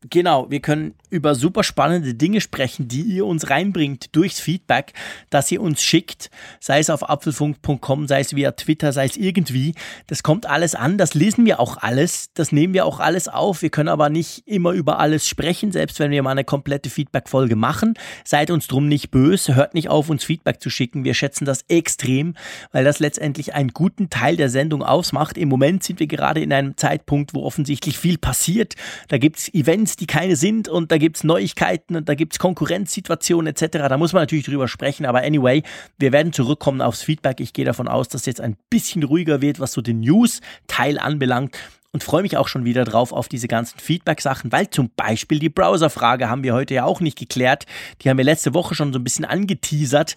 Genau, 0.08 0.50
wir 0.50 0.62
können 0.62 0.94
über 1.10 1.36
super 1.36 1.62
spannende 1.62 2.14
Dinge 2.14 2.40
sprechen, 2.40 2.88
die 2.88 3.02
ihr 3.02 3.26
uns 3.26 3.50
reinbringt 3.50 4.16
durchs 4.16 4.40
Feedback, 4.40 4.94
das 5.30 5.52
ihr 5.52 5.60
uns 5.62 5.82
schickt, 5.82 6.30
sei 6.62 6.80
es 6.80 6.90
auf 6.90 7.10
apfelfunk.com, 7.10 8.08
sei 8.08 8.22
es 8.22 8.34
via 8.34 8.54
Twitter, 8.54 8.94
sei 8.94 9.08
es 9.08 9.18
irgendwie. 9.18 9.76
Das 10.08 10.24
kommt 10.24 10.46
alles 10.46 10.74
an, 10.74 10.98
das 10.98 11.16
lesen 11.16 11.46
wir 11.46 11.60
auch 11.60 11.76
alles, 11.76 12.30
das 12.34 12.54
nehmen 12.54 12.74
wir 12.74 12.86
auch 12.86 13.02
alles 13.02 13.28
auf. 13.28 13.62
Wir 13.62 13.72
können 13.72 13.90
aber 13.90 14.10
nicht 14.10 14.48
immer 14.48 14.72
über 14.72 15.00
alles 15.00 15.28
sprechen, 15.28 15.74
selbst 15.74 16.00
wenn 16.00 16.12
wir 16.12 16.24
mal 16.24 16.32
eine 16.32 16.46
komplette 16.46 16.90
Feedback-Folge 16.90 17.58
machen. 17.58 17.96
Seid 18.24 18.52
uns 18.52 18.68
drum 18.68 18.88
nicht 18.88 19.12
böse, 19.12 19.56
hört 19.56 19.74
nicht 19.74 19.90
auf, 19.90 20.10
uns 20.10 20.24
Feedback 20.24 20.62
zu 20.62 20.70
schicken. 20.70 21.04
Wir 21.04 21.14
schätzen 21.14 21.44
das 21.44 21.66
extrem, 21.68 22.36
weil 22.72 22.86
das 22.86 23.00
letztendlich 23.00 23.54
einen 23.54 23.72
guten 23.72 24.10
Teil 24.10 24.38
der 24.38 24.50
Sendung 24.50 24.82
ausmacht. 24.82 25.38
Im 25.38 25.50
Moment 25.50 25.84
sind 25.84 26.00
wir 26.00 26.08
gerade 26.08 26.40
in 26.40 26.54
einem 26.54 26.78
Zeitpunkt, 26.78 27.34
wo 27.34 27.44
offensichtlich 27.44 27.98
viel 27.98 28.18
passiert. 28.18 28.76
Da 29.10 29.18
gibt 29.18 29.40
es 29.40 29.50
Events, 29.90 29.96
die 29.96 30.08
keine 30.08 30.36
sind 30.36 30.68
und 30.68 30.92
da 30.92 30.98
gibt 30.98 31.18
es 31.18 31.24
Neuigkeiten 31.24 31.96
und 31.96 32.10
da 32.10 32.16
gibt 32.16 32.34
es 32.34 32.40
Konkurrenzsituationen 32.40 33.48
etc. 33.48 33.88
Da 33.90 33.98
muss 33.98 34.14
man 34.14 34.24
natürlich 34.24 34.46
drüber 34.46 34.68
sprechen, 34.68 35.06
aber 35.06 35.22
anyway, 35.24 35.64
wir 35.98 36.12
werden 36.12 36.34
zurückkommen 36.34 36.82
aufs 36.82 37.02
Feedback. 37.02 37.40
Ich 37.40 37.54
gehe 37.54 37.66
davon 37.66 37.88
aus, 37.88 38.08
dass 38.08 38.26
jetzt 38.26 38.42
ein 38.42 38.58
bisschen 38.70 39.04
ruhiger 39.04 39.42
wird, 39.42 39.60
was 39.60 39.74
so 39.74 39.82
den 39.82 40.02
News-Teil 40.02 41.00
anbelangt 41.00 41.58
und 41.92 42.04
freue 42.04 42.22
mich 42.22 42.38
auch 42.38 42.48
schon 42.48 42.66
wieder 42.66 42.86
drauf 42.86 43.12
auf 43.12 43.28
diese 43.30 43.48
ganzen 43.48 43.80
Feedback-Sachen, 43.80 44.52
weil 44.52 44.70
zum 44.70 44.92
Beispiel 44.96 45.40
die 45.40 45.50
Browser-Frage 45.50 46.30
haben 46.30 46.44
wir 46.44 46.54
heute 46.54 46.76
ja 46.76 46.84
auch 46.84 47.00
nicht 47.00 47.18
geklärt. 47.18 47.66
Die 48.02 48.10
haben 48.10 48.18
wir 48.18 48.26
letzte 48.26 48.54
Woche 48.54 48.76
schon 48.76 48.94
so 48.94 49.00
ein 49.00 49.04
bisschen 49.04 49.26
angeteasert, 49.26 50.16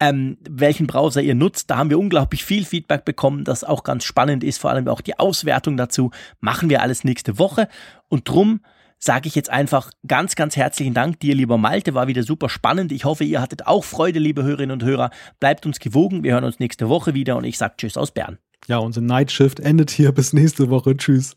ähm, 0.00 0.38
welchen 0.48 0.88
Browser 0.88 1.22
ihr 1.22 1.36
nutzt. 1.36 1.70
Da 1.70 1.76
haben 1.76 1.90
wir 1.90 1.98
unglaublich 1.98 2.44
viel 2.44 2.64
Feedback 2.64 3.04
bekommen, 3.04 3.44
das 3.44 3.62
auch 3.62 3.84
ganz 3.84 4.04
spannend 4.04 4.42
ist, 4.42 4.58
vor 4.58 4.70
allem 4.70 4.88
auch 4.88 5.00
die 5.00 5.16
Auswertung 5.20 5.76
dazu. 5.76 6.10
Machen 6.40 6.68
wir 6.70 6.82
alles 6.82 7.04
nächste 7.04 7.38
Woche 7.38 7.68
und 8.08 8.28
drum 8.28 8.60
sage 9.02 9.26
ich 9.28 9.34
jetzt 9.34 9.50
einfach 9.50 9.90
ganz, 10.06 10.36
ganz 10.36 10.56
herzlichen 10.56 10.94
Dank 10.94 11.18
dir, 11.20 11.34
lieber 11.34 11.58
Malte. 11.58 11.94
War 11.94 12.06
wieder 12.06 12.22
super 12.22 12.48
spannend. 12.48 12.92
Ich 12.92 13.04
hoffe, 13.04 13.24
ihr 13.24 13.40
hattet 13.40 13.66
auch 13.66 13.84
Freude, 13.84 14.20
liebe 14.20 14.44
Hörerinnen 14.44 14.80
und 14.80 14.84
Hörer. 14.84 15.10
Bleibt 15.40 15.66
uns 15.66 15.80
gewogen. 15.80 16.22
Wir 16.22 16.34
hören 16.34 16.44
uns 16.44 16.60
nächste 16.60 16.88
Woche 16.88 17.12
wieder 17.12 17.36
und 17.36 17.44
ich 17.44 17.58
sage 17.58 17.74
Tschüss 17.76 17.96
aus 17.96 18.12
Bern. 18.12 18.38
Ja, 18.68 18.78
unser 18.78 19.00
Night 19.00 19.32
Shift 19.32 19.58
endet 19.58 19.90
hier. 19.90 20.12
Bis 20.12 20.32
nächste 20.32 20.70
Woche. 20.70 20.96
Tschüss. 20.96 21.36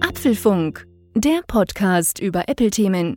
Apfelfunk, 0.00 0.86
der 1.14 1.40
Podcast 1.46 2.20
über 2.20 2.48
Apple-Themen. 2.48 3.16